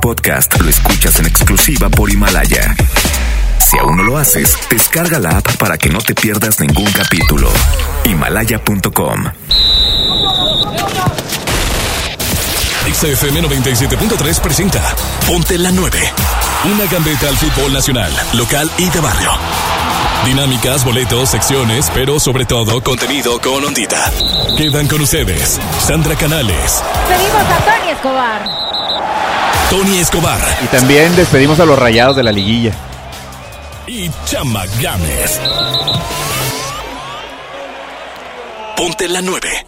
podcast 0.00 0.60
lo 0.60 0.68
escuchas 0.68 1.18
en 1.18 1.26
exclusiva 1.26 1.88
por 1.88 2.10
Himalaya. 2.10 2.74
Si 3.64 3.78
aún 3.78 3.96
no 3.96 4.02
lo 4.02 4.16
haces, 4.16 4.56
descarga 4.70 5.18
la 5.18 5.38
app 5.38 5.56
para 5.56 5.76
que 5.76 5.90
no 5.90 5.98
te 5.98 6.14
pierdas 6.14 6.60
ningún 6.60 6.90
capítulo. 6.92 7.50
Himalaya.com. 8.04 9.24
XFM 12.92 13.42
97.3 13.42 14.40
presenta 14.40 14.82
Ponte 15.26 15.58
la 15.58 15.70
9. 15.70 15.98
Una 16.72 16.86
gambeta 16.86 17.28
al 17.28 17.36
fútbol 17.36 17.72
nacional, 17.72 18.12
local 18.34 18.70
y 18.78 18.88
de 18.88 19.00
barrio. 19.00 19.30
Dinámicas, 20.24 20.84
boletos, 20.84 21.30
secciones, 21.30 21.90
pero 21.94 22.20
sobre 22.20 22.44
todo 22.44 22.82
contenido 22.82 23.40
con 23.40 23.64
ondita. 23.64 24.10
Quedan 24.56 24.86
con 24.86 25.00
ustedes 25.00 25.58
Sandra 25.80 26.14
Canales, 26.16 26.82
Pedimos 27.08 27.42
a 27.42 27.58
Tony 27.64 27.90
Escobar. 27.90 28.68
Tony 29.70 29.98
Escobar 29.98 30.40
Y 30.64 30.66
también 30.68 31.14
despedimos 31.16 31.60
a 31.60 31.64
los 31.66 31.78
rayados 31.78 32.16
de 32.16 32.22
la 32.22 32.32
liguilla. 32.32 32.72
y 33.86 34.10
Chama 34.26 34.64
Games. 34.80 35.40
Ponte 38.76 39.08
la 39.08 39.20
9. 39.22 39.66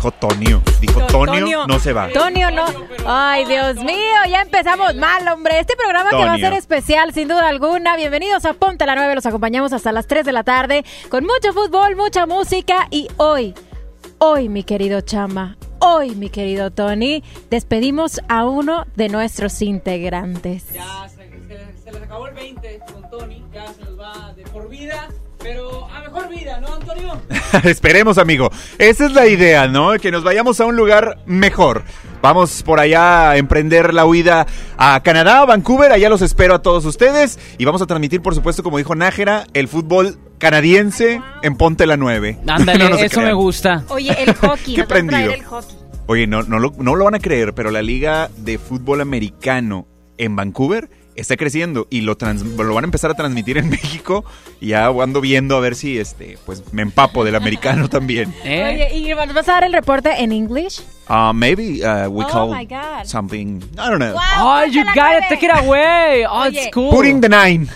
Dijo 0.00 0.12
Tonio. 0.12 0.62
Dijo 0.80 1.00
Tonio, 1.08 1.40
Tonio. 1.40 1.66
no 1.66 1.78
se 1.78 1.92
va. 1.92 2.08
Tonio 2.08 2.50
no. 2.50 2.64
Ay, 3.06 3.44
Dios 3.44 3.76
mío, 3.76 4.16
ya 4.30 4.40
empezamos 4.40 4.94
mal, 4.94 5.28
hombre. 5.28 5.60
Este 5.60 5.76
programa 5.76 6.08
que 6.08 6.16
va 6.16 6.32
a 6.32 6.38
ser 6.38 6.54
especial, 6.54 7.12
sin 7.12 7.28
duda 7.28 7.46
alguna. 7.46 7.96
Bienvenidos 7.96 8.46
a 8.46 8.54
Ponte 8.54 8.86
la 8.86 8.94
9. 8.94 9.14
Los 9.14 9.26
acompañamos 9.26 9.74
hasta 9.74 9.92
las 9.92 10.06
3 10.06 10.24
de 10.24 10.32
la 10.32 10.42
tarde 10.42 10.86
con 11.10 11.24
mucho 11.24 11.52
fútbol, 11.52 11.96
mucha 11.96 12.24
música. 12.24 12.86
Y 12.90 13.08
hoy, 13.18 13.52
hoy, 14.16 14.48
mi 14.48 14.64
querido 14.64 15.02
Chama, 15.02 15.58
hoy, 15.80 16.14
mi 16.14 16.30
querido 16.30 16.70
Tony, 16.70 17.22
despedimos 17.50 18.22
a 18.30 18.46
uno 18.46 18.86
de 18.96 19.10
nuestros 19.10 19.60
integrantes. 19.60 20.72
Ya 20.72 21.10
se, 21.10 21.28
se- 21.46 21.82
se 21.84 21.92
les 21.92 22.02
acabó 22.02 22.26
el 22.26 22.34
20 22.36 22.80
con 22.90 23.10
Tony, 23.10 23.44
ya 23.52 23.66
se 23.66 23.84
les 23.84 23.98
va 24.00 24.32
de 24.34 24.44
por 24.44 24.66
vida, 24.70 25.08
pero 25.42 25.88
a 25.90 26.00
mejor 26.00 26.28
vida, 26.28 26.60
¿no, 26.60 26.74
Antonio? 26.74 27.20
Esperemos, 27.64 28.18
amigo. 28.18 28.50
Esa 28.78 29.06
es 29.06 29.12
la 29.12 29.26
idea, 29.26 29.66
¿no? 29.68 29.92
Que 29.94 30.10
nos 30.10 30.24
vayamos 30.24 30.60
a 30.60 30.66
un 30.66 30.76
lugar 30.76 31.18
mejor. 31.26 31.84
Vamos 32.22 32.62
por 32.62 32.80
allá 32.80 33.30
a 33.30 33.36
emprender 33.38 33.94
la 33.94 34.04
huida 34.04 34.46
a 34.76 35.00
Canadá, 35.02 35.40
a 35.40 35.46
Vancouver. 35.46 35.92
Allá 35.92 36.08
los 36.08 36.22
espero 36.22 36.54
a 36.54 36.62
todos 36.62 36.84
ustedes. 36.84 37.38
Y 37.58 37.64
vamos 37.64 37.80
a 37.82 37.86
transmitir, 37.86 38.20
por 38.20 38.34
supuesto, 38.34 38.62
como 38.62 38.78
dijo 38.78 38.94
Nájera, 38.94 39.46
el 39.54 39.68
fútbol 39.68 40.18
canadiense 40.38 41.22
en 41.42 41.56
Ponte 41.56 41.86
la 41.86 41.96
9. 41.96 42.38
Ándale, 42.46 42.78
No, 42.84 42.90
no 42.90 42.98
se 42.98 43.06
eso 43.06 43.20
me 43.22 43.32
gusta. 43.32 43.84
Oye, 43.88 44.14
el 44.22 44.34
hockey, 44.34 44.74
Qué 44.76 44.84
prendido. 44.84 45.32
el 45.32 45.44
hockey. 45.44 45.76
Oye, 46.06 46.26
no, 46.26 46.42
no, 46.42 46.58
lo, 46.58 46.72
no 46.78 46.96
lo 46.96 47.04
van 47.04 47.14
a 47.14 47.20
creer, 47.20 47.54
pero 47.54 47.70
la 47.70 47.82
liga 47.82 48.30
de 48.36 48.58
fútbol 48.58 49.00
americano 49.00 49.86
en 50.18 50.36
Vancouver 50.36 50.90
está 51.20 51.36
creciendo 51.36 51.86
y 51.90 52.00
lo, 52.02 52.16
trans- 52.16 52.42
lo 52.44 52.74
van 52.74 52.84
a 52.84 52.86
empezar 52.86 53.10
a 53.10 53.14
transmitir 53.14 53.58
en 53.58 53.68
México. 53.70 54.24
Y 54.60 54.68
ya 54.68 54.86
ando 54.86 55.20
viendo 55.20 55.56
a 55.56 55.60
ver 55.60 55.74
si 55.74 55.98
este, 55.98 56.38
pues 56.46 56.62
me 56.72 56.82
empapo 56.82 57.24
del 57.24 57.34
americano 57.36 57.88
también. 57.90 58.34
¿Eh? 58.44 58.88
Oye, 58.92 58.96
¿y 58.98 59.12
vas 59.14 59.48
a 59.48 59.52
dar 59.52 59.64
el 59.64 59.72
reporte 59.72 60.10
en 60.22 60.32
English? 60.32 60.80
Uh, 61.08 61.32
maybe 61.32 61.80
uh, 61.84 62.08
we 62.08 62.24
Oh 62.24 62.28
call 62.28 62.50
my 62.56 62.64
God. 62.64 63.04
something. 63.04 63.58
I 63.74 63.88
don't 63.90 63.98
know. 63.98 64.14
Oh, 64.38 64.64
you 64.64 64.84
got 64.84 64.96
it, 64.96 64.96
nueve. 64.96 65.26
take 65.28 65.46
it 65.46 65.52
away. 65.52 66.24
Oh, 66.30 66.42
Oye. 66.46 66.62
it's 66.66 66.70
cool. 66.74 66.90
Putting 66.90 67.20
the 67.20 67.28
nine. 67.28 67.68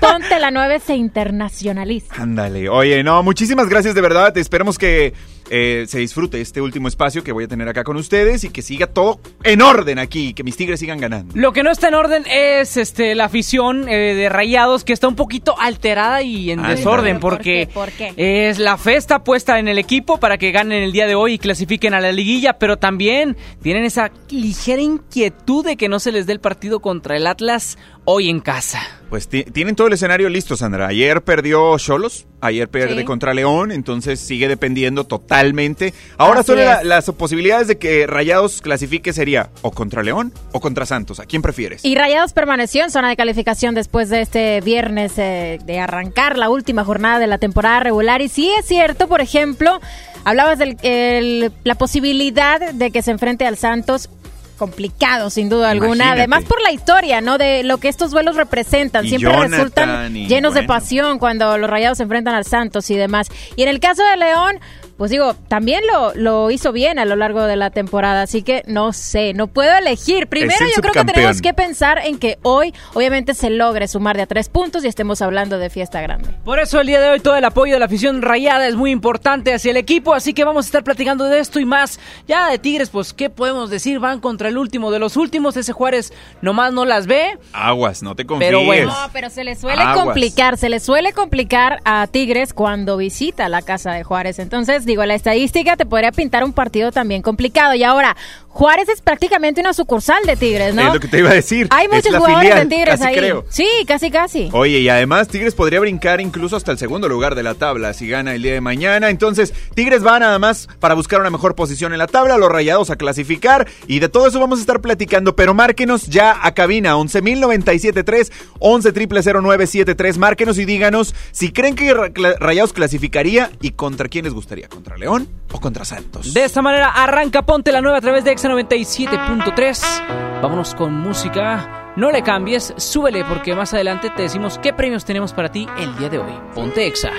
Ponte 0.00 0.38
la 0.38 0.50
9 0.50 0.80
se 0.80 0.94
internacionaliza. 0.94 2.14
Ándale. 2.20 2.68
Oye, 2.68 3.02
no, 3.02 3.22
muchísimas 3.22 3.68
gracias 3.68 3.94
de 3.94 4.00
verdad. 4.00 4.36
Esperemos 4.36 4.78
que 4.78 5.14
eh, 5.50 5.84
se 5.88 5.98
disfrute 5.98 6.40
este 6.40 6.60
último 6.60 6.88
espacio 6.88 7.22
que 7.22 7.32
voy 7.32 7.44
a 7.44 7.48
tener 7.48 7.68
acá 7.68 7.84
con 7.84 7.96
ustedes 7.96 8.44
y 8.44 8.50
que 8.50 8.62
siga 8.62 8.86
todo 8.86 9.20
en 9.42 9.62
orden 9.62 9.98
aquí, 9.98 10.34
que 10.34 10.42
mis 10.42 10.56
tigres 10.56 10.80
sigan 10.80 10.98
ganando. 10.98 11.32
Lo 11.36 11.52
que 11.52 11.62
no 11.62 11.70
está 11.70 11.88
en 11.88 11.94
orden 11.94 12.24
es 12.30 12.76
este 12.76 13.14
la 13.14 13.26
afición 13.26 13.88
eh, 13.88 14.14
de 14.14 14.28
Rayados 14.28 14.84
que 14.84 14.92
está 14.92 15.08
un 15.08 15.16
poquito 15.16 15.58
alterada 15.58 16.22
y 16.22 16.50
en 16.50 16.60
Ándale. 16.60 16.76
desorden 16.76 17.20
¿Por 17.20 17.34
porque 17.34 17.66
qué? 17.66 17.72
¿Por 17.72 17.90
qué? 17.92 18.12
es 18.16 18.58
la 18.58 18.76
fe 18.76 18.96
está 18.96 19.22
puesta 19.24 19.58
en 19.58 19.68
el 19.68 19.78
equipo 19.78 20.18
para 20.18 20.38
que 20.38 20.50
ganen 20.52 20.82
el 20.82 20.92
día 20.92 21.06
de 21.06 21.14
hoy 21.14 21.34
y 21.34 21.38
clasifiquen 21.38 21.94
a 21.94 22.00
la 22.00 22.12
liguilla, 22.12 22.58
pero 22.58 22.76
también 22.76 23.36
tienen 23.62 23.84
esa 23.84 24.10
ligera 24.30 24.82
inquietud 24.82 25.64
de 25.64 25.76
que 25.76 25.88
no 25.88 26.00
se 26.00 26.12
les 26.12 26.26
dé 26.26 26.32
el 26.32 26.40
partido 26.40 26.80
contra 26.80 27.16
el 27.16 27.26
Atlas 27.26 27.78
hoy 28.06 28.30
en 28.30 28.40
casa. 28.40 28.80
Pues 29.10 29.28
ti- 29.28 29.44
tienen 29.44 29.76
todo 29.76 29.86
el 29.88 29.92
escenario 29.92 30.28
listo, 30.28 30.56
Sandra. 30.56 30.86
Ayer 30.88 31.22
perdió 31.22 31.76
Cholos, 31.78 32.26
ayer 32.40 32.68
pierde 32.68 32.98
Sí. 32.98 33.04
contra 33.04 33.34
León, 33.34 33.70
entonces 33.70 34.18
sigue 34.18 34.48
dependiendo 34.48 35.04
totalmente. 35.04 35.92
Ahora 36.16 36.40
Así 36.40 36.46
solo 36.48 36.64
la- 36.64 36.82
las 36.82 37.04
posibilidades 37.12 37.68
de 37.68 37.78
que 37.78 38.06
Rayados 38.06 38.62
clasifique 38.62 39.12
sería 39.12 39.50
o 39.62 39.70
contra 39.70 40.02
León 40.02 40.32
o 40.52 40.60
contra 40.60 40.86
Santos. 40.86 41.20
¿A 41.20 41.26
quién 41.26 41.42
prefieres? 41.42 41.84
Y 41.84 41.94
Rayados 41.94 42.32
permaneció 42.32 42.82
en 42.84 42.90
zona 42.90 43.08
de 43.08 43.16
calificación 43.16 43.74
después 43.74 44.08
de 44.08 44.22
este 44.22 44.60
viernes 44.60 45.12
eh, 45.18 45.58
de 45.64 45.78
arrancar 45.78 46.36
la 46.38 46.48
última 46.48 46.84
jornada 46.84 47.18
de 47.18 47.26
la 47.28 47.38
temporada 47.38 47.80
regular. 47.80 48.22
Y 48.22 48.28
sí 48.28 48.50
es 48.58 48.66
cierto, 48.66 49.06
por 49.08 49.20
ejemplo, 49.20 49.80
hablabas 50.24 50.58
de 50.58 51.50
la 51.64 51.74
posibilidad 51.76 52.72
de 52.72 52.90
que 52.90 53.02
se 53.02 53.10
enfrente 53.12 53.46
al 53.46 53.56
Santos. 53.56 54.10
Complicado, 54.56 55.28
sin 55.30 55.48
duda 55.48 55.70
alguna. 55.70 55.94
Imagínate. 55.94 56.20
Además, 56.20 56.44
por 56.44 56.62
la 56.62 56.72
historia, 56.72 57.20
¿no? 57.20 57.36
De 57.38 57.62
lo 57.62 57.78
que 57.78 57.88
estos 57.88 58.12
vuelos 58.12 58.36
representan. 58.36 59.04
Y 59.04 59.10
Siempre 59.10 59.30
Jonathan, 59.30 59.50
resultan 59.50 60.14
llenos 60.14 60.54
de 60.54 60.62
pasión 60.62 61.18
cuando 61.18 61.58
los 61.58 61.68
rayados 61.68 61.98
se 61.98 62.04
enfrentan 62.04 62.34
al 62.34 62.44
Santos 62.44 62.90
y 62.90 62.96
demás. 62.96 63.28
Y 63.56 63.62
en 63.62 63.68
el 63.68 63.80
caso 63.80 64.02
de 64.02 64.16
León, 64.16 64.58
pues 64.96 65.10
digo, 65.10 65.34
también 65.48 65.82
lo, 65.92 66.14
lo 66.14 66.50
hizo 66.50 66.72
bien 66.72 66.98
a 66.98 67.04
lo 67.04 67.16
largo 67.16 67.42
de 67.42 67.56
la 67.56 67.70
temporada. 67.70 68.22
Así 68.22 68.42
que 68.42 68.62
no 68.66 68.92
sé, 68.92 69.34
no 69.34 69.46
puedo 69.46 69.76
elegir. 69.76 70.26
Primero, 70.26 70.64
el 70.64 70.72
yo 70.74 70.82
creo 70.82 70.92
que 70.92 71.12
tenemos 71.12 71.42
que 71.42 71.52
pensar 71.52 71.98
en 72.04 72.18
que 72.18 72.38
hoy, 72.42 72.74
obviamente, 72.94 73.34
se 73.34 73.50
logre 73.50 73.88
sumar 73.88 74.16
de 74.16 74.22
a 74.22 74.26
tres 74.26 74.48
puntos 74.48 74.84
y 74.84 74.88
estemos 74.88 75.20
hablando 75.22 75.58
de 75.58 75.70
fiesta 75.70 76.00
grande. 76.00 76.30
Por 76.44 76.58
eso 76.58 76.80
el 76.80 76.86
día 76.86 77.00
de 77.00 77.10
hoy 77.10 77.20
todo 77.20 77.36
el 77.36 77.44
apoyo 77.44 77.74
de 77.74 77.80
la 77.80 77.86
afición 77.86 78.22
rayada 78.22 78.66
es 78.66 78.74
muy 78.74 78.90
importante 78.90 79.52
hacia 79.52 79.70
el 79.70 79.76
equipo, 79.76 80.14
así 80.14 80.32
que 80.32 80.44
vamos 80.44 80.64
a 80.64 80.68
estar 80.68 80.84
platicando 80.84 81.24
de 81.24 81.40
esto 81.40 81.60
y 81.60 81.66
más. 81.66 82.00
Ya 82.26 82.48
de 82.48 82.58
Tigres, 82.58 82.88
pues, 82.88 83.12
¿qué 83.12 83.28
podemos 83.28 83.68
decir? 83.68 83.98
Van 83.98 84.20
contra 84.20 84.48
el 84.48 84.56
último 84.56 84.90
de 84.90 84.98
los 84.98 85.16
últimos, 85.16 85.56
ese 85.56 85.72
Juárez 85.72 86.12
nomás 86.40 86.72
no 86.72 86.84
las 86.86 87.06
ve. 87.06 87.38
Aguas, 87.52 88.02
no 88.02 88.14
te 88.14 88.24
confíes. 88.24 88.48
Pero 88.48 88.64
bueno. 88.64 88.88
No, 88.88 89.10
pero 89.12 89.28
se 89.28 89.44
le 89.44 89.56
suele 89.56 89.82
Aguas. 89.82 90.04
complicar, 90.04 90.56
se 90.56 90.68
le 90.68 90.80
suele 90.80 91.12
complicar 91.12 91.80
a 91.84 92.06
Tigres 92.06 92.54
cuando 92.54 92.96
visita 92.96 93.48
la 93.48 93.60
casa 93.62 93.92
de 93.92 94.02
Juárez. 94.02 94.38
Entonces, 94.38 94.85
digo, 94.86 95.04
la 95.04 95.14
estadística 95.14 95.76
te 95.76 95.84
podría 95.84 96.12
pintar 96.12 96.44
un 96.44 96.52
partido 96.52 96.92
también 96.92 97.22
complicado. 97.22 97.74
Y 97.74 97.82
ahora, 97.82 98.16
Juárez 98.56 98.88
es 98.88 99.02
prácticamente 99.02 99.60
una 99.60 99.74
sucursal 99.74 100.24
de 100.24 100.34
Tigres, 100.34 100.74
¿no? 100.74 100.88
Es 100.88 100.94
lo 100.94 100.98
que 100.98 101.08
te 101.08 101.18
iba 101.18 101.28
a 101.28 101.34
decir. 101.34 101.68
Hay 101.68 101.88
muchos 101.88 102.06
jugadores 102.16 102.40
filial, 102.40 102.66
de 102.66 102.74
Tigres 102.74 103.02
ahí. 103.02 103.14
creo. 103.14 103.44
Sí, 103.50 103.68
casi, 103.86 104.10
casi. 104.10 104.48
Oye, 104.50 104.78
y 104.78 104.88
además 104.88 105.28
Tigres 105.28 105.54
podría 105.54 105.78
brincar 105.78 106.22
incluso 106.22 106.56
hasta 106.56 106.72
el 106.72 106.78
segundo 106.78 107.06
lugar 107.06 107.34
de 107.34 107.42
la 107.42 107.52
tabla 107.52 107.92
si 107.92 108.08
gana 108.08 108.34
el 108.34 108.40
día 108.40 108.54
de 108.54 108.62
mañana. 108.62 109.10
Entonces, 109.10 109.52
Tigres 109.74 110.02
va 110.06 110.18
nada 110.18 110.38
más 110.38 110.68
para 110.80 110.94
buscar 110.94 111.20
una 111.20 111.28
mejor 111.28 111.54
posición 111.54 111.92
en 111.92 111.98
la 111.98 112.06
tabla, 112.06 112.38
los 112.38 112.50
rayados 112.50 112.88
a 112.88 112.96
clasificar. 112.96 113.68
Y 113.88 113.98
de 113.98 114.08
todo 114.08 114.26
eso 114.26 114.40
vamos 114.40 114.58
a 114.58 114.62
estar 114.62 114.80
platicando. 114.80 115.36
Pero 115.36 115.52
márquenos 115.52 116.06
ya 116.06 116.34
a 116.42 116.54
cabina 116.54 116.96
11.097.3, 116.96 118.32
11.000.973. 118.60 120.16
Márquenos 120.16 120.56
y 120.56 120.64
díganos 120.64 121.14
si 121.30 121.52
creen 121.52 121.74
que 121.74 121.92
Rayados 121.92 122.72
clasificaría 122.72 123.50
y 123.60 123.72
contra 123.72 124.08
quién 124.08 124.24
les 124.24 124.32
gustaría. 124.32 124.70
¿Contra 124.70 124.96
León 124.96 125.28
contra 125.60 125.84
Santos? 125.84 126.32
De 126.34 126.44
esta 126.44 126.62
manera 126.62 126.90
arranca 126.90 127.42
Ponte 127.42 127.72
la 127.72 127.80
Nueva 127.80 127.98
a 127.98 128.00
través 128.00 128.24
de 128.24 128.32
Exa 128.32 128.48
97.3. 128.48 130.40
Vámonos 130.42 130.74
con 130.74 130.94
música. 130.94 131.92
No 131.96 132.10
le 132.10 132.22
cambies, 132.22 132.74
súbele 132.76 133.24
porque 133.24 133.54
más 133.54 133.72
adelante 133.72 134.10
te 134.10 134.22
decimos 134.22 134.58
qué 134.58 134.72
premios 134.72 135.04
tenemos 135.04 135.32
para 135.32 135.50
ti 135.50 135.66
el 135.78 135.96
día 135.96 136.10
de 136.10 136.18
hoy. 136.18 136.32
Ponte 136.54 136.86
Exa. 136.86 137.10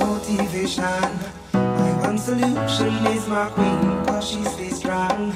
Motivation, 0.00 0.84
my 1.62 1.92
one 2.08 2.18
solution 2.18 3.06
is 3.06 3.28
my 3.28 3.50
queen, 3.54 4.04
cause 4.06 4.30
she 4.30 4.42
stays 4.44 4.76
strong. 4.78 5.32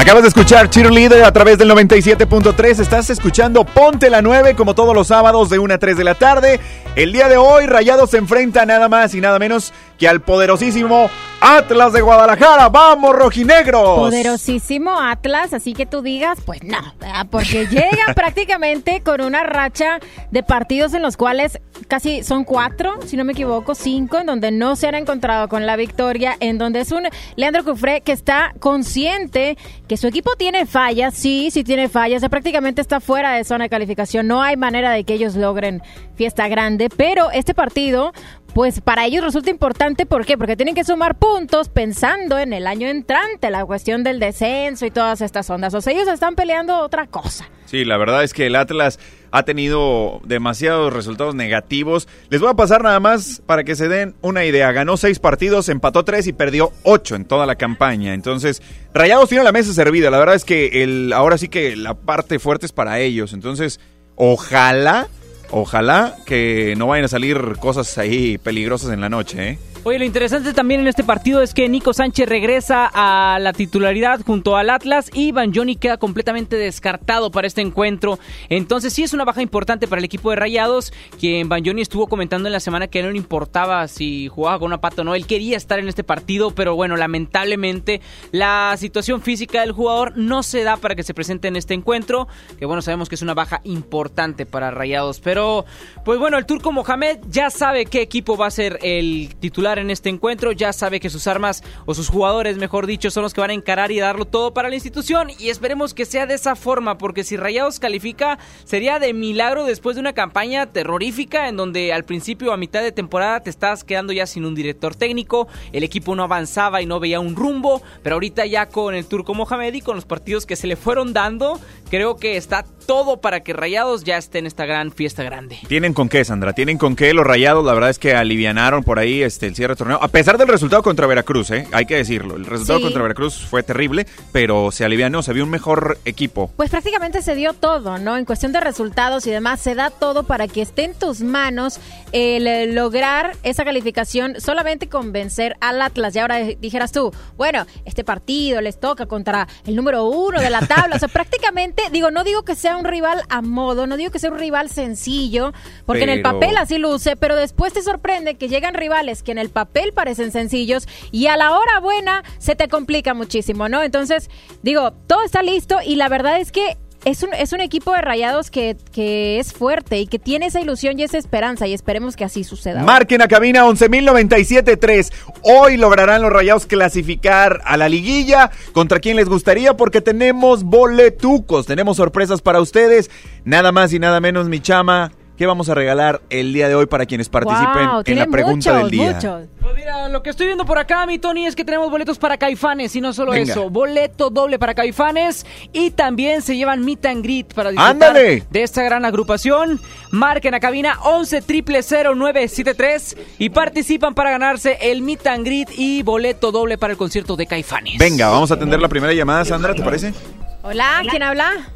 Acabas 0.00 0.22
de 0.22 0.28
escuchar 0.28 0.70
Cheerleader 0.70 1.24
a 1.24 1.30
través 1.30 1.58
del 1.58 1.70
97.3. 1.70 2.80
Estás 2.80 3.10
escuchando 3.10 3.66
Ponte 3.66 4.08
la 4.08 4.22
9 4.22 4.54
como 4.54 4.74
todos 4.74 4.94
los 4.94 5.08
sábados 5.08 5.50
de 5.50 5.58
1 5.58 5.74
a 5.74 5.78
3 5.78 5.94
de 5.94 6.04
la 6.04 6.14
tarde. 6.14 6.58
El 6.96 7.12
día 7.12 7.28
de 7.28 7.36
hoy 7.36 7.66
Rayados 7.66 8.08
se 8.08 8.16
enfrenta 8.16 8.64
nada 8.64 8.88
más 8.88 9.14
y 9.14 9.20
nada 9.20 9.38
menos 9.38 9.74
que 9.98 10.08
al 10.08 10.22
poderosísimo 10.22 11.10
Atlas 11.40 11.92
de 11.94 12.02
Guadalajara. 12.02 12.68
¡Vamos, 12.68 13.16
rojinegros! 13.16 13.98
Poderosísimo 13.98 15.00
Atlas, 15.00 15.54
así 15.54 15.72
que 15.72 15.86
tú 15.86 16.02
digas, 16.02 16.38
pues 16.44 16.62
no, 16.62 16.78
¿verdad? 17.00 17.26
porque 17.30 17.66
llega 17.70 18.12
prácticamente 18.14 19.00
con 19.02 19.22
una 19.22 19.42
racha 19.42 20.00
de 20.30 20.42
partidos 20.42 20.92
en 20.92 21.02
los 21.02 21.16
cuales 21.16 21.58
casi 21.88 22.22
son 22.22 22.44
cuatro, 22.44 23.00
si 23.06 23.16
no 23.16 23.24
me 23.24 23.32
equivoco, 23.32 23.74
cinco, 23.74 24.18
en 24.18 24.26
donde 24.26 24.50
no 24.50 24.76
se 24.76 24.86
han 24.86 24.94
encontrado 24.94 25.48
con 25.48 25.64
la 25.64 25.76
victoria, 25.76 26.36
en 26.40 26.58
donde 26.58 26.80
es 26.80 26.92
un 26.92 27.08
Leandro 27.36 27.64
Cufré 27.64 28.02
que 28.02 28.12
está 28.12 28.52
consciente 28.60 29.56
que 29.88 29.96
su 29.96 30.06
equipo 30.06 30.36
tiene 30.36 30.66
fallas, 30.66 31.14
sí, 31.14 31.50
sí 31.50 31.64
tiene 31.64 31.88
fallas, 31.88 32.22
prácticamente 32.28 32.80
está 32.80 33.00
fuera 33.00 33.32
de 33.32 33.44
zona 33.44 33.64
de 33.64 33.70
calificación, 33.70 34.26
no 34.26 34.42
hay 34.42 34.56
manera 34.56 34.90
de 34.90 35.04
que 35.04 35.14
ellos 35.14 35.36
logren 35.36 35.82
fiesta 36.14 36.48
grande, 36.48 36.90
pero 36.94 37.30
este 37.30 37.54
partido 37.54 38.12
pues 38.52 38.80
para 38.80 39.06
ellos 39.06 39.24
resulta 39.24 39.50
importante, 39.50 40.06
¿por 40.06 40.26
qué? 40.26 40.36
Porque 40.36 40.56
tienen 40.56 40.74
que 40.74 40.84
sumar 40.84 41.18
puntos 41.18 41.68
pensando 41.68 42.38
en 42.38 42.52
el 42.52 42.66
año 42.66 42.88
entrante, 42.88 43.50
la 43.50 43.64
cuestión 43.64 44.02
del 44.02 44.20
descenso 44.20 44.86
y 44.86 44.90
todas 44.90 45.20
estas 45.20 45.48
ondas. 45.50 45.74
O 45.74 45.80
sea, 45.80 45.92
ellos 45.92 46.08
están 46.08 46.34
peleando 46.34 46.78
otra 46.78 47.06
cosa. 47.06 47.48
Sí, 47.66 47.84
la 47.84 47.96
verdad 47.96 48.24
es 48.24 48.34
que 48.34 48.46
el 48.46 48.56
Atlas 48.56 48.98
ha 49.30 49.44
tenido 49.44 50.20
demasiados 50.24 50.92
resultados 50.92 51.34
negativos. 51.34 52.08
Les 52.28 52.40
voy 52.40 52.50
a 52.50 52.54
pasar 52.54 52.82
nada 52.82 52.98
más 52.98 53.42
para 53.46 53.62
que 53.62 53.76
se 53.76 53.88
den 53.88 54.16
una 54.22 54.44
idea. 54.44 54.72
Ganó 54.72 54.96
seis 54.96 55.20
partidos, 55.20 55.68
empató 55.68 56.04
tres 56.04 56.26
y 56.26 56.32
perdió 56.32 56.72
ocho 56.82 57.14
en 57.14 57.24
toda 57.24 57.46
la 57.46 57.54
campaña. 57.54 58.14
Entonces, 58.14 58.60
Rayados 58.92 59.28
tiene 59.28 59.44
la 59.44 59.52
mesa 59.52 59.72
servida. 59.72 60.10
La 60.10 60.18
verdad 60.18 60.34
es 60.34 60.44
que 60.44 60.82
el, 60.82 61.12
ahora 61.12 61.38
sí 61.38 61.48
que 61.48 61.76
la 61.76 61.94
parte 61.94 62.40
fuerte 62.40 62.66
es 62.66 62.72
para 62.72 62.98
ellos. 62.98 63.32
Entonces, 63.32 63.78
ojalá, 64.16 65.06
ojalá 65.50 66.16
que 66.26 66.74
no 66.76 66.86
vayan 66.86 67.04
a 67.04 67.08
salir 67.08 67.56
cosas 67.58 67.98
ahí 67.98 68.38
peligrosas 68.38 68.92
en 68.92 69.00
la 69.00 69.08
noche, 69.08 69.50
¿eh? 69.50 69.58
Oye, 69.82 69.98
lo 69.98 70.04
interesante 70.04 70.52
también 70.52 70.82
en 70.82 70.88
este 70.88 71.04
partido 71.04 71.40
es 71.40 71.54
que 71.54 71.66
Nico 71.66 71.94
Sánchez 71.94 72.28
regresa 72.28 72.90
a 72.92 73.38
la 73.38 73.54
titularidad 73.54 74.20
junto 74.26 74.58
al 74.58 74.68
Atlas. 74.68 75.10
Y 75.14 75.32
Van 75.32 75.54
Johnny 75.54 75.74
queda 75.74 75.96
completamente 75.96 76.56
descartado 76.56 77.30
para 77.30 77.46
este 77.46 77.62
encuentro. 77.62 78.18
Entonces 78.50 78.92
sí 78.92 79.04
es 79.04 79.14
una 79.14 79.24
baja 79.24 79.40
importante 79.40 79.88
para 79.88 80.00
el 80.00 80.04
equipo 80.04 80.28
de 80.28 80.36
Rayados, 80.36 80.92
quien 81.18 81.48
Van 81.48 81.64
Johnny 81.64 81.80
estuvo 81.80 82.08
comentando 82.08 82.46
en 82.46 82.52
la 82.52 82.60
semana 82.60 82.88
que 82.88 83.02
no 83.02 83.10
le 83.10 83.16
importaba 83.16 83.88
si 83.88 84.28
jugaba 84.28 84.58
con 84.58 84.66
una 84.66 84.82
pata 84.82 85.00
o 85.00 85.04
no, 85.04 85.14
él 85.14 85.26
quería 85.26 85.56
estar 85.56 85.78
en 85.78 85.88
este 85.88 86.04
partido, 86.04 86.50
pero 86.50 86.74
bueno, 86.74 86.96
lamentablemente 86.96 88.02
la 88.32 88.74
situación 88.76 89.22
física 89.22 89.62
del 89.62 89.72
jugador 89.72 90.12
no 90.16 90.42
se 90.42 90.62
da 90.62 90.76
para 90.76 90.94
que 90.94 91.02
se 91.02 91.14
presente 91.14 91.48
en 91.48 91.56
este 91.56 91.72
encuentro, 91.72 92.28
que 92.58 92.66
bueno, 92.66 92.82
sabemos 92.82 93.08
que 93.08 93.14
es 93.14 93.22
una 93.22 93.34
baja 93.34 93.62
importante 93.64 94.44
para 94.44 94.70
Rayados, 94.70 95.20
pero 95.20 95.64
pues 96.04 96.18
bueno, 96.18 96.36
el 96.36 96.44
turco 96.44 96.70
Mohamed 96.70 97.18
ya 97.28 97.48
sabe 97.48 97.86
qué 97.86 98.02
equipo 98.02 98.36
va 98.36 98.46
a 98.46 98.50
ser 98.50 98.78
el 98.82 99.34
titular 99.40 99.69
en 99.78 99.90
este 99.90 100.08
encuentro, 100.08 100.52
ya 100.52 100.72
sabe 100.72 101.00
que 101.00 101.10
sus 101.10 101.26
armas 101.26 101.62
o 101.86 101.94
sus 101.94 102.08
jugadores, 102.08 102.56
mejor 102.56 102.86
dicho, 102.86 103.10
son 103.10 103.22
los 103.22 103.34
que 103.34 103.40
van 103.40 103.50
a 103.50 103.54
encarar 103.54 103.92
y 103.92 104.00
darlo 104.00 104.24
todo 104.24 104.52
para 104.52 104.68
la 104.68 104.74
institución. 104.74 105.28
Y 105.38 105.48
esperemos 105.48 105.94
que 105.94 106.04
sea 106.04 106.26
de 106.26 106.34
esa 106.34 106.56
forma 106.56 106.98
porque 106.98 107.24
si 107.24 107.36
Rayados 107.36 107.78
califica 107.78 108.38
sería 108.64 108.98
de 108.98 109.12
milagro 109.12 109.64
después 109.64 109.96
de 109.96 110.00
una 110.00 110.12
campaña 110.12 110.66
terrorífica 110.66 111.48
en 111.48 111.56
donde 111.56 111.92
al 111.92 112.04
principio 112.04 112.52
a 112.52 112.56
mitad 112.56 112.82
de 112.82 112.92
temporada 112.92 113.40
te 113.40 113.50
estás 113.50 113.84
quedando 113.84 114.12
ya 114.12 114.26
sin 114.26 114.44
un 114.44 114.54
director 114.54 114.94
técnico, 114.94 115.48
el 115.72 115.84
equipo 115.84 116.14
no 116.14 116.22
avanzaba 116.22 116.82
y 116.82 116.86
no 116.86 117.00
veía 117.00 117.20
un 117.20 117.36
rumbo, 117.36 117.82
pero 118.02 118.16
ahorita 118.16 118.46
ya 118.46 118.66
con 118.66 118.94
el 118.94 119.06
Turco 119.06 119.34
Mohamed 119.34 119.74
y 119.74 119.80
con 119.80 119.96
los 119.96 120.04
partidos 120.04 120.46
que 120.46 120.56
se 120.56 120.66
le 120.66 120.76
fueron 120.76 121.12
dando, 121.12 121.60
creo 121.90 122.16
que 122.16 122.36
está 122.36 122.64
todo 122.86 123.20
para 123.20 123.40
que 123.40 123.52
Rayados 123.52 124.02
ya 124.04 124.16
esté 124.16 124.38
en 124.38 124.46
esta 124.46 124.64
gran 124.66 124.90
fiesta 124.90 125.22
grande. 125.22 125.58
Tienen 125.68 125.92
con 125.94 126.08
qué, 126.08 126.24
Sandra, 126.24 126.52
tienen 126.54 126.76
con 126.78 126.96
qué 126.96 127.14
los 127.14 127.24
rayados, 127.26 127.64
la 127.64 127.72
verdad 127.74 127.90
es 127.90 127.98
que 128.00 128.14
alivianaron 128.14 128.82
por 128.82 128.98
ahí 128.98 129.22
este 129.22 129.46
el 129.46 129.54
cierre 129.54 129.74
de 129.74 129.78
torneo, 129.78 129.98
a 130.02 130.08
pesar 130.08 130.38
del 130.38 130.48
resultado 130.48 130.82
contra 130.82 131.06
Veracruz, 131.06 131.50
¿eh? 131.52 131.68
hay 131.72 131.86
que 131.86 131.96
decirlo, 131.96 132.34
el 132.36 132.46
resultado 132.46 132.78
Sí. 132.80 132.84
contra 132.84 133.02
Veracruz 133.02 133.46
fue 133.46 133.62
terrible, 133.62 134.06
pero 134.32 134.72
se 134.72 134.84
alivianó, 134.84 135.22
se 135.22 135.32
vio 135.32 135.44
un 135.44 135.50
mejor 135.50 135.98
equipo. 136.04 136.50
Pues 136.56 136.70
prácticamente 136.70 137.22
se 137.22 137.34
dio 137.36 137.52
todo, 137.52 137.98
¿no? 137.98 138.16
En 138.16 138.24
cuestión 138.24 138.52
de 138.52 138.60
resultados 138.60 139.26
y 139.26 139.30
demás, 139.30 139.60
se 139.60 139.74
da 139.76 139.90
todo 139.90 140.24
para 140.24 140.48
que 140.48 140.62
esté 140.62 140.84
en 140.84 140.94
tus 140.94 141.20
manos 141.20 141.78
el 142.12 142.46
eh, 142.48 142.66
lograr 142.72 143.36
esa 143.44 143.64
calificación, 143.64 144.40
solamente 144.40 144.88
convencer 144.88 145.56
al 145.60 145.80
Atlas. 145.82 146.16
Y 146.16 146.18
ahora 146.18 146.38
dijeras 146.38 146.90
tú, 146.92 147.12
bueno, 147.36 147.66
este 147.84 148.02
partido 148.02 148.60
les 148.60 148.80
toca 148.80 149.06
contra 149.06 149.46
el 149.66 149.76
número 149.76 150.04
uno 150.06 150.40
de 150.40 150.50
la 150.50 150.60
tabla. 150.66 150.96
O 150.96 150.98
sea, 150.98 151.08
prácticamente, 151.12 151.79
digo, 151.92 152.10
no 152.10 152.24
digo 152.24 152.42
que 152.42 152.54
sea 152.54 152.76
un 152.76 152.84
rival 152.84 153.22
a 153.28 153.42
modo, 153.42 153.86
no 153.86 153.96
digo 153.96 154.10
que 154.10 154.18
sea 154.18 154.30
un 154.30 154.38
rival 154.38 154.70
sencillo, 154.70 155.52
porque 155.86 156.04
en 156.04 156.10
el 156.10 156.22
papel 156.22 156.56
así 156.56 156.78
luce, 156.78 157.16
pero 157.16 157.36
después 157.36 157.72
te 157.72 157.82
sorprende 157.82 158.34
que 158.34 158.48
llegan 158.48 158.74
rivales 158.74 159.22
que 159.22 159.32
en 159.32 159.38
el 159.38 159.50
papel 159.50 159.92
parecen 159.92 160.32
sencillos 160.32 160.86
y 161.10 161.26
a 161.26 161.36
la 161.36 161.52
hora 161.52 161.80
buena 161.80 162.22
se 162.38 162.56
te 162.56 162.68
complica 162.68 163.14
muchísimo, 163.14 163.68
¿no? 163.68 163.82
Entonces, 163.82 164.30
digo, 164.62 164.92
todo 165.06 165.22
está 165.22 165.42
listo 165.42 165.78
y 165.84 165.96
la 165.96 166.08
verdad 166.08 166.40
es 166.40 166.52
que 166.52 166.76
es 167.04 167.22
un, 167.22 167.32
es 167.34 167.52
un 167.52 167.60
equipo 167.60 167.92
de 167.92 168.02
rayados 168.02 168.50
que, 168.50 168.76
que 168.92 169.38
es 169.38 169.52
fuerte 169.52 169.98
y 170.00 170.06
que 170.06 170.18
tiene 170.18 170.46
esa 170.46 170.60
ilusión 170.60 170.98
y 170.98 171.02
esa 171.02 171.18
esperanza 171.18 171.66
y 171.66 171.72
esperemos 171.72 172.16
que 172.16 172.24
así 172.24 172.44
suceda. 172.44 172.82
Marquen 172.82 173.22
a 173.22 173.28
cabina 173.28 173.64
11.097.3. 173.64 175.12
Hoy 175.42 175.76
lograrán 175.76 176.22
los 176.22 176.32
rayados 176.32 176.66
clasificar 176.66 177.60
a 177.64 177.76
la 177.76 177.88
liguilla. 177.88 178.50
¿Contra 178.72 179.00
quién 179.00 179.16
les 179.16 179.28
gustaría? 179.28 179.76
Porque 179.76 180.00
tenemos 180.00 180.62
boletucos, 180.64 181.66
tenemos 181.66 181.96
sorpresas 181.96 182.42
para 182.42 182.60
ustedes. 182.60 183.10
Nada 183.44 183.72
más 183.72 183.92
y 183.92 183.98
nada 183.98 184.20
menos, 184.20 184.48
mi 184.48 184.60
chama. 184.60 185.12
¿Qué 185.40 185.46
vamos 185.46 185.70
a 185.70 185.74
regalar 185.74 186.20
el 186.28 186.52
día 186.52 186.68
de 186.68 186.74
hoy 186.74 186.84
para 186.84 187.06
quienes 187.06 187.30
participen 187.30 187.88
Wow, 187.88 187.98
en 188.00 188.04
tiene 188.04 188.20
la 188.20 188.26
pregunta 188.26 188.74
muchos, 188.74 188.76
del 188.82 188.90
día? 188.90 189.14
muchos. 189.14 189.48
Pues 189.62 189.74
mira, 189.74 190.10
lo 190.10 190.22
que 190.22 190.28
estoy 190.28 190.44
viendo 190.44 190.66
por 190.66 190.76
acá, 190.76 191.06
mi 191.06 191.18
Tony, 191.18 191.46
es 191.46 191.56
que 191.56 191.64
tenemos 191.64 191.90
boletos 191.90 192.18
para 192.18 192.36
Caifanes 192.36 192.94
y 192.94 193.00
no 193.00 193.14
solo 193.14 193.32
Venga. 193.32 193.50
eso, 193.50 193.70
boleto 193.70 194.28
doble 194.28 194.58
para 194.58 194.74
Caifanes 194.74 195.46
y 195.72 195.92
también 195.92 196.42
se 196.42 196.58
llevan 196.58 196.84
meet 196.84 197.06
and 197.06 197.24
greet 197.24 197.54
para 197.54 197.70
disfrutar 197.70 197.90
¡Ándale! 197.90 198.44
de 198.50 198.62
esta 198.62 198.82
gran 198.82 199.06
agrupación. 199.06 199.80
Marquen 200.10 200.52
a 200.52 200.60
cabina 200.60 200.98
11 201.04 201.40
973 201.40 203.16
y 203.38 203.48
participan 203.48 204.14
para 204.14 204.32
ganarse 204.32 204.76
el 204.82 205.00
meet 205.00 205.26
and 205.26 205.46
greet 205.46 205.70
y 205.74 206.02
boleto 206.02 206.52
doble 206.52 206.76
para 206.76 206.90
el 206.92 206.98
concierto 206.98 207.36
de 207.36 207.46
Caifanes. 207.46 207.96
Venga, 207.96 208.28
vamos 208.28 208.50
a 208.50 208.56
atender 208.56 208.78
la 208.78 208.88
primera 208.88 209.14
llamada, 209.14 209.46
Sandra, 209.46 209.74
¿te 209.74 209.82
parece? 209.82 210.12
Hola, 210.60 211.00
¿quién 211.08 211.22
habla? 211.22 211.66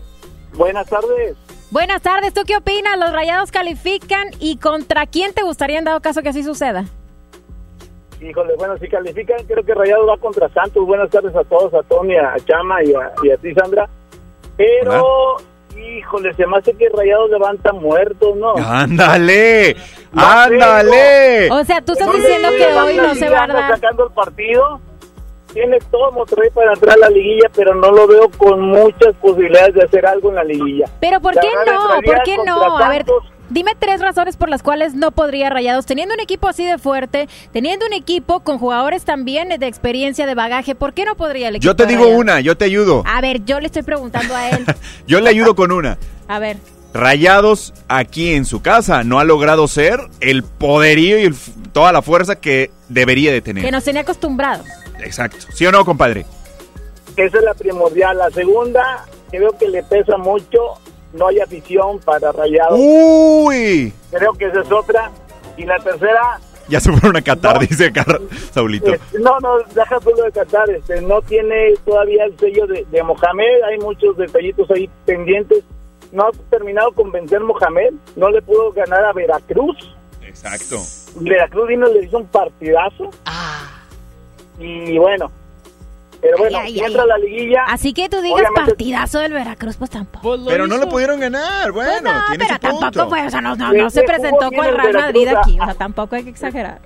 Buenas 0.52 0.86
tardes. 0.86 1.34
Buenas 1.74 2.02
tardes, 2.02 2.32
¿tú 2.32 2.42
qué 2.46 2.56
opinas? 2.56 2.96
¿Los 3.00 3.10
rayados 3.10 3.50
califican 3.50 4.28
y 4.38 4.58
contra 4.58 5.06
quién 5.06 5.34
te 5.34 5.42
gustaría 5.42 5.76
en 5.76 5.84
dado 5.84 6.00
caso 6.00 6.22
que 6.22 6.28
así 6.28 6.44
suceda? 6.44 6.84
Híjole, 8.20 8.54
bueno, 8.56 8.78
si 8.78 8.86
califican, 8.86 9.44
creo 9.44 9.64
que 9.64 9.74
Rayado 9.74 10.06
va 10.06 10.16
contra 10.18 10.48
Santos. 10.50 10.86
Buenas 10.86 11.10
tardes 11.10 11.34
a 11.34 11.42
todos, 11.42 11.74
a 11.74 11.82
Tony, 11.82 12.16
a 12.16 12.36
Chama 12.46 12.84
y 12.84 12.94
a, 12.94 13.12
y 13.24 13.30
a 13.32 13.36
ti, 13.38 13.52
Sandra. 13.54 13.88
Pero, 14.56 15.38
híjole, 15.76 16.32
se 16.34 16.46
me 16.46 16.58
hace 16.58 16.74
que 16.74 16.88
Rayado 16.90 17.26
levanta 17.26 17.72
muertos, 17.72 18.36
¿no? 18.36 18.54
¡Ándale! 18.56 19.74
¡Ándale! 20.14 21.50
O 21.50 21.64
sea, 21.64 21.80
tú 21.80 21.94
estás 21.94 22.12
diciendo 22.12 22.50
que 22.56 22.66
hoy 22.66 22.96
no 22.98 23.16
se 23.16 23.28
va 23.28 23.42
a 23.46 23.74
sacando 23.74 24.06
el 24.06 24.12
partido. 24.12 24.80
Tiene 25.54 25.78
todo 25.90 26.10
Monterrey 26.10 26.50
para 26.52 26.72
entrar 26.72 26.96
a 26.96 26.98
la 26.98 27.08
liguilla, 27.10 27.48
pero 27.54 27.76
no 27.76 27.92
lo 27.92 28.08
veo 28.08 28.28
con 28.36 28.60
muchas 28.60 29.14
posibilidades 29.22 29.74
de 29.74 29.84
hacer 29.84 30.04
algo 30.04 30.30
en 30.30 30.34
la 30.34 30.44
liguilla. 30.44 30.86
Pero 31.00 31.20
¿por 31.20 31.32
qué 31.34 31.48
no? 31.64 32.00
¿Por 32.04 32.22
qué 32.24 32.36
no? 32.44 32.76
A 32.76 32.88
ver, 32.88 33.06
dime 33.50 33.72
tres 33.78 34.00
razones 34.00 34.36
por 34.36 34.48
las 34.48 34.64
cuales 34.64 34.94
no 34.94 35.12
podría 35.12 35.50
Rayados, 35.50 35.86
teniendo 35.86 36.12
un 36.12 36.20
equipo 36.20 36.48
así 36.48 36.64
de 36.64 36.76
fuerte, 36.78 37.28
teniendo 37.52 37.86
un 37.86 37.92
equipo 37.92 38.40
con 38.40 38.58
jugadores 38.58 39.04
también 39.04 39.48
de 39.48 39.66
experiencia, 39.68 40.26
de 40.26 40.34
bagaje, 40.34 40.74
¿por 40.74 40.92
qué 40.92 41.04
no 41.04 41.14
podría 41.14 41.48
el 41.48 41.56
equipo? 41.56 41.70
Yo 41.70 41.76
te 41.76 41.86
digo 41.86 42.02
Rayados? 42.02 42.20
una, 42.20 42.40
yo 42.40 42.56
te 42.56 42.64
ayudo. 42.64 43.04
A 43.06 43.20
ver, 43.20 43.44
yo 43.44 43.60
le 43.60 43.66
estoy 43.66 43.84
preguntando 43.84 44.34
a 44.34 44.50
él. 44.50 44.66
Yo 45.06 45.20
le 45.20 45.30
ayudo 45.30 45.54
con 45.54 45.70
una. 45.70 45.98
A 46.26 46.38
ver. 46.40 46.56
Rayados 46.94 47.74
aquí 47.88 48.34
en 48.34 48.44
su 48.44 48.62
casa 48.62 49.04
no 49.04 49.20
ha 49.20 49.24
logrado 49.24 49.68
ser 49.68 50.00
el 50.20 50.42
poderío 50.42 51.18
y 51.18 51.22
el 51.22 51.34
toda 51.72 51.92
la 51.92 52.02
fuerza 52.02 52.36
que 52.40 52.70
debería 52.88 53.32
de 53.32 53.40
tener. 53.40 53.64
Que 53.64 53.70
nos 53.70 53.84
tenía 53.84 54.02
acostumbrados. 54.02 54.66
Exacto. 55.00 55.38
¿Sí 55.52 55.66
o 55.66 55.72
no, 55.72 55.84
compadre? 55.84 56.24
Esa 57.16 57.38
es 57.38 57.44
la 57.44 57.54
primordial. 57.54 58.18
La 58.18 58.30
segunda, 58.30 59.04
creo 59.30 59.56
que 59.58 59.68
le 59.68 59.82
pesa 59.82 60.16
mucho, 60.16 60.58
no 61.12 61.28
hay 61.28 61.40
afición 61.40 61.98
para 62.00 62.32
Rayado. 62.32 62.76
Uy. 62.76 63.92
Creo 64.10 64.32
que 64.32 64.46
esa 64.46 64.60
es 64.60 64.72
otra. 64.72 65.10
Y 65.56 65.64
la 65.64 65.78
tercera, 65.78 66.40
Ya 66.68 66.80
se 66.80 66.90
fueron 66.90 67.16
a 67.16 67.22
Qatar, 67.22 67.54
No. 67.54 67.60
dice 67.60 67.92
Car 67.92 68.20
Saulito. 68.52 68.92
eh, 68.94 69.00
no, 69.20 69.38
no, 69.40 69.58
deja 69.74 70.00
tú 70.00 70.10
lo 70.16 70.24
de 70.24 70.32
Qatar, 70.32 70.68
este, 70.70 71.00
no 71.02 71.20
tiene 71.22 71.74
todavía 71.84 72.24
el 72.24 72.36
sello 72.38 72.66
de, 72.66 72.84
de 72.90 73.02
Mohamed, 73.04 73.62
hay 73.70 73.78
muchos 73.78 74.16
detallitos 74.16 74.68
ahí 74.70 74.88
pendientes. 75.04 75.62
No 76.10 76.24
ha 76.26 76.30
terminado 76.50 76.90
con 76.92 77.12
vencer 77.12 77.40
Mohamed, 77.40 77.92
no 78.16 78.30
le 78.30 78.40
pudo 78.42 78.72
ganar 78.72 79.04
a 79.04 79.12
Veracruz. 79.12 79.76
Exacto. 80.22 80.78
Veracruz 81.16 81.68
vino 81.68 81.88
y 81.90 81.94
le 81.94 82.04
hizo 82.06 82.18
un 82.18 82.26
partidazo. 82.26 83.10
Y 84.58 84.98
bueno, 84.98 85.30
Pero 86.20 86.38
bueno, 86.38 86.58
Ay, 86.58 86.80
ay, 86.80 86.92
la 86.94 87.18
liguilla. 87.18 87.64
Así 87.66 87.92
que 87.92 88.08
tú 88.08 88.20
digas 88.22 88.40
Obviamente- 88.40 88.70
partidazo 88.70 89.18
del 89.18 89.32
Veracruz, 89.34 89.76
pues 89.76 89.90
tampoco. 89.90 90.22
Pues 90.22 90.40
Pero 90.46 90.66
no 90.66 90.78
lo 90.78 90.88
pudieron 90.88 91.20
ganar, 91.20 91.70
bueno, 91.72 91.90
Pues 91.90 92.02
no, 92.02 92.10
tiene 92.28 92.44
pero 92.46 92.54
su 92.54 92.60
punto. 92.60 92.80
tampoco 92.90 93.08
fue, 93.10 93.26
o 93.26 93.30
sea, 93.30 93.40
no, 93.42 93.56
no, 93.56 93.72
Le- 93.72 93.82
no 93.82 93.90
se 93.90 94.02
presentó 94.04 94.48
bien 94.48 94.62
con 94.62 94.70
el 94.70 94.76
Real 94.78 94.92
Madrid 94.94 95.24
Veracruz 95.26 95.36
a- 95.36 95.40
aquí, 95.50 95.60
o 95.60 95.64
sea, 95.66 95.74
tampoco 95.74 96.16
hay 96.16 96.24
que 96.24 96.30
exagerar. 96.30 96.78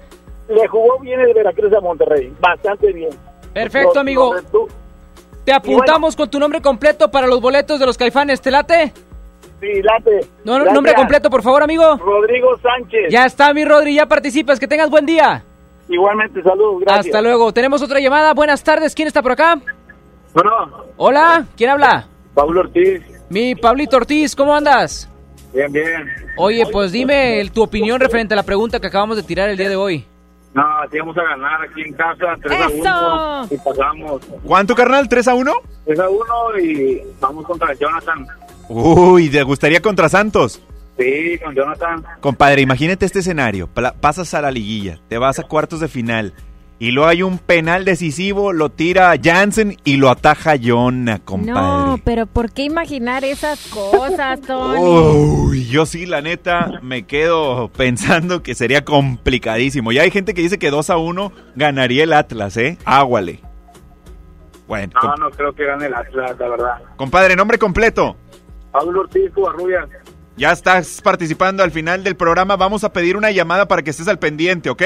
Le 0.48 0.66
jugó 0.66 0.98
bien 0.98 1.20
el 1.20 1.32
Veracruz 1.34 1.72
a 1.72 1.80
Monterrey. 1.80 2.32
Bastante 2.40 2.92
bien. 2.92 3.10
Perfecto, 3.52 4.00
amigo. 4.00 4.34
Te 5.44 5.52
apuntamos 5.52 6.16
con 6.16 6.28
tu 6.28 6.38
nombre 6.40 6.60
completo 6.60 7.10
para 7.10 7.26
los 7.28 7.40
boletos 7.40 7.78
de 7.78 7.86
los 7.86 7.96
caifanes. 7.96 8.40
¿Te 8.40 8.50
late? 8.50 8.92
Sí, 9.60 9.82
late. 9.82 10.26
No, 10.44 10.54
Gracias. 10.54 10.74
nombre 10.74 10.94
completo, 10.94 11.30
por 11.30 11.42
favor, 11.42 11.62
amigo. 11.62 11.96
Rodrigo 11.96 12.58
Sánchez. 12.58 13.10
Ya 13.10 13.24
está, 13.24 13.52
mi 13.54 13.64
Rodri, 13.64 13.94
ya 13.94 14.06
participas. 14.06 14.58
Que 14.58 14.66
tengas 14.68 14.90
buen 14.90 15.06
día. 15.06 15.44
Igualmente, 15.88 16.42
saludos. 16.42 16.82
Gracias. 16.82 17.06
Hasta 17.06 17.22
luego. 17.22 17.52
Tenemos 17.52 17.82
otra 17.82 18.00
llamada. 18.00 18.34
Buenas 18.34 18.62
tardes. 18.62 18.94
¿Quién 18.94 19.08
está 19.08 19.22
por 19.22 19.32
acá? 19.32 19.60
Bueno, 20.34 20.50
Hola, 20.96 21.46
¿quién 21.56 21.70
habla? 21.70 22.06
Pablo 22.34 22.60
Ortiz. 22.60 23.02
Mi 23.30 23.54
Pablito 23.54 23.96
Ortiz, 23.96 24.34
¿cómo 24.36 24.54
andas? 24.54 25.08
Bien, 25.52 25.72
bien. 25.72 26.06
Oye, 26.36 26.64
pues 26.70 26.92
dime 26.92 27.40
el- 27.40 27.50
tu 27.50 27.62
opinión 27.62 27.98
referente 28.00 28.34
a 28.34 28.36
la 28.36 28.42
pregunta 28.42 28.78
que 28.80 28.86
acabamos 28.86 29.16
de 29.16 29.22
tirar 29.22 29.48
el 29.48 29.56
día 29.56 29.68
de 29.68 29.76
hoy. 29.76 30.04
No, 30.54 30.62
así 30.82 30.98
vamos 30.98 31.16
a 31.18 31.22
ganar 31.22 31.62
aquí 31.62 31.82
en 31.82 31.92
casa. 31.94 32.36
3 32.42 32.60
¡Eso! 32.74 32.88
a 32.88 33.42
1. 33.42 33.48
Y 33.54 33.58
pasamos. 33.58 34.22
¿Cuánto, 34.44 34.74
carnal? 34.74 35.08
¿3 35.08 35.28
a 35.28 35.34
1? 35.34 35.52
3 35.86 35.98
a 36.00 36.08
1 36.08 36.58
y 36.62 37.02
vamos 37.20 37.44
contra 37.46 37.72
Jonathan. 37.74 38.26
Uy, 38.68 39.30
¿te 39.30 39.42
gustaría 39.42 39.80
contra 39.80 40.08
Santos? 40.08 40.60
Sí, 40.98 41.38
con 41.44 41.54
Jonathan. 41.54 42.04
Compadre, 42.20 42.62
imagínate 42.62 43.06
este 43.06 43.20
escenario. 43.20 43.68
Pasas 44.00 44.34
a 44.34 44.42
la 44.42 44.50
liguilla, 44.50 44.98
te 45.08 45.16
vas 45.18 45.38
a 45.38 45.44
cuartos 45.44 45.80
de 45.80 45.88
final. 45.88 46.34
Y 46.80 46.92
luego 46.92 47.08
hay 47.08 47.22
un 47.24 47.38
penal 47.38 47.84
decisivo, 47.84 48.52
lo 48.52 48.68
tira 48.70 49.12
Jansen 49.20 49.76
y 49.82 49.96
lo 49.96 50.10
ataja 50.10 50.54
Jonah, 50.62 51.18
compadre. 51.18 51.52
No, 51.52 52.00
pero 52.04 52.26
¿por 52.26 52.52
qué 52.52 52.62
imaginar 52.62 53.24
esas 53.24 53.66
cosas, 53.66 54.40
Tony? 54.42 54.78
Uy, 54.80 55.66
yo 55.66 55.86
sí, 55.86 56.06
la 56.06 56.20
neta, 56.20 56.78
me 56.82 57.02
quedo 57.04 57.68
pensando 57.76 58.44
que 58.44 58.54
sería 58.54 58.84
complicadísimo. 58.84 59.90
Ya 59.90 60.02
hay 60.02 60.12
gente 60.12 60.34
que 60.34 60.42
dice 60.42 60.60
que 60.60 60.70
2 60.70 60.90
a 60.90 60.98
1 60.98 61.32
ganaría 61.56 62.04
el 62.04 62.12
Atlas, 62.12 62.56
¿eh? 62.56 62.78
Águale. 62.84 63.40
Bueno, 64.68 64.92
No, 65.02 65.16
no 65.16 65.30
creo 65.30 65.52
que 65.54 65.64
gane 65.64 65.86
el 65.86 65.94
Atlas, 65.94 66.36
la 66.38 66.48
verdad. 66.48 66.74
compadre, 66.96 67.34
nombre 67.34 67.58
completo. 67.58 68.16
Pablo 68.70 69.00
Ortiz, 69.00 69.32
Cubarrubias. 69.34 69.88
Ya 70.38 70.52
estás 70.52 71.00
participando 71.02 71.62
al 71.64 71.72
final 71.72 72.04
del 72.04 72.14
programa. 72.16 72.56
Vamos 72.56 72.84
a 72.84 72.92
pedir 72.92 73.16
una 73.16 73.30
llamada 73.32 73.66
para 73.66 73.82
que 73.82 73.90
estés 73.90 74.06
al 74.08 74.18
pendiente, 74.20 74.70
¿ok? 74.70 74.82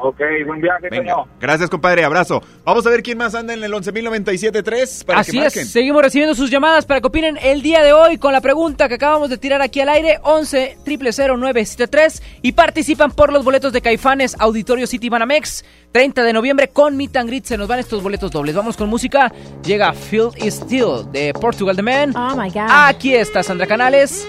Ok, 0.00 0.20
buen 0.46 0.60
viaje, 0.60 0.86
Venga. 0.88 0.96
señor. 1.14 1.24
Gracias, 1.40 1.68
compadre. 1.68 2.04
Abrazo. 2.04 2.40
Vamos 2.64 2.86
a 2.86 2.90
ver 2.90 3.02
quién 3.02 3.18
más 3.18 3.34
anda 3.34 3.52
en 3.52 3.64
el 3.64 3.72
11.097.3 3.72 5.04
para 5.04 5.18
Así 5.18 5.32
que 5.32 5.40
marquen. 5.40 5.62
es, 5.64 5.72
seguimos 5.72 6.00
recibiendo 6.00 6.36
sus 6.36 6.50
llamadas 6.50 6.86
para 6.86 7.00
que 7.00 7.08
opinen 7.08 7.36
el 7.42 7.62
día 7.62 7.82
de 7.82 7.92
hoy 7.92 8.16
con 8.16 8.32
la 8.32 8.40
pregunta 8.40 8.86
que 8.88 8.94
acabamos 8.94 9.28
de 9.28 9.38
tirar 9.38 9.60
aquí 9.60 9.80
al 9.80 9.88
aire, 9.88 10.20
11 10.22 10.78
973 10.86 12.22
y 12.42 12.52
participan 12.52 13.10
por 13.10 13.32
los 13.32 13.44
boletos 13.44 13.72
de 13.72 13.80
Caifanes 13.82 14.36
Auditorio 14.38 14.86
City 14.86 15.08
Banamex, 15.08 15.64
30 15.90 16.22
de 16.22 16.32
noviembre 16.32 16.68
con 16.68 16.96
Meet 16.96 17.16
and 17.16 17.28
Greet, 17.28 17.46
se 17.46 17.58
nos 17.58 17.66
van 17.66 17.80
estos 17.80 18.00
boletos 18.00 18.30
dobles. 18.30 18.54
Vamos 18.54 18.76
con 18.76 18.88
música, 18.88 19.32
llega 19.64 19.92
Field 19.92 20.36
is 20.44 20.54
Still 20.54 21.10
de 21.10 21.32
Portugal 21.32 21.74
The 21.74 21.82
Man. 21.82 22.16
Oh 22.16 22.36
my 22.36 22.50
God. 22.50 22.68
Aquí 22.68 23.16
está 23.16 23.42
Sandra 23.42 23.66
Canales, 23.66 24.28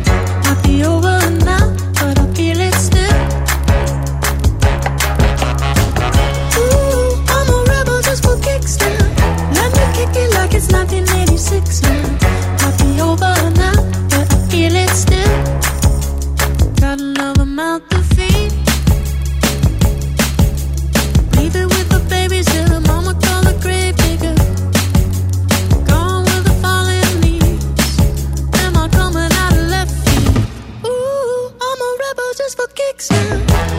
kicks 32.87 33.09
now. 33.11 33.17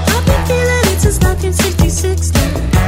I've 0.09 0.27
been 0.27 0.47
feeling 0.47 0.87
it 0.93 1.01
since 1.01 1.19
1966 1.21 2.33
now. 2.33 2.82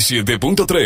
97.3. 0.00 0.79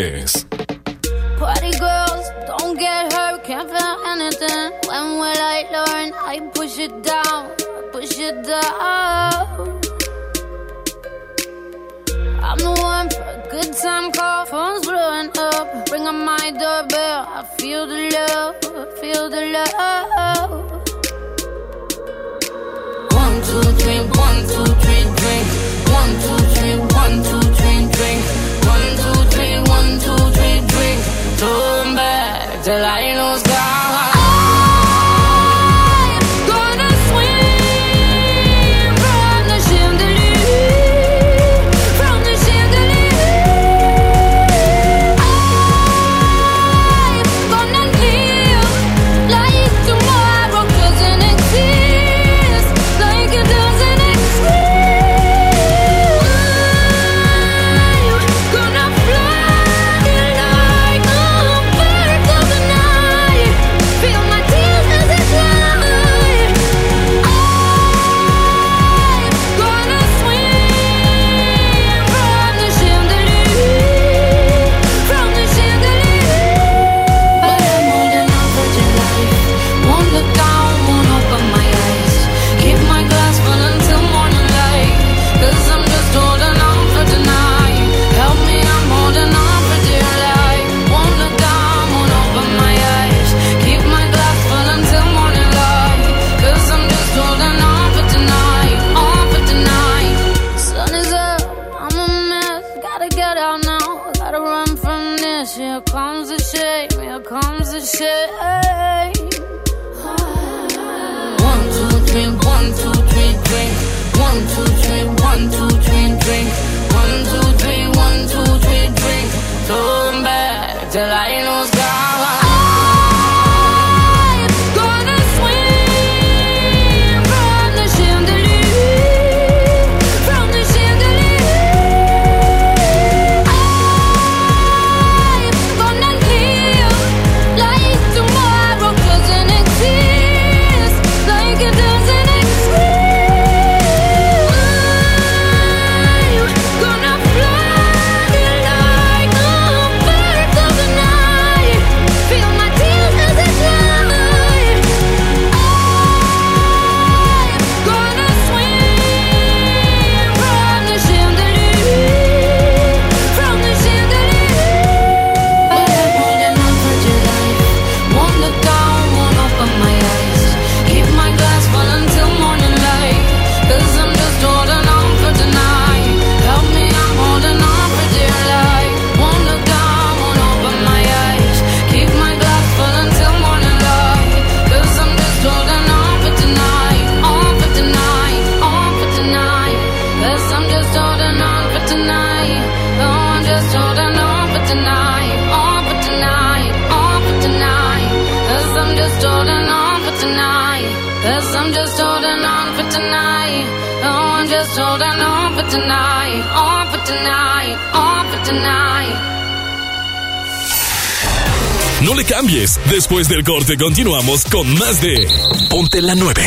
Después 213.15 213.29
del 213.29 213.45
corte 213.45 213.77
continuamos 213.77 214.43
con 214.43 214.77
más 214.77 215.01
de 215.01 215.25
Ponte 215.69 216.01
la 216.01 216.15
9 216.15 216.41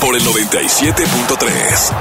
por 0.00 0.16
el 0.16 0.22
97.3. 0.22 1.94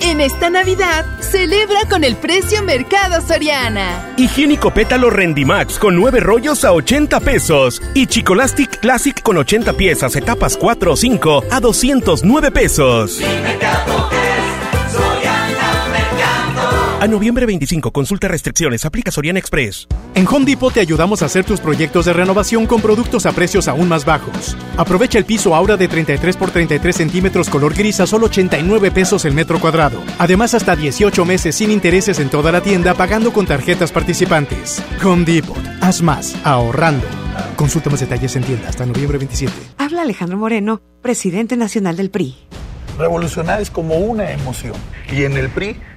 En 0.00 0.20
esta 0.20 0.50
Navidad, 0.50 1.06
celebra 1.20 1.84
con 1.88 2.02
el 2.02 2.16
precio 2.16 2.64
Mercado 2.64 3.24
Soriana. 3.24 4.14
Higiénico 4.16 4.74
pétalo 4.74 5.10
Rendimax 5.10 5.78
con 5.78 5.94
9 5.94 6.18
rollos 6.18 6.64
a 6.64 6.72
80 6.72 7.20
pesos. 7.20 7.80
Y 7.94 8.08
Chicolastic 8.08 8.80
Classic 8.80 9.22
con 9.22 9.36
80 9.36 9.74
piezas, 9.74 10.16
etapas 10.16 10.56
4 10.56 10.92
o 10.92 10.96
5 10.96 11.44
a 11.52 11.60
209 11.60 12.50
pesos. 12.50 13.20
A 17.02 17.08
noviembre 17.08 17.46
25, 17.46 17.90
consulta 17.90 18.28
restricciones, 18.28 18.84
aplica 18.84 19.10
Soriana 19.10 19.40
Express. 19.40 19.88
En 20.14 20.24
Home 20.28 20.46
Depot 20.46 20.72
te 20.72 20.78
ayudamos 20.78 21.20
a 21.20 21.26
hacer 21.26 21.44
tus 21.44 21.58
proyectos 21.58 22.04
de 22.04 22.12
renovación 22.12 22.64
con 22.64 22.80
productos 22.80 23.26
a 23.26 23.32
precios 23.32 23.66
aún 23.66 23.88
más 23.88 24.04
bajos. 24.04 24.56
Aprovecha 24.76 25.18
el 25.18 25.24
piso 25.24 25.56
Aura 25.56 25.76
de 25.76 25.88
33 25.88 26.36
por 26.36 26.52
33 26.52 26.94
centímetros 26.94 27.50
color 27.50 27.74
gris 27.74 27.98
a 27.98 28.06
solo 28.06 28.26
89 28.26 28.92
pesos 28.92 29.24
el 29.24 29.34
metro 29.34 29.58
cuadrado. 29.58 30.00
Además, 30.20 30.54
hasta 30.54 30.76
18 30.76 31.24
meses 31.24 31.56
sin 31.56 31.72
intereses 31.72 32.20
en 32.20 32.30
toda 32.30 32.52
la 32.52 32.60
tienda 32.60 32.94
pagando 32.94 33.32
con 33.32 33.46
tarjetas 33.46 33.90
participantes. 33.90 34.80
Home 35.04 35.24
Depot. 35.24 35.58
Haz 35.80 36.02
más, 36.02 36.36
ahorrando. 36.44 37.04
Consulta 37.56 37.90
más 37.90 37.98
detalles 37.98 38.36
en 38.36 38.44
tienda 38.44 38.68
hasta 38.68 38.86
noviembre 38.86 39.18
27. 39.18 39.52
Habla 39.76 40.02
Alejandro 40.02 40.38
Moreno, 40.38 40.80
presidente 41.02 41.56
nacional 41.56 41.96
del 41.96 42.10
PRI. 42.10 42.36
Revolucionar 42.96 43.60
es 43.60 43.70
como 43.70 43.96
una 43.96 44.30
emoción. 44.30 44.74
Y 45.10 45.24
en 45.24 45.36
el 45.36 45.48
PRI 45.48 45.76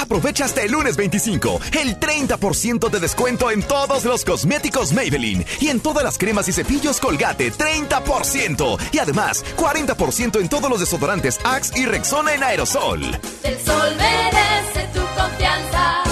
Aprovecha 0.00 0.44
hasta 0.44 0.62
el 0.62 0.72
lunes 0.72 0.96
25 0.96 1.60
el 1.80 1.98
30% 1.98 2.90
de 2.90 3.00
descuento 3.00 3.50
en 3.50 3.62
todos 3.62 4.04
los 4.04 4.24
cosméticos 4.24 4.92
Maybelline 4.92 5.44
y 5.60 5.68
en 5.68 5.80
todas 5.80 6.04
las 6.04 6.18
cremas 6.18 6.48
y 6.48 6.52
cepillos 6.52 7.00
Colgate 7.00 7.52
30% 7.52 8.78
y 8.92 8.98
además 8.98 9.44
40% 9.56 10.40
en 10.40 10.48
todos 10.48 10.70
los 10.70 10.80
desodorantes 10.80 11.38
Axe 11.44 11.78
y 11.78 11.86
Rexona 11.86 12.34
en 12.34 12.42
aerosol. 12.42 13.02
El 13.42 13.58
sol 13.60 13.96
merece 13.96 14.88
tu 14.92 15.00
confianza. 15.20 16.11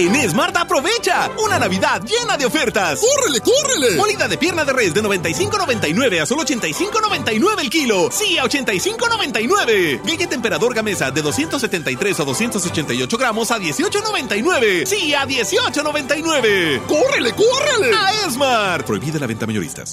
En 0.00 0.30
Smart 0.30 0.56
aprovecha 0.56 1.30
una 1.44 1.58
Navidad 1.58 2.00
llena 2.02 2.38
de 2.38 2.46
ofertas. 2.46 3.00
¡Córrele, 3.00 3.40
córrele! 3.40 3.96
Molida 3.98 4.28
de 4.28 4.38
pierna 4.38 4.64
de 4.64 4.72
res 4.72 4.94
de 4.94 5.02
95.99 5.02 6.22
a 6.22 6.24
solo 6.24 6.42
85.99 6.42 7.60
el 7.60 7.68
kilo. 7.68 8.08
Sí, 8.10 8.38
a 8.38 8.44
85.99. 8.44 10.00
Galleta 10.02 10.34
Emperador 10.34 10.72
Gamesa 10.72 11.10
de 11.10 11.20
273 11.20 12.18
o 12.18 12.24
288 12.24 13.18
gramos 13.18 13.50
a 13.50 13.58
18.99. 13.58 14.86
Sí, 14.86 15.12
a 15.12 15.26
18.99. 15.26 16.80
¡Córrele, 16.86 17.34
córrele! 17.34 17.94
A 17.94 18.30
Smart. 18.30 18.86
Prohibida 18.86 19.18
la 19.18 19.26
venta 19.26 19.46
mayoristas. 19.46 19.92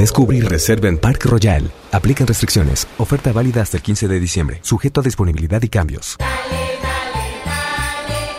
Descubre 0.00 0.38
y 0.38 0.40
reserva 0.40 0.88
en 0.88 0.96
Park 0.96 1.26
Royal. 1.26 1.70
Aplican 1.92 2.26
restricciones. 2.26 2.88
Oferta 2.96 3.34
válida 3.34 3.60
hasta 3.60 3.76
el 3.76 3.82
15 3.82 4.08
de 4.08 4.18
diciembre. 4.18 4.58
Sujeto 4.62 5.00
a 5.00 5.02
disponibilidad 5.02 5.62
y 5.62 5.68
cambios. 5.68 6.16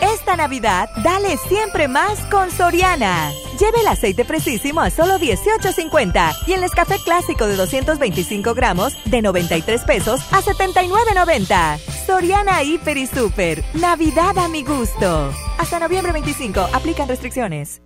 Esta 0.00 0.34
Navidad, 0.34 0.88
dale 1.04 1.36
siempre 1.36 1.86
más 1.86 2.18
con 2.32 2.50
Soriana. 2.50 3.30
Lleve 3.60 3.80
el 3.80 3.86
aceite 3.86 4.24
fresísimo 4.24 4.80
a 4.80 4.90
solo 4.90 5.20
18.50 5.20 6.32
y 6.48 6.54
el 6.54 6.64
escafé 6.64 6.96
clásico 6.98 7.46
de 7.46 7.54
225 7.54 8.54
gramos 8.54 8.94
de 9.04 9.22
93 9.22 9.82
pesos 9.82 10.20
a 10.32 10.42
79.90. 10.42 11.78
Soriana 12.04 12.64
Hiper 12.64 12.96
y 12.96 13.06
Super. 13.06 13.62
Navidad 13.74 14.36
a 14.36 14.48
mi 14.48 14.64
gusto. 14.64 15.32
Hasta 15.58 15.78
noviembre 15.78 16.10
25. 16.10 16.60
Aplican 16.72 17.06
restricciones. 17.06 17.82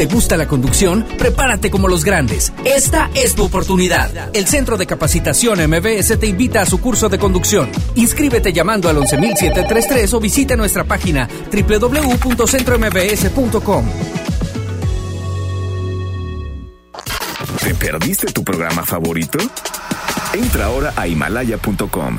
¿Te 0.00 0.06
gusta 0.06 0.38
la 0.38 0.48
conducción? 0.48 1.04
Prepárate 1.18 1.70
como 1.70 1.86
los 1.86 2.04
grandes. 2.04 2.54
Esta 2.64 3.10
es 3.14 3.34
tu 3.34 3.44
oportunidad. 3.44 4.34
El 4.34 4.46
Centro 4.46 4.78
de 4.78 4.86
Capacitación 4.86 5.58
MBS 5.68 6.18
te 6.18 6.26
invita 6.26 6.62
a 6.62 6.64
su 6.64 6.80
curso 6.80 7.10
de 7.10 7.18
conducción. 7.18 7.70
Inscríbete 7.96 8.54
llamando 8.54 8.88
al 8.88 8.96
11733 8.96 10.14
o 10.14 10.20
visita 10.20 10.56
nuestra 10.56 10.84
página 10.84 11.28
www.centrombs.com. 11.52 13.84
¿Te 17.62 17.74
perdiste 17.74 18.28
tu 18.28 18.42
programa 18.42 18.86
favorito? 18.86 19.38
Entra 20.32 20.64
ahora 20.64 20.94
a 20.96 21.08
himalaya.com 21.08 22.18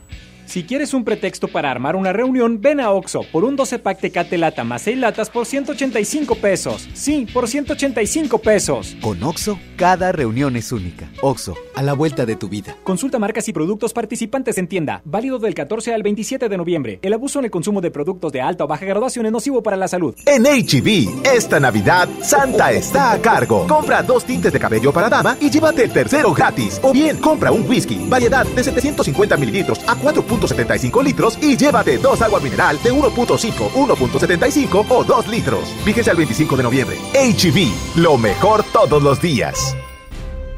Si 0.51 0.65
quieres 0.65 0.93
un 0.93 1.05
pretexto 1.05 1.47
para 1.47 1.71
armar 1.71 1.95
una 1.95 2.11
reunión, 2.11 2.59
ven 2.59 2.81
a 2.81 2.91
Oxo 2.91 3.21
por 3.31 3.45
un 3.45 3.55
12 3.55 3.79
pack 3.79 4.01
Tecate 4.01 4.37
Lata 4.37 4.65
más 4.65 4.81
6 4.81 4.97
latas 4.97 5.29
por 5.29 5.45
185 5.45 6.35
pesos. 6.35 6.89
Sí, 6.93 7.25
por 7.33 7.47
185 7.47 8.37
pesos. 8.39 8.97
Con 9.01 9.23
Oxo, 9.23 9.57
cada 9.77 10.11
reunión 10.11 10.57
es 10.57 10.73
única. 10.73 11.09
Oxo, 11.21 11.55
a 11.73 11.81
la 11.81 11.93
vuelta 11.93 12.25
de 12.25 12.35
tu 12.35 12.49
vida. 12.49 12.75
Consulta 12.83 13.17
marcas 13.17 13.47
y 13.47 13.53
productos 13.53 13.93
participantes 13.93 14.57
en 14.57 14.67
tienda. 14.67 15.01
Válido 15.05 15.39
del 15.39 15.53
14 15.53 15.93
al 15.93 16.03
27 16.03 16.49
de 16.49 16.57
noviembre. 16.57 16.99
El 17.01 17.13
abuso 17.13 17.39
en 17.39 17.45
el 17.45 17.51
consumo 17.51 17.79
de 17.79 17.89
productos 17.89 18.33
de 18.33 18.41
alta 18.41 18.65
o 18.65 18.67
baja 18.67 18.85
graduación 18.85 19.25
es 19.27 19.31
nocivo 19.31 19.63
para 19.63 19.77
la 19.77 19.87
salud. 19.87 20.13
En 20.25 20.43
HB, 20.43 21.27
esta 21.33 21.61
Navidad, 21.61 22.09
Santa 22.21 22.73
está 22.73 23.13
a 23.13 23.21
cargo. 23.21 23.67
Compra 23.67 24.03
dos 24.03 24.25
tintes 24.25 24.51
de 24.51 24.59
cabello 24.59 24.91
para 24.91 25.07
dama 25.07 25.37
y 25.39 25.49
llévate 25.49 25.85
el 25.85 25.93
tercero 25.93 26.33
gratis. 26.33 26.77
O 26.83 26.91
bien, 26.91 27.15
compra 27.21 27.53
un 27.53 27.65
whisky, 27.69 28.05
variedad 28.09 28.45
de 28.45 28.61
750 28.65 29.37
mililitros 29.37 29.79
a 29.87 29.95
4.75 30.41 31.03
litros 31.03 31.37
y 31.41 31.55
llévate 31.57 31.97
dos 31.97 32.21
agua 32.21 32.39
mineral 32.39 32.79
de 32.83 32.91
1.5, 32.91 33.71
1.75 33.71 34.85
o 34.89 35.03
2 35.03 35.27
litros. 35.27 35.69
Fíjese 35.83 36.09
al 36.11 36.17
25 36.17 36.57
de 36.57 36.63
noviembre. 36.63 36.97
HB, 37.13 37.99
lo 37.99 38.17
mejor 38.17 38.63
todos 38.63 39.01
los 39.01 39.21
días. 39.21 39.75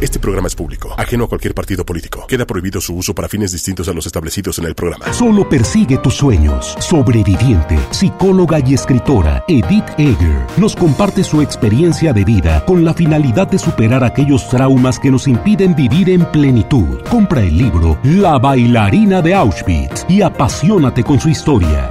Este 0.00 0.20
programa 0.20 0.46
es 0.46 0.54
público, 0.54 0.94
ajeno 0.96 1.24
a 1.24 1.28
cualquier 1.28 1.54
partido 1.54 1.84
político. 1.84 2.24
Queda 2.28 2.46
prohibido 2.46 2.80
su 2.80 2.94
uso 2.94 3.16
para 3.16 3.26
fines 3.26 3.50
distintos 3.50 3.88
a 3.88 3.92
los 3.92 4.06
establecidos 4.06 4.56
en 4.60 4.66
el 4.66 4.76
programa. 4.76 5.12
Solo 5.12 5.48
persigue 5.48 5.98
tus 5.98 6.14
sueños. 6.14 6.76
Sobreviviente, 6.78 7.76
psicóloga 7.90 8.60
y 8.64 8.74
escritora 8.74 9.42
Edith 9.48 9.88
Eger 9.98 10.46
nos 10.56 10.76
comparte 10.76 11.24
su 11.24 11.42
experiencia 11.42 12.12
de 12.12 12.24
vida 12.24 12.64
con 12.64 12.84
la 12.84 12.94
finalidad 12.94 13.48
de 13.48 13.58
superar 13.58 14.04
aquellos 14.04 14.48
traumas 14.48 15.00
que 15.00 15.10
nos 15.10 15.26
impiden 15.26 15.74
vivir 15.74 16.10
en 16.10 16.24
plenitud. 16.26 17.00
Compra 17.10 17.40
el 17.40 17.58
libro 17.58 17.98
La 18.04 18.38
bailarina 18.38 19.20
de 19.20 19.34
Auschwitz 19.34 20.06
y 20.08 20.22
apasionate 20.22 21.02
con 21.02 21.18
su 21.18 21.28
historia. 21.28 21.90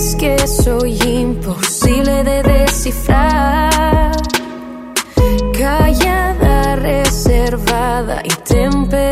dices 0.00 0.16
que 0.16 0.46
soy 0.46 0.98
imposible 1.02 2.24
de 2.24 2.42
descifrar. 2.42 4.12
Callada, 5.52 6.76
reservada 6.76 8.22
y 8.24 8.30
temperamental. 8.44 9.09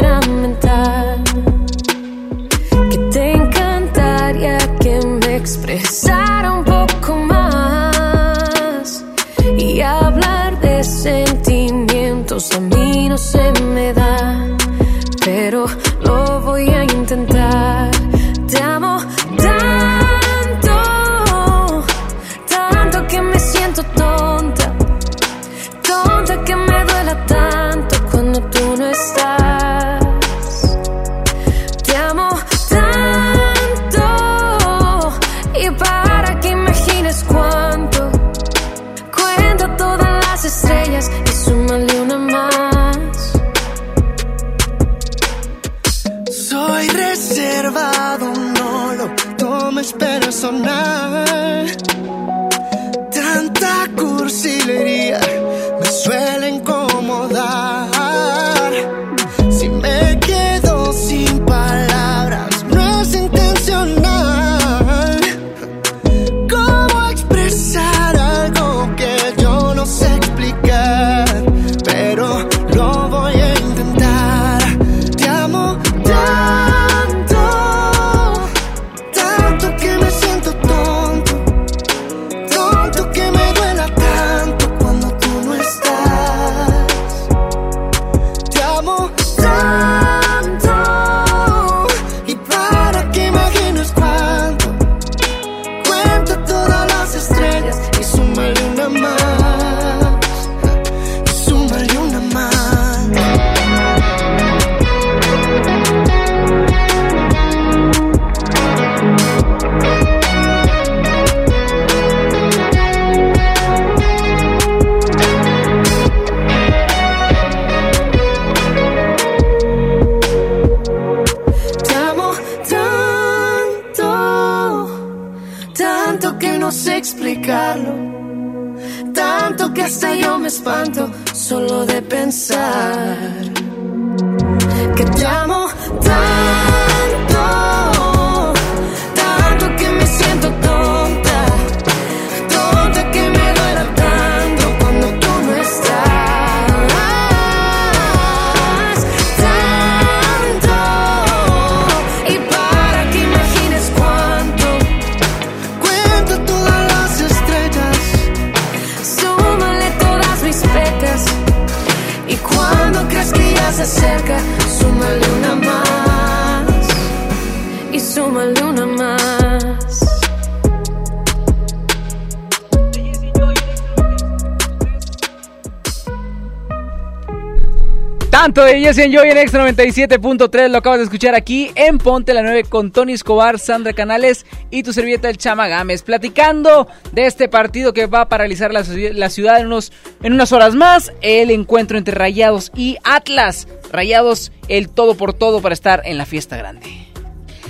Jesse 178.99 179.07
and 179.07 179.15
Joy 179.15 179.31
en 179.31 179.39
Extra 179.39 179.65
97.3 179.65 180.71
lo 180.71 180.79
acabas 180.79 180.99
de 180.99 181.05
escuchar 181.05 181.37
aquí 181.37 181.71
en 181.77 181.99
Ponte 181.99 182.35
la 182.35 182.43
9 182.43 182.65
con 182.65 182.91
Tony 182.91 183.13
Escobar, 183.13 183.61
Sandra 183.61 183.93
Canales 183.93 184.45
y 184.73 184.83
tu 184.83 184.93
servilleta 184.93 185.31
el 185.31 185.37
Chama 185.37 185.69
Gámez, 185.69 186.03
platicando 186.03 186.89
de 187.13 187.27
este 187.27 187.49
partido 187.49 187.93
que 187.93 188.07
va 188.07 188.23
a 188.23 188.29
paralizar 188.29 188.73
la, 188.73 188.83
la 189.13 189.31
ciudad 189.31 189.61
en, 189.61 189.67
unos, 189.67 189.93
en 190.21 190.33
unas 190.33 190.51
horas 190.51 190.75
más, 190.75 191.13
el 191.21 191.53
encuentro 191.53 191.97
entre 191.97 192.13
Rayados 192.13 192.73
y 192.75 192.97
Atlas. 193.05 193.69
Rayados 193.93 194.51
el 194.67 194.89
todo 194.89 195.15
por 195.17 195.33
todo 195.33 195.63
para 195.63 195.75
estar 195.75 196.03
en 196.05 196.19
la 196.19 196.27
fiesta 196.27 196.57
grande. 196.57 197.09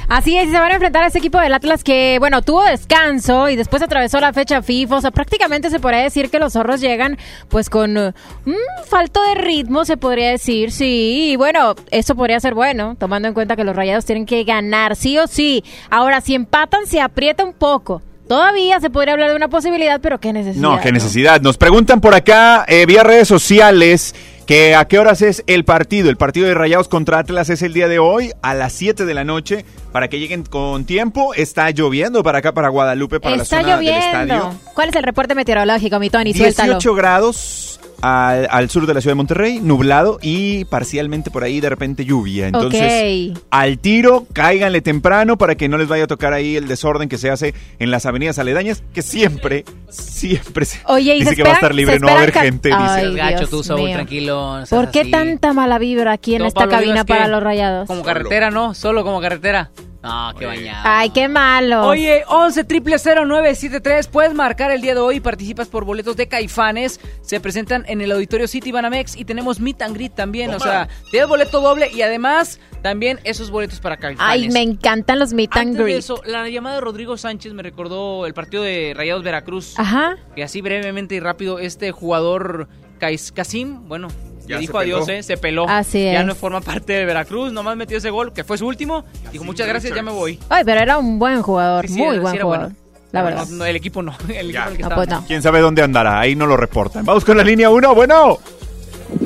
Así 0.08 0.38
es, 0.38 0.48
y 0.48 0.52
se 0.52 0.58
van 0.58 0.70
a 0.70 0.74
enfrentar 0.74 1.04
a 1.04 1.08
ese 1.08 1.18
equipo 1.18 1.38
del 1.38 1.52
Atlas 1.52 1.84
que, 1.84 2.16
bueno, 2.18 2.40
tuvo 2.40 2.64
descanso 2.64 3.50
y 3.50 3.56
después 3.56 3.82
atravesó 3.82 4.18
la 4.20 4.32
fecha 4.32 4.62
FIFA. 4.62 4.96
O 4.96 5.00
sea, 5.02 5.10
prácticamente 5.10 5.68
se 5.68 5.80
podría 5.80 6.00
decir 6.00 6.30
que 6.30 6.38
los 6.38 6.54
zorros 6.54 6.80
llegan, 6.80 7.18
pues, 7.50 7.68
con 7.68 7.98
un 7.98 8.56
falto 8.98 9.22
de 9.22 9.36
ritmo, 9.36 9.84
se 9.84 9.96
podría 9.96 10.30
decir, 10.30 10.72
sí. 10.72 11.30
Y 11.30 11.36
bueno, 11.36 11.76
eso 11.92 12.16
podría 12.16 12.40
ser 12.40 12.54
bueno, 12.54 12.96
tomando 12.98 13.28
en 13.28 13.34
cuenta 13.34 13.54
que 13.54 13.62
los 13.62 13.76
rayados 13.76 14.04
tienen 14.04 14.26
que 14.26 14.42
ganar, 14.42 14.96
sí 14.96 15.16
o 15.18 15.28
sí. 15.28 15.62
Ahora, 15.88 16.20
si 16.20 16.34
empatan, 16.34 16.84
se 16.84 17.00
aprieta 17.00 17.44
un 17.44 17.52
poco. 17.52 18.02
Todavía 18.26 18.80
se 18.80 18.90
podría 18.90 19.12
hablar 19.14 19.30
de 19.30 19.36
una 19.36 19.46
posibilidad, 19.46 20.00
pero 20.00 20.18
qué 20.18 20.32
necesidad. 20.32 20.60
No, 20.60 20.80
qué 20.80 20.90
necesidad. 20.90 21.40
Nos 21.40 21.56
preguntan 21.56 22.00
por 22.00 22.12
acá, 22.16 22.64
eh, 22.66 22.86
vía 22.86 23.04
redes 23.04 23.28
sociales, 23.28 24.16
que 24.46 24.74
a 24.74 24.86
qué 24.86 24.98
horas 24.98 25.22
es 25.22 25.44
el 25.46 25.64
partido. 25.64 26.10
El 26.10 26.16
partido 26.16 26.48
de 26.48 26.54
Rayados 26.54 26.88
contra 26.88 27.20
Atlas 27.20 27.50
es 27.50 27.62
el 27.62 27.74
día 27.74 27.86
de 27.86 28.00
hoy, 28.00 28.32
a 28.42 28.52
las 28.54 28.72
7 28.72 29.04
de 29.04 29.14
la 29.14 29.22
noche, 29.22 29.64
para 29.92 30.08
que 30.08 30.18
lleguen 30.18 30.42
con 30.42 30.86
tiempo. 30.86 31.34
Está 31.34 31.70
lloviendo 31.70 32.24
para 32.24 32.38
acá, 32.38 32.52
para 32.52 32.68
Guadalupe, 32.68 33.20
para 33.20 33.36
Está 33.36 33.62
la 33.62 33.62
zona 33.62 33.76
del 33.76 33.88
estadio. 33.90 34.34
lloviendo. 34.34 34.60
¿Cuál 34.74 34.88
es 34.88 34.96
el 34.96 35.04
reporte 35.04 35.36
meteorológico, 35.36 36.00
mi 36.00 36.10
Tony? 36.10 36.34
Suéltalo. 36.34 36.72
18 36.72 36.94
grados 36.96 37.77
al, 38.02 38.46
al 38.50 38.70
sur 38.70 38.86
de 38.86 38.94
la 38.94 39.00
ciudad 39.00 39.12
de 39.12 39.16
Monterrey, 39.16 39.60
nublado 39.60 40.18
y 40.22 40.64
parcialmente 40.66 41.30
por 41.30 41.44
ahí 41.44 41.60
de 41.60 41.68
repente 41.68 42.04
lluvia. 42.04 42.46
Entonces, 42.46 43.30
Ok. 43.32 43.38
al 43.50 43.78
tiro, 43.78 44.26
cáiganle 44.32 44.80
temprano 44.80 45.36
para 45.38 45.56
que 45.56 45.68
no 45.68 45.78
les 45.78 45.88
vaya 45.88 46.04
a 46.04 46.06
tocar 46.06 46.32
ahí 46.32 46.56
el 46.56 46.68
desorden 46.68 47.08
que 47.08 47.18
se 47.18 47.30
hace 47.30 47.54
en 47.78 47.90
las 47.90 48.06
avenidas 48.06 48.38
aledañas, 48.38 48.82
que 48.94 49.02
siempre, 49.02 49.64
siempre 49.88 50.64
se 50.64 50.80
Oye, 50.86 51.16
y 51.16 51.20
dice 51.20 51.30
se 51.30 51.36
que 51.36 51.42
va 51.42 51.50
a 51.50 51.54
estar 51.54 51.74
libre, 51.74 51.98
no 51.98 52.06
va 52.06 52.12
a 52.14 52.16
haber 52.18 52.32
gente. 52.32 52.70
ca- 52.70 52.94
dice. 52.94 53.06
Ay, 53.08 53.14
Gacho, 53.14 53.48
tú, 53.48 53.62
Saúl, 53.62 53.90
tranquilo. 53.92 54.60
no 54.60 54.66
¿Por 54.66 54.90
qué 54.90 55.00
así. 55.02 55.10
tanta 55.10 55.52
mala 55.52 55.78
vibra 55.78 56.12
aquí 56.12 56.34
en 56.34 56.42
No, 56.42 56.48
esta 56.48 56.60
Pablo, 56.60 56.72
cabina 56.76 56.92
¿digas 56.92 57.06
para 57.06 57.28
los 57.28 57.42
rayados? 57.42 57.86
Como 57.86 58.02
carretera, 58.02 58.50
¿no? 58.50 58.74
Solo 58.74 59.04
como 59.04 59.20
carretera. 59.20 59.70
No, 60.02 60.32
qué 60.38 60.46
bañado. 60.46 60.80
Ay, 60.84 61.10
qué 61.10 61.26
malo. 61.28 61.86
Oye, 61.86 62.22
11 62.28 62.62
triple 62.64 62.96
0973, 62.98 64.06
puedes 64.06 64.32
marcar 64.32 64.70
el 64.70 64.80
día 64.80 64.94
de 64.94 65.00
hoy 65.00 65.18
participas 65.18 65.66
por 65.68 65.84
boletos 65.84 66.16
de 66.16 66.28
Caifanes. 66.28 67.00
Se 67.20 67.40
presentan 67.40 67.84
en 67.88 68.00
el 68.00 68.12
Auditorio 68.12 68.46
City 68.46 68.70
Banamex 68.70 69.16
y 69.16 69.24
tenemos 69.24 69.58
Meet 69.58 69.82
and 69.82 69.96
Greet 69.96 70.14
también. 70.14 70.54
O 70.54 70.60
sea, 70.60 70.88
tienes 71.10 71.28
boleto 71.28 71.60
doble 71.60 71.90
y 71.92 72.02
además 72.02 72.60
también 72.82 73.18
esos 73.24 73.50
boletos 73.50 73.80
para 73.80 73.96
Caifanes. 73.96 74.44
Ay, 74.44 74.48
me 74.50 74.62
encantan 74.62 75.18
los 75.18 75.32
meet 75.32 75.50
and 75.56 75.60
Antes 75.70 75.78
de 75.78 75.82
greet. 75.84 75.98
eso, 75.98 76.22
la 76.24 76.48
llamada 76.48 76.76
de 76.76 76.80
Rodrigo 76.80 77.16
Sánchez 77.16 77.52
me 77.52 77.64
recordó 77.64 78.24
el 78.26 78.34
partido 78.34 78.62
de 78.62 78.92
Rayados 78.96 79.24
Veracruz. 79.24 79.74
Ajá. 79.78 80.16
Que 80.36 80.44
así 80.44 80.60
brevemente 80.60 81.16
y 81.16 81.20
rápido, 81.20 81.58
este 81.58 81.90
jugador 81.90 82.68
Kais- 83.00 83.32
Casim, 83.32 83.88
bueno, 83.88 84.08
Ya 84.48 84.54
le 84.56 84.60
se 84.62 84.66
dijo 84.66 84.78
adiós, 84.78 85.08
eh, 85.08 85.22
se 85.22 85.36
peló. 85.36 85.66
Así 85.68 86.02
Ya 86.04 86.20
es. 86.20 86.26
no 86.26 86.34
forma 86.34 86.60
parte 86.60 86.92
de 86.94 87.04
Veracruz, 87.04 87.52
nomás 87.52 87.76
metió 87.76 87.98
ese 87.98 88.10
gol, 88.10 88.32
que 88.32 88.44
fue 88.44 88.58
su 88.58 88.66
último. 88.66 89.04
Dijo, 89.32 89.44
muchas 89.44 89.66
gracias, 89.68 89.94
ya 89.94 90.02
me 90.02 90.10
voy. 90.12 90.38
Ay, 90.48 90.64
pero 90.64 90.80
era 90.80 90.98
un 90.98 91.18
buen 91.18 91.42
jugador, 91.42 91.86
Sí, 91.86 91.94
sí, 91.94 91.98
muy 92.00 92.14
era- 92.14 92.20
buen 92.22 92.34
sí 92.34 92.40
jugador. 92.40 92.66
bueno. 92.70 92.76
La 93.12 93.24
Pero 93.24 93.36
verdad. 93.36 93.50
no- 93.50 93.56
no, 93.58 93.64
el 93.64 93.76
equipo 93.76 94.02
no. 94.02 94.12
El 94.28 94.50
equipo 94.50 94.68
el 94.70 94.76
que 94.76 94.82
No, 94.82 94.88
pues 94.90 95.08
no. 95.08 95.24
¿Quién 95.26 95.40
sabe 95.42 95.60
dónde 95.60 95.82
andará? 95.82 96.18
Ahí 96.20 96.34
no 96.36 96.46
lo 96.46 96.56
reportan. 96.58 97.04
Vamos 97.06 97.24
con 97.24 97.36
la 97.38 97.44
línea 97.44 97.70
1. 97.70 97.94
Bueno, 97.94 98.38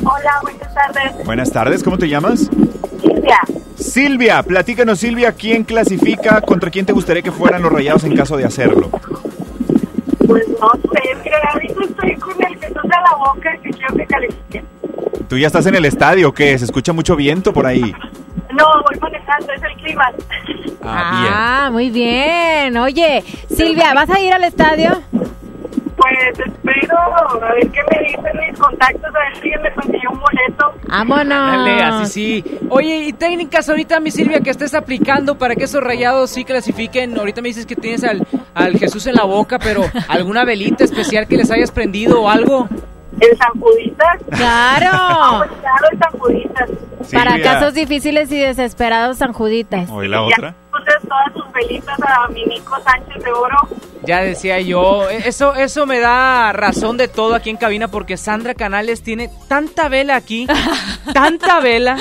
Hola, 0.05 0.39
buenas 0.43 0.75
tardes. 0.75 1.25
buenas 1.27 1.51
tardes. 1.51 1.83
¿Cómo 1.83 1.99
te 1.99 2.09
llamas? 2.09 2.49
Silvia. 3.01 3.39
Silvia, 3.77 4.43
platícanos, 4.45 5.01
Silvia, 5.01 5.33
¿quién 5.33 5.65
clasifica? 5.65 6.41
¿Contra 6.43 6.71
quién 6.71 6.87
te 6.87 6.93
gustaría 6.93 7.23
que 7.23 7.33
fueran 7.33 7.63
los 7.63 7.73
rayados 7.73 8.05
en 8.05 8.15
caso 8.15 8.37
de 8.37 8.45
hacerlo? 8.45 8.89
Pues 10.27 10.45
no 10.49 10.71
sé, 10.93 11.01
mira, 11.25 11.39
ahorita 11.53 11.75
estoy 11.85 12.15
con 12.17 12.45
el 12.45 12.57
Jesús 12.59 12.83
de 12.83 12.89
la 12.89 13.17
boca 13.19 13.51
que 13.63 13.71
quiero 13.71 13.95
que 13.97 14.07
califique. 14.07 14.65
¿Tú 15.33 15.39
ya 15.39 15.47
estás 15.47 15.65
en 15.65 15.75
el 15.75 15.87
estadio 15.87 16.29
o 16.29 16.33
qué? 16.33 16.59
¿Se 16.59 16.67
escucha 16.67 16.93
mucho 16.93 17.17
viento 17.17 17.55
por 17.55 17.65
ahí? 17.65 17.81
No, 17.81 18.67
voy 18.87 19.01
manejando, 19.01 19.51
es 19.51 19.63
el 19.63 19.75
clima. 19.83 20.13
Ah, 20.85 21.71
muy 21.73 21.89
bien. 21.89 22.77
Oye, 22.77 23.25
Silvia, 23.49 23.95
¿vas 23.95 24.11
a 24.11 24.21
ir 24.21 24.31
al 24.35 24.45
estadio? 24.45 24.91
Pues 25.11 26.39
espero 26.39 26.99
a 26.99 27.55
ver 27.55 27.67
qué 27.71 27.81
me 27.91 28.09
dicen 28.09 28.47
mis 28.47 28.61
contactos, 28.61 29.05
a 29.05 29.19
ver 29.21 29.43
si 29.43 29.49
me 29.63 29.73
consiguió 29.73 30.11
un 30.11 30.21
boleto. 30.21 30.75
Vámonos. 30.87 31.51
Dale, 31.51 31.83
así 31.83 32.13
sí. 32.13 32.59
Oye, 32.69 32.99
y 32.99 33.15
técnicas 33.15 33.71
ahorita, 33.71 34.01
mi 34.01 34.11
Silvia, 34.11 34.41
que 34.41 34.51
estés 34.51 34.75
aplicando 34.75 35.39
para 35.39 35.57
que 35.57 35.65
esos 35.65 35.83
rayados 35.83 36.29
sí 36.29 36.45
clasifiquen. 36.45 37.19
Ahorita 37.19 37.41
me 37.41 37.49
dices 37.49 37.65
que 37.65 37.75
tienes 37.75 38.05
al, 38.05 38.27
al 38.53 38.79
Jesús 38.79 39.07
en 39.07 39.15
la 39.15 39.25
boca, 39.25 39.59
pero 39.59 39.83
¿alguna 40.09 40.45
velita 40.45 40.85
especial 40.85 41.27
que 41.27 41.39
les 41.39 41.51
hayas 41.51 41.71
prendido 41.71 42.21
o 42.21 42.29
algo? 42.29 42.69
¿El 43.23 43.39
San 43.39 43.61
Juditas? 43.61 44.19
Claro. 44.31 45.45
Claro, 45.63 45.87
el 45.93 45.99
San 45.99 46.19
Juditas. 46.19 46.71
Para 47.13 47.33
Silvia. 47.33 47.53
casos 47.53 47.75
difíciles 47.75 48.31
y 48.33 48.39
desesperados, 48.41 49.19
San 49.19 49.33
Juditas. 49.33 49.89
¿O 49.91 50.03
la 50.03 50.27
Ya 50.37 50.55
puse 50.71 51.09
todas 51.09 51.33
sus 51.33 51.53
velitas 51.53 51.99
a 52.03 52.29
mi 52.29 52.45
Nico 52.45 52.77
Sánchez 52.83 53.23
de 53.23 53.33
Oro. 53.33 53.57
Ya 54.05 54.21
decía 54.23 54.61
yo, 54.61 55.09
e- 55.09 55.29
eso, 55.29 55.55
eso 55.55 55.87
me 55.87 56.01
da 56.01 56.53
razón 56.53 56.97
de 56.97 57.07
todo 57.09 57.35
aquí 57.35 57.51
en 57.51 57.57
cabina 57.57 57.89
porque 57.89 58.17
Sandra 58.17 58.55
Canales 58.55 59.03
tiene 59.03 59.31
tanta 59.49 59.89
vela 59.89 60.17
aquí, 60.17 60.47
tanta 61.15 61.61
vela. 61.61 61.97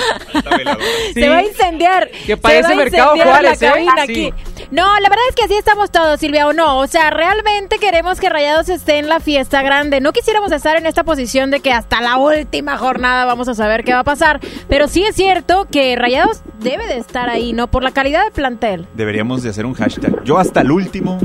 Sí. 1.14 1.20
Se 1.20 1.28
va 1.28 1.38
a 1.38 1.42
incendiar. 1.44 2.10
Que 2.26 2.36
parece 2.36 2.74
Mercado 2.74 3.14
Juárez, 3.16 3.60
la 3.60 3.68
¿eh? 3.68 3.70
cabina 3.72 3.92
Sí. 4.06 4.26
aquí. 4.32 4.34
No, 4.70 4.84
la 5.00 5.08
verdad 5.10 5.24
es 5.28 5.34
que 5.36 5.44
así 5.44 5.54
estamos 5.54 5.90
todos, 5.90 6.18
Silvia, 6.18 6.46
o 6.48 6.52
no. 6.52 6.78
O 6.78 6.86
sea, 6.86 7.10
realmente 7.10 7.78
queremos 7.78 8.18
que 8.18 8.28
Rayados 8.30 8.68
esté 8.68 8.98
en 8.98 9.08
la 9.08 9.20
fiesta 9.20 9.62
grande. 9.62 10.00
No 10.00 10.12
quisiéramos 10.12 10.50
estar 10.50 10.76
en 10.78 10.86
esta 10.86 11.04
posición 11.04 11.50
de 11.50 11.60
que 11.60 11.72
hasta 11.72 12.00
la 12.00 12.16
última 12.16 12.78
jornada 12.78 13.26
vamos 13.26 13.48
a 13.48 13.54
saber 13.54 13.84
qué 13.84 13.92
va 13.92 14.00
a 14.00 14.04
pasar. 14.04 14.40
Pero 14.68 14.88
sí 14.88 15.04
es 15.04 15.14
cierto 15.14 15.66
que 15.70 15.94
Rayados 15.96 16.40
debe 16.60 16.86
de 16.86 16.96
estar 16.96 17.28
ahí, 17.28 17.52
¿no? 17.52 17.70
Por 17.70 17.84
la 17.84 17.90
calidad 17.92 18.22
del 18.24 18.32
plantel. 18.32 18.86
Deberíamos 18.94 19.42
de 19.42 19.50
hacer 19.50 19.66
un 19.66 19.74
hashtag. 19.74 20.24
Yo 20.24 20.38
hasta 20.38 20.62
el 20.62 20.70
último. 20.70 21.18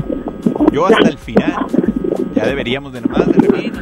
Yo 0.72 0.86
hasta 0.86 1.08
el 1.08 1.18
final. 1.18 1.66
Ya 2.34 2.46
deberíamos 2.46 2.92
de 2.92 3.00
nomás 3.00 3.26
de 3.26 3.32
repente. 3.32 3.80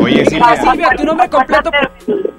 Oye, 0.00 0.24
Silvia. 0.26 0.56
Silvia, 0.56 0.88
tu 0.96 1.04
nombre 1.04 1.28
completo. 1.28 1.70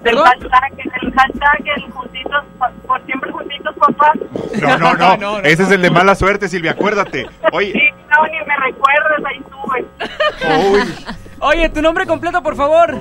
El 0.03 0.17
hashtag, 0.17 0.73
el 1.01 1.13
hashtag, 1.13 1.63
el 1.77 1.91
juntitos, 1.91 2.43
por, 2.85 3.05
siempre 3.05 3.31
juntitos, 3.31 3.75
por 3.75 3.95
paz. 3.95 4.13
No, 4.61 4.95
no, 4.95 5.17
no, 5.17 5.39
Ese 5.39 5.63
es 5.63 5.71
el 5.71 5.81
de 5.81 5.89
mala 5.89 6.15
suerte, 6.15 6.47
Silvia. 6.47 6.71
Acuérdate. 6.71 7.27
Oye, 7.51 7.73
Sí, 7.73 7.81
no, 8.09 8.25
ni 8.27 8.37
me 8.45 8.55
recuerdes, 8.65 9.25
ahí 9.25 9.43
sube. 9.51 11.05
Oye, 11.39 11.69
tu 11.69 11.81
nombre 11.81 12.05
completo, 12.05 12.41
por 12.41 12.55
favor. 12.55 12.95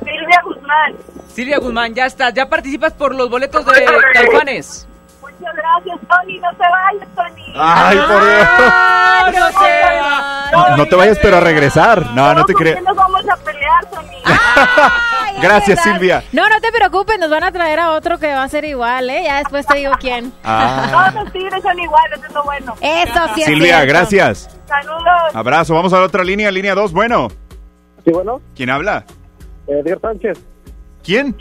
Silvia 0.00 0.42
Guzmán. 0.44 0.94
Silvia 1.28 1.58
Guzmán, 1.58 1.94
ya 1.94 2.06
estás. 2.06 2.34
Ya 2.34 2.48
participas 2.48 2.92
por 2.92 3.14
los 3.14 3.30
boletos 3.30 3.64
de 3.64 3.84
Caifanes. 4.12 4.86
Muchas 5.40 5.56
gracias, 5.56 5.98
Tony. 6.08 6.38
No 6.38 6.50
te 6.50 6.64
vayas, 6.68 7.08
Tony. 7.16 7.52
Ay, 7.56 7.96
por 7.96 8.22
Dios. 8.24 8.48
¡Ah, 8.50 9.30
no 9.32 9.48
se 9.60 10.60
va! 10.60 10.76
no 10.76 10.86
te 10.86 10.96
vayas, 10.96 11.18
pero 11.22 11.36
a 11.38 11.40
regresar. 11.40 12.06
No, 12.12 12.34
no 12.34 12.44
te 12.44 12.52
¿Por 12.52 12.62
qué 12.64 12.70
creas. 12.72 12.84
nos 12.84 12.96
vamos 12.96 13.24
a 13.28 13.36
pelear, 13.38 13.86
Tony? 13.90 14.16
Gracias. 15.42 15.82
Silvia. 15.82 16.22
No, 16.32 16.46
no 16.48 16.60
te 16.60 16.70
preocupes, 16.72 17.18
nos 17.18 17.30
van 17.30 17.44
a 17.44 17.52
traer 17.52 17.80
a 17.80 17.92
otro 17.92 18.18
que 18.18 18.26
va 18.34 18.42
a 18.42 18.48
ser 18.48 18.64
igual, 18.66 19.08
¿eh? 19.08 19.22
Ya 19.24 19.38
después 19.38 19.66
te 19.66 19.78
digo 19.78 19.92
quién. 19.98 20.32
Ah. 20.44 20.88
Todos 20.90 21.24
los 21.24 21.32
tigres 21.32 21.62
son 21.62 21.78
iguales, 21.78 22.18
eso 22.18 22.26
es 22.26 22.32
lo 22.34 22.42
bueno. 22.44 22.74
Eso 22.80 23.20
sí 23.34 23.40
es 23.42 23.46
Silvia, 23.46 23.76
cierto. 23.76 23.86
gracias. 23.94 24.58
Saludos. 24.66 25.34
Abrazo. 25.34 25.74
Vamos 25.74 25.92
a 25.94 25.98
la 26.00 26.04
otra 26.04 26.22
línea, 26.22 26.50
línea 26.50 26.74
2. 26.74 26.92
Bueno. 26.92 27.28
Sí, 28.04 28.10
bueno. 28.12 28.40
¿Quién 28.54 28.68
habla? 28.70 29.04
Edgar 29.66 29.98
Sánchez. 30.02 30.38
¿Quién? 31.02 31.34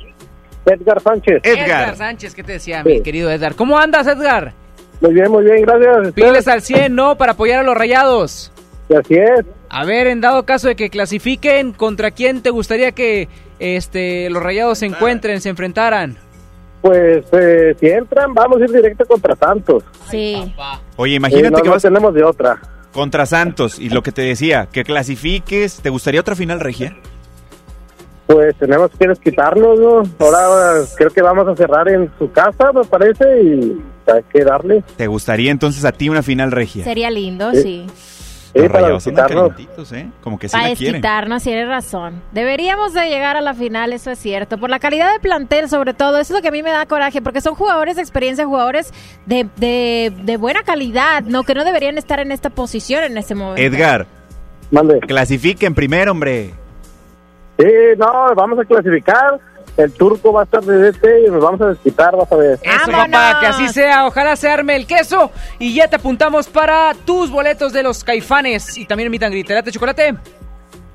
Edgar 0.66 1.02
Sánchez. 1.02 1.42
Edgar 1.44 1.96
Sánchez, 1.96 2.36
¿qué 2.36 2.44
te 2.44 2.54
decía, 2.54 2.84
mi 2.84 3.02
querido 3.02 3.30
Edgar? 3.32 3.56
¿Cómo 3.56 3.78
andas, 3.78 4.08
Edgar? 4.08 4.54
Muy 5.02 5.14
bien, 5.14 5.32
muy 5.32 5.46
bien, 5.46 5.62
gracias. 5.62 6.14
Piles 6.14 6.48
al 6.48 6.62
100, 6.62 6.94
¿no? 6.94 7.18
Para 7.18 7.32
apoyar 7.32 7.60
a 7.60 7.64
los 7.64 7.76
rayados. 7.76 8.52
Así 8.90 9.16
es. 9.16 9.46
A 9.70 9.86
ver, 9.86 10.08
en 10.08 10.20
dado 10.20 10.46
caso 10.46 10.68
de 10.68 10.76
que 10.76 10.90
clasifiquen, 10.90 11.72
¿contra 11.74 12.12
quién 12.12 12.42
te 12.42 12.50
gustaría 12.50 12.92
que 12.92 13.28
este 13.60 14.30
los 14.30 14.42
rayados 14.44 14.80
se 14.80 14.88
encuentren, 14.88 15.42
se 15.42 15.50
enfrentaran? 15.50 16.18
Pues 16.82 17.24
eh, 17.34 17.76
si 17.80 17.88
entran, 17.88 18.34
vamos 18.34 18.60
a 18.62 18.64
ir 18.66 18.72
directo 18.72 19.06
contra 19.06 19.36
Santos. 19.36 19.84
Sí. 20.10 20.54
Oye, 20.96 21.16
imagínate 21.16 21.48
Sí, 21.48 21.52
no, 21.52 21.58
que 21.62 21.68
no 21.68 21.74
vas 21.74 21.82
tenemos 21.84 22.14
de 22.14 22.24
otra. 22.24 22.60
contra 22.92 23.26
Santos 23.26 23.78
y 23.80 23.90
lo 23.90 24.02
que 24.02 24.12
te 24.12 24.22
decía, 24.24 24.68
que 24.72 24.84
clasifiques. 24.84 25.82
¿Te 25.82 25.90
gustaría 25.90 26.20
otra 26.22 26.36
final 26.36 26.60
regia? 26.60 26.96
Pues 28.32 28.56
tenemos 28.58 28.92
que 29.00 29.08
desquitarnos, 29.08 29.80
¿no? 29.80 30.04
Ahora 30.24 30.84
creo 30.96 31.10
que 31.10 31.22
vamos 31.24 31.48
a 31.48 31.56
cerrar 31.56 31.90
en 31.90 32.12
su 32.20 32.32
casa, 32.32 32.72
me 32.72 32.84
parece, 32.84 33.26
y 33.42 33.82
hay 34.06 34.22
que 34.32 34.44
darle. 34.44 34.84
¿Te 34.98 35.08
gustaría 35.08 35.50
entonces 35.50 35.84
a 35.84 35.92
ti 35.92 36.10
una 36.10 36.22
final 36.22 36.52
regia? 36.52 36.84
Sería 36.84 37.10
lindo, 37.10 37.52
Sí. 37.54 37.62
sí. 37.64 37.88
Los 38.54 38.68
para 38.68 38.80
Rayados 38.82 39.08
andan 39.08 39.26
desquitarnos. 39.26 39.52
calientitos, 39.52 39.92
¿eh? 39.94 40.10
Como 40.22 40.38
que 40.38 40.48
sí 40.48 40.52
Para 40.54 40.70
la 40.70 40.76
quieren. 40.76 40.94
desquitarnos, 41.02 41.44
tienes 41.44 41.68
razón. 41.68 42.22
Deberíamos 42.32 42.94
de 42.94 43.08
llegar 43.10 43.36
a 43.36 43.42
la 43.42 43.54
final, 43.56 43.94
eso 43.94 44.12
es 44.12 44.20
cierto. 44.20 44.60
Por 44.60 44.70
la 44.70 44.78
calidad 44.80 45.12
de 45.12 45.20
plantel, 45.20 45.68
sobre 45.70 45.94
todo. 45.96 46.18
Eso 46.20 46.34
es 46.34 46.38
lo 46.40 46.42
que 46.44 46.50
a 46.50 46.52
mí 46.52 46.62
me 46.64 46.72
da 46.72 46.86
coraje, 46.86 47.22
porque 47.24 47.42
son 47.42 47.56
jugadores 47.56 47.96
de 47.96 48.04
experiencia, 48.04 48.46
jugadores 48.46 48.92
de, 49.26 49.48
de, 49.58 50.12
de 50.24 50.38
buena 50.38 50.62
calidad, 50.64 51.24
no 51.24 51.44
que 51.44 51.54
no 51.56 51.64
deberían 51.64 51.98
estar 51.98 52.20
en 52.20 52.32
esta 52.32 52.50
posición 52.52 53.04
en 53.04 53.18
este 53.20 53.34
momento. 53.36 53.62
Edgar, 53.62 54.06
Mande. 54.72 55.00
clasifiquen 55.00 55.74
primero, 55.76 56.12
hombre. 56.12 56.54
Sí, 57.60 57.66
no, 57.98 58.34
vamos 58.36 58.58
a 58.60 58.66
clasificar. 58.66 59.40
El 59.78 59.92
turco 59.94 60.34
va 60.34 60.42
a 60.42 60.44
estar 60.44 60.62
de 60.62 60.92
DT 60.92 61.28
y 61.28 61.32
nos 61.32 61.42
vamos 61.42 61.62
a 61.62 61.68
desquitar, 61.68 62.16
vas 62.16 62.30
a 62.32 62.36
ver. 62.36 62.60
Eso, 62.62 62.92
papá, 62.92 63.38
que 63.40 63.48
así 63.48 63.70
sea. 63.70 64.08
Ojalá 64.08 64.36
se 64.36 64.50
arme 64.50 64.76
el 64.76 64.86
queso. 64.86 65.32
Y 65.58 65.74
ya 65.74 65.88
te 65.88 65.96
apuntamos 65.96 66.48
para 66.48 66.94
tus 67.06 67.30
boletos 67.30 67.72
de 67.72 67.84
los 67.84 68.04
caifanes. 68.04 68.78
Y 68.78 68.86
también 68.86 69.10
mi 69.12 69.20
tangritelate 69.20 69.72
chocolate. 69.72 70.16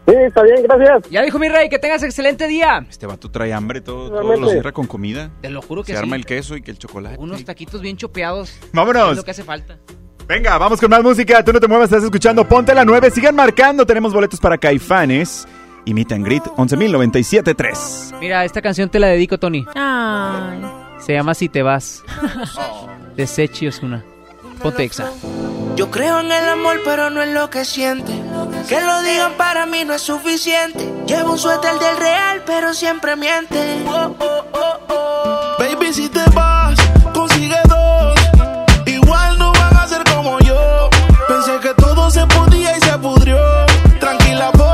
Sí, 0.06 0.14
está 0.14 0.42
bien, 0.42 0.62
gracias. 0.64 1.10
Ya 1.10 1.22
dijo 1.22 1.38
mi 1.38 1.48
rey, 1.48 1.70
que 1.70 1.78
tengas 1.78 2.02
excelente 2.02 2.46
día. 2.46 2.84
Este 2.90 3.06
vato 3.06 3.30
trae 3.30 3.54
hambre, 3.54 3.80
todo, 3.80 4.10
todo 4.10 4.36
lo 4.36 4.50
cierra 4.50 4.72
con 4.72 4.86
comida. 4.86 5.30
Te 5.40 5.48
lo 5.48 5.62
juro 5.62 5.82
que 5.82 5.92
Se 5.92 5.98
sí. 5.98 6.02
arma 6.02 6.16
el 6.16 6.26
queso 6.26 6.56
y 6.56 6.60
que 6.62 6.70
el 6.70 6.78
chocolate. 6.78 7.16
Unos 7.18 7.42
taquitos 7.44 7.80
bien 7.80 7.96
chopeados. 7.96 8.58
Vámonos. 8.74 9.12
Es 9.12 9.16
lo 9.16 9.24
que 9.24 9.30
hace 9.30 9.44
falta. 9.44 9.78
Venga, 10.26 10.58
vamos 10.58 10.78
con 10.78 10.90
más 10.90 11.02
música. 11.02 11.42
Tú 11.42 11.54
no 11.54 11.60
te 11.60 11.68
muevas, 11.68 11.86
estás 11.90 12.04
escuchando 12.04 12.46
Ponte 12.46 12.74
la 12.74 12.84
9. 12.84 13.10
Sigan 13.10 13.34
marcando. 13.34 13.86
Tenemos 13.86 14.12
boletos 14.12 14.40
para 14.40 14.58
Caifanes. 14.58 15.46
Y 15.84 15.94
Meet 15.94 16.12
and 16.12 16.24
Greet 16.24 16.44
11.097.3. 16.44 18.18
Mira, 18.20 18.44
esta 18.44 18.62
canción 18.62 18.88
te 18.88 18.98
la 18.98 19.08
dedico, 19.08 19.38
Tony. 19.38 19.66
Ay. 19.74 20.62
Se 20.98 21.12
llama 21.12 21.34
Si 21.34 21.48
te 21.48 21.62
vas. 21.62 22.02
De 23.16 23.26
Sechi 23.26 23.68
Osuna. 23.68 24.02
Ponte 24.62 24.84
exa. 24.84 25.10
Yo 25.76 25.90
creo 25.90 26.20
en 26.20 26.32
el 26.32 26.48
amor, 26.48 26.80
pero 26.84 27.10
no 27.10 27.22
en 27.22 27.34
lo 27.34 27.50
que 27.50 27.64
siente. 27.64 28.12
Que 28.68 28.80
lo 28.80 29.02
digan 29.02 29.32
para 29.36 29.66
mí 29.66 29.84
no 29.84 29.94
es 29.94 30.02
suficiente. 30.02 30.90
Llevo 31.06 31.32
un 31.32 31.38
suéter 31.38 31.78
del 31.78 31.96
real, 31.98 32.42
pero 32.46 32.72
siempre 32.72 33.16
miente. 33.16 33.84
Oh, 33.86 34.14
oh, 34.18 34.44
oh, 34.52 34.78
oh. 34.88 35.56
Baby, 35.58 35.92
si 35.92 36.08
te 36.08 36.22
vas, 36.34 36.78
consigue 37.12 37.56
dos. 37.68 38.14
Igual 38.86 39.38
no 39.38 39.52
van 39.52 39.76
a 39.76 39.86
ser 39.86 40.02
como 40.14 40.38
yo. 40.40 40.88
Pensé 41.28 41.58
que 41.60 41.74
todo 41.74 42.10
se 42.10 42.24
podía 42.26 42.76
y 42.76 42.80
se 42.80 42.98
pudrió. 42.98 43.36
Tranquila, 43.98 44.52
por 44.52 44.73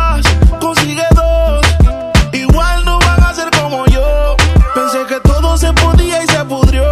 se 5.57 5.73
podía 5.73 6.23
y 6.23 6.27
se 6.27 6.45
pudrió. 6.45 6.83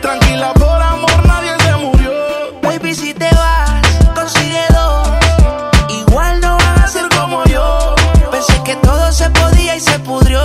Tranquila, 0.00 0.52
por 0.54 0.82
amor 0.82 1.26
nadie 1.26 1.52
se 1.60 1.76
murió. 1.76 2.12
Baby, 2.62 2.94
si 2.94 3.14
te 3.14 3.28
vas, 3.34 3.80
consigue 4.14 4.64
dos. 4.70 5.08
Igual 5.90 6.40
no 6.40 6.56
van 6.56 6.82
a 6.82 6.88
ser 6.88 7.08
como 7.08 7.44
yo. 7.44 7.94
Pensé 8.30 8.62
que 8.64 8.76
todo 8.76 9.10
se 9.12 9.28
podía 9.30 9.76
y 9.76 9.80
se 9.80 9.98
pudrió. 10.00 10.40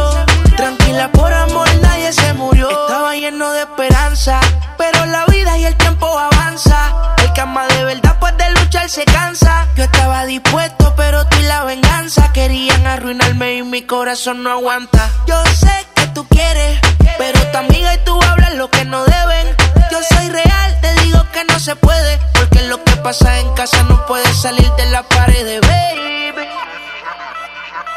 Tranquila, 0.58 1.12
por 1.12 1.32
amor 1.34 1.68
nadie 1.82 2.12
se 2.12 2.34
murió. 2.34 2.70
Estaba 2.70 3.16
lleno 3.16 3.52
de 3.52 3.62
esperanza, 3.62 4.40
pero 4.78 5.06
la 5.06 5.26
vida 5.26 5.58
y 5.58 5.66
el 5.66 5.76
tiempo 5.76 6.08
avanza. 6.18 7.16
El 7.18 7.34
que 7.34 7.42
de 7.76 7.86
verdad 7.86 8.18
pues 8.20 8.38
de 8.38 8.50
luchar 8.52 8.90
se 8.90 9.06
cansa. 9.06 9.68
Yo 9.76 9.84
estaba 9.84 10.26
dispuesto, 10.26 10.94
pero 10.96 11.26
tú 11.28 11.38
y 11.40 11.44
la 11.44 11.64
venganza 11.64 12.32
querían 12.34 12.86
arruinarme 12.88 13.56
y 13.56 13.64
mi 13.64 13.84
corazón 13.84 14.44
no 14.44 14.52
aguanta. 14.52 15.10
Yo 15.28 15.42
sé 15.46 15.88
que 15.96 16.01
tú 16.14 16.26
quieres, 16.28 16.80
pero 17.18 17.40
tu 17.52 17.58
amiga 17.58 17.94
y 17.94 17.98
tú 18.00 18.20
hablan 18.22 18.58
lo 18.58 18.70
que 18.70 18.86
no 18.86 19.04
deben. 19.06 19.56
Yo 19.92 20.00
soy 20.10 20.30
real, 20.30 20.78
te 20.82 20.94
digo 21.04 21.24
que 21.32 21.44
no 21.46 21.60
se 21.60 21.76
puede, 21.76 22.20
porque 22.34 22.62
lo 22.64 22.84
que 22.84 22.96
pasa 22.98 23.40
en 23.40 23.54
casa 23.54 23.84
no 23.84 24.06
puede 24.06 24.32
salir 24.34 24.70
de 24.72 24.86
la 24.90 25.04
pared, 25.04 25.62
baby. 25.62 26.48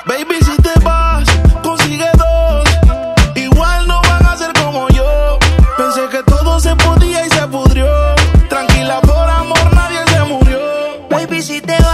Baby, 0.07 0.37
si 0.45 0.57
te 0.63 0.79
vas, 0.81 1.25
consigue 1.63 2.09
dos. 2.17 2.65
Igual 3.35 3.89
no 3.89 4.01
van 4.03 4.27
a 4.27 4.37
ser 4.37 4.53
como 4.53 4.89
yo. 4.91 5.39
Pensé 5.77 6.09
que 6.11 6.23
todo 6.25 6.61
se 6.61 6.77
podía 6.77 7.27
y 7.27 7.31
se 7.31 7.47
pudrió. 7.49 7.89
Tranquila, 8.49 9.01
por 9.01 9.31
amor 9.31 9.75
nadie 9.75 10.01
se 10.09 10.21
murió. 10.21 10.61
Baby, 11.09 11.43
si 11.43 11.61
te 11.61 11.79
vas, 11.83 11.94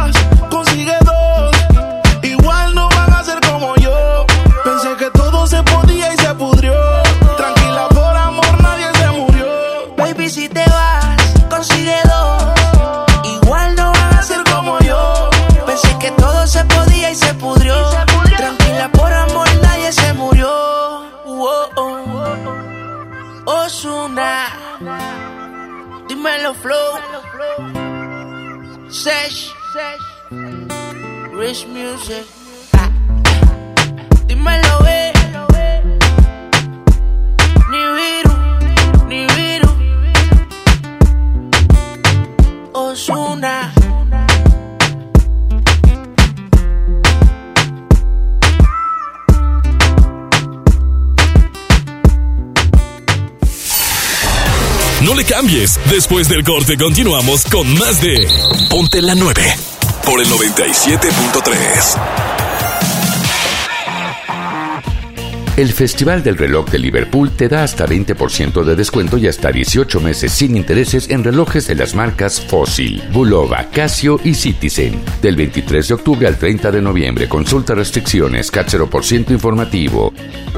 Después 56.11 56.27
del 56.27 56.43
corte 56.43 56.75
continuamos 56.75 57.45
con 57.45 57.73
más 57.75 58.01
de 58.01 58.27
Ponte 58.69 59.01
la 59.01 59.15
9 59.15 59.41
por 60.03 60.19
el 60.19 60.27
97.3. 60.27 62.30
El 65.57 65.73
Festival 65.73 66.23
del 66.23 66.37
Reloj 66.37 66.69
de 66.69 66.79
Liverpool 66.79 67.29
te 67.31 67.49
da 67.49 67.63
hasta 67.63 67.85
20% 67.85 68.63
de 68.63 68.73
descuento 68.73 69.17
y 69.17 69.27
hasta 69.27 69.51
18 69.51 69.99
meses 69.99 70.31
sin 70.31 70.55
intereses 70.55 71.09
en 71.09 71.25
relojes 71.25 71.67
de 71.67 71.75
las 71.75 71.93
marcas 71.93 72.39
Fossil, 72.39 73.03
Bulova, 73.11 73.67
Casio 73.69 74.17
y 74.23 74.33
Citizen. 74.33 75.01
Del 75.21 75.35
23 75.35 75.89
de 75.89 75.93
octubre 75.93 76.25
al 76.25 76.37
30 76.37 76.71
de 76.71 76.81
noviembre, 76.81 77.27
consulta 77.27 77.75
restricciones, 77.75 78.49
CAT 78.49 78.69
0% 78.69 79.31
informativo. 79.31 80.13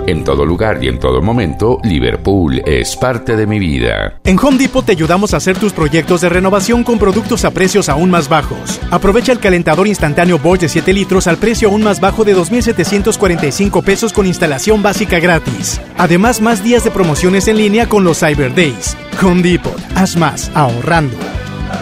En 0.06 0.24
todo 0.24 0.46
lugar 0.46 0.84
y 0.84 0.90
en 0.90 1.00
todo 1.00 1.24
momento, 1.24 1.80
Liverpool 1.84 2.62
es 2.64 2.96
parte 2.96 3.36
de 3.36 3.48
mi 3.48 3.58
vida. 3.58 4.20
En 4.24 4.38
Home 4.38 4.60
Depot 4.60 4.86
te 4.86 4.92
ayudamos 4.92 5.34
a 5.34 5.38
hacer 5.38 5.58
tus 5.58 5.74
proyectos 5.74 6.22
de 6.22 6.30
renovación 6.30 6.84
con 6.84 7.00
productos 7.00 7.46
a 7.46 7.52
precios 7.52 7.90
aún 7.90 8.12
más 8.12 8.30
bajos. 8.30 8.80
Aprovecha 8.92 9.32
el 9.32 9.40
calentador 9.40 9.88
instantáneo 9.88 10.38
Bosch 10.38 10.60
de 10.62 10.70
7 10.70 10.94
litros 10.94 11.26
al 11.26 11.38
precio 11.38 11.70
aún 11.70 11.82
más 11.82 12.00
bajo 12.00 12.24
de 12.24 12.36
2.745 12.36 13.84
pesos 13.84 14.14
con 14.14 14.28
instalación 14.28 14.83
básica 14.84 15.20
gratis. 15.20 15.82
Además, 15.98 16.42
más 16.42 16.64
días 16.64 16.84
de 16.84 16.92
promociones 16.92 17.48
en 17.48 17.58
línea 17.58 17.90
con 17.90 18.04
los 18.04 18.20
Cyber 18.20 18.54
Days. 18.54 18.96
Home 19.24 19.42
Depot, 19.42 19.76
haz 19.96 20.16
más, 20.16 20.52
ahorrando. 20.54 21.18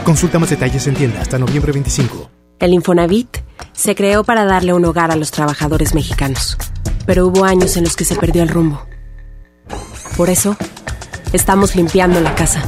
Consulta 0.06 0.39
más 0.39 0.52
detalles 0.52 0.88
en 0.88 0.93
tienda 0.93 1.20
hasta 1.20 1.38
noviembre 1.38 1.74
25. 1.74 2.30
El 2.60 2.74
Infonavit 2.74 3.39
se 3.74 3.95
creó 3.95 4.24
para 4.24 4.45
darle 4.45 4.74
un 4.74 4.86
hogar 4.86 5.12
a 5.12 5.16
los 5.16 5.32
trabajadores 5.32 5.93
mexicanos, 5.95 6.58
pero 7.06 7.28
hubo 7.28 7.43
años 7.43 7.76
en 7.76 7.84
los 7.84 7.95
que 7.95 8.06
se 8.06 8.16
perdió 8.16 8.43
el 8.43 8.49
rumbo. 8.49 8.86
Por 10.16 10.30
eso, 10.30 10.56
estamos 11.34 11.76
limpiando 11.76 12.22
la 12.22 12.36
casa, 12.36 12.62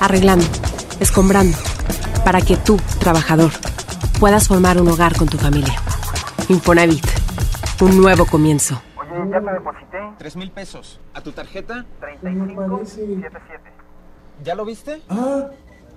arreglando, 0.00 0.46
escombrando, 0.98 1.56
para 2.24 2.40
que 2.40 2.56
tú, 2.56 2.80
trabajador, 2.98 3.52
puedas 4.18 4.48
formar 4.48 4.80
un 4.80 4.88
hogar 4.88 5.16
con 5.16 5.28
tu 5.28 5.38
familia. 5.38 5.80
Infonavit, 6.48 7.06
un 7.80 7.96
nuevo 8.00 8.26
comienzo. 8.26 8.82
Ya 9.30 9.40
te 9.40 9.52
deposité. 9.52 9.98
Tres 10.18 10.36
mil 10.36 10.50
pesos. 10.50 11.00
¿A 11.14 11.20
tu 11.20 11.32
tarjeta? 11.32 11.84
3577. 12.00 13.60
¿Ya 14.44 14.54
lo 14.54 14.64
viste? 14.64 15.02
Ah, 15.08 15.48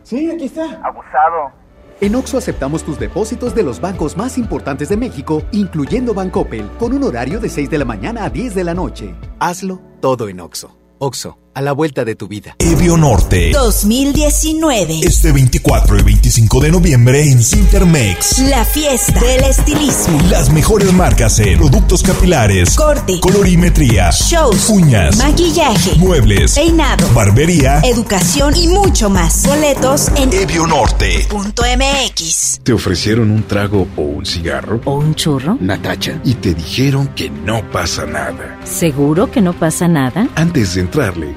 sí, 0.03 0.31
aquí 0.31 0.45
está. 0.45 0.81
Abusado. 0.83 1.51
En 1.99 2.15
Oxo 2.15 2.39
aceptamos 2.39 2.83
tus 2.83 2.97
depósitos 2.97 3.53
de 3.53 3.61
los 3.61 3.79
bancos 3.79 4.17
más 4.17 4.39
importantes 4.39 4.89
de 4.89 4.97
México, 4.97 5.43
incluyendo 5.51 6.15
Bancoppel, 6.15 6.67
con 6.79 6.93
un 6.93 7.03
horario 7.03 7.39
de 7.39 7.47
6 7.47 7.69
de 7.69 7.77
la 7.77 7.85
mañana 7.85 8.25
a 8.25 8.29
10 8.31 8.55
de 8.55 8.63
la 8.63 8.73
noche. 8.73 9.13
Hazlo 9.39 9.79
todo 9.99 10.27
en 10.27 10.39
Oxo. 10.39 10.75
Oxo, 10.97 11.37
a 11.53 11.61
la 11.61 11.71
vuelta 11.73 12.05
de 12.05 12.15
tu 12.15 12.27
vida. 12.27 12.55
Evio 12.59 12.95
Norte. 12.97 13.51
2019. 13.51 14.99
Este 15.03 15.31
24 15.31 15.99
y 15.99 16.03
25 16.03 16.59
de 16.61 16.71
noviembre 16.71 17.21
en 17.29 17.43
Cintermex. 17.43 18.39
La 18.49 18.63
fiesta 18.63 19.19
del 19.19 19.43
estilismo. 19.43 20.19
Las 20.29 20.49
mejores 20.51 20.93
marcas 20.93 21.39
en 21.39 21.57
productos 21.57 22.03
capilares, 22.03 22.75
Corte. 22.75 23.19
colorimetría, 23.19 24.11
Shows. 24.11 24.69
uñas, 24.69 25.17
Maquillaje. 25.17 25.95
muebles, 25.97 26.53
Peinado. 26.55 27.07
barbería. 27.13 27.79
Educación 27.83 28.55
y 28.55 28.67
mucho 28.67 29.09
más. 29.09 29.45
Boletos 29.45 30.09
en 30.15 30.31
Evio 30.33 30.65
Norte. 30.67 31.25
punto 31.29 31.63
MX. 31.63 32.61
¿Te 32.63 32.73
ofrecieron 32.73 33.29
un 33.31 33.43
trago 33.43 33.87
o 33.97 34.01
un 34.01 34.25
cigarro? 34.25 34.79
¿O 34.85 34.95
un 34.95 35.15
churro? 35.15 35.57
Natacha. 35.59 36.19
Y 36.23 36.35
te 36.35 36.53
dijeron 36.53 37.07
que 37.09 37.29
no 37.29 37.61
pasa 37.71 38.05
nada. 38.05 38.59
¿Seguro 38.63 39.29
que 39.31 39.41
no 39.41 39.53
pasa 39.53 39.87
nada? 39.87 40.27
Antes 40.35 40.75
de 40.75 40.81
entrarle, 40.81 41.35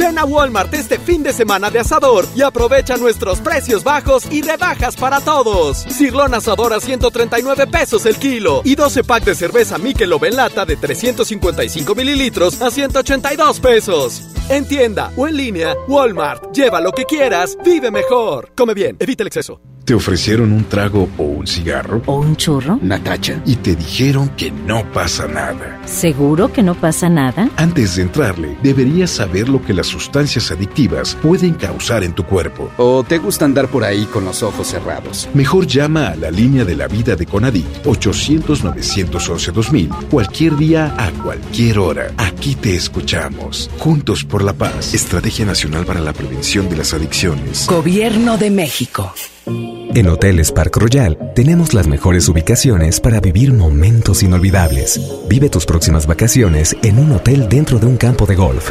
Ven 0.00 0.18
a 0.18 0.24
Walmart 0.24 0.72
este 0.72 0.98
fin 0.98 1.22
de 1.22 1.30
semana 1.30 1.70
de 1.70 1.78
asador 1.78 2.26
y 2.34 2.40
aprovecha 2.40 2.96
nuestros 2.96 3.38
precios 3.40 3.84
bajos 3.84 4.26
y 4.32 4.40
rebajas 4.40 4.96
para 4.96 5.20
todos. 5.20 5.84
Cirlón 5.90 6.32
asador 6.32 6.72
a 6.72 6.80
139 6.80 7.66
pesos 7.66 8.06
el 8.06 8.16
kilo 8.16 8.62
y 8.64 8.76
12 8.76 9.04
pack 9.04 9.24
de 9.24 9.34
cerveza 9.34 9.76
Michelob 9.76 10.24
en 10.24 10.36
lata 10.36 10.64
de 10.64 10.76
355 10.76 11.94
mililitros 11.94 12.62
a 12.62 12.70
182 12.70 13.60
pesos. 13.60 14.22
En 14.48 14.66
tienda 14.66 15.12
o 15.18 15.28
en 15.28 15.36
línea, 15.36 15.74
Walmart. 15.86 16.50
Lleva 16.54 16.80
lo 16.80 16.92
que 16.92 17.04
quieras, 17.04 17.58
vive 17.62 17.90
mejor. 17.90 18.52
Come 18.56 18.72
bien, 18.72 18.96
evita 18.98 19.22
el 19.22 19.26
exceso. 19.26 19.60
¿Te 19.90 19.94
ofrecieron 19.94 20.52
un 20.52 20.64
trago 20.66 21.08
o 21.18 21.24
un 21.24 21.48
cigarro? 21.48 22.00
¿O 22.06 22.20
un 22.20 22.36
churro? 22.36 22.78
Natacha. 22.80 23.42
Y 23.44 23.56
te 23.56 23.74
dijeron 23.74 24.28
que 24.36 24.52
no 24.52 24.84
pasa 24.92 25.26
nada. 25.26 25.80
¿Seguro 25.84 26.52
que 26.52 26.62
no 26.62 26.76
pasa 26.76 27.08
nada? 27.08 27.50
Antes 27.56 27.96
de 27.96 28.02
entrarle, 28.02 28.56
deberías 28.62 29.10
saber 29.10 29.48
lo 29.48 29.60
que 29.60 29.74
las 29.74 29.89
sustancias 29.90 30.50
adictivas 30.50 31.16
pueden 31.20 31.52
causar 31.54 32.04
en 32.04 32.14
tu 32.14 32.24
cuerpo. 32.24 32.70
¿O 32.78 33.04
te 33.04 33.18
gusta 33.18 33.44
andar 33.44 33.68
por 33.68 33.84
ahí 33.84 34.06
con 34.06 34.24
los 34.24 34.42
ojos 34.42 34.68
cerrados? 34.68 35.28
Mejor 35.34 35.66
llama 35.66 36.08
a 36.08 36.16
la 36.16 36.30
línea 36.30 36.64
de 36.64 36.76
la 36.76 36.88
vida 36.88 37.16
de 37.16 37.26
Conadic 37.26 37.66
800-911-2000 37.84 40.08
cualquier 40.08 40.56
día 40.56 40.94
a 40.96 41.10
cualquier 41.22 41.78
hora. 41.78 42.12
Aquí 42.16 42.54
te 42.54 42.74
escuchamos. 42.74 43.70
Juntos 43.78 44.24
por 44.24 44.42
la 44.42 44.52
paz. 44.52 44.94
Estrategia 44.94 45.44
Nacional 45.44 45.84
para 45.84 46.00
la 46.00 46.12
Prevención 46.12 46.68
de 46.68 46.76
las 46.76 46.94
Adicciones. 46.94 47.66
Gobierno 47.66 48.38
de 48.38 48.50
México. 48.50 49.12
En 49.46 50.08
Hoteles 50.08 50.52
Park 50.52 50.76
Royal 50.76 51.18
tenemos 51.34 51.74
las 51.74 51.88
mejores 51.88 52.28
ubicaciones 52.28 53.00
para 53.00 53.20
vivir 53.20 53.52
momentos 53.52 54.22
inolvidables. 54.22 55.00
Vive 55.28 55.48
tus 55.48 55.66
próximas 55.66 56.06
vacaciones 56.06 56.76
en 56.82 56.98
un 56.98 57.12
hotel 57.12 57.48
dentro 57.48 57.78
de 57.78 57.86
un 57.86 57.96
campo 57.96 58.26
de 58.26 58.36
golf. 58.36 58.70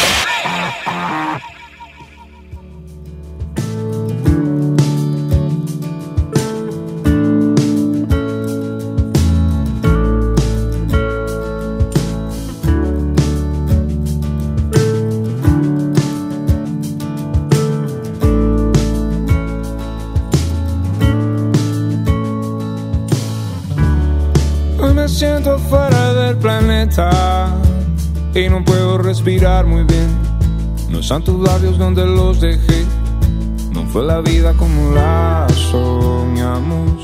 planeta 26.81 27.49
y 28.33 28.49
no 28.49 28.63
puedo 28.63 28.97
respirar 28.97 29.65
muy 29.65 29.83
bien. 29.83 30.09
No 30.89 30.99
están 30.99 31.23
tus 31.23 31.39
labios 31.39 31.77
donde 31.77 32.05
los 32.05 32.41
dejé. 32.41 32.85
No 33.71 33.83
fue 33.85 34.03
la 34.03 34.21
vida 34.21 34.53
como 34.53 34.93
la 34.93 35.47
soñamos. 35.71 37.03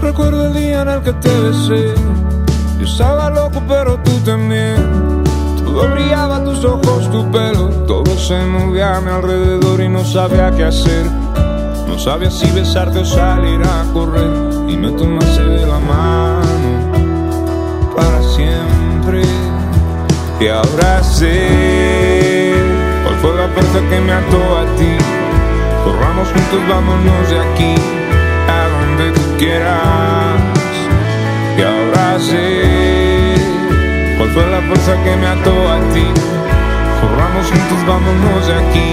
Recuerdo 0.00 0.46
el 0.46 0.54
día 0.54 0.82
en 0.82 0.88
el 0.88 1.02
que 1.02 1.12
te 1.14 1.40
besé. 1.40 1.94
Yo 2.78 2.86
estaba 2.86 3.30
loco, 3.30 3.62
pero 3.66 3.98
tú 4.02 4.12
también. 4.24 4.76
Todo 5.64 5.88
brillaba, 5.90 6.44
tus 6.44 6.64
ojos, 6.64 7.10
tu 7.10 7.30
pelo. 7.30 7.68
Todo 7.86 8.16
se 8.16 8.44
movía 8.44 8.96
a 8.96 9.00
mi 9.00 9.10
alrededor 9.10 9.80
y 9.80 9.88
no 9.88 10.04
sabía 10.04 10.50
qué 10.50 10.64
hacer. 10.64 11.06
No 11.88 11.98
sabía 11.98 12.30
si 12.30 12.50
besarte 12.50 13.00
o 13.00 13.04
salir 13.04 13.60
a 13.62 13.84
correr 13.92 14.51
y 14.72 14.76
me 14.76 14.90
tomaste 14.92 15.42
de 15.42 15.66
la 15.66 15.78
mano 15.78 16.42
para 17.94 18.22
siempre. 18.22 19.22
Y 20.40 20.48
ahora 20.48 21.02
sé 21.02 22.54
cuál 23.04 23.16
fue 23.16 23.36
la 23.36 23.48
fuerza 23.48 23.78
que 23.90 24.00
me 24.00 24.12
ató 24.12 24.42
a 24.58 24.64
ti. 24.78 24.92
Corramos 25.84 26.28
juntos, 26.28 26.60
vámonos 26.68 27.30
de 27.30 27.38
aquí 27.38 27.74
a 28.48 28.60
donde 28.74 29.12
tú 29.12 29.22
quieras. 29.38 30.40
Y 31.58 31.62
ahora 31.62 32.18
sé 32.18 33.34
cuál 34.16 34.30
fue 34.30 34.46
la 34.50 34.60
fuerza 34.62 34.92
que 35.04 35.16
me 35.16 35.26
ató 35.26 35.54
a 35.68 35.78
ti. 35.92 36.06
Corramos 37.00 37.46
juntos, 37.46 37.78
vámonos 37.86 38.46
de 38.46 38.54
aquí 38.54 38.88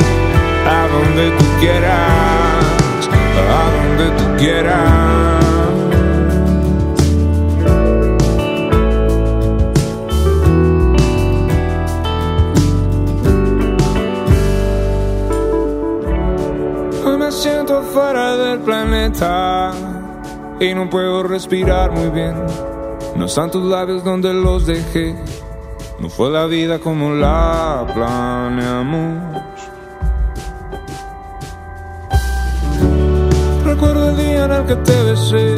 a 0.67 0.87
donde 0.93 1.31
tú 1.37 1.45
quieras. 1.59 2.99
a 3.39 3.63
donde 3.77 4.05
tú 4.17 4.37
quieras. 4.37 5.38
Siento 17.39 17.81
fuera 17.83 18.35
del 18.35 18.59
planeta 18.59 19.71
y 20.59 20.73
no 20.73 20.89
puedo 20.89 21.23
respirar 21.23 21.89
muy 21.89 22.09
bien. 22.09 22.35
No 23.15 23.27
están 23.27 23.49
tus 23.49 23.63
labios 23.63 24.03
donde 24.03 24.33
los 24.33 24.65
dejé. 24.65 25.15
No 26.01 26.09
fue 26.09 26.29
la 26.31 26.47
vida 26.47 26.79
como 26.79 27.11
la 27.11 27.87
planeamos. 27.93 29.41
Recuerdo 33.63 34.09
el 34.09 34.17
día 34.17 34.43
en 34.43 34.51
el 34.51 34.65
que 34.65 34.75
te 34.75 35.03
besé. 35.03 35.55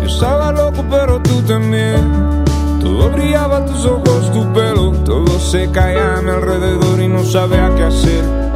Yo 0.00 0.08
estaba 0.08 0.50
loco, 0.50 0.84
pero 0.90 1.22
tú 1.22 1.40
también. 1.42 2.44
Todo 2.80 3.08
brillaba, 3.10 3.64
tus 3.64 3.86
ojos, 3.86 4.32
tu 4.32 4.52
pelo. 4.52 4.90
Todo 5.04 5.38
se 5.38 5.70
caía 5.70 6.16
a 6.16 6.22
mi 6.22 6.30
alrededor 6.30 7.00
y 7.00 7.06
no 7.06 7.22
sabía 7.22 7.72
qué 7.76 7.84
hacer. 7.84 8.47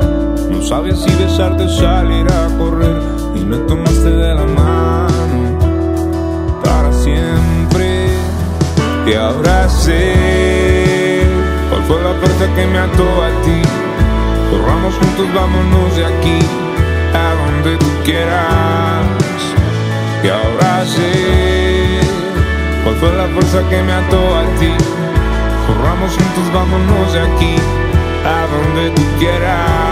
Sabía 0.72 0.96
si 0.96 1.14
besarte 1.16 1.64
o 1.64 1.68
salir 1.68 2.26
a 2.32 2.48
correr. 2.56 2.96
Y 3.34 3.40
me 3.44 3.58
tomaste 3.68 4.08
de 4.08 4.34
la 4.34 4.46
mano 4.46 5.58
para 6.64 6.90
siempre. 6.94 8.08
Ahora 9.20 9.68
sé 9.68 11.26
cuál 11.68 11.82
fue 11.82 12.02
la 12.02 12.14
fuerza 12.14 12.46
que 12.54 12.66
me 12.68 12.78
ató 12.78 13.04
a 13.22 13.28
ti. 13.44 13.60
Corramos 14.50 14.94
juntos, 14.94 15.26
vámonos 15.34 15.94
de 15.94 16.06
aquí 16.06 16.38
a 17.12 17.34
donde 17.40 17.76
tú 17.76 17.90
quieras. 18.06 19.04
Ahora 20.24 20.86
sé 20.86 22.00
cuál 22.82 22.96
fue 22.96 23.12
la 23.12 23.26
fuerza 23.26 23.60
que 23.68 23.82
me 23.82 23.92
ató 23.92 24.36
a 24.38 24.44
ti. 24.58 24.72
Corramos 25.66 26.12
juntos, 26.16 26.44
vámonos 26.54 27.12
de 27.12 27.20
aquí 27.20 27.56
a 28.24 28.46
donde 28.46 28.90
tú 28.96 29.02
quieras, 29.18 29.91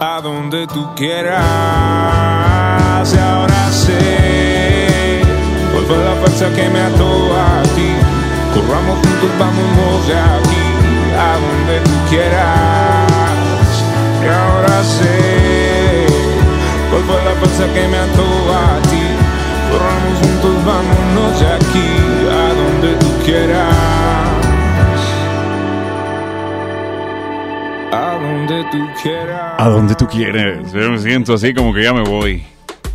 a 0.00 0.20
donde 0.20 0.66
tú 0.66 0.94
quieras. 0.94 1.42
Y 3.12 3.18
ahora 3.18 3.70
sé 3.70 5.20
cuál 5.72 5.84
fue 5.86 5.98
la 5.98 6.14
fuerza 6.16 6.50
que 6.54 6.68
me 6.68 6.80
ató 6.80 7.36
a 7.36 7.62
ti. 7.74 7.94
Corramos 8.54 8.98
juntos, 8.98 9.30
vámonos 9.38 10.06
de 10.06 10.14
aquí 10.14 10.66
a 11.18 11.36
donde 11.44 11.80
tú 11.80 11.92
quieras. 12.08 13.84
Y 14.22 14.26
ahora 14.26 14.84
sé 14.84 16.06
cuál 16.90 17.02
fue 17.04 17.22
la 17.24 17.32
fuerza 17.32 17.64
que 17.72 17.88
me 17.88 17.98
ató 17.98 18.26
a 18.52 18.80
ti. 18.90 19.04
Corramos 19.70 20.18
juntos, 20.20 20.54
vámonos 20.64 21.40
de 21.40 21.46
aquí 21.46 21.90
a 22.30 22.54
donde 22.54 22.90
tú 22.96 23.10
quieras. 23.24 24.33
Donde 28.24 28.64
tú 28.70 28.78
quieras. 29.02 29.54
A 29.58 29.68
donde 29.68 29.94
tú 29.94 30.06
quieres. 30.08 30.72
Yo 30.72 30.90
me 30.90 30.98
siento 30.98 31.34
así 31.34 31.52
como 31.54 31.72
que 31.74 31.82
ya 31.82 31.92
me 31.92 32.02
voy. 32.02 32.44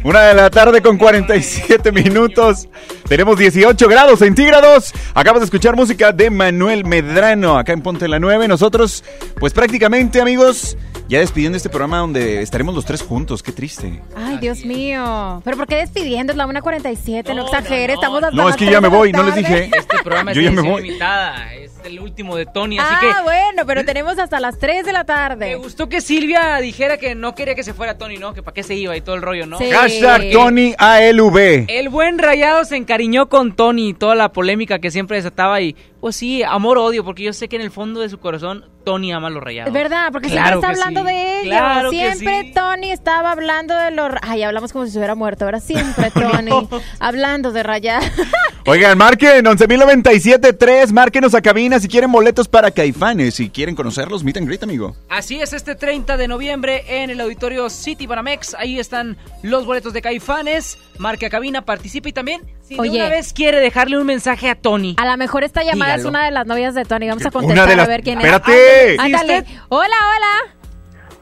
Una 0.03 0.21
de 0.21 0.34
la 0.34 0.49
tarde 0.49 0.82
con 0.82 0.97
47 0.97 1.91
minutos. 1.91 2.69
Tenemos 3.07 3.38
18 3.38 3.88
grados 3.89 4.19
centígrados. 4.19 4.93
Acabas 5.13 5.41
de 5.41 5.45
escuchar 5.45 5.75
música 5.75 6.11
de 6.13 6.30
Manuel 6.30 6.86
Medrano 6.86 7.57
acá 7.57 7.73
en 7.73 7.82
Ponte 7.82 8.07
la 8.07 8.17
9. 8.17 8.47
Nosotros, 8.47 9.03
pues 9.39 9.51
prácticamente, 9.51 10.21
amigos, 10.21 10.77
ya 11.09 11.19
despidiendo 11.19 11.57
este 11.57 11.67
programa 11.67 11.97
donde 11.97 12.41
estaremos 12.41 12.73
los 12.75 12.86
tres 12.86 13.01
juntos. 13.01 13.43
Qué 13.43 13.51
triste. 13.51 14.01
Ay, 14.15 14.38
Dios 14.38 14.63
mío. 14.63 15.41
¿Pero 15.43 15.57
por 15.57 15.67
qué 15.67 15.75
despidiendo? 15.75 16.32
Es 16.32 16.38
la 16.38 16.47
1.47, 16.47 17.36
no, 17.36 17.43
exageres. 17.43 17.95
Estamos 17.95 18.23
hasta 18.23 18.36
No, 18.38 18.47
es 18.47 18.55
que 18.55 18.71
ya 18.71 18.80
me 18.80 18.88
voy, 18.88 19.11
no 19.11 19.23
les 19.23 19.36
dije. 19.36 19.69
Este 19.77 19.97
programa 20.01 20.32
es 20.32 20.38
Yo 20.38 20.43
ya 20.43 20.51
me 20.51 20.61
voy. 20.61 20.84
limitada. 20.84 21.53
Es 21.55 21.68
el 21.84 21.99
último 21.99 22.36
de 22.36 22.45
Tony, 22.45 22.77
así 22.77 22.88
Ah, 22.93 22.99
que. 23.17 23.23
bueno, 23.23 23.65
pero 23.65 23.84
tenemos 23.86 24.17
hasta 24.19 24.39
las 24.39 24.57
3 24.59 24.86
de 24.86 24.93
la 24.93 25.03
tarde. 25.05 25.47
Me 25.49 25.55
gustó 25.55 25.88
que 25.89 26.01
Silvia 26.01 26.57
dijera 26.57 26.97
que 26.97 27.15
no 27.15 27.36
quería 27.36 27.55
que 27.55 27.63
se 27.63 27.73
fuera 27.73 27.97
Tony, 27.97 28.17
¿no? 28.17 28.34
Que 28.34 28.43
para 28.43 28.53
qué 28.53 28.63
se 28.63 28.75
iba 28.75 28.95
y 28.95 29.01
todo 29.01 29.15
el 29.15 29.21
rollo, 29.21 29.45
¿no? 29.45 29.57
Sí. 29.57 29.69
Hashtag 29.71 30.32
Tony 30.32 30.73
ALV. 30.77 31.65
El 31.67 31.89
buen 31.89 32.17
Rayado 32.19 32.65
se 32.65 32.75
encariñó 32.75 33.30
con 33.30 33.55
Tony 33.55 33.89
y 33.89 33.93
toda 33.93 34.15
la 34.15 34.30
polémica 34.32 34.80
que 34.80 34.91
siempre 34.91 35.17
desataba 35.17 35.61
y 35.61 35.75
pues 36.00 36.16
sí, 36.16 36.43
amor-odio, 36.43 37.04
porque 37.04 37.24
yo 37.24 37.34
sé 37.34 37.50
que 37.50 37.58
en 37.58 37.62
el 37.62 37.72
fondo 37.72 38.00
de 38.00 38.10
su 38.10 38.20
corazón 38.20 38.66
Tony 38.86 39.12
ama 39.12 39.28
a 39.28 39.30
los 39.30 39.43
Rayados. 39.43 39.68
Es 39.68 39.74
verdad, 39.74 40.10
porque 40.12 40.30
Claro 40.30 40.60
siempre 40.62 40.72
está 40.72 40.82
hablando 40.82 41.02
sí. 41.02 41.16
de 41.16 41.41
ellos. 41.41 41.45
Claro 41.45 41.91
que 41.91 41.97
siempre 41.97 42.41
sí. 42.41 42.54
Tony 42.54 42.91
estaba 42.91 43.32
hablando 43.32 43.76
de 43.76 43.91
los... 43.91 44.12
Ay, 44.22 44.43
hablamos 44.43 44.72
como 44.72 44.86
si 44.86 44.91
se 44.91 44.97
hubiera 44.97 45.16
muerto. 45.16 45.45
Ahora 45.45 45.60
siempre 45.60 46.10
Tony 46.14 46.68
hablando 47.00 47.52
de 47.52 47.64
rayar. 47.64 48.02
Oigan, 48.66 48.97
marquen 48.97 49.45
11.097.3, 49.45 50.91
márquenos 50.91 51.34
a 51.34 51.41
cabina 51.41 51.80
si 51.80 51.88
quieren 51.88 52.12
boletos 52.12 52.47
para 52.47 52.72
Caifanes. 52.72 53.36
Si 53.36 53.50
quieren 53.50 53.76
conocerlos, 53.76 54.24
meet 54.24 54.38
and 54.38 54.47
greet, 54.47 54.64
amigo. 54.64 54.95
Así 55.10 55.41
es, 55.41 55.54
este 55.54 55.76
30 55.76 56.18
de 56.18 56.28
noviembre 56.28 56.84
en 56.88 57.10
el 57.10 57.20
auditorio 57.20 57.70
City 57.70 58.08
Banamex. 58.08 58.56
Ahí 58.56 58.80
están 58.80 59.18
los 59.43 59.66
boletos 59.66 59.93
de 59.93 60.02
Caifanes. 60.02 60.78
Marque 60.97 61.26
a 61.26 61.30
cabina, 61.30 61.64
participe 61.64 62.10
y 62.10 62.14
también, 62.14 62.41
si 62.70 62.76
de 62.76 62.82
Oye. 62.82 62.99
una 63.01 63.09
vez 63.09 63.34
quiere 63.34 63.59
dejarle 63.59 63.97
un 63.97 64.05
mensaje 64.05 64.49
a 64.49 64.55
Tony. 64.55 64.95
A 64.97 65.05
lo 65.05 65.17
mejor 65.17 65.43
esta 65.43 65.63
llamada 65.63 65.95
es 65.95 66.05
una 66.05 66.24
de 66.26 66.32
las 66.32 66.45
novias 66.45 66.76
de 66.76 66.86
Tony. 66.86 67.07
Vamos 67.09 67.26
a 67.26 67.32
contestar 67.32 67.67
de 67.67 67.76
las- 67.76 67.86
a 67.88 67.89
ver 67.89 68.01
quién 68.03 68.20
¡Espérate! 68.20 68.93
es. 68.93 68.99
Ándale, 68.99 69.36
ándale. 69.38 69.57
Hola, 69.70 69.95
hola. 70.15 70.55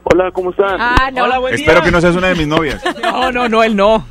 Hola, 0.04 0.30
¿cómo 0.32 0.50
están? 0.50 0.76
Ah, 0.80 1.10
no. 1.12 1.24
Hola, 1.24 1.38
buen 1.38 1.54
Espero 1.54 1.74
día. 1.80 1.84
que 1.84 1.90
no 1.90 2.00
seas 2.00 2.16
una 2.16 2.28
de 2.28 2.34
mis 2.34 2.46
novias. 2.46 2.82
No, 3.02 3.32
no, 3.32 3.48
no, 3.48 3.62
él 3.62 3.74
no. 3.76 4.06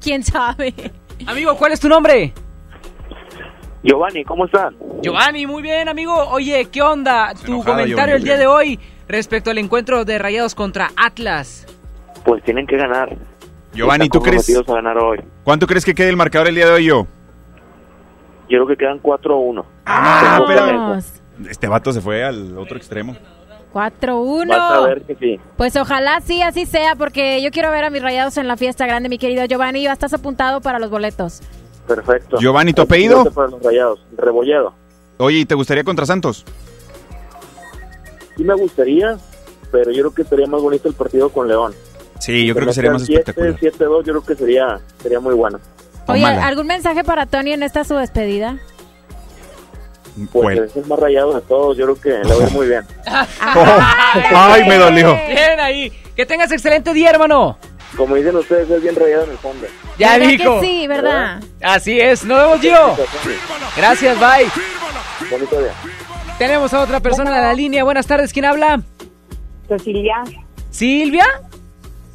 ¿Quién 0.00 0.22
sabe? 0.22 0.72
Amigo, 1.26 1.56
¿cuál 1.56 1.72
es 1.72 1.80
tu 1.80 1.88
nombre? 1.88 2.32
Giovanni, 3.82 4.24
¿cómo 4.24 4.46
están? 4.46 4.74
Giovanni, 5.02 5.46
muy 5.46 5.62
bien, 5.62 5.88
amigo. 5.88 6.14
Oye, 6.30 6.66
¿qué 6.72 6.80
onda? 6.82 7.32
Tu 7.34 7.52
enojada, 7.52 7.76
comentario 7.82 7.96
Giovanni. 7.96 8.12
el 8.16 8.24
día 8.24 8.36
de 8.38 8.46
hoy 8.46 8.80
respecto 9.08 9.50
al 9.50 9.58
encuentro 9.58 10.04
de 10.06 10.18
Rayados 10.18 10.54
contra 10.54 10.90
Atlas. 10.96 11.66
Pues 12.24 12.42
tienen 12.44 12.66
que 12.66 12.76
ganar. 12.76 13.14
Giovanni, 13.74 14.08
¿tú 14.08 14.20
crees? 14.20 14.46
comprometidos 14.46 14.68
a 14.68 14.74
ganar 14.74 14.98
hoy. 14.98 15.20
¿Cuánto 15.42 15.66
crees 15.66 15.84
que 15.84 15.94
quede 15.94 16.08
el 16.08 16.16
marcador 16.16 16.48
el 16.48 16.54
día 16.54 16.66
de 16.66 16.72
hoy 16.72 16.84
yo? 16.86 17.06
Yo 18.48 18.64
creo 18.64 18.66
que 18.66 18.76
quedan 18.76 19.02
4-1. 19.02 19.64
Ah, 19.86 20.96
eso. 20.98 21.22
Este 21.48 21.66
vato 21.66 21.92
se 21.92 22.00
fue 22.00 22.24
al 22.24 22.56
otro 22.56 22.76
extremo. 22.76 23.16
4-1. 23.72 24.48
Vas 24.48 24.72
a 24.72 24.80
ver 24.86 25.02
que 25.02 25.16
sí. 25.16 25.40
Pues 25.56 25.76
ojalá 25.76 26.20
sí, 26.20 26.42
así 26.42 26.64
sea, 26.64 26.94
porque 26.94 27.42
yo 27.42 27.50
quiero 27.50 27.70
ver 27.70 27.84
a 27.84 27.90
mis 27.90 28.02
rayados 28.02 28.36
en 28.36 28.46
la 28.46 28.56
fiesta 28.56 28.86
grande, 28.86 29.08
mi 29.08 29.18
querido 29.18 29.44
Giovanni. 29.46 29.82
Ya 29.82 29.92
estás 29.92 30.14
apuntado 30.14 30.60
para 30.60 30.78
los 30.78 30.90
boletos. 30.90 31.42
Perfecto. 31.88 32.38
Giovanni, 32.38 32.72
¿tu 32.72 32.82
apellido? 32.82 33.24
Para 33.32 33.48
los 33.48 33.62
rayados. 33.62 34.06
Rebolledo. 34.16 34.74
Oye, 35.18 35.38
¿y 35.38 35.44
te 35.44 35.54
gustaría 35.54 35.82
contra 35.82 36.06
Santos? 36.06 36.44
Sí 38.36 38.44
me 38.44 38.54
gustaría, 38.54 39.16
pero 39.70 39.90
yo 39.90 40.02
creo 40.02 40.14
que 40.14 40.24
sería 40.24 40.46
más 40.46 40.60
bonito 40.60 40.88
el 40.88 40.94
partido 40.94 41.30
con 41.30 41.48
León. 41.48 41.72
Sí, 42.18 42.46
yo 42.46 42.54
Que 42.54 42.58
creo 42.58 42.68
que 42.68 42.74
sería 42.74 42.90
más 42.92 43.02
metan 43.02 43.18
espectacular. 43.18 43.60
7-2 43.60 43.96
yo 43.98 44.02
creo 44.02 44.24
que 44.24 44.34
sería, 44.36 44.80
sería 45.02 45.20
muy 45.20 45.34
bueno. 45.34 45.58
Oye. 46.06 46.24
¿algún 46.24 46.66
mensaje 46.66 47.02
para 47.04 47.26
Tony 47.26 47.52
en 47.52 47.62
esta 47.62 47.84
su 47.84 47.94
despedida? 47.96 48.58
Pues 50.32 50.44
Bueno. 50.44 50.62
es 50.64 50.76
el 50.76 50.86
más 50.86 50.98
rayado 50.98 51.34
de 51.34 51.40
todos, 51.40 51.76
yo 51.76 51.84
creo 51.96 52.00
que 52.00 52.28
a 52.30 52.36
ir 52.46 52.50
muy 52.52 52.68
bien. 52.68 52.84
Ay, 53.40 54.64
me 54.68 54.76
dolió. 54.76 55.14
Bien 55.26 55.58
ahí. 55.60 55.92
Que 56.14 56.24
tengas 56.24 56.52
excelente 56.52 56.92
día, 56.92 57.10
hermano. 57.10 57.58
Como 57.96 58.14
dicen 58.16 58.36
ustedes, 58.36 58.68
es 58.70 58.82
bien 58.82 58.94
rayado 58.94 59.24
en 59.24 59.30
el 59.30 59.38
fondo. 59.38 59.66
Ya 59.98 60.12
¿Verdad 60.18 60.28
dijo. 60.28 60.60
que 60.60 60.66
sí, 60.66 60.86
¿verdad? 60.86 61.40
Así 61.62 62.00
es. 62.00 62.24
Nos 62.24 62.38
vemos, 62.38 62.60
Gio. 62.60 62.96
Gracias, 63.76 64.16
bye. 64.18 64.48
Bonito 65.30 65.58
día. 65.60 65.72
Tenemos 66.38 66.72
a 66.74 66.80
otra 66.82 67.00
persona 67.00 67.36
en 67.36 67.42
la 67.42 67.52
línea. 67.52 67.84
Buenas 67.84 68.06
tardes. 68.06 68.32
¿Quién 68.32 68.44
habla? 68.44 68.82
Cecilia. 69.68 70.22
¿Silvia? 70.70 71.24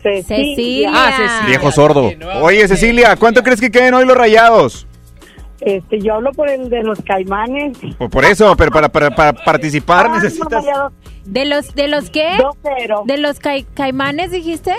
Cecilia. 0.01 0.91
Ah, 0.93 1.11
Cecilia. 1.17 1.45
Viejo 1.47 1.71
sordo. 1.71 2.11
Oye, 2.41 2.67
Cecilia, 2.67 3.15
¿cuánto 3.15 3.43
crees 3.43 3.59
que 3.59 3.69
queden 3.71 3.93
hoy 3.93 4.05
los 4.05 4.17
rayados? 4.17 4.85
Este, 5.61 5.99
yo 5.99 6.13
hablo 6.15 6.31
por 6.31 6.49
el 6.49 6.69
de 6.69 6.83
los 6.83 7.01
caimanes. 7.01 7.77
Por, 7.97 8.09
por 8.09 8.23
eso, 8.23 8.55
pero 8.55 8.71
para, 8.71 8.87
para, 8.87 9.13
para 9.13 9.33
participar 9.33 10.09
necesitas... 10.09 10.63
no. 10.63 10.91
¿De 11.25 11.45
los, 11.45 11.75
de 11.75 11.87
los 11.89 12.09
qué? 12.09 12.29
2-0. 12.37 13.05
¿De 13.05 13.17
los 13.17 13.39
cai- 13.39 13.65
caimanes 13.75 14.31
dijiste? 14.31 14.73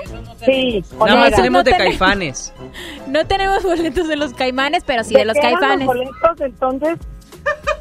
Sí, 0.45 0.83
Nada 0.99 1.05
más 1.05 1.13
Onega. 1.27 1.37
tenemos 1.37 1.65
de 1.65 1.71
No 1.73 1.77
caifanes. 1.77 2.53
No 3.09 3.27
tenemos 3.27 3.63
boletos 3.63 4.09
de 4.09 4.17
los 4.17 4.33
caimanes, 4.33 4.83
pero 4.85 5.05
sí 5.05 5.15
de 5.15 5.27
los 5.27 5.37
caifanes. 5.37 5.87
los 5.87 5.97
boletos, 5.97 6.41
entonces? 6.41 6.99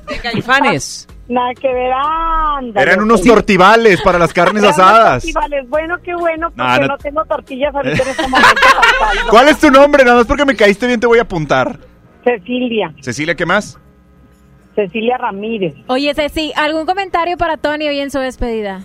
De 0.10 0.18
caifanes. 0.20 1.08
Nada 1.30 1.54
que 1.54 1.72
ver, 1.72 1.92
anda. 1.94 2.82
Eran 2.82 3.02
unos 3.02 3.22
tortivales 3.22 4.02
para 4.02 4.18
las 4.20 4.34
carnes 4.34 4.64
asadas. 4.64 5.22
tortivales. 5.24 5.70
Bueno, 5.70 5.96
qué 6.04 6.14
bueno, 6.16 6.50
porque 6.50 6.62
No, 6.62 6.78
no, 6.80 6.88
no- 6.88 6.98
tengo 6.98 7.24
tortillas 7.26 7.74
ahorita 7.74 8.04
en 8.04 8.10
este 8.10 8.28
momento. 8.28 8.62
para 9.00 9.12
caldo. 9.14 9.30
¿Cuál 9.30 9.48
es 9.50 9.60
tu 9.60 9.70
nombre? 9.72 10.04
Nada 10.04 10.18
más 10.18 10.26
porque 10.28 10.44
me 10.46 10.56
caíste 10.56 10.88
bien 10.88 11.00
te 11.00 11.08
voy 11.08 11.20
a 11.20 11.22
apuntar. 11.22 11.80
Cecilia, 12.24 12.94
Cecilia, 13.00 13.36
¿qué 13.36 13.46
más? 13.46 13.80
Cecilia 14.76 15.18
Ramírez. 15.18 15.74
Oye, 15.88 16.14
Ceci, 16.14 16.52
¿algún 16.56 16.86
comentario 16.86 17.38
para 17.38 17.58
Tony 17.58 17.88
hoy 17.88 18.00
en 18.00 18.12
su 18.12 18.20
despedida? 18.20 18.82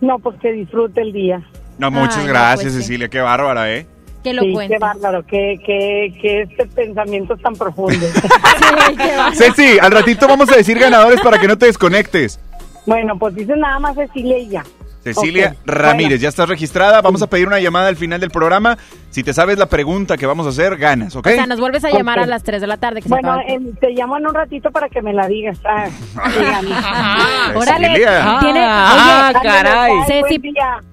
No, 0.00 0.18
pues 0.18 0.38
que 0.40 0.52
disfrute 0.52 1.00
el 1.00 1.12
día. 1.12 1.42
No, 1.78 1.90
muchas 1.90 2.18
Ay, 2.18 2.24
no, 2.26 2.30
gracias, 2.32 2.62
pues 2.72 2.74
sí. 2.74 2.80
Cecilia, 2.82 3.08
qué 3.08 3.20
bárbara, 3.20 3.72
¿eh? 3.72 3.86
Que 4.24 4.32
lo 4.32 4.42
sí, 4.42 4.52
cuente. 4.52 4.74
qué 4.74 4.78
bárbaro, 4.80 5.24
que, 5.24 5.60
que, 5.64 6.18
que 6.20 6.42
este 6.42 6.66
pensamiento 6.66 7.34
es 7.34 7.42
tan 7.42 7.54
profundo. 7.54 7.94
Sí. 7.94 9.34
Ceci, 9.34 9.78
al 9.78 9.92
ratito 9.92 10.26
vamos 10.26 10.50
a 10.50 10.56
decir 10.56 10.78
ganadores 10.78 11.20
para 11.20 11.38
que 11.38 11.46
no 11.46 11.56
te 11.56 11.66
desconectes. 11.66 12.40
bueno, 12.86 13.16
pues 13.18 13.36
dice 13.36 13.54
nada 13.56 13.78
más 13.78 13.94
Cecilia 13.94 14.38
y 14.38 14.48
ya. 14.48 14.64
Cecilia 15.04 15.54
Ramírez, 15.66 16.20
ya 16.20 16.28
estás 16.30 16.48
registrada. 16.48 17.00
Vamos 17.02 17.20
a 17.22 17.26
pedir 17.28 17.46
una 17.46 17.60
llamada 17.60 17.88
al 17.88 17.96
final 17.96 18.18
del 18.20 18.30
programa. 18.30 18.78
Si 19.10 19.22
te 19.22 19.32
sabes 19.34 19.58
la 19.58 19.66
pregunta 19.66 20.16
que 20.16 20.26
vamos 20.26 20.46
a 20.46 20.48
hacer, 20.48 20.76
ganas, 20.76 21.14
¿ok? 21.14 21.26
O 21.26 21.30
sea, 21.30 21.46
nos 21.46 21.60
vuelves 21.60 21.84
a 21.84 21.90
llamar 21.90 22.18
a 22.18 22.26
las 22.26 22.42
3 22.42 22.60
de 22.60 22.66
la 22.66 22.78
tarde. 22.78 23.02
Que 23.02 23.08
se 23.08 23.14
Bueno, 23.14 23.38
el- 23.46 23.68
eh, 23.68 23.72
te 23.80 23.90
llamo 23.90 24.16
en 24.16 24.26
un 24.26 24.34
ratito 24.34 24.70
para 24.72 24.88
que 24.88 25.02
me 25.02 25.12
la 25.12 25.28
digas. 25.28 25.58
Ah, 25.64 25.86
dígame. 26.38 26.70
Órale, 27.54 27.86
Cecilia. 27.88 28.38
tiene, 28.40 28.60
Ah, 28.66 29.30
oye, 29.34 29.40
caray. 29.48 29.92
Bye, 29.92 30.06
Ceci, 30.06 30.42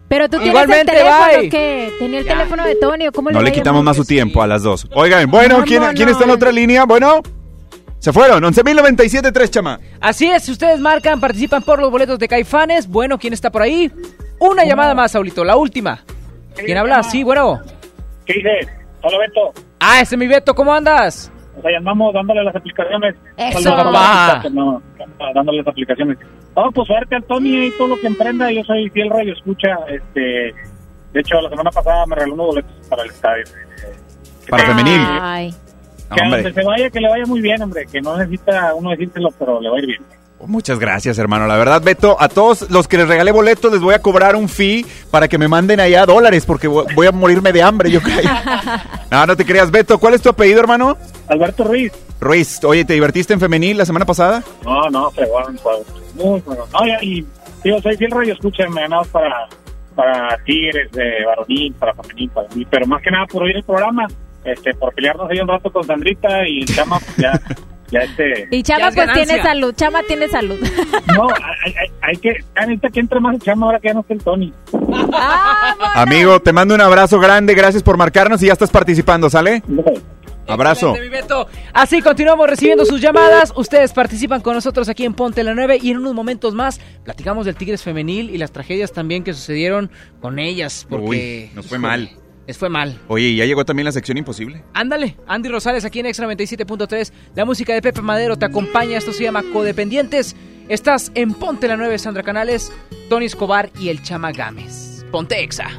pero 0.07 0.25
tú 0.25 0.31
tienes 0.37 0.47
Igualmente, 0.49 0.91
el 0.91 0.97
teléfono 0.97 1.27
bye. 1.39 1.49
que 1.49 1.93
tenía 1.99 2.19
el 2.19 2.25
teléfono 2.27 2.63
de 2.65 2.75
Tony, 2.75 3.07
¿o 3.07 3.11
¿cómo 3.13 3.31
No 3.31 3.41
le 3.41 3.51
quitamos 3.53 3.81
más 3.83 3.95
su 3.95 4.03
tiempo 4.05 4.41
a 4.43 4.47
las 4.47 4.61
dos. 4.61 4.85
Oigan, 4.93 5.31
bueno, 5.31 5.63
¿quién. 5.65 5.81
¿quién 5.95 6.09
está 6.09 6.23
en 6.25 6.29
la 6.29 6.35
otra 6.35 6.51
línea? 6.51 6.83
Bueno, 6.85 7.21
se 8.01 8.11
fueron. 8.11 8.43
11.097.3, 8.43 9.49
chama. 9.51 9.79
Así 9.99 10.27
es, 10.27 10.43
si 10.43 10.51
ustedes 10.51 10.79
marcan, 10.79 11.19
participan 11.19 11.61
por 11.61 11.79
los 11.79 11.91
boletos 11.91 12.17
de 12.17 12.27
Caifanes. 12.27 12.87
Bueno, 12.87 13.19
¿quién 13.19 13.31
está 13.31 13.51
por 13.51 13.61
ahí? 13.61 13.91
Una 14.39 14.65
llamada 14.65 14.95
más, 14.95 15.11
Saulito, 15.11 15.45
la 15.45 15.55
última. 15.55 16.03
¿Quién 16.55 16.79
habla? 16.79 17.03
Sí, 17.03 17.23
bueno. 17.23 17.61
¿Qué 18.25 18.33
dices? 18.33 18.67
Hola, 19.03 19.19
Beto. 19.19 19.53
Ah, 19.79 20.01
ese 20.01 20.15
es 20.15 20.19
mi 20.19 20.27
Beto, 20.27 20.55
¿cómo 20.55 20.73
andas? 20.73 21.31
O 21.55 21.61
sea, 21.61 21.77
andamos 21.77 22.11
dándole 22.11 22.43
las 22.43 22.55
aplicaciones. 22.55 23.15
Eso. 23.37 23.75
Papá. 23.75 24.43
no, 24.51 24.81
dándole 25.35 25.59
las 25.59 25.67
aplicaciones. 25.67 26.17
No, 26.55 26.71
pues 26.71 26.87
suerte 26.87 27.15
al 27.15 27.23
Tony 27.25 27.67
y 27.67 27.71
todo 27.77 27.89
lo 27.89 27.99
que 27.99 28.07
emprenda. 28.07 28.51
Yo 28.51 28.63
soy 28.63 28.89
fiel 28.89 29.11
radio 29.11 29.33
escucha. 29.33 29.77
Este, 29.87 30.55
de 31.13 31.19
hecho, 31.19 31.39
la 31.39 31.49
semana 31.51 31.69
pasada 31.69 32.03
me 32.07 32.15
regaló 32.15 32.33
unos 32.33 32.47
boletos 32.47 32.87
para 32.89 33.03
el 33.03 33.11
estadio. 33.11 33.43
Para 34.49 34.65
femenil. 34.65 35.01
Ay. 35.21 35.53
Que 36.15 36.21
a 36.21 36.23
hombre. 36.25 36.43
donde 36.43 36.61
se 36.61 36.67
vaya, 36.67 36.89
que 36.89 36.99
le 36.99 37.09
vaya 37.09 37.25
muy 37.25 37.41
bien, 37.41 37.61
hombre. 37.61 37.85
Que 37.91 38.01
no 38.01 38.17
necesita 38.17 38.73
uno 38.75 38.91
decírselo, 38.91 39.29
pero 39.37 39.61
le 39.61 39.69
va 39.69 39.77
a 39.77 39.79
ir 39.79 39.87
bien. 39.87 40.01
Muchas 40.47 40.79
gracias, 40.79 41.17
hermano. 41.19 41.45
La 41.45 41.55
verdad, 41.57 41.81
Beto, 41.83 42.17
a 42.19 42.27
todos 42.27 42.69
los 42.71 42.87
que 42.87 42.97
les 42.97 43.07
regalé 43.07 43.31
boletos 43.31 43.71
les 43.71 43.81
voy 43.81 43.93
a 43.93 44.01
cobrar 44.01 44.35
un 44.35 44.49
fee 44.49 44.85
para 45.11 45.27
que 45.27 45.37
me 45.37 45.47
manden 45.47 45.79
allá 45.79 46.05
dólares 46.05 46.45
porque 46.45 46.67
voy 46.67 47.05
a 47.05 47.11
morirme 47.11 47.53
de 47.53 47.61
hambre, 47.61 47.91
yo 47.91 48.01
creo. 48.01 48.21
No, 49.11 49.25
no 49.25 49.35
te 49.35 49.45
creas, 49.45 49.69
Beto. 49.69 49.99
¿Cuál 49.99 50.13
es 50.13 50.21
tu 50.21 50.29
apellido, 50.29 50.61
hermano? 50.61 50.97
Alberto 51.27 51.65
Ruiz. 51.65 51.91
Ruiz. 52.21 52.63
Oye, 52.63 52.85
¿te 52.85 52.93
divertiste 52.93 53.33
en 53.33 53.41
femenil 53.41 53.77
la 53.77 53.85
semana 53.85 54.05
pasada? 54.05 54.41
No, 54.63 54.89
no, 54.89 55.11
fregón, 55.11 55.59
pues, 55.61 55.79
muy 56.15 56.39
bueno. 56.39 56.63
No, 56.71 56.87
ya, 56.87 56.97
y 57.01 57.25
digo, 57.61 57.81
soy 57.81 57.97
fiel 57.97 58.11
radio 58.11 58.33
escucha, 58.33 58.69
me 58.69 58.81
ganado 58.81 59.03
para, 59.11 59.49
para 59.95 60.37
Tigres, 60.45 60.91
de 60.93 61.25
varonil, 61.25 61.73
para 61.73 61.93
femenil, 61.93 62.29
para 62.29 62.47
mí, 62.55 62.65
pero 62.69 62.87
más 62.87 63.01
que 63.01 63.11
nada 63.11 63.25
por 63.25 63.43
oír 63.43 63.57
el 63.57 63.63
programa, 63.63 64.07
este, 64.43 64.73
por 64.73 64.93
pelearnos 64.93 65.29
ahí 65.29 65.39
un 65.39 65.47
rato 65.47 65.71
con 65.71 65.83
Sandrita 65.83 66.47
y 66.47 66.65
Chama, 66.65 66.99
pues 66.99 67.17
ya, 67.17 67.39
ya 67.91 67.99
este... 67.99 68.47
Y 68.51 68.63
Chama 68.63 68.87
es 68.89 68.95
pues 68.95 69.07
ganancia. 69.07 69.25
tiene 69.25 69.43
salud, 69.43 69.73
Chama 69.75 70.03
tiene 70.03 70.27
salud. 70.27 70.59
No, 71.15 71.27
hay, 71.29 71.73
hay, 71.73 71.91
hay 72.01 72.17
que, 72.17 72.35
necesita 72.55 72.89
que 72.89 72.99
entre 73.01 73.19
más 73.19 73.35
el 73.35 73.41
Chama 73.41 73.65
ahora 73.65 73.79
que 73.79 73.89
ya 73.89 73.93
no 73.93 73.99
está 74.01 74.13
el 74.13 74.23
Tony. 74.23 74.53
Amigo, 75.95 76.39
te 76.39 76.53
mando 76.53 76.73
un 76.73 76.81
abrazo 76.81 77.19
grande. 77.19 77.53
Gracias 77.53 77.83
por 77.83 77.97
marcarnos 77.97 78.41
y 78.41 78.47
ya 78.47 78.53
estás 78.53 78.69
participando, 78.71 79.29
¿sale? 79.29 79.61
Abrazo. 80.47 80.95
Así 81.73 82.01
continuamos 82.01 82.49
recibiendo 82.49 82.85
sus 82.85 83.01
llamadas. 83.01 83.53
Ustedes 83.55 83.93
participan 83.93 84.41
con 84.41 84.53
nosotros 84.53 84.89
aquí 84.89 85.05
en 85.05 85.13
Ponte 85.13 85.43
la 85.43 85.53
9 85.53 85.79
y 85.81 85.91
en 85.91 85.97
unos 85.97 86.13
momentos 86.13 86.53
más 86.53 86.79
platicamos 87.03 87.45
del 87.45 87.55
Tigres 87.55 87.83
femenil 87.83 88.29
y 88.29 88.37
las 88.37 88.51
tragedias 88.51 88.91
también 88.91 89.23
que 89.23 89.33
sucedieron 89.33 89.91
con 90.21 90.39
ellas. 90.39 90.87
Porque 90.89 91.49
Uy, 91.49 91.55
nos 91.55 91.67
fue 91.67 91.77
mal. 91.77 92.09
Les 92.47 92.57
fue 92.57 92.69
mal. 92.69 92.99
Oye, 93.07 93.27
¿y 93.27 93.35
ya 93.37 93.45
llegó 93.45 93.63
también 93.65 93.85
la 93.85 93.91
sección 93.91 94.17
imposible? 94.17 94.63
Ándale, 94.73 95.15
Andy 95.27 95.49
Rosales 95.49 95.85
aquí 95.85 95.99
en 95.99 96.07
Extra 96.07 96.27
97.3. 96.27 97.11
La 97.35 97.45
música 97.45 97.73
de 97.73 97.81
Pepe 97.81 98.01
Madero 98.01 98.37
te 98.37 98.45
acompaña. 98.45 98.97
Esto 98.97 99.13
se 99.13 99.23
llama 99.23 99.43
Codependientes. 99.53 100.35
Estás 100.67 101.11
en 101.15 101.33
Ponte 101.33 101.67
la 101.67 101.77
9, 101.77 101.97
Sandra 101.97 102.23
Canales, 102.23 102.71
Tony 103.09 103.25
Escobar 103.25 103.69
y 103.79 103.89
el 103.89 104.01
Chama 104.03 104.31
Gámez. 104.31 105.05
Ponte 105.11 105.41
Exa. 105.43 105.69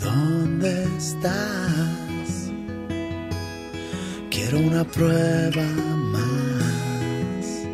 ¿Dónde 0.00 0.84
estás? 0.96 2.52
Quiero 4.30 4.58
una 4.58 4.84
prueba 4.84 5.62
más 6.12 7.64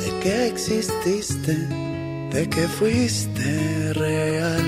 de 0.00 0.20
que 0.20 0.46
exististe, 0.46 1.68
de 2.34 2.48
que 2.48 2.66
fuiste 2.66 3.92
real, 3.92 4.66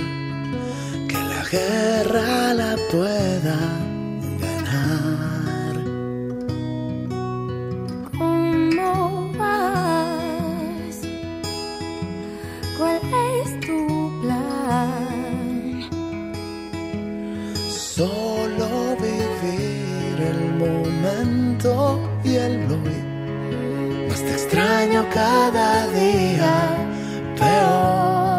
que 1.08 1.18
la 1.32 1.42
guerra 1.50 2.54
la 2.54 2.76
pueda 2.92 3.58
ganar. 4.44 5.74
¿Cómo 8.16 9.32
vas? 9.36 10.96
¿Cuál 12.78 13.00
es 13.40 13.48
tu 13.66 13.78
plan? 14.22 15.90
Solo 17.68 18.68
vivir 19.06 20.16
el 20.32 20.42
momento 20.64 21.98
y 22.22 22.36
el 22.36 22.54
hoy. 22.70 22.98
Más 24.08 24.20
te 24.22 24.32
extraño 24.34 25.04
cada 25.12 25.88
día 25.88 26.86
peor. 27.36 28.35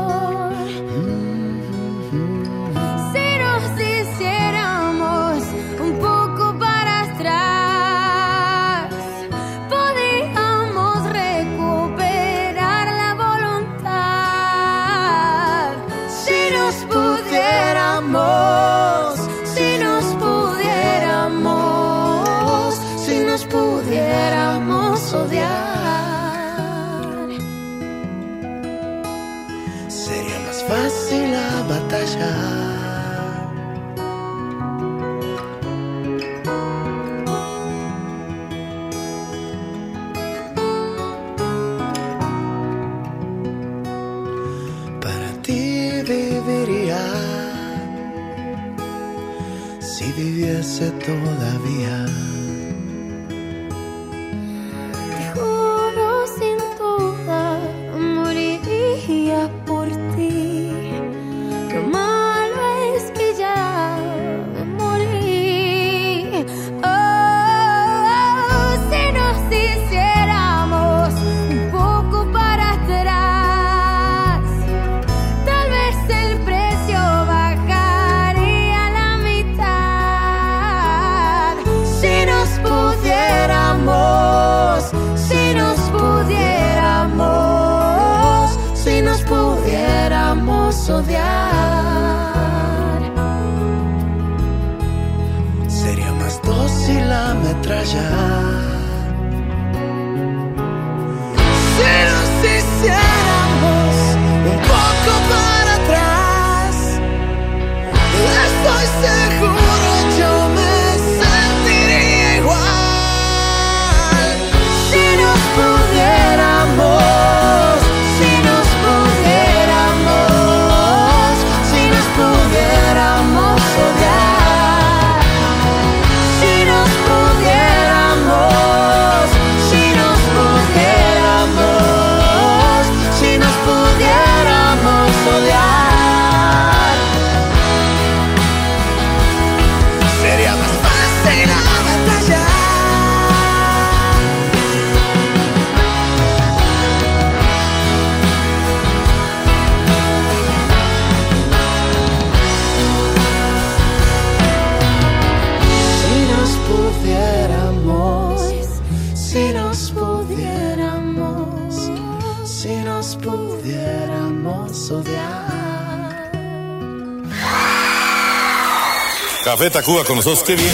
Café 169.57 169.71
Tacuba 169.71 170.03
con 170.03 170.17
nosotros, 170.17 170.43
qué 170.45 170.55
bien. 170.55 170.71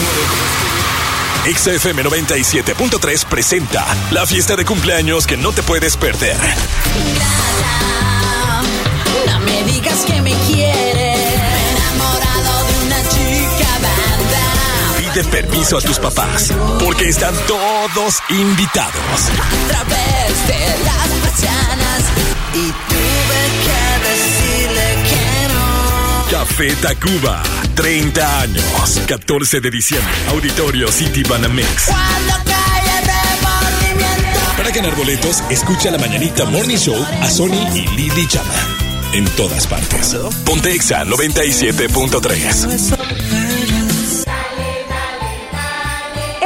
XFM 1.56 2.04
97.3 2.04 3.24
presenta 3.24 3.86
la 4.10 4.26
fiesta 4.26 4.56
de 4.56 4.66
cumpleaños 4.66 5.26
que 5.26 5.38
no 5.38 5.52
te 5.52 5.62
puedes 5.62 5.96
perder. 5.96 6.36
No 9.26 9.40
me 9.40 9.64
digas 9.64 10.04
que 10.04 10.20
me 10.20 10.34
quieres. 10.34 11.18
Enamorado 11.72 12.66
de 12.66 12.84
una 12.84 13.02
chica 13.08 13.70
banda. 13.80 15.12
Pide 15.14 15.24
permiso 15.30 15.78
a 15.78 15.80
tus 15.80 15.98
papás, 15.98 16.52
porque 16.78 17.08
están 17.08 17.34
todos 17.46 18.18
invitados. 18.28 19.30
A 19.40 19.68
través 19.68 20.46
de 20.46 20.84
las 20.84 21.08
persianas. 21.22 22.04
Y 22.52 22.93
Café 26.56 26.70
Tacuba, 26.76 27.42
30 27.74 28.40
años, 28.42 29.00
14 29.08 29.60
de 29.60 29.70
diciembre, 29.72 30.14
Auditorio 30.28 30.86
City 30.86 31.24
Banamex. 31.24 31.88
Para 34.56 34.70
ganar 34.70 34.94
boletos, 34.94 35.42
escucha 35.50 35.90
la 35.90 35.98
mañanita 35.98 36.44
Morning 36.44 36.76
Show 36.76 36.94
a 37.22 37.28
Sony 37.28 37.58
y 37.74 37.88
Lily 37.96 38.28
Chama. 38.28 38.54
En 39.14 39.24
todas 39.30 39.66
partes. 39.66 40.16
Ponte 40.46 40.72
Exa 40.72 41.04
97.3. 41.04 42.98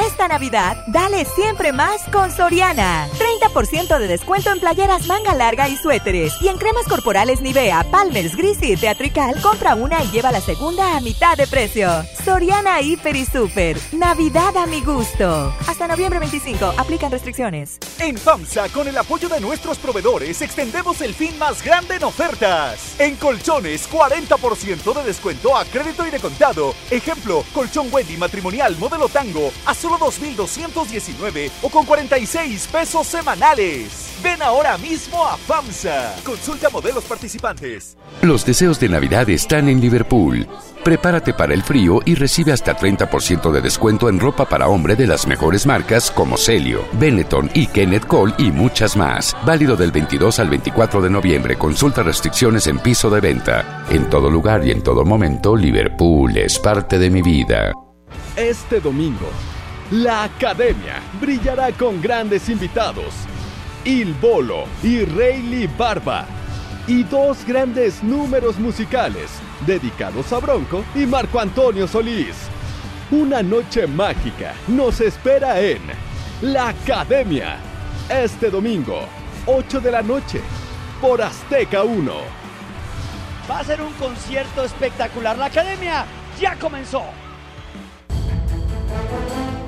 Esta 0.06 0.28
Navidad, 0.28 0.84
dale 0.86 1.26
siempre 1.36 1.74
más 1.74 2.00
con 2.11 2.34
Soriana. 2.34 3.06
30% 3.49 3.99
de 3.99 4.07
descuento 4.07 4.51
en 4.51 4.61
playeras 4.61 5.07
manga 5.07 5.34
larga 5.34 5.68
y 5.68 5.76
suéteres. 5.76 6.34
Y 6.40 6.49
en 6.49 6.59
cremas 6.59 6.86
corporales 6.86 7.40
Nivea, 7.40 7.84
Palmer's, 7.90 8.36
Gris 8.36 8.59
y 8.62 8.76
Teatrical, 8.76 9.40
compra 9.40 9.74
una 9.74 10.03
y 10.03 10.11
lleva 10.11 10.32
la 10.32 10.40
segunda 10.40 10.96
a 10.96 11.01
mitad 11.01 11.36
de 11.36 11.46
precio. 11.46 11.88
Soriana 12.24 12.80
Hiper 12.80 13.16
y 13.16 13.24
Super. 13.24 13.78
Navidad 13.92 14.57
a 14.57 14.66
mi 14.66 14.80
gusto. 14.80 15.55
Hasta 15.66 15.88
noviembre 15.88 16.18
25. 16.18 16.74
Aplican 16.76 17.11
restricciones. 17.11 17.78
En 17.99 18.16
FAMSA, 18.16 18.68
con 18.68 18.86
el 18.88 18.96
apoyo 18.96 19.28
de 19.28 19.40
nuestros 19.40 19.78
proveedores, 19.78 20.42
extendemos 20.42 21.01
el 21.01 21.14
fin 21.14 21.38
más 21.38 21.62
grande 21.62 21.96
en 21.96 22.05
ofertas. 22.05 22.94
En 22.99 23.16
colchones, 23.16 23.88
40% 23.90 24.94
de 24.94 25.05
descuento 25.05 25.57
a 25.57 25.64
crédito 25.64 26.07
y 26.07 26.11
de 26.11 26.20
contado. 26.20 26.74
Ejemplo, 26.90 27.44
colchón 27.55 27.88
Wendy 27.90 28.16
matrimonial 28.16 28.76
modelo 28.78 29.09
tango 29.09 29.51
a 29.64 29.74
solo 29.74 29.99
2,219 29.99 31.51
o 31.62 31.70
con 31.70 31.86
46 31.86 32.68
pesos 32.68 33.07
semanales. 33.07 33.38
Ven 34.22 34.43
ahora 34.43 34.76
mismo 34.78 35.24
a 35.24 35.36
FAMSA. 35.36 36.16
Consulta 36.24 36.70
modelos 36.70 37.05
participantes. 37.05 37.97
Los 38.22 38.45
deseos 38.45 38.80
de 38.80 38.89
Navidad 38.89 39.30
están 39.30 39.68
en 39.68 39.80
Liverpool. 39.80 40.49
Prepárate 40.82 41.34
para 41.34 41.55
el 41.55 41.62
frío 41.62 42.01
y 42.05 42.16
recibe 42.16 42.53
hasta 42.53 42.76
30% 42.76 43.53
de 43.53 43.61
descuento 43.61 44.09
en 44.09 44.18
ropa 44.18 44.49
para 44.49 44.66
hombre 44.68 44.97
de 44.97 45.07
las 45.07 45.26
mejores 45.26 45.66
marcas 45.66 46.11
como 46.11 46.36
Celio, 46.36 46.84
Benetton 46.95 47.49
y 47.55 47.68
Kenneth 47.68 48.07
Cole 48.07 48.34
y 48.39 48.51
muchas 48.51 48.97
más. 48.97 49.36
Válido 49.45 49.76
del 49.76 49.93
22 49.93 50.41
al 50.41 50.51
24 50.51 51.01
de 51.01 51.11
noviembre. 51.11 51.57
Consulta 51.57 52.03
restricciones 52.03 52.66
en 52.66 52.80
piso 52.80 53.09
de 53.09 53.20
venta. 53.20 53.84
En 53.89 54.11
todo 54.11 54.30
lugar 54.30 54.66
y 54.66 54.72
en 54.72 54.82
todo 54.82 55.05
momento, 55.05 55.55
Liverpool 55.55 56.36
es 56.36 56.59
parte 56.59 56.99
de 56.99 57.11
mi 57.11 57.22
vida. 57.22 57.72
Este 58.36 58.80
domingo, 58.80 59.28
la 59.91 60.24
Academia 60.24 61.01
brillará 61.18 61.72
con 61.72 62.01
grandes 62.03 62.49
invitados. 62.51 63.14
Il 63.84 64.12
Bolo 64.14 64.64
y 64.82 65.05
Rayleigh 65.05 65.70
Barba. 65.78 66.26
Y 66.86 67.05
dos 67.05 67.45
grandes 67.47 68.03
números 68.03 68.59
musicales 68.59 69.30
dedicados 69.66 70.30
a 70.32 70.39
Bronco 70.41 70.84
y 70.95 71.07
Marco 71.07 71.41
Antonio 71.41 71.89
Solís. 71.89 72.36
Una 73.11 73.43
noche 73.43 73.86
mágica 73.86 74.53
nos 74.66 75.01
espera 75.01 75.59
en 75.61 75.80
La 76.43 76.68
Academia. 76.68 77.57
Este 78.11 78.51
domingo, 78.51 79.01
8 79.47 79.80
de 79.80 79.91
la 79.91 80.03
noche, 80.03 80.41
por 81.01 81.22
Azteca 81.22 81.82
1. 81.82 82.12
Va 83.51 83.59
a 83.61 83.64
ser 83.64 83.80
un 83.80 83.93
concierto 83.95 84.64
espectacular. 84.64 85.39
La 85.39 85.47
academia 85.47 86.05
ya 86.39 86.57
comenzó. 86.57 87.05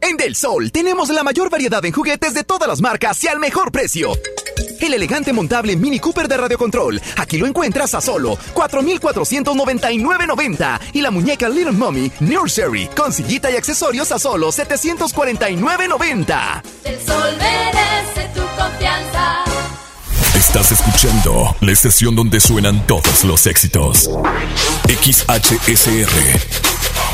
En 0.00 0.16
Del 0.16 0.34
Sol 0.34 0.72
tenemos 0.72 1.10
la 1.10 1.22
mayor 1.22 1.50
variedad 1.50 1.84
en 1.84 1.92
juguetes 1.92 2.32
de 2.34 2.42
todas 2.44 2.66
las 2.68 2.80
marcas 2.80 3.22
y 3.24 3.28
al 3.28 3.38
mejor 3.38 3.70
precio. 3.72 4.12
El 4.80 4.94
elegante 4.94 5.32
montable 5.32 5.76
Mini 5.76 5.98
Cooper 5.98 6.28
de 6.28 6.36
radiocontrol. 6.36 7.02
Aquí 7.16 7.38
lo 7.38 7.46
encuentras 7.46 7.94
a 7.94 8.00
solo 8.00 8.38
4,499.90. 8.54 10.80
Y 10.92 11.00
la 11.00 11.10
muñeca 11.10 11.48
Little 11.48 11.72
Mommy 11.72 12.12
Nursery 12.20 12.86
con 12.96 13.12
sillita 13.12 13.50
y 13.50 13.56
accesorios 13.56 14.12
a 14.12 14.18
solo 14.18 14.52
749.90. 14.52 16.62
El 16.84 17.00
sol 17.00 17.36
merece 17.38 18.28
tu 18.34 18.42
confianza. 18.56 19.44
Estás 20.34 20.72
escuchando 20.72 21.56
la 21.60 21.72
estación 21.72 22.14
donde 22.14 22.40
suenan 22.40 22.86
todos 22.86 23.24
los 23.24 23.46
éxitos. 23.46 24.10
XHSR. 24.88 26.68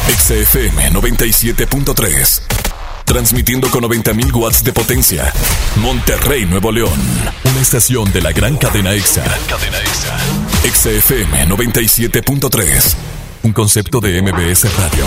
XFM 0.06 0.92
97.3. 0.92 2.63
Transmitiendo 3.04 3.70
con 3.70 3.84
90.000 3.84 4.34
watts 4.34 4.64
de 4.64 4.72
potencia. 4.72 5.32
Monterrey, 5.76 6.46
Nuevo 6.46 6.72
León. 6.72 6.98
Una 7.44 7.60
estación 7.60 8.10
de 8.12 8.22
la 8.22 8.32
gran 8.32 8.56
cadena 8.56 8.92
EXA. 8.92 9.22
cadena 9.48 9.78
EXA. 9.78 10.18
XFM 10.72 11.46
97.3. 11.48 12.94
Un 13.42 13.52
concepto 13.52 14.00
de 14.00 14.22
MBS 14.22 14.74
Radio. 14.78 15.04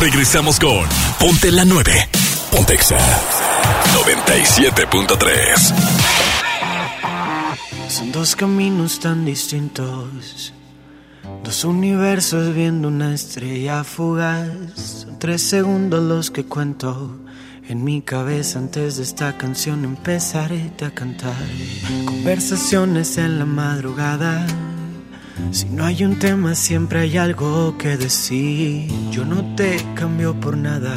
Regresamos 0.00 0.58
con 0.58 0.86
Ponte 1.20 1.52
la 1.52 1.64
9. 1.64 2.08
Ponte 2.50 2.74
EXA. 2.74 2.98
97.3. 3.94 5.74
Son 7.88 8.10
dos 8.10 8.34
caminos 8.34 8.98
tan 8.98 9.24
distintos 9.26 10.54
Dos 11.44 11.64
universos 11.64 12.54
viendo 12.54 12.88
una 12.88 13.14
estrella 13.14 13.84
fugaz. 13.84 14.48
Son 14.74 15.18
tres 15.18 15.42
segundos 15.42 16.02
los 16.02 16.30
que 16.30 16.44
cuento. 16.44 17.18
En 17.68 17.84
mi 17.84 18.02
cabeza 18.02 18.58
antes 18.58 18.96
de 18.96 19.02
esta 19.02 19.36
canción 19.38 19.84
empezaré 19.84 20.70
a 20.84 20.90
cantar. 20.90 21.34
Conversaciones 22.04 23.18
en 23.18 23.38
la 23.38 23.46
madrugada. 23.46 24.46
Si 25.50 25.66
no 25.66 25.84
hay 25.84 26.04
un 26.04 26.18
tema 26.18 26.54
siempre 26.54 27.00
hay 27.00 27.16
algo 27.16 27.76
que 27.78 27.96
decir. 27.96 28.90
Yo 29.10 29.24
no 29.24 29.54
te 29.56 29.76
cambio 29.94 30.38
por 30.38 30.56
nada. 30.56 30.94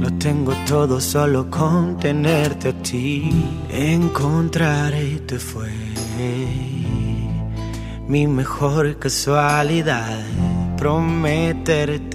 Lo 0.00 0.12
tengo 0.14 0.52
todo 0.66 1.00
solo 1.00 1.50
con 1.50 1.98
tenerte 1.98 2.68
a 2.68 2.82
ti. 2.82 3.30
Encontrarte 3.70 5.38
fue 5.38 5.72
mi 8.08 8.26
mejor 8.26 8.98
casualidad. 8.98 10.18
Prometerte 10.76 12.10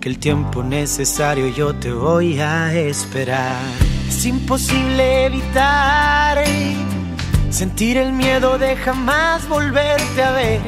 que 0.00 0.08
el 0.08 0.18
tiempo 0.18 0.62
necesario 0.62 1.48
yo 1.48 1.74
te 1.74 1.92
voy 1.92 2.40
a 2.40 2.72
esperar. 2.72 3.60
Es 4.08 4.24
imposible 4.24 5.26
evitar 5.26 6.44
sentir 7.50 7.96
el 7.96 8.12
miedo 8.12 8.56
de 8.58 8.76
jamás 8.76 9.48
volverte 9.48 10.22
a 10.22 10.30
ver. 10.30 10.60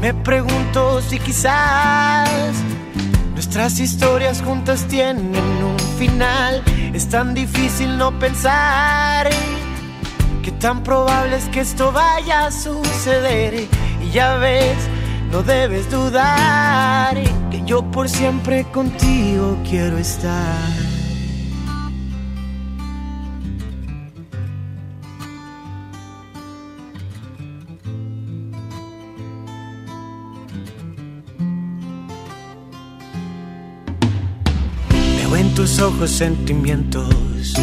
Me 0.00 0.14
pregunto 0.14 1.02
si 1.02 1.18
quizás 1.18 2.54
Nuestras 3.34 3.78
historias 3.80 4.42
juntas 4.42 4.86
tienen 4.86 5.34
un 5.34 5.78
final. 5.98 6.62
Es 6.94 7.08
tan 7.08 7.34
difícil 7.34 7.98
no 7.98 8.18
pensar 8.18 9.28
tan 10.60 10.82
probable 10.82 11.36
es 11.36 11.46
que 11.46 11.60
esto 11.60 11.90
vaya 11.90 12.46
a 12.46 12.52
suceder. 12.52 13.66
Y 14.02 14.10
ya 14.10 14.36
ves, 14.36 14.76
no 15.32 15.42
debes 15.42 15.90
dudar 15.90 17.16
que 17.50 17.62
yo 17.64 17.82
por 17.90 18.08
siempre 18.08 18.64
contigo 18.64 19.58
quiero 19.68 19.96
estar. 19.96 20.58
Veo 35.16 35.36
en 35.36 35.54
tus 35.54 35.80
ojos 35.80 36.10
sentimientos. 36.10 37.54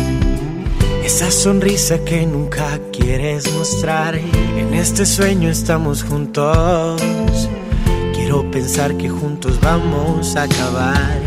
Esa 1.08 1.32
sonrisa 1.32 2.03
que 2.03 2.26
nunca 2.26 2.82
quieres 2.91 3.49
mostrar. 3.53 4.16
En 4.16 4.74
este 4.74 5.05
sueño 5.05 5.49
estamos 5.49 6.03
juntos. 6.03 7.01
Quiero 8.14 8.51
pensar 8.51 8.93
que 8.97 9.08
juntos 9.08 9.58
vamos 9.62 10.36
a 10.36 10.43
acabar. 10.43 11.18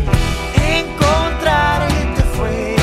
Encontrarte 0.77 2.21
fue 2.37 2.75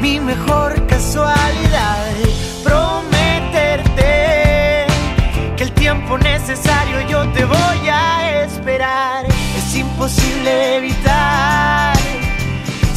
mi 0.00 0.20
mejor 0.20 0.86
casualidad. 0.86 2.06
Prometerte 2.62 4.06
que 5.56 5.64
el 5.64 5.72
tiempo 5.72 6.16
necesario 6.16 7.00
yo 7.08 7.28
te 7.32 7.44
voy 7.44 7.88
a 7.90 8.44
esperar. 8.44 9.26
Es 9.26 9.74
imposible 9.74 10.76
evitar 10.76 11.75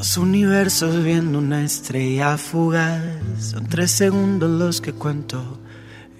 Dos 0.00 0.16
universos 0.16 1.04
viendo 1.04 1.38
una 1.38 1.62
estrella 1.62 2.38
fugaz. 2.38 3.02
Son 3.38 3.66
tres 3.66 3.90
segundos 3.90 4.48
los 4.48 4.80
que 4.80 4.94
cuento. 4.94 5.58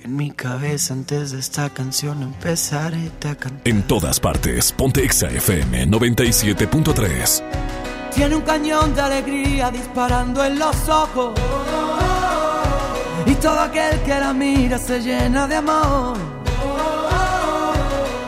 En 0.05 0.17
mi 0.17 0.33
cabeza 0.33 0.93
antes 0.93 1.31
de 1.31 1.39
esta 1.39 1.71
canción 1.71 2.23
empezaré 2.23 3.11
a 3.21 3.35
cantar. 3.37 3.63
En 3.65 3.83
todas 3.85 4.21
partes, 4.21 4.71
ponte 4.73 5.03
Exa 5.03 5.31
FM 5.31 5.87
97.3. 5.87 7.43
Tiene 8.15 8.37
un 8.37 8.43
cañón 8.43 8.95
de 8.95 9.01
alegría 9.01 9.71
disparando 9.71 10.45
en 10.45 10.59
los 10.59 10.77
ojos. 10.87 11.33
Y 13.25 13.35
todo 13.37 13.61
aquel 13.61 13.99
que 14.03 14.21
la 14.21 14.35
mira 14.35 14.77
se 14.77 15.01
llena 15.01 15.47
de 15.49 15.57
amor. 15.57 16.19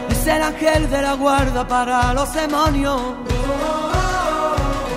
Es 0.08 0.26
el 0.26 0.42
ángel 0.42 0.88
de 0.88 1.02
la 1.02 1.12
guarda 1.12 1.68
para 1.68 2.14
los 2.14 2.32
demonios. 2.32 3.02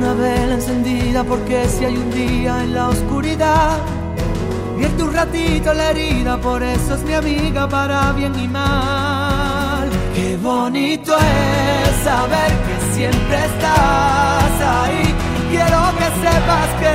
Una 0.00 0.14
vela 0.14 0.54
encendida 0.54 1.22
porque 1.24 1.68
si 1.68 1.84
hay 1.84 1.94
un 1.94 2.10
día 2.10 2.64
en 2.64 2.72
la 2.72 2.88
oscuridad, 2.88 3.76
vierte 4.78 5.02
un 5.02 5.12
ratito 5.12 5.74
la 5.74 5.90
herida, 5.90 6.40
por 6.40 6.62
eso 6.62 6.94
es 6.94 7.02
mi 7.02 7.12
amiga 7.12 7.68
para 7.68 8.10
bien 8.12 8.32
y 8.40 8.48
mal. 8.48 9.90
Qué 10.14 10.38
bonito 10.38 11.14
es 11.14 12.02
saber 12.02 12.50
que 12.66 12.94
siempre 12.94 13.44
estás 13.44 14.52
ahí. 14.78 15.14
Quiero 15.50 15.80
que 15.98 16.08
sepas 16.24 16.70
que 16.80 16.94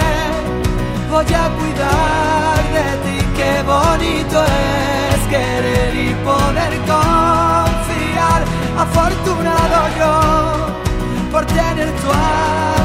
voy 1.12 1.32
a 1.44 1.46
cuidar 1.60 2.58
de 2.76 2.88
ti. 3.06 3.18
Qué 3.38 3.54
bonito 3.74 4.44
es 4.44 5.20
querer 5.30 5.94
y 5.94 6.12
poder 6.26 6.74
confiar. 6.90 8.42
Afortunado 8.80 9.78
yo 10.00 10.12
por 11.32 11.46
tener 11.46 11.92
tu 12.02 12.10
amistad. 12.10 12.85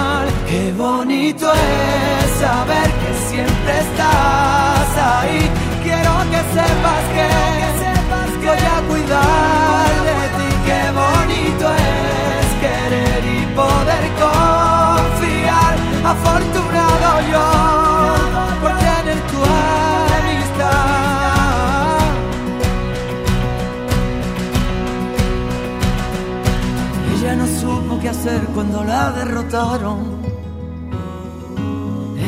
Qué 0.51 0.73
bonito 0.73 1.49
es 1.49 2.29
saber 2.41 2.89
que 3.01 3.11
siempre 3.29 3.79
estás 3.79 4.89
ahí. 4.97 5.49
Quiero 5.81 6.13
que 6.29 6.41
sepas 6.55 7.03
que, 7.15 7.27
voy 8.45 8.63
a 8.75 8.79
cuidar 8.89 9.89
de 10.09 10.19
ti. 10.37 10.49
Qué 10.67 10.81
bonito 11.01 11.65
es 11.71 12.47
querer 12.63 13.23
y 13.37 13.39
poder 13.55 14.03
confiar. 14.25 15.73
Afortunado 16.13 17.09
yo 17.31 17.47
por 18.61 18.73
tener 18.77 19.19
tu 19.31 19.39
amistad. 20.19 20.81
Ella 27.13 27.31
no 27.37 27.47
supo 27.47 27.99
qué 28.01 28.09
hacer 28.09 28.41
cuando 28.53 28.83
la 28.83 29.11
derrotaron. 29.11 30.20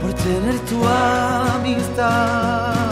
Por 0.00 0.12
tener 0.14 0.56
tu 0.68 0.80
amistad. 0.86 2.83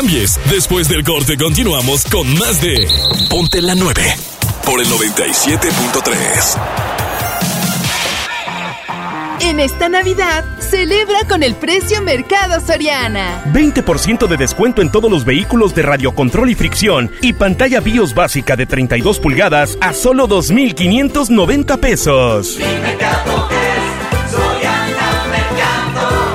Cambies. 0.00 0.40
Después 0.50 0.88
del 0.88 1.04
corte 1.04 1.36
continuamos 1.36 2.06
con 2.06 2.26
más 2.38 2.62
de 2.62 2.88
Ponte 3.28 3.60
la 3.60 3.74
9 3.74 4.02
por 4.64 4.80
el 4.80 4.86
97.3. 4.86 7.10
En 9.42 9.58
esta 9.58 9.88
Navidad, 9.88 10.44
celebra 10.58 11.24
con 11.28 11.42
el 11.42 11.54
precio 11.54 12.02
Mercado 12.02 12.64
Soriana. 12.64 13.42
20% 13.52 14.28
de 14.28 14.36
descuento 14.36 14.80
en 14.80 14.90
todos 14.90 15.10
los 15.10 15.24
vehículos 15.24 15.74
de 15.74 15.82
radiocontrol 15.82 16.50
y 16.50 16.54
fricción 16.54 17.10
y 17.20 17.32
pantalla 17.32 17.80
BIOS 17.80 18.14
básica 18.14 18.56
de 18.56 18.66
32 18.66 19.18
pulgadas 19.18 19.76
a 19.80 19.92
solo 19.92 20.28
2.590 20.28 21.78
pesos. 21.78 22.58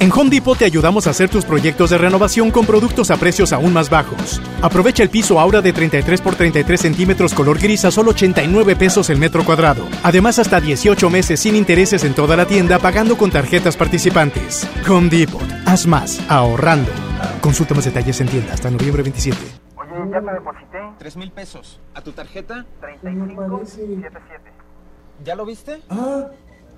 En 0.00 0.12
Home 0.12 0.30
Depot 0.30 0.56
te 0.56 0.64
ayudamos 0.64 1.08
a 1.08 1.10
hacer 1.10 1.28
tus 1.28 1.44
proyectos 1.44 1.90
de 1.90 1.98
renovación 1.98 2.52
con 2.52 2.64
productos 2.64 3.10
a 3.10 3.16
precios 3.16 3.52
aún 3.52 3.72
más 3.72 3.90
bajos. 3.90 4.40
Aprovecha 4.62 5.02
el 5.02 5.10
piso 5.10 5.40
Aura 5.40 5.60
de 5.60 5.72
33 5.72 6.20
por 6.20 6.36
33 6.36 6.80
centímetros 6.80 7.34
color 7.34 7.58
gris 7.58 7.84
a 7.84 7.90
solo 7.90 8.10
89 8.10 8.76
pesos 8.76 9.10
el 9.10 9.18
metro 9.18 9.44
cuadrado. 9.44 9.88
Además, 10.04 10.38
hasta 10.38 10.60
18 10.60 11.10
meses 11.10 11.40
sin 11.40 11.56
intereses 11.56 12.04
en 12.04 12.14
toda 12.14 12.36
la 12.36 12.46
tienda 12.46 12.78
pagando 12.78 13.16
con 13.16 13.32
tarjetas 13.32 13.76
participantes. 13.76 14.68
Home 14.88 15.08
Depot. 15.08 15.42
Haz 15.66 15.88
más, 15.88 16.20
ahorrando. 16.30 16.92
Consulta 17.40 17.74
más 17.74 17.84
detalles 17.84 18.20
en 18.20 18.28
tienda 18.28 18.54
hasta 18.54 18.70
noviembre 18.70 19.02
27. 19.02 19.36
Oye, 19.74 19.90
ya 20.12 20.20
te 20.20 20.32
deposité. 20.32 20.78
Tres 20.98 21.16
mil 21.16 21.32
pesos. 21.32 21.80
¿A 21.94 22.00
tu 22.02 22.12
tarjeta? 22.12 22.64
3577. 22.80 24.52
¿Ya 25.24 25.34
lo 25.34 25.44
viste? 25.44 25.82
Ah, 25.90 26.28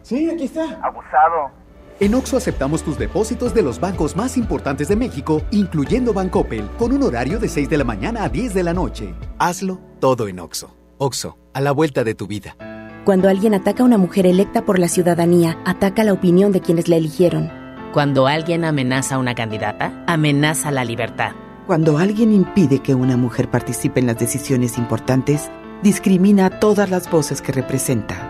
sí, 0.02 0.30
aquí 0.30 0.44
está. 0.44 0.62
Abusado. 0.82 1.59
En 2.00 2.14
Oxo 2.14 2.38
aceptamos 2.38 2.82
tus 2.82 2.96
depósitos 2.96 3.52
de 3.52 3.60
los 3.60 3.78
bancos 3.78 4.16
más 4.16 4.38
importantes 4.38 4.88
de 4.88 4.96
México, 4.96 5.42
incluyendo 5.50 6.14
Bancoppel, 6.14 6.66
con 6.78 6.92
un 6.92 7.02
horario 7.02 7.38
de 7.38 7.46
6 7.46 7.68
de 7.68 7.76
la 7.76 7.84
mañana 7.84 8.24
a 8.24 8.30
10 8.30 8.54
de 8.54 8.62
la 8.62 8.72
noche. 8.72 9.14
Hazlo 9.38 9.78
todo 10.00 10.26
en 10.26 10.40
Oxo. 10.40 10.74
Oxo, 10.96 11.36
a 11.52 11.60
la 11.60 11.72
vuelta 11.72 12.02
de 12.02 12.14
tu 12.14 12.26
vida. 12.26 12.56
Cuando 13.04 13.28
alguien 13.28 13.52
ataca 13.52 13.82
a 13.82 13.86
una 13.86 13.98
mujer 13.98 14.24
electa 14.24 14.64
por 14.64 14.78
la 14.78 14.88
ciudadanía, 14.88 15.58
ataca 15.66 16.02
la 16.02 16.14
opinión 16.14 16.52
de 16.52 16.62
quienes 16.62 16.88
la 16.88 16.96
eligieron. 16.96 17.50
Cuando 17.92 18.26
alguien 18.26 18.64
amenaza 18.64 19.16
a 19.16 19.18
una 19.18 19.34
candidata, 19.34 20.02
amenaza 20.06 20.70
la 20.70 20.86
libertad. 20.86 21.32
Cuando 21.66 21.98
alguien 21.98 22.32
impide 22.32 22.78
que 22.78 22.94
una 22.94 23.18
mujer 23.18 23.50
participe 23.50 24.00
en 24.00 24.06
las 24.06 24.18
decisiones 24.18 24.78
importantes, 24.78 25.50
discrimina 25.82 26.46
a 26.46 26.60
todas 26.60 26.88
las 26.88 27.10
voces 27.10 27.42
que 27.42 27.52
representa. 27.52 28.29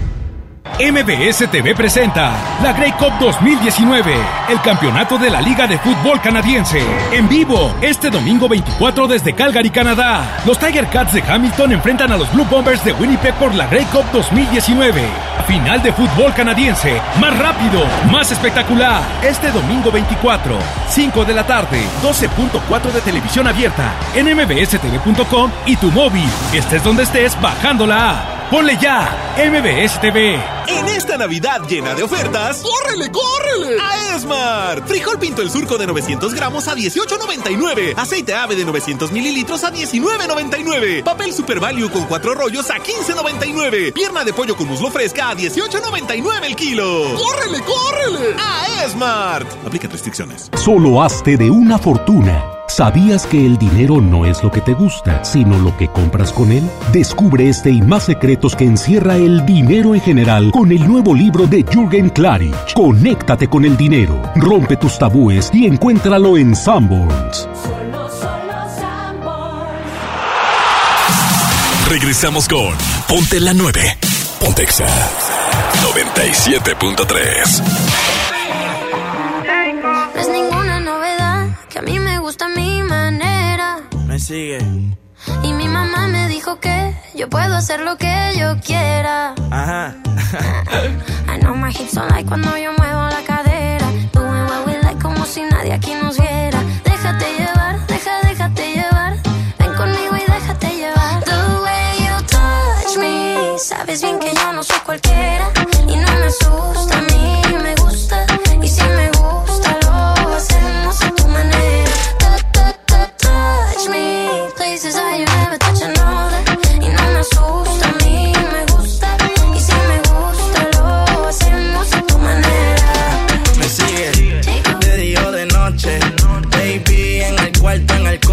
MBS 0.63 1.49
TV 1.49 1.75
presenta 1.75 2.33
la 2.61 2.73
Grey 2.73 2.91
Cup 2.91 3.13
2019, 3.19 4.13
el 4.49 4.61
campeonato 4.61 5.17
de 5.17 5.29
la 5.29 5.41
Liga 5.41 5.65
de 5.65 5.77
Fútbol 5.79 6.21
Canadiense. 6.21 6.81
En 7.11 7.27
vivo, 7.27 7.73
este 7.81 8.09
domingo 8.09 8.47
24 8.47 9.07
desde 9.07 9.33
Calgary, 9.33 9.71
Canadá. 9.71 10.39
Los 10.45 10.59
Tiger 10.59 10.87
Cats 10.87 11.13
de 11.13 11.21
Hamilton 11.21 11.73
enfrentan 11.73 12.11
a 12.11 12.17
los 12.17 12.31
Blue 12.33 12.45
Bombers 12.45 12.83
de 12.83 12.93
Winnipeg 12.93 13.33
por 13.35 13.55
la 13.55 13.67
Grey 13.67 13.85
Cup 13.85 14.05
2019. 14.13 15.03
Final 15.47 15.81
de 15.81 15.93
fútbol 15.93 16.33
canadiense, 16.33 17.01
más 17.19 17.37
rápido, 17.37 17.83
más 18.11 18.31
espectacular. 18.31 19.01
Este 19.23 19.51
domingo 19.51 19.91
24, 19.91 20.57
5 20.89 21.25
de 21.25 21.33
la 21.33 21.45
tarde, 21.45 21.81
12.4 22.03 22.91
de 22.91 23.01
televisión 23.01 23.47
abierta, 23.47 23.93
en 24.15 24.27
mbstv.com 24.35 25.51
y 25.65 25.75
tu 25.75 25.91
móvil. 25.91 26.29
Estés 26.53 26.83
donde 26.83 27.03
estés, 27.03 27.39
bajando 27.41 27.87
la 27.87 28.09
app. 28.11 28.40
Ponle 28.51 28.77
ya 28.81 29.33
MBS 29.37 30.01
TV. 30.01 30.35
En 30.67 30.87
esta 30.89 31.15
Navidad 31.15 31.61
llena 31.69 31.95
de 31.95 32.03
ofertas, 32.03 32.61
¡córrele, 32.61 33.09
córrele! 33.09 33.77
A 33.81 34.13
Esmar. 34.17 34.85
Frijol 34.85 35.17
pinto 35.19 35.41
el 35.41 35.49
surco 35.49 35.77
de 35.77 35.87
900 35.87 36.33
gramos 36.33 36.67
a 36.67 36.75
18.99. 36.75 37.93
Aceite 37.95 38.33
ave 38.33 38.57
de 38.57 38.65
900 38.65 39.13
mililitros 39.13 39.63
a 39.63 39.71
19.99. 39.71 41.01
Papel 41.01 41.33
Super 41.33 41.61
Value 41.61 41.89
con 41.89 42.03
cuatro 42.07 42.33
rollos 42.33 42.69
a 42.71 42.75
15.99. 42.75 43.93
Pierna 43.93 44.25
de 44.25 44.33
pollo 44.33 44.57
con 44.57 44.67
muslo 44.67 44.91
fresca 44.91 45.29
a 45.29 45.33
18.99 45.33 46.43
el 46.43 46.55
kilo. 46.57 47.05
¡Córrele, 47.15 47.63
córrele! 47.63 48.35
A 48.37 48.83
Esmart. 48.83 49.49
Aplica 49.65 49.87
restricciones. 49.87 50.51
Solo 50.61 51.01
hazte 51.01 51.37
de 51.37 51.49
una 51.49 51.79
fortuna. 51.79 52.60
¿Sabías 52.71 53.27
que 53.27 53.45
el 53.45 53.57
dinero 53.57 53.99
no 53.99 54.25
es 54.25 54.41
lo 54.41 54.49
que 54.49 54.61
te 54.61 54.73
gusta, 54.73 55.25
sino 55.25 55.59
lo 55.59 55.75
que 55.75 55.89
compras 55.89 56.31
con 56.31 56.53
él? 56.53 56.63
Descubre 56.93 57.49
este 57.49 57.69
y 57.69 57.81
más 57.81 58.03
secretos 58.03 58.55
que 58.55 58.63
encierra 58.63 59.17
el 59.17 59.45
dinero 59.45 59.93
en 59.93 59.99
general 59.99 60.51
con 60.51 60.71
el 60.71 60.87
nuevo 60.87 61.13
libro 61.13 61.47
de 61.47 61.65
Jürgen 61.69 62.07
Klarich. 62.07 62.73
Conéctate 62.73 63.49
con 63.49 63.65
el 63.65 63.75
dinero, 63.75 64.21
rompe 64.35 64.77
tus 64.77 64.97
tabúes 64.97 65.49
y 65.53 65.65
encuéntralo 65.65 66.37
en 66.37 66.55
Sanborns. 66.55 67.49
Regresamos 71.89 72.47
con 72.47 72.73
Ponte 73.09 73.41
la 73.41 73.53
9. 73.53 73.81
Pontexa 74.39 74.87
97.3. 75.83 78.20
gusta 82.31 82.47
mi 82.47 82.81
manera. 82.81 83.81
Me 84.07 84.17
sigue. 84.17 84.59
Y 85.43 85.51
mi 85.51 85.67
mamá 85.67 86.07
me 86.07 86.29
dijo 86.29 86.61
que 86.61 86.95
yo 87.13 87.29
puedo 87.29 87.57
hacer 87.57 87.81
lo 87.81 87.97
que 87.97 88.31
yo 88.37 88.57
quiera. 88.65 89.35
Ajá. 89.51 89.95
I 91.27 91.39
know 91.41 91.53
my 91.53 91.71
hips 91.71 91.93
don't 91.93 92.09
like 92.09 92.25
cuando 92.29 92.57
yo 92.57 92.71
muevo 92.77 93.01
la 93.09 93.21
cadera. 93.27 93.85
Doing 94.13 94.45
what 94.49 94.65
we 94.65 94.77
like 94.81 95.01
como 95.01 95.25
si 95.25 95.41
nadie 95.41 95.73
aquí 95.73 95.93
nos 96.01 96.17
viera. 96.17 96.59
Déjate 96.85 97.25
llevar, 97.37 97.85
deja, 97.87 98.21
déjate 98.23 98.75
llevar. 98.75 99.13
Ven 99.59 99.73
conmigo 99.73 100.15
y 100.15 100.31
déjate 100.31 100.67
llevar. 100.73 101.21
The 101.25 101.37
way 101.65 101.91
you 102.05 102.15
touch 102.27 102.97
me. 102.97 103.59
Sabes 103.59 104.01
bien 104.01 104.19
que 104.19 104.33
yo 104.33 104.53
no 104.53 104.63
soy 104.63 104.79
cualquiera. 104.85 105.51
Y 105.85 105.97
no 105.97 106.11
me 106.19 106.27
asusta, 106.27 106.97
a 106.97 107.01
mí 107.01 107.57
me 107.61 107.75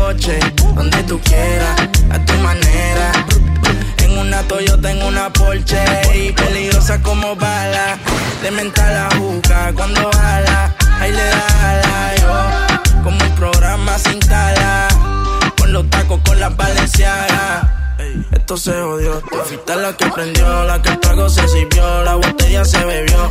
Donde 0.09 1.02
tú 1.02 1.20
quieras, 1.20 1.80
a 2.10 2.18
tu 2.24 2.32
manera. 2.39 3.12
En 3.98 4.16
una 4.16 4.43
Toyota, 4.44 4.90
en 4.90 5.02
una 5.02 5.30
Porsche. 5.30 5.85
Y 6.14 6.32
peligrosa 6.32 6.98
como 7.02 7.36
bala. 7.36 7.98
De 8.43 8.51
mental 8.51 8.94
la 8.94 9.16
juca 9.18 9.70
cuando 9.74 10.10
jala. 10.10 10.74
Ahí 10.98 11.12
le 11.12 11.24
da 11.24 11.70
ala, 11.70 12.14
yo. 12.22 13.02
Como 13.05 13.22
un 13.22 13.35
programa 13.35 13.98
sin 13.98 14.18
tala. 14.20 14.89
Con 15.59 15.74
los 15.74 15.90
tacos, 15.90 16.20
con 16.24 16.40
las 16.40 16.56
valencianas. 16.56 17.66
Esto 18.32 18.56
se 18.56 18.72
jodió. 18.72 19.20
Tú 19.30 19.36
fuiste 19.44 19.76
la 19.76 19.93
que 19.93 20.06
prendió, 20.06 20.64
la 20.64 20.80
que 20.80 20.89
el 20.89 21.01
trago 21.01 21.28
se 21.28 21.47
sirvió, 21.48 22.02
la 22.02 22.14
botella 22.14 22.64
se 22.64 22.82
bebió. 22.82 23.30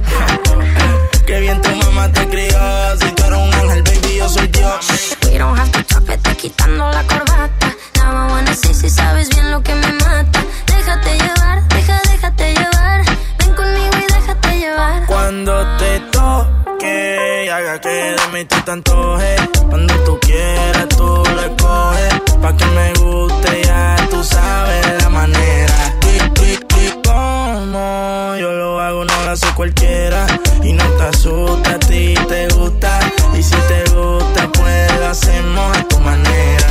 Qué 1.25 1.39
bien 1.39 1.59
tu 1.59 1.75
mamá 1.75 2.11
te 2.11 2.27
crió. 2.27 2.59
Si 3.01 3.11
tú 3.13 3.23
eres 3.23 3.39
un 3.39 3.53
ángel, 3.55 3.81
baby, 3.81 4.17
yo 4.19 4.29
soy 4.29 4.47
Dios. 4.47 5.16
Don't 5.37 5.55
have 5.55 5.71
to 5.71 6.01
vete 6.01 6.35
quitando 6.35 6.89
la 6.89 7.03
corbata. 7.03 7.67
Now 7.97 8.27
I 8.27 8.31
wanna 8.31 8.55
see 8.55 8.73
si 8.73 8.89
sabes 8.89 9.29
bien 9.29 9.51
lo 9.51 9.61
que 9.61 9.75
me 9.75 9.91
mata. 9.93 10.43
Déjate 10.65 11.11
llevar, 11.15 11.67
deja, 11.67 12.01
déjate 12.11 12.53
llevar. 12.55 13.05
Ven 13.37 13.53
conmigo 13.53 13.97
y 13.97 14.13
déjate 14.13 14.59
llevar. 14.59 15.05
Cuando 15.05 15.77
te 15.77 15.99
toque 16.11 17.43
y 17.45 17.49
haga 17.49 17.79
que 17.79 17.89
de 17.89 18.27
mí 18.33 18.45
te 18.45 18.71
antojes. 18.71 19.41
Cuando 19.69 19.93
tú 20.05 20.19
quieras, 20.21 20.87
tú 20.89 21.05
lo 21.05 21.41
escoges. 21.41 22.13
Pa' 22.41 22.57
que 22.57 22.65
me 22.65 22.93
guste, 22.93 23.61
ya 23.63 23.95
tú 24.09 24.23
sabes 24.23 25.03
la 25.03 25.09
manera. 25.09 25.73
Como 27.03 28.35
yo 28.37 28.51
lo 28.53 28.79
hago, 28.79 29.05
no 29.05 29.23
lo 29.25 29.31
hace 29.31 29.47
cualquiera. 29.53 30.25
Y 30.63 30.73
no 30.73 30.83
te 30.83 31.03
asusta, 31.03 31.71
a 31.75 31.79
ti 31.79 32.15
te 32.27 32.47
gusta. 32.55 32.99
Y 33.37 33.43
si 33.43 33.55
te 33.55 33.83
gusta, 33.93 34.26
hacemos 35.09 35.77
a 35.77 35.87
tu 35.87 35.99
manera. 35.99 36.66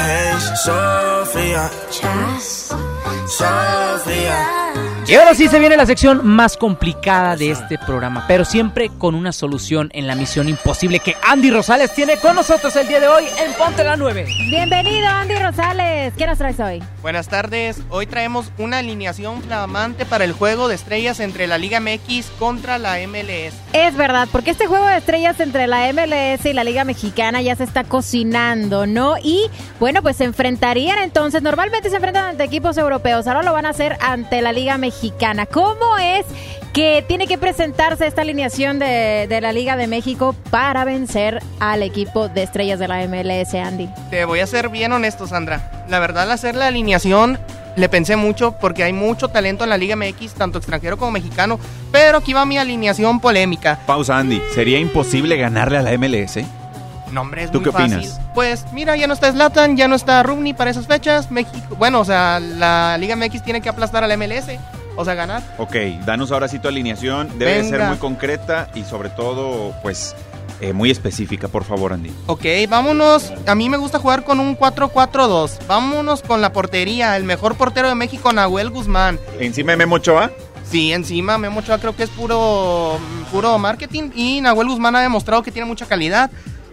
hands, 0.00 0.46
Sophia. 0.64 1.70
Just 1.90 2.68
Sophia. 3.26 4.69
Y 5.10 5.14
ahora 5.16 5.34
sí 5.34 5.48
se 5.48 5.58
viene 5.58 5.76
la 5.76 5.86
sección 5.86 6.24
más 6.24 6.56
complicada 6.56 7.34
de 7.34 7.50
este 7.50 7.78
programa, 7.78 8.26
pero 8.28 8.44
siempre 8.44 8.90
con 8.96 9.16
una 9.16 9.32
solución 9.32 9.90
en 9.92 10.06
la 10.06 10.14
misión 10.14 10.48
imposible 10.48 11.00
que 11.00 11.16
Andy 11.28 11.50
Rosales 11.50 11.92
tiene 11.92 12.16
con 12.18 12.36
nosotros 12.36 12.76
el 12.76 12.86
día 12.86 13.00
de 13.00 13.08
hoy 13.08 13.24
en 13.44 13.52
Ponte 13.54 13.82
la 13.82 13.96
9. 13.96 14.24
Bienvenido, 14.50 15.08
Andy 15.08 15.34
Rosales. 15.34 16.14
¿Qué 16.16 16.28
nos 16.28 16.38
traes 16.38 16.60
hoy? 16.60 16.80
Buenas 17.02 17.26
tardes, 17.26 17.82
hoy 17.90 18.06
traemos 18.06 18.52
una 18.56 18.78
alineación 18.78 19.42
flamante 19.42 20.06
para 20.06 20.22
el 20.22 20.30
juego 20.30 20.68
de 20.68 20.76
estrellas 20.76 21.18
entre 21.18 21.48
la 21.48 21.58
Liga 21.58 21.80
MX 21.80 22.26
contra 22.38 22.78
la 22.78 22.98
MLS. 23.08 23.56
Es 23.72 23.96
verdad, 23.96 24.28
porque 24.30 24.52
este 24.52 24.68
juego 24.68 24.86
de 24.86 24.98
estrellas 24.98 25.40
entre 25.40 25.66
la 25.66 25.92
MLS 25.92 26.46
y 26.46 26.52
la 26.52 26.62
Liga 26.62 26.84
Mexicana 26.84 27.42
ya 27.42 27.56
se 27.56 27.64
está 27.64 27.82
cocinando, 27.82 28.86
¿no? 28.86 29.16
Y 29.20 29.50
bueno, 29.80 30.02
pues 30.02 30.18
se 30.18 30.24
enfrentarían 30.24 31.00
entonces, 31.00 31.42
normalmente 31.42 31.90
se 31.90 31.96
enfrentan 31.96 32.26
ante 32.26 32.44
equipos 32.44 32.78
europeos, 32.78 33.26
ahora 33.26 33.42
lo 33.42 33.52
van 33.52 33.66
a 33.66 33.70
hacer 33.70 33.96
ante 34.00 34.40
la 34.40 34.52
Liga 34.52 34.78
Mexicana. 34.78 34.99
¿Cómo 35.50 35.96
es 35.98 36.26
que 36.72 37.04
tiene 37.08 37.26
que 37.26 37.38
presentarse 37.38 38.06
esta 38.06 38.20
alineación 38.22 38.78
de, 38.78 39.26
de 39.28 39.40
la 39.40 39.52
Liga 39.52 39.76
de 39.76 39.86
México 39.86 40.34
para 40.50 40.84
vencer 40.84 41.42
al 41.58 41.82
equipo 41.82 42.28
de 42.28 42.42
estrellas 42.42 42.78
de 42.78 42.86
la 42.88 43.06
MLS, 43.06 43.54
Andy? 43.54 43.88
Te 44.10 44.24
voy 44.26 44.40
a 44.40 44.46
ser 44.46 44.68
bien 44.68 44.92
honesto, 44.92 45.26
Sandra. 45.26 45.84
La 45.88 45.98
verdad, 46.00 46.24
al 46.24 46.32
hacer 46.32 46.54
la 46.54 46.66
alineación 46.66 47.38
le 47.76 47.88
pensé 47.88 48.16
mucho 48.16 48.52
porque 48.60 48.84
hay 48.84 48.92
mucho 48.92 49.28
talento 49.28 49.64
en 49.64 49.70
la 49.70 49.78
Liga 49.78 49.96
MX, 49.96 50.34
tanto 50.34 50.58
extranjero 50.58 50.98
como 50.98 51.12
mexicano, 51.12 51.58
pero 51.90 52.18
aquí 52.18 52.32
va 52.32 52.44
mi 52.44 52.58
alineación 52.58 53.20
polémica. 53.20 53.78
Pausa, 53.86 54.18
Andy. 54.18 54.42
¿Sería 54.54 54.78
imposible 54.78 55.36
ganarle 55.36 55.78
a 55.78 55.82
la 55.82 55.96
MLS? 55.96 56.38
No, 57.10 57.22
hombre, 57.22 57.44
es 57.44 57.50
¿Tú 57.50 57.58
muy 57.60 57.64
qué 57.64 57.72
fácil. 57.72 57.96
opinas? 57.98 58.20
Pues 58.34 58.66
mira, 58.72 58.96
ya 58.96 59.06
no 59.08 59.14
está 59.14 59.32
Zlatan, 59.32 59.76
ya 59.76 59.88
no 59.88 59.96
está 59.96 60.22
Rumni 60.22 60.52
para 60.52 60.70
esas 60.70 60.86
fechas. 60.86 61.30
México, 61.30 61.74
bueno, 61.76 62.00
o 62.00 62.04
sea, 62.04 62.38
la 62.38 62.96
Liga 62.98 63.16
MX 63.16 63.42
tiene 63.42 63.60
que 63.60 63.68
aplastar 63.68 64.04
a 64.04 64.06
la 64.06 64.16
MLS, 64.16 64.46
o 65.00 65.04
sea, 65.04 65.14
ganar. 65.14 65.42
Ok, 65.58 65.74
danos 66.04 66.30
ahora 66.32 66.48
sí 66.48 66.58
tu 66.58 66.68
alineación. 66.68 67.38
Debe 67.38 67.62
de 67.62 67.68
ser 67.68 67.82
muy 67.84 67.96
concreta 67.96 68.70
y 68.74 68.84
sobre 68.84 69.08
todo, 69.10 69.74
pues, 69.82 70.14
eh, 70.60 70.72
muy 70.74 70.90
específica, 70.90 71.48
por 71.48 71.64
favor, 71.64 71.92
Andy. 71.92 72.12
Ok, 72.26 72.44
vámonos. 72.68 73.32
A 73.46 73.54
mí 73.54 73.68
me 73.70 73.78
gusta 73.78 73.98
jugar 73.98 74.24
con 74.24 74.40
un 74.40 74.56
4-4-2. 74.56 75.58
Vámonos 75.66 76.22
con 76.22 76.40
la 76.40 76.52
portería. 76.52 77.16
El 77.16 77.24
mejor 77.24 77.56
portero 77.56 77.88
de 77.88 77.94
México, 77.94 78.32
Nahuel 78.32 78.70
Guzmán. 78.70 79.18
¿Encima 79.38 79.72
de 79.72 79.78
Memo 79.78 79.96
Ochoa? 79.96 80.30
Sí, 80.70 80.92
encima 80.92 81.36
Memo 81.38 81.60
Ochoa 81.60 81.78
creo 81.78 81.96
que 81.96 82.04
es 82.04 82.10
puro, 82.10 82.98
puro 83.32 83.58
marketing. 83.58 84.10
Y 84.14 84.40
Nahuel 84.42 84.68
Guzmán 84.68 84.94
ha 84.96 85.00
demostrado 85.00 85.42
que 85.42 85.50
tiene 85.50 85.66
mucha 85.66 85.86
calidad. 85.86 86.30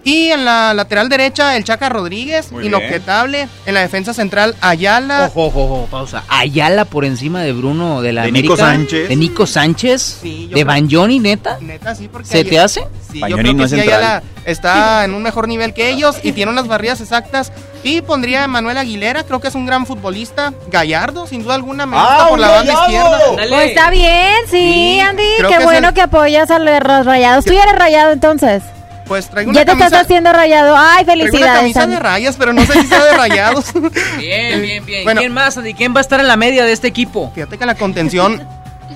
Y 0.07 0.31
en 0.31 0.45
la 0.45 0.73
lateral 0.73 1.09
derecha, 1.09 1.57
el 1.57 1.63
Chaca 1.65 1.89
Rodríguez, 1.89 2.51
Muy 2.51 2.65
inobjetable. 2.67 3.49
En 3.65 3.73
la 3.73 3.81
defensa 3.81 4.13
central, 4.13 4.55
Ayala. 4.61 5.25
Ojo, 5.25 5.47
ojo, 5.47 5.63
ojo, 5.65 5.87
pausa. 5.91 6.23
Ayala 6.29 6.85
por 6.85 7.03
encima 7.03 7.41
de 7.41 7.51
Bruno 7.51 8.01
de 8.01 8.13
la 8.13 8.21
De 8.21 8.29
América. 8.29 8.53
Nico 8.53 8.57
Sánchez. 8.63 9.09
De 9.09 9.15
Nico 9.17 9.45
Sánchez. 9.45 10.19
Sí, 10.21 10.47
yo 10.49 10.55
de 10.55 10.63
Banjoni, 10.63 11.19
neta. 11.19 11.57
Neta, 11.59 11.93
sí, 11.93 12.07
porque 12.07 12.27
¿Se 12.29 12.45
te 12.45 12.57
hace? 12.57 12.87
Sí, 13.11 13.15
yo 13.19 13.21
Bañoni 13.21 13.41
creo 13.43 13.53
no 13.53 13.59
que 13.59 13.65
es 13.65 13.71
sí. 13.71 13.79
Ayala 13.81 14.23
está 14.45 15.03
en 15.03 15.13
un 15.13 15.23
mejor 15.23 15.47
nivel 15.49 15.73
que 15.73 15.89
ellos 15.89 16.15
y 16.23 16.31
tiene 16.31 16.51
unas 16.53 16.67
barridas 16.67 17.01
exactas. 17.01 17.51
Y 17.83 18.01
pondría 18.01 18.45
a 18.45 18.47
Manuel 18.47 18.77
Aguilera, 18.77 19.23
creo 19.23 19.41
que 19.41 19.49
es 19.49 19.55
un 19.55 19.65
gran 19.65 19.85
futbolista. 19.85 20.53
Gallardo, 20.71 21.27
sin 21.27 21.43
duda 21.43 21.55
alguna, 21.55 21.85
me 21.85 21.97
gusta 21.97 22.23
¡Ah, 22.25 22.29
por 22.29 22.39
la 22.39 22.49
banda 22.49 22.73
izquierda. 22.73 23.19
Pues 23.49 23.69
está 23.69 23.89
bien, 23.89 24.33
sí, 24.49 24.57
Sí, 24.57 24.99
Andy. 25.01 25.23
creo 25.37 25.49
Qué 25.49 25.55
es 25.57 25.63
bueno 25.65 25.89
el- 25.89 25.93
que 25.93 26.01
apoyas 26.01 26.49
a 26.49 26.59
los 26.59 27.05
rayados. 27.05 27.43
Tú 27.43 27.51
ya 27.53 27.63
eres 27.63 27.75
rayado 27.75 28.13
entonces. 28.13 28.63
Pues 29.07 29.29
traigo 29.29 29.51
una 29.51 29.59
Ya 29.59 29.65
te 29.65 29.71
camisa, 29.71 29.85
estás 29.87 30.01
haciendo 30.03 30.33
rayado. 30.33 30.75
Ay, 30.77 31.05
traigo 31.05 31.23
una 31.23 31.31
felicidades. 31.31 31.59
camisa 31.61 31.83
Andy. 31.83 31.95
de 31.95 31.99
rayas, 32.01 32.35
pero 32.37 32.53
no 32.53 32.65
sé 32.65 32.73
si 32.73 32.87
sea 32.87 33.05
de 33.05 33.13
rayados. 33.17 33.65
Bien, 34.17 34.61
bien, 34.61 34.85
bien. 34.85 35.03
Bueno. 35.03 35.21
¿Quién 35.21 35.33
más, 35.33 35.57
Andy? 35.57 35.73
¿Quién 35.73 35.93
va 35.95 35.99
a 35.99 36.01
estar 36.01 36.19
en 36.19 36.27
la 36.27 36.35
media 36.37 36.65
de 36.65 36.71
este 36.73 36.87
equipo? 36.87 37.31
Fíjate 37.33 37.57
que 37.57 37.65
la 37.65 37.75
contención 37.75 38.45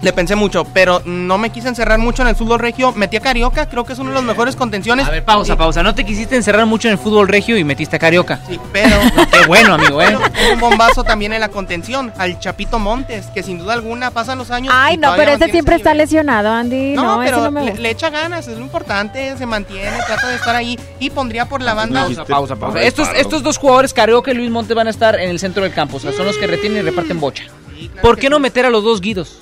le 0.02 0.14
pensé 0.14 0.36
mucho, 0.36 0.66
pero 0.66 1.02
no 1.06 1.38
me 1.38 1.50
quise 1.52 1.68
encerrar 1.68 2.00
mucho 2.00 2.22
en 2.24 2.30
el 2.30 2.36
fútbol 2.36 2.60
regio. 2.60 2.92
Metí 2.94 3.18
a 3.18 3.20
Carioca, 3.20 3.68
creo 3.70 3.84
que 3.86 3.94
es 3.94 4.00
uno 4.00 4.10
de 4.10 4.16
los 4.16 4.24
mejores 4.24 4.56
contenciones. 4.56 5.08
A 5.08 5.12
ver, 5.12 5.24
pausa, 5.24 5.54
Y- 5.54 5.56
pausa. 5.58 5.84
No 5.84 5.94
te 5.96 6.04
quisiste 6.06 6.36
encerrar 6.36 6.66
mucho 6.66 6.88
en 6.88 6.94
el 6.94 6.98
fútbol 6.98 7.28
regio 7.28 7.58
y 7.58 7.64
metiste 7.64 7.96
a 7.96 8.00
Carioca. 8.00 8.40
Sí, 8.48 8.60
pero 8.74 8.96
Qué 9.32 9.46
bueno, 9.48 9.76
amigo, 9.76 10.02
¿eh? 10.02 10.18
Pero 10.34 10.54
un 10.54 10.60
bombazo 10.60 11.04
también 11.04 11.34
en 11.34 11.40
la 11.42 11.50
contención, 11.50 12.12
al 12.18 12.40
Chapito 12.40 12.80
Montes, 12.80 13.28
que 13.28 13.44
sin 13.44 13.58
duda 13.60 13.74
alguna 13.74 14.12
pasan 14.12 14.38
los 14.38 14.52
años. 14.52 14.74
Ay, 14.76 14.98
no, 14.98 15.14
pero 15.16 15.32
ese 15.32 15.50
siempre 15.50 15.76
está 15.76 15.94
lesionado, 15.94 16.50
Andy. 16.52 16.94
No, 16.94 17.04
No, 17.04 17.24
ese 17.24 17.32
pero 17.32 17.44
no 17.44 17.52
me 17.52 17.74
le, 17.76 17.90
echa 17.90 18.10
ganas, 18.10 18.48
es 18.48 18.58
lo 18.58 18.64
importante, 18.64 19.38
se 19.38 19.46
mantiene, 19.46 19.98
trata 20.08 20.28
de 20.28 20.36
estar 20.36 20.56
ahí 20.56 20.80
y 21.00 21.10
pondría 21.10 21.48
por 21.48 21.62
la 21.62 21.74
banda. 21.74 22.04
Pausa, 22.06 22.26
pausa, 22.26 22.56
pausa. 22.56 22.82
Estos, 22.82 23.08
estos 23.16 23.44
dos 23.44 23.58
jugadores, 23.58 23.94
Carioca 23.94 24.32
y 24.32 24.34
Luis 24.34 24.50
Montes, 24.50 24.76
van 24.76 24.88
a 24.88 24.90
estar 24.90 25.20
en 25.20 25.30
el 25.30 25.40
centro 25.40 25.64
del 25.64 25.74
campo. 25.74 25.98
O 25.98 26.00
sea, 26.00 26.12
son 26.12 26.26
los 26.26 26.38
que 26.38 26.48
retienen 26.48 26.80
y 26.80 26.82
reparten 26.82 27.20
bocha. 27.20 27.44
Sí, 27.78 27.88
claro 27.88 28.02
¿Por 28.02 28.18
qué 28.18 28.30
no 28.30 28.40
meter 28.40 28.66
a 28.66 28.70
los 28.70 28.84
dos 28.84 29.02
Guidos? 29.02 29.38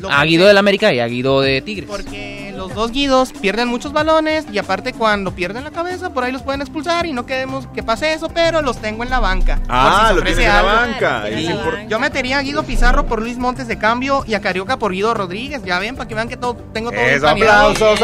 Lo 0.00 0.10
A 0.10 0.24
Guido 0.24 0.46
del 0.46 0.58
América 0.58 0.92
y 0.92 1.00
a 1.00 1.06
Guido 1.06 1.40
de 1.40 1.60
Tigres. 1.60 1.88
Porque 1.88 2.52
los 2.56 2.74
dos 2.74 2.92
guidos 2.92 3.32
pierden 3.32 3.68
muchos 3.68 3.92
balones 3.92 4.46
y 4.52 4.58
aparte 4.58 4.92
cuando 4.92 5.32
pierden 5.32 5.64
la 5.64 5.70
cabeza 5.70 6.12
por 6.12 6.24
ahí 6.24 6.32
los 6.32 6.42
pueden 6.42 6.60
expulsar 6.60 7.06
y 7.06 7.12
no 7.12 7.26
queremos 7.26 7.66
que 7.68 7.82
pase 7.82 8.12
eso, 8.12 8.28
pero 8.28 8.62
los 8.62 8.78
tengo 8.78 9.04
en 9.04 9.10
la 9.10 9.20
banca. 9.20 9.60
Ah, 9.68 10.00
si 10.02 10.08
se 10.08 10.14
lo 10.14 10.22
tienes 10.22 10.44
en 10.44 10.52
la 10.52 10.62
banca. 10.62 11.24
Sí. 11.28 11.48
Yo 11.88 11.98
metería 11.98 12.38
a 12.38 12.42
Guido 12.42 12.64
Pizarro 12.64 13.06
por 13.06 13.22
Luis 13.22 13.38
Montes 13.38 13.68
de 13.68 13.78
cambio 13.78 14.24
y 14.26 14.34
a 14.34 14.40
Carioca 14.40 14.78
por 14.78 14.92
Guido 14.92 15.14
Rodríguez. 15.14 15.62
Ya 15.64 15.78
ven, 15.78 15.96
para 15.96 16.08
que 16.08 16.14
vean 16.14 16.28
que 16.28 16.36
todo, 16.36 16.56
tengo 16.72 16.90
todo 16.90 17.00
Eso, 17.00 17.28
aplausos. 17.28 18.00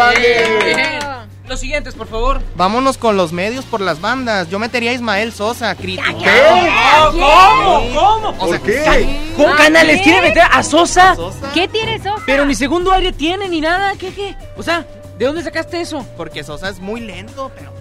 Los 1.47 1.61
siguientes, 1.61 1.95
por 1.95 2.07
favor. 2.07 2.41
Vámonos 2.57 2.97
con 2.97 3.17
los 3.19 3.33
medios 3.33 3.67
por 3.67 3.81
las 3.83 4.01
bandas. 4.01 4.49
Yo 4.49 4.59
metería 4.59 4.93
a 4.93 4.95
Ismael 4.95 5.31
Sosa, 5.33 5.75
criticado. 5.75 7.11
¿Cómo? 7.11 7.81
Sí. 7.83 7.95
¿Cómo? 7.95 8.29
O 8.39 8.49
sea, 8.49 8.59
¿Por 8.59 8.61
qué? 8.63 8.85
sí. 8.99 9.33
¿Cómo 9.37 9.49
Ah, 9.49 9.57
Canales 9.59 9.99
¿qué? 9.99 10.03
quiere 10.05 10.23
meter 10.23 10.45
a 10.51 10.63
Sosa? 10.63 11.15
Sosa. 11.15 11.51
¿Qué 11.53 11.69
tiene 11.69 11.97
eso? 11.97 12.15
Pero 12.25 12.47
ni 12.47 12.55
segundo 12.55 12.91
aire 12.93 13.13
tiene 13.13 13.49
ni 13.49 13.61
nada. 13.61 13.93
¿Qué, 13.99 14.15
qué? 14.15 14.35
O 14.57 14.63
sea, 14.63 14.87
¿de 15.19 15.27
dónde 15.27 15.43
sacaste 15.43 15.83
eso? 15.83 16.07
Porque 16.17 16.43
Sosa 16.45 16.71
es 16.71 16.79
muy 16.81 17.01
lento, 17.01 17.51
pero. 17.55 17.73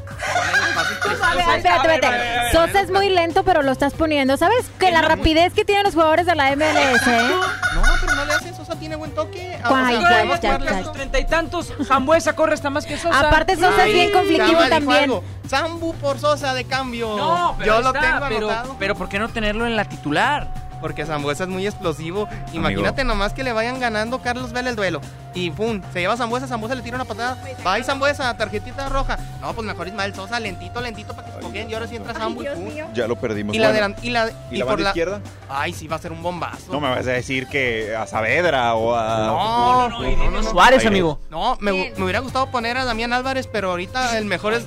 Sosa 2.51 2.81
es 2.81 2.91
muy 2.91 3.09
lento, 3.09 3.43
pero 3.43 3.61
lo 3.61 3.71
estás 3.71 3.93
poniendo. 3.93 4.37
¿Sabes 4.37 4.65
que 4.79 4.91
la 4.91 5.01
rapidez 5.01 5.53
que 5.53 5.65
tienen 5.65 5.83
los 5.83 5.93
jugadores 5.93 6.25
de 6.25 6.35
la 6.35 6.55
MLS, 6.55 6.65
eh? 7.07 7.29
No, 7.75 7.81
pero 8.01 8.15
no 8.15 8.25
le 8.25 8.33
hacen. 8.33 8.55
Sosa 8.55 8.75
tiene 8.75 8.95
buen 8.95 9.11
toque. 9.11 9.57
Ah, 9.63 9.83
Ay, 9.87 9.99
ya, 10.01 10.23
ya, 10.23 10.39
ya. 10.39 10.55
a 10.55 10.59
Los 10.59 10.85
sus 10.85 10.91
treinta 10.93 11.19
y 11.19 11.25
tantos, 11.25 11.73
Zambuesa 11.87 12.33
corre 12.35 12.53
hasta 12.53 12.69
más 12.69 12.85
que 12.85 12.97
Sosa. 12.97 13.19
Aparte, 13.19 13.55
Sosa 13.55 13.85
es 13.85 13.93
bien 13.93 14.11
conflictivo 14.11 14.61
también. 14.69 15.11
Zambu 15.47 15.93
por 15.95 16.19
Sosa 16.19 16.53
de 16.53 16.65
cambio. 16.65 17.15
No, 17.17 17.55
pero 17.57 17.75
Yo 17.77 17.81
lo 17.81 17.93
tengo 17.93 18.05
pero, 18.29 18.49
anotado. 18.49 18.75
pero 18.79 18.95
¿por 18.95 19.09
qué 19.09 19.19
no 19.19 19.29
tenerlo 19.29 19.65
en 19.65 19.75
la 19.75 19.85
titular? 19.85 20.47
Porque 20.83 21.05
Zambuesa 21.05 21.45
es 21.45 21.49
muy 21.49 21.65
explosivo. 21.65 22.27
Imagínate 22.51 23.05
nomás 23.05 23.31
que 23.31 23.41
le 23.41 23.53
vayan 23.53 23.79
ganando 23.79 24.21
Carlos 24.21 24.51
Vela 24.51 24.69
el 24.69 24.75
duelo. 24.75 24.99
Y 25.33 25.49
pum, 25.49 25.81
se 25.93 26.01
lleva 26.01 26.17
Zambuesa, 26.17 26.45
Zambuesa 26.45 26.75
le 26.75 26.81
tira 26.81 26.97
una 26.97 27.05
patada. 27.05 27.37
Va 27.65 27.79
y 27.79 27.85
Zambuesa, 27.85 28.35
tarjetita 28.35 28.89
roja. 28.89 29.17
No, 29.39 29.53
pues 29.53 29.65
mejor 29.65 29.87
Ismael 29.87 30.13
Sosa, 30.13 30.41
lentito, 30.41 30.81
lentito 30.81 31.13
para 31.15 31.25
que 31.27 31.31
se 31.31 31.39
escogen. 31.39 31.69
Y 31.69 31.73
ahora 31.73 31.87
sí 31.87 31.95
entra 31.95 32.13
Zambu 32.13 32.43
y 32.43 32.47
pum. 32.47 32.67
Ya 32.93 33.07
lo 33.07 33.15
perdimos. 33.15 33.55
Y 33.55 33.59
la, 33.59 33.69
Bueno, 33.71 33.87
delan- 33.87 33.95
y 34.03 34.09
la, 34.09 34.29
¿Y 34.51 34.55
y 34.55 34.57
la 34.57 34.65
por 34.65 34.73
banda 34.75 34.89
izquierda? 34.89 35.21
Ay, 35.49 35.71
sí, 35.71 35.87
va 35.87 35.95
a 35.95 35.99
ser 35.99 36.11
un 36.11 36.21
bombazo. 36.21 36.69
No 36.69 36.81
me 36.81 36.89
vas 36.89 37.07
a 37.07 37.11
decir 37.11 37.47
que 37.47 37.95
a 37.95 38.05
Saavedra 38.05 38.73
o 38.75 38.93
a. 38.93 39.19
No, 39.25 39.89
no, 39.89 39.99
no, 40.17 40.31
no, 40.31 40.41
no. 40.41 40.43
Suárez, 40.51 40.79
Aire. 40.79 40.89
amigo. 40.89 41.17
No, 41.31 41.55
me, 41.61 41.93
me 41.95 42.03
hubiera 42.03 42.19
gustado 42.19 42.51
poner 42.51 42.75
a 42.77 42.83
Damián 42.83 43.13
Álvarez, 43.13 43.47
pero 43.47 43.69
ahorita 43.69 44.17
el 44.17 44.25
mejor 44.25 44.51
es. 44.53 44.65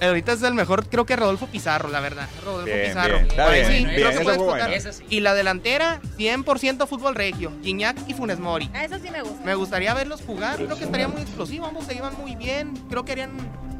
Ahorita 0.00 0.32
es 0.32 0.42
el 0.42 0.54
mejor, 0.54 0.86
creo 0.88 1.06
que 1.06 1.16
Rodolfo 1.16 1.46
Pizarro, 1.46 1.88
la 1.88 2.00
verdad. 2.00 2.28
Rodolfo 2.44 2.66
Bien, 2.66 2.88
Pizarro. 2.88 3.14
bien, 3.14 3.26
está 3.30 3.44
Por 3.44 3.54
ahí 3.54 3.60
bien, 3.60 3.72
sí, 3.72 3.84
bien, 3.84 3.94
creo 3.94 4.08
que 4.08 4.14
ese 4.14 4.24
puede 4.24 4.36
fue 4.36 4.44
explotar. 4.44 4.68
bueno. 4.68 4.74
Ese 4.76 4.92
sí. 4.92 5.04
Y 5.08 5.20
la 5.20 5.34
delantera, 5.34 6.00
100% 6.18 6.86
fútbol 6.86 7.14
regio. 7.14 7.52
Guiñac 7.62 7.96
y 8.08 8.14
Funes 8.14 8.38
Mori. 8.38 8.68
Ah, 8.74 8.84
Eso 8.84 8.96
sí 9.02 9.10
me 9.10 9.22
gusta. 9.22 9.44
Me 9.44 9.54
gustaría 9.54 9.94
verlos 9.94 10.20
jugar, 10.26 10.56
creo 10.56 10.76
que 10.76 10.84
estaría 10.84 11.08
muy 11.08 11.22
explosivo, 11.22 11.66
ambos 11.66 11.84
se 11.86 11.94
llevan 11.94 12.14
muy 12.18 12.34
bien, 12.34 12.74
creo 12.90 13.04
que 13.04 13.12
harían 13.12 13.30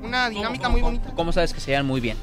una 0.03 0.31
dinámica 0.31 0.69
muy 0.69 0.81
bonita. 0.83 1.11
¿Cómo 1.17 1.33
sabes 1.33 1.53
que 1.53 1.61
se 1.61 1.73
llevan 1.73 1.87
muy 1.87 2.01
bien? 2.01 2.17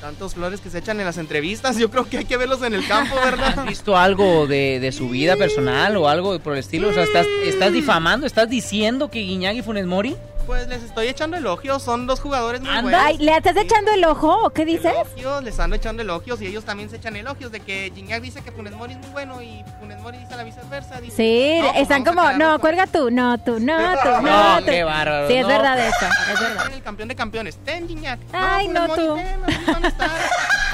Tantos 0.00 0.34
flores 0.34 0.60
que 0.60 0.68
se 0.68 0.78
echan 0.78 0.98
en 0.98 1.06
las 1.06 1.16
entrevistas, 1.18 1.76
yo 1.78 1.90
creo 1.90 2.08
que 2.08 2.18
hay 2.18 2.24
que 2.24 2.36
verlos 2.36 2.62
en 2.62 2.74
el 2.74 2.86
campo, 2.88 3.14
¿verdad? 3.16 3.58
¿Has 3.60 3.66
visto 3.68 3.96
algo 3.96 4.46
de, 4.46 4.80
de 4.80 4.92
su 4.92 5.08
vida 5.08 5.36
personal 5.36 5.96
o 5.96 6.08
algo 6.08 6.38
por 6.40 6.54
el 6.54 6.58
estilo? 6.60 6.88
O 6.88 6.92
sea, 6.92 7.02
¿estás, 7.04 7.26
estás 7.44 7.72
difamando? 7.72 8.26
¿Estás 8.26 8.48
diciendo 8.48 9.10
que 9.10 9.20
Guiñac 9.20 9.54
y 9.56 9.62
Funes 9.62 9.86
Mori? 9.86 10.16
Pues 10.46 10.66
les 10.68 10.82
estoy 10.82 11.06
echando 11.08 11.36
elogios, 11.36 11.82
son 11.82 12.06
dos 12.06 12.20
jugadores 12.20 12.60
muy 12.60 12.70
Anda. 12.70 12.82
buenos. 12.82 13.00
Ay, 13.00 13.16
¿le 13.18 13.36
estás 13.36 13.56
echando 13.56 13.92
el 13.92 14.04
ojo 14.04 14.44
o 14.44 14.50
qué 14.50 14.64
dices? 14.64 14.92
Elogios, 14.92 15.42
les 15.44 15.58
ando 15.60 15.76
echando 15.76 16.02
elogios 16.02 16.42
y 16.42 16.46
ellos 16.46 16.64
también 16.64 16.90
se 16.90 16.96
echan 16.96 17.14
elogios 17.16 17.52
de 17.52 17.60
que 17.60 17.92
Gignac 17.94 18.20
dice 18.20 18.42
que 18.42 18.50
Funes 18.52 18.74
Mori 18.74 18.92
es 18.94 18.98
muy 18.98 19.10
bueno 19.10 19.40
y 19.40 19.64
Funes 19.80 20.00
Mori 20.00 20.18
dice 20.18 20.36
la 20.36 20.42
viceversa. 20.42 21.00
Dice, 21.00 21.16
Sí, 21.16 21.58
"No, 21.60 21.68
pues 21.70 21.82
están 21.82 22.04
como, 22.04 22.32
no, 22.32 22.50
con- 22.52 22.60
cuelga 22.60 22.86
tú, 22.86 23.10
no, 23.10 23.38
tú, 23.38 23.60
no, 23.60 23.76
tú, 24.02 24.08
no, 24.10 24.22
No, 24.22 24.58
tú. 24.58 24.64
qué 24.66 24.82
bárbaro. 24.84 25.28
Sí, 25.28 25.34
es 25.34 25.42
no. 25.42 25.48
verdad 25.48 25.78
eso, 25.78 26.06
es 26.32 26.40
verdad. 26.40 26.72
el 26.72 26.82
campeón 26.82 27.08
de 27.08 27.14
campeones, 27.16 27.56
ten 27.64 27.88
Gignac. 27.88 28.18
Ay, 28.32 28.68
no, 28.68 28.88
Mori, 28.88 29.00
tú. 29.06 29.16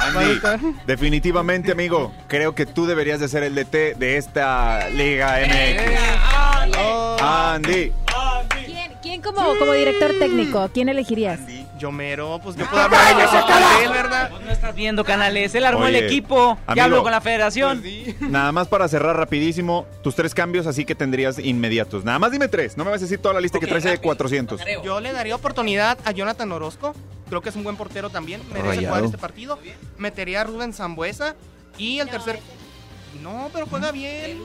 Andy, 0.01 0.41
definitivamente, 0.87 1.73
amigo, 1.73 2.13
creo 2.29 2.55
que 2.55 2.65
tú 2.67 2.87
deberías 2.87 3.21
de 3.21 3.29
ser 3.29 3.43
el 3.43 3.55
DT 3.55 3.95
de 3.97 4.17
esta 4.17 4.89
Liga 4.91 5.41
Eh, 5.43 5.77
MX. 6.67 6.77
oh, 6.79 7.17
Andy. 7.21 7.93
¿Quién, 9.03 9.21
quién 9.21 9.35
como, 9.35 9.57
como 9.59 9.73
director 9.73 10.13
técnico? 10.19 10.69
¿Quién 10.73 10.89
elegirías? 10.89 11.41
Yo 11.79 11.93
mero, 11.93 12.41
pues 12.43 12.57
yo 12.57 12.67
puedo 12.69 12.83
hablar 12.83 13.17
de 13.17 13.25
ese 13.25 13.37
papel, 13.37 13.91
¿verdad? 13.91 14.31
Vos 14.31 14.41
no 14.43 14.51
estás 14.51 14.75
viendo 14.75 15.05
canales. 15.05 15.55
Él 15.55 15.65
armó 15.65 15.85
Oye, 15.85 15.99
el 15.99 16.05
equipo. 16.07 16.59
amigo. 16.67 16.75
Ya 16.75 16.85
habló 16.85 17.03
con 17.03 17.13
la 17.13 17.21
federación. 17.21 17.83
Nada 18.21 18.51
más 18.53 18.67
para 18.69 18.89
cerrar 18.89 19.17
rapidísimo, 19.17 19.87
tus 20.03 20.15
tres 20.17 20.35
cambios 20.35 20.67
así 20.67 20.85
que 20.85 20.95
tendrías 20.95 21.39
inmediatos. 21.39 22.05
Nada 22.05 22.19
más 22.19 22.33
dime 22.33 22.49
tres, 22.49 22.77
no 22.77 22.85
me 22.85 22.91
vas 22.91 23.01
a 23.01 23.05
decir 23.05 23.19
toda 23.21 23.35
la 23.35 23.41
lista 23.41 23.61
que 23.61 23.67
traes 23.67 23.85
de 23.85 23.91
rápido. 23.91 24.03
400. 24.09 24.61
Creo. 24.61 24.83
Yo 24.83 25.01
le 25.01 25.13
daría 25.13 25.37
oportunidad 25.37 25.99
a 26.05 26.11
Jonathan 26.11 26.51
Orozco. 26.51 26.95
Creo 27.29 27.41
que 27.41 27.51
es 27.51 27.57
un 27.57 27.63
buen 27.63 27.77
portero 27.77 28.11
también. 28.11 28.41
Merece 28.49 28.67
Rayado. 28.67 28.89
jugar 28.89 29.05
este 29.05 29.19
partido. 29.19 29.59
Metería 29.99 30.41
a 30.41 30.45
Rubén 30.45 30.73
Zambuesa. 30.73 31.37
Y 31.77 32.01
el 32.01 32.09
tercer. 32.09 32.41
No, 33.23 33.51
pero 33.53 33.67
juega 33.67 33.91
bien. 33.93 34.39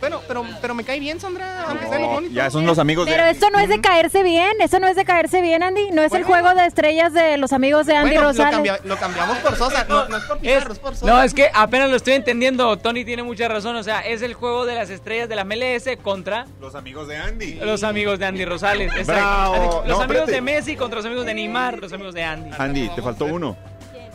Bueno, 0.00 0.20
pero, 0.26 0.44
pero 0.62 0.74
me 0.74 0.82
cae 0.82 0.98
bien, 0.98 1.20
Sandra. 1.20 1.64
Aunque 1.68 1.86
sea 1.88 1.98
No, 1.98 2.08
bonito. 2.08 2.32
ya 2.34 2.50
son 2.50 2.64
los 2.64 2.78
amigos 2.78 3.06
Pero 3.06 3.22
de... 3.24 3.30
esto 3.32 3.50
no 3.50 3.58
es 3.58 3.68
de 3.68 3.82
caerse 3.82 4.22
bien, 4.22 4.52
eso 4.60 4.78
no 4.78 4.88
es 4.88 4.96
de 4.96 5.04
caerse 5.04 5.42
bien, 5.42 5.62
Andy. 5.62 5.90
No 5.92 6.02
es 6.02 6.12
el 6.14 6.24
Bueno. 6.24 6.42
juego 6.48 6.58
de 6.60 6.66
estrellas 6.66 7.12
de 7.12 7.36
los 7.36 7.52
amigos 7.52 7.84
de 7.86 7.96
Andy 7.96 8.10
Bueno, 8.12 8.22
lo, 8.22 8.28
Rosales. 8.28 8.52
cambia- 8.54 8.80
lo 8.84 8.96
cambiamos 8.96 9.36
por 9.38 9.56
Sosa. 9.56 9.84
No, 9.88 10.08
no 10.08 10.16
es 10.16 10.24
por 10.24 10.36
Es- 10.38 10.42
Pizarro, 10.42 10.72
es 10.72 10.78
por 10.78 10.94
Sosa. 10.96 11.06
no, 11.12 11.22
es 11.22 11.34
que 11.34 11.50
apenas 11.52 11.90
lo 11.90 11.96
estoy 11.96 12.14
entendiendo. 12.14 12.78
Tony 12.78 13.04
tiene 13.04 13.22
mucha 13.22 13.46
razón. 13.48 13.76
O 13.76 13.82
sea, 13.82 14.00
es 14.00 14.22
el 14.22 14.32
juego 14.32 14.64
de 14.64 14.74
las 14.74 14.88
estrellas 14.88 15.28
de 15.28 15.36
la 15.36 15.44
MLS 15.44 15.96
contra 16.02 16.46
Los 16.60 16.74
amigos 16.74 17.06
de 17.06 17.18
Andy. 17.18 17.54
los 17.56 17.82
amigos 17.84 18.18
de 18.18 18.24
Andy 18.26 18.44
Rosales. 18.46 18.90
Exacto. 18.96 19.12
Bravo. 19.12 19.54
Los 19.54 19.64
No, 19.64 19.80
amigos 19.80 20.00
espérate. 20.02 20.32
de 20.32 20.40
Messi 20.40 20.76
contra 20.76 20.96
los 20.96 21.04
amigos 21.06 21.26
de 21.26 21.34
Neymar, 21.34 21.78
los 21.78 21.92
amigos 21.92 22.14
de 22.14 22.24
Andy. 22.24 22.50
Andy, 22.58 22.88
te 22.88 23.02
faltó 23.02 23.26
uno. 23.26 23.56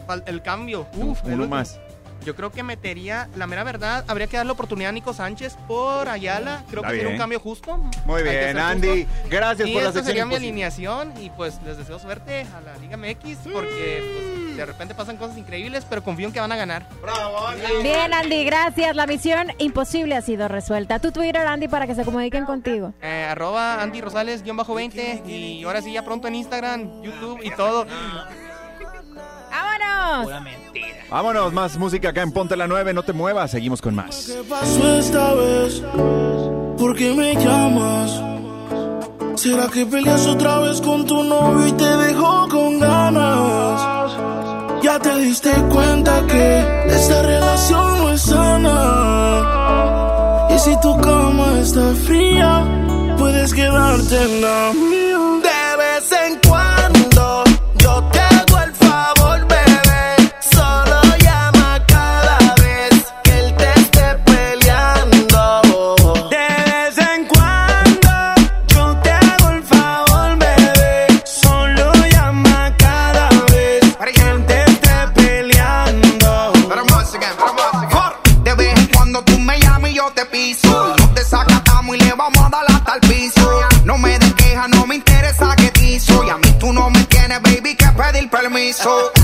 Fal- 0.07 0.23
El 0.25 0.41
cambio. 0.41 0.87
Uf, 0.95 1.19
el 1.25 1.33
Uno 1.33 1.43
último. 1.43 1.47
más. 1.47 1.79
Yo 2.25 2.35
creo 2.35 2.51
que 2.51 2.63
metería, 2.63 3.29
la 3.35 3.45
mera 3.45 3.63
verdad, 3.63 4.03
habría 4.07 4.25
que 4.25 4.35
darle 4.35 4.51
oportunidad 4.51 4.89
a 4.89 4.93
Nico 4.93 5.13
Sánchez 5.13 5.57
por 5.67 6.09
Ayala. 6.09 6.63
Creo 6.69 6.81
Está 6.81 6.91
que 6.91 6.97
sería 6.97 7.11
un 7.13 7.19
cambio 7.19 7.39
justo. 7.39 7.77
Muy 8.05 8.23
bien, 8.23 8.57
Andy. 8.57 9.05
Gracias 9.29 9.67
Y 9.69 9.73
por 9.73 9.83
la 9.83 9.89
esta 9.89 9.99
sección. 9.99 10.05
sería 10.05 10.25
mi 10.25 10.35
alineación 10.35 11.13
y 11.21 11.29
pues 11.29 11.59
les 11.63 11.77
deseo 11.77 11.99
suerte 11.99 12.47
a 12.57 12.61
la 12.61 12.75
Liga 12.77 12.97
MX 12.97 13.37
porque 13.53 14.01
pues, 14.15 14.57
de 14.57 14.65
repente 14.65 14.95
pasan 14.95 15.17
cosas 15.17 15.37
increíbles, 15.37 15.85
pero 15.87 16.03
confío 16.03 16.25
en 16.27 16.33
que 16.33 16.39
van 16.39 16.51
a 16.51 16.55
ganar. 16.55 16.87
Bien, 17.83 18.11
Andy, 18.13 18.43
gracias. 18.43 18.95
La 18.95 19.05
misión 19.05 19.51
imposible 19.59 20.15
ha 20.15 20.21
sido 20.21 20.47
resuelta. 20.47 20.97
Tu 20.99 21.11
Twitter, 21.11 21.45
Andy, 21.45 21.67
para 21.67 21.85
que 21.85 21.93
se 21.93 22.03
comuniquen 22.03 22.45
contigo. 22.45 22.93
Eh, 23.03 23.27
arroba 23.29 23.81
Andy 23.83 24.01
Rosales-20 24.01 25.27
y 25.27 25.63
ahora 25.63 25.81
sí 25.83 25.93
ya 25.93 26.03
pronto 26.03 26.27
en 26.27 26.35
Instagram, 26.35 27.03
YouTube 27.03 27.41
y 27.43 27.51
todo. 27.51 27.85
¡Vámonos! 30.05 30.25
Pura 30.25 30.39
mentira. 30.39 30.87
Vámonos, 31.09 31.53
más 31.53 31.77
música 31.77 32.09
acá 32.09 32.21
en 32.21 32.31
Ponte 32.31 32.55
la 32.55 32.67
9, 32.67 32.93
no 32.93 33.01
te 33.03 33.13
muevas, 33.13 33.49
seguimos 33.51 33.81
con 33.81 33.95
más. 33.95 34.27
¿Qué 34.27 34.43
pasó 34.47 34.99
esta 34.99 35.33
vez? 35.33 35.81
¿Por 36.77 36.95
qué 36.95 37.13
me 37.13 37.33
llamas? 37.33 38.21
¿Será 39.35 39.67
que 39.67 39.85
peleas 39.85 40.27
otra 40.27 40.59
vez 40.59 40.79
con 40.81 41.05
tu 41.05 41.23
novio 41.23 41.67
y 41.67 41.71
te 41.73 41.97
dejó 41.97 42.47
con 42.49 42.79
ganas? 42.79 44.13
Ya 44.83 44.99
te 44.99 45.15
diste 45.19 45.51
cuenta 45.73 46.25
que 46.27 46.85
esta 46.87 47.21
relación 47.23 47.97
no 47.97 48.11
es 48.11 48.21
sana. 48.21 48.71
Y 50.51 50.59
si 50.59 50.79
tu 50.81 50.95
cama 51.01 51.59
está 51.59 51.93
fría, 52.05 52.63
puedes 53.17 53.53
quedarte 53.53 54.23
en 54.23 54.41
la 54.41 54.71
mía. 54.73 55.04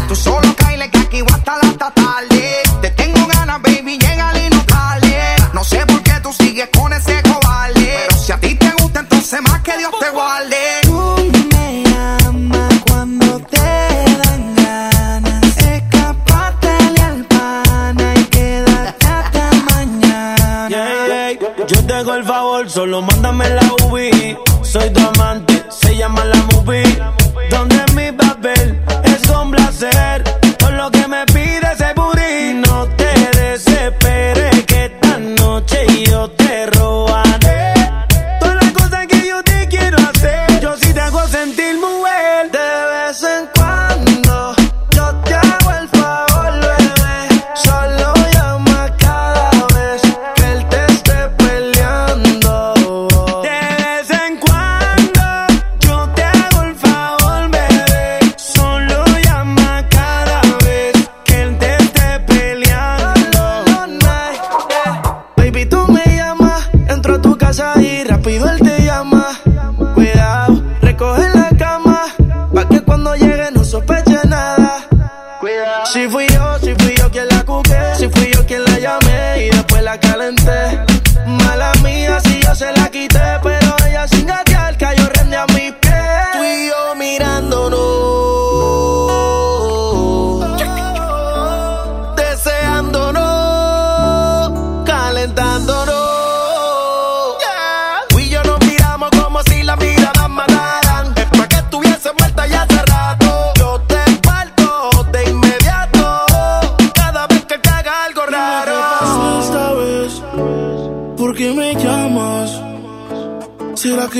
Tú 0.07 0.15
solo 0.15 0.55
caile 0.55 0.89
que 0.89 0.97
aquí 0.99 1.21
voy 1.21 1.33
hasta 1.33 1.91
tarde. 1.91 2.63
Te 2.81 2.89
tengo 2.91 3.27
ganas, 3.27 3.61
baby, 3.61 3.97
llega 3.97 4.39
y 4.39 4.49
no 4.49 4.63
tarde. 4.65 5.35
No 5.53 5.63
sé 5.63 5.85
por 5.85 6.01
qué 6.01 6.13
tú 6.23 6.31
sigues 6.31 6.69
con 6.75 6.93
ese 6.93 7.21
cobarde. 7.23 8.05
Pero 8.07 8.17
si 8.17 8.31
a 8.31 8.39
ti 8.39 8.55
te 8.55 8.71
gusta, 8.81 9.01
entonces 9.01 9.41
más 9.41 9.61
que 9.61 9.77
Dios 9.77 9.91
te 9.99 10.09
guarde. 10.11 10.57
Yo 21.67 21.85
te 21.85 21.93
hago 21.93 22.13
el 22.15 22.23
favor, 22.23 22.69
solo 22.69 23.01
mándame 23.01 23.49
la 23.49 23.61
UV. 23.83 24.37
Soy 24.63 24.89
tu 24.91 25.01
amante 25.01 25.40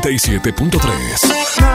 97.3. 0.00 1.69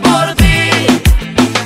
por 0.00 0.34
ti. 0.34 0.86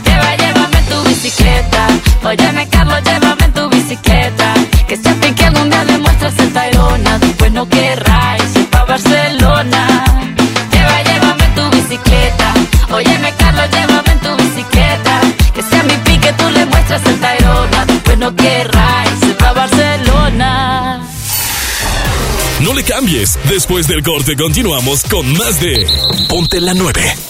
Lleva, 0.05 0.37
llévame 0.37 0.79
en 0.79 0.87
tu 0.87 1.03
bicicleta. 1.09 1.87
Óyeme, 2.25 2.69
Carlos, 2.69 3.01
llévame 3.05 3.45
en 3.45 3.53
tu 3.53 3.69
bicicleta. 3.69 4.55
Que 4.89 4.97
sepan 4.97 5.35
que 5.35 5.45
algún 5.45 5.71
día 5.71 5.85
le 5.85 5.99
muestras 5.99 6.39
el 6.39 6.53
Tayrona. 6.53 7.19
Después 7.19 7.53
no 7.53 7.69
querráis 7.69 8.57
ir 8.57 8.69
pa' 8.71 8.85
Barcelona. 8.85 10.05
Lleva, 10.73 11.03
llévame 11.03 11.45
en 11.45 11.55
tu 11.55 11.71
bicicleta. 11.77 12.55
Óyeme, 12.93 13.33
Carlos, 13.39 13.69
llévame 13.71 14.13
en 14.13 14.21
tu 14.21 14.37
bicicleta. 14.37 15.21
Que 15.55 15.63
sea 15.63 15.83
mi 15.83 15.97
pique, 16.05 16.33
tú 16.35 16.51
le 16.51 16.67
muestras 16.67 17.03
el 17.07 17.21
Tayrona. 17.21 17.85
Después 17.87 18.19
no 18.19 18.35
querráis 18.35 19.23
ir 19.23 19.37
pa' 19.37 19.53
Barcelona. 19.53 21.01
No 22.61 22.75
le 22.75 22.83
cambies. 22.85 23.39
Después 23.49 23.87
del 23.89 24.03
corte 24.03 24.37
continuamos 24.37 25.05
con 25.05 25.33
más 25.39 25.61
de 25.61 25.87
Ponte 26.29 26.61
la 26.61 26.75
9 26.75 27.30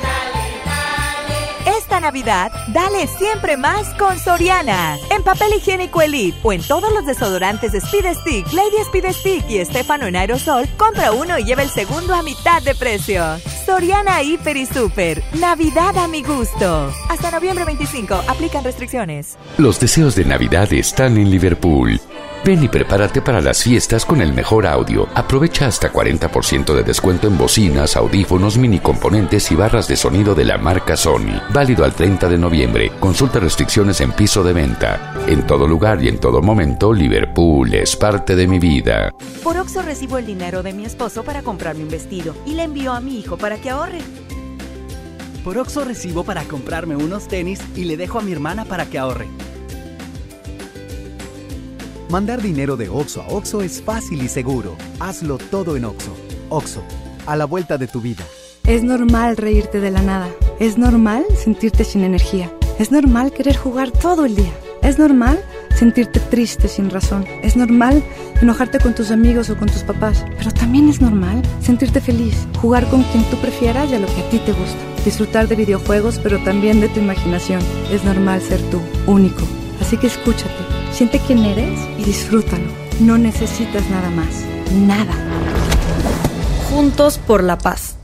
Navidad, 1.99 2.51
dale 2.69 3.07
siempre 3.07 3.57
más 3.57 3.87
con 3.95 4.17
Soriana. 4.17 4.97
En 5.09 5.23
papel 5.23 5.53
higiénico 5.57 6.01
Elite 6.01 6.37
o 6.43 6.53
en 6.53 6.61
todos 6.63 6.91
los 6.93 7.05
desodorantes 7.05 7.73
Speed 7.73 8.13
Stick, 8.21 8.53
Lady 8.53 8.77
Speed 8.81 9.11
Stick 9.11 9.49
y 9.49 9.57
Estefano 9.57 10.05
en 10.05 10.15
aerosol, 10.15 10.67
compra 10.77 11.11
uno 11.11 11.37
y 11.37 11.43
lleva 11.43 11.63
el 11.63 11.69
segundo 11.69 12.13
a 12.15 12.23
mitad 12.23 12.61
de 12.61 12.75
precio. 12.75 13.23
Soriana 13.65 14.23
Hiper 14.23 14.57
y 14.57 14.65
Super. 14.65 15.23
Navidad 15.39 15.97
a 15.97 16.07
mi 16.07 16.23
gusto. 16.23 16.91
Hasta 17.09 17.31
noviembre 17.31 17.65
25. 17.65 18.23
Aplican 18.27 18.63
restricciones. 18.63 19.37
Los 19.57 19.79
deseos 19.79 20.15
de 20.15 20.25
Navidad 20.25 20.71
están 20.73 21.17
en 21.17 21.29
Liverpool. 21.29 21.99
Ven 22.43 22.63
y 22.63 22.67
prepárate 22.67 23.21
para 23.21 23.39
las 23.39 23.61
fiestas 23.61 24.03
con 24.03 24.19
el 24.19 24.33
mejor 24.33 24.65
audio. 24.65 25.07
Aprovecha 25.13 25.67
hasta 25.67 25.93
40% 25.93 26.73
de 26.73 26.81
descuento 26.81 27.27
en 27.27 27.37
bocinas, 27.37 27.95
audífonos, 27.95 28.57
mini 28.57 28.79
componentes 28.79 29.51
y 29.51 29.55
barras 29.55 29.87
de 29.87 29.95
sonido 29.95 30.33
de 30.33 30.45
la 30.45 30.57
marca 30.57 30.97
Sony. 30.97 31.39
Válido 31.53 31.85
al 31.85 31.93
30 31.93 32.29
de 32.29 32.39
noviembre. 32.39 32.91
Consulta 32.99 33.39
restricciones 33.39 34.01
en 34.01 34.13
piso 34.13 34.43
de 34.43 34.53
venta. 34.53 35.13
En 35.27 35.45
todo 35.45 35.67
lugar 35.67 36.03
y 36.03 36.07
en 36.07 36.19
todo 36.19 36.41
momento, 36.41 36.91
Liverpool 36.91 37.75
es 37.75 37.95
parte 37.95 38.35
de 38.35 38.47
mi 38.47 38.57
vida. 38.57 39.13
Por 39.43 39.57
Oxo 39.57 39.83
recibo 39.83 40.17
el 40.17 40.25
dinero 40.25 40.63
de 40.63 40.73
mi 40.73 40.83
esposo 40.83 41.23
para 41.23 41.43
comprarme 41.43 41.83
un 41.83 41.89
vestido 41.89 42.33
y 42.47 42.55
le 42.55 42.63
envío 42.63 42.91
a 42.93 43.01
mi 43.01 43.19
hijo 43.19 43.37
para 43.37 43.57
que 43.61 43.69
ahorre. 43.69 43.99
Por 45.43 45.59
Oxo 45.59 45.85
recibo 45.85 46.23
para 46.23 46.43
comprarme 46.45 46.95
unos 46.95 47.27
tenis 47.27 47.61
y 47.75 47.83
le 47.83 47.97
dejo 47.97 48.17
a 48.17 48.23
mi 48.23 48.31
hermana 48.31 48.65
para 48.65 48.87
que 48.87 48.97
ahorre. 48.97 49.27
Mandar 52.11 52.41
dinero 52.41 52.75
de 52.75 52.89
Oxo 52.89 53.21
a 53.21 53.27
Oxo 53.29 53.61
es 53.61 53.81
fácil 53.81 54.21
y 54.21 54.27
seguro. 54.27 54.75
Hazlo 54.99 55.37
todo 55.37 55.77
en 55.77 55.85
Oxo. 55.85 56.13
Oxo, 56.49 56.83
a 57.25 57.37
la 57.37 57.45
vuelta 57.45 57.77
de 57.77 57.87
tu 57.87 58.01
vida. 58.01 58.25
Es 58.65 58.83
normal 58.83 59.37
reírte 59.37 59.79
de 59.79 59.91
la 59.91 60.01
nada. 60.01 60.27
Es 60.59 60.77
normal 60.77 61.23
sentirte 61.41 61.85
sin 61.85 62.03
energía. 62.03 62.51
Es 62.79 62.91
normal 62.91 63.31
querer 63.31 63.55
jugar 63.55 63.91
todo 63.91 64.25
el 64.25 64.35
día. 64.35 64.51
Es 64.83 64.99
normal 64.99 65.41
sentirte 65.73 66.19
triste 66.19 66.67
sin 66.67 66.89
razón. 66.89 67.23
Es 67.43 67.55
normal 67.55 68.03
enojarte 68.41 68.79
con 68.79 68.93
tus 68.93 69.09
amigos 69.09 69.49
o 69.49 69.55
con 69.55 69.69
tus 69.69 69.83
papás. 69.83 70.25
Pero 70.37 70.51
también 70.51 70.89
es 70.89 70.99
normal 70.99 71.41
sentirte 71.61 72.01
feliz, 72.01 72.35
jugar 72.59 72.89
con 72.89 73.03
quien 73.03 73.23
tú 73.29 73.37
prefieras 73.37 73.89
y 73.89 73.95
a 73.95 73.99
lo 73.99 74.07
que 74.07 74.21
a 74.21 74.29
ti 74.29 74.39
te 74.39 74.51
gusta. 74.51 74.79
Disfrutar 75.05 75.47
de 75.47 75.55
videojuegos, 75.55 76.19
pero 76.21 76.43
también 76.43 76.81
de 76.81 76.89
tu 76.89 76.99
imaginación. 76.99 77.61
Es 77.89 78.03
normal 78.03 78.41
ser 78.41 78.59
tú, 78.69 78.81
único. 79.07 79.43
Así 79.79 79.95
que 79.95 80.07
escúchate, 80.07 80.80
siente 80.91 81.19
quién 81.25 81.39
eres 81.39 81.79
y 81.97 82.03
disfrútalo. 82.03 82.65
No 82.99 83.17
necesitas 83.17 83.89
nada 83.89 84.09
más. 84.11 84.45
Nada. 84.73 85.13
Juntos 86.69 87.17
por 87.17 87.43
la 87.43 87.57
paz. 87.57 87.95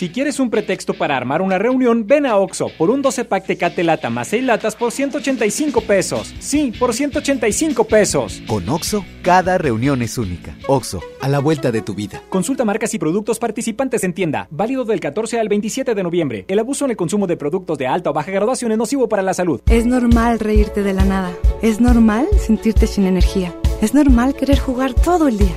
Si 0.00 0.08
quieres 0.08 0.40
un 0.40 0.48
pretexto 0.48 0.94
para 0.94 1.14
armar 1.14 1.42
una 1.42 1.58
reunión, 1.58 2.06
ven 2.06 2.24
a 2.24 2.38
Oxo 2.38 2.70
por 2.78 2.88
un 2.88 3.02
12 3.02 3.26
pack 3.26 3.44
Tecate 3.44 3.84
Lata 3.84 4.08
más 4.08 4.28
6 4.28 4.44
latas 4.44 4.74
por 4.74 4.92
185 4.92 5.82
pesos. 5.82 6.34
Sí, 6.38 6.72
por 6.78 6.94
185 6.94 7.84
pesos. 7.84 8.42
Con 8.46 8.66
Oxo, 8.70 9.04
cada 9.20 9.58
reunión 9.58 10.00
es 10.00 10.16
única. 10.16 10.56
Oxo, 10.68 11.02
a 11.20 11.28
la 11.28 11.38
vuelta 11.38 11.70
de 11.70 11.82
tu 11.82 11.94
vida. 11.94 12.22
Consulta 12.30 12.64
marcas 12.64 12.94
y 12.94 12.98
productos 12.98 13.38
participantes 13.38 14.02
en 14.02 14.14
tienda. 14.14 14.48
Válido 14.50 14.86
del 14.86 15.00
14 15.00 15.38
al 15.38 15.50
27 15.50 15.94
de 15.94 16.02
noviembre. 16.02 16.44
El 16.48 16.60
abuso 16.60 16.86
en 16.86 16.92
el 16.92 16.96
consumo 16.96 17.26
de 17.26 17.36
productos 17.36 17.76
de 17.76 17.86
alta 17.86 18.08
o 18.08 18.14
baja 18.14 18.30
graduación 18.30 18.72
es 18.72 18.78
nocivo 18.78 19.06
para 19.06 19.20
la 19.20 19.34
salud. 19.34 19.60
Es 19.68 19.84
normal 19.84 20.38
reírte 20.38 20.82
de 20.82 20.94
la 20.94 21.04
nada. 21.04 21.30
Es 21.60 21.78
normal 21.78 22.26
sentirte 22.38 22.86
sin 22.86 23.04
energía. 23.04 23.54
Es 23.82 23.92
normal 23.92 24.34
querer 24.34 24.58
jugar 24.58 24.94
todo 24.94 25.28
el 25.28 25.36
día. 25.36 25.56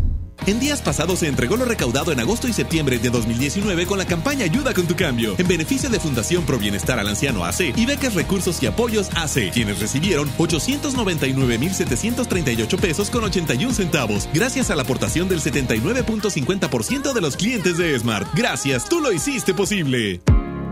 En 0.47 0.59
días 0.59 0.81
pasados 0.81 1.19
se 1.19 1.27
entregó 1.27 1.55
lo 1.55 1.65
recaudado 1.65 2.11
en 2.11 2.19
agosto 2.19 2.47
y 2.47 2.53
septiembre 2.53 2.97
de 2.97 3.11
2019 3.11 3.85
con 3.85 3.99
la 3.99 4.05
campaña 4.05 4.45
Ayuda 4.45 4.73
con 4.73 4.87
tu 4.87 4.95
cambio, 4.95 5.35
en 5.37 5.47
beneficio 5.47 5.87
de 5.89 5.99
Fundación 5.99 6.45
Pro 6.45 6.57
Bienestar 6.57 6.97
al 6.97 7.07
Anciano 7.07 7.45
AC 7.45 7.73
y 7.75 7.85
becas 7.85 8.15
Recursos 8.15 8.63
y 8.63 8.65
Apoyos 8.65 9.11
AC, 9.15 9.51
quienes 9.53 9.79
recibieron 9.79 10.27
899.738 10.37 12.79
pesos 12.79 13.11
con 13.11 13.23
81 13.23 13.71
centavos, 13.73 14.27
gracias 14.33 14.71
a 14.71 14.75
la 14.75 14.81
aportación 14.81 15.29
del 15.29 15.41
79.50% 15.41 17.13
de 17.13 17.21
los 17.21 17.37
clientes 17.37 17.77
de 17.77 17.99
Smart. 17.99 18.27
Gracias, 18.33 18.89
tú 18.89 18.99
lo 18.99 19.11
hiciste 19.11 19.53
posible. 19.53 20.21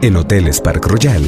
En 0.01 0.15
Hoteles 0.15 0.61
Park 0.61 0.87
Royal 0.87 1.27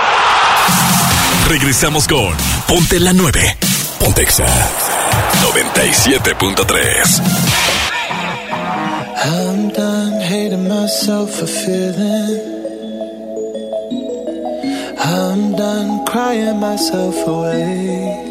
Regresamos 1.47 2.07
con 2.07 2.35
Ponte 2.67 2.99
la 2.99 3.13
9. 3.13 3.57
Pontexa 3.99 4.45
97.3. 5.41 7.21
I'm 9.23 9.69
done 9.69 10.21
hating 10.21 10.67
myself 10.67 11.29
for 11.35 11.47
feeling. 11.47 12.39
I'm 14.97 15.55
done 15.55 16.05
crying 16.05 16.59
myself 16.59 17.15
away. 17.27 18.27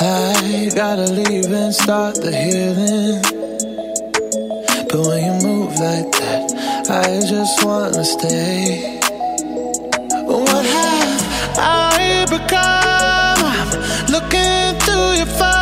I 0.00 0.70
gotta 0.74 1.06
leave 1.12 1.52
and 1.52 1.74
start 1.74 2.14
the 2.16 2.32
healing. 2.32 3.22
But 4.88 5.06
when 5.06 5.24
you 5.24 5.34
move 5.46 5.72
like 5.78 6.10
that, 6.12 6.52
I 6.90 7.20
just 7.26 7.64
wanna 7.64 8.04
stay. 8.04 9.01
Become? 12.26 13.70
Looking 14.08 14.78
through 14.80 15.16
your 15.16 15.26
phone 15.26 15.61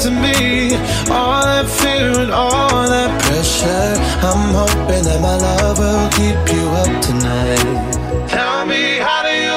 to 0.00 0.10
me? 0.10 0.74
All 1.12 1.42
that 1.44 1.68
fear 1.68 2.20
and 2.20 2.32
all 2.32 2.88
that 2.88 3.20
pressure. 3.22 3.92
I'm 4.24 4.54
hoping 4.54 5.04
that 5.04 5.20
my 5.20 5.36
love 5.36 5.78
will 5.78 6.08
keep 6.16 6.40
you 6.54 6.64
up 6.80 7.02
tonight. 7.02 8.28
Tell 8.28 8.64
me, 8.64 8.96
how 8.96 9.22
do 9.22 9.32
you? 9.44 9.56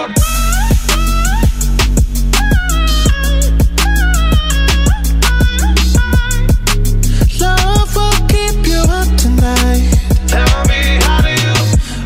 Love 7.39 7.95
will 7.95 8.27
keep 8.27 8.67
you 8.67 8.83
up 8.99 9.07
tonight. 9.15 9.95
Tell 10.27 10.65
me, 10.67 10.81
how 11.05 11.21
do 11.21 11.31
you? 11.31 11.55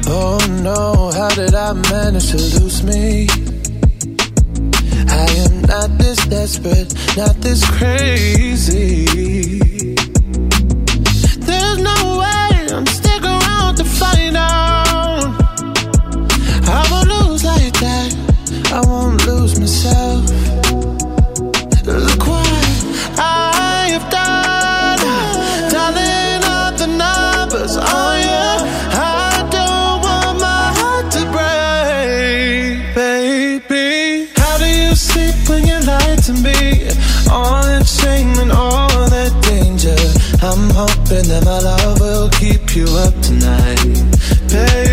Oh 0.09 0.38
no, 0.61 1.11
how 1.11 1.30
did 1.30 1.55
I 1.55 1.73
manage 1.73 2.30
to 2.31 2.38
lose 2.38 2.84
me? 2.84 3.47
Desperate, 6.26 6.94
not 7.15 7.35
this 7.41 7.64
crazy. 7.77 9.07
All 37.30 37.62
that 37.62 37.86
shame 37.86 38.34
and 38.40 38.52
all 38.52 38.88
that 39.10 39.34
danger. 39.44 39.95
I'm 40.41 40.70
hoping 40.70 41.28
that 41.30 41.44
my 41.45 41.60
love 41.60 41.99
will 41.99 42.30
keep 42.30 42.76
you 42.76 42.86
up 43.06 43.14
tonight, 43.22 43.84
baby. 44.49 44.86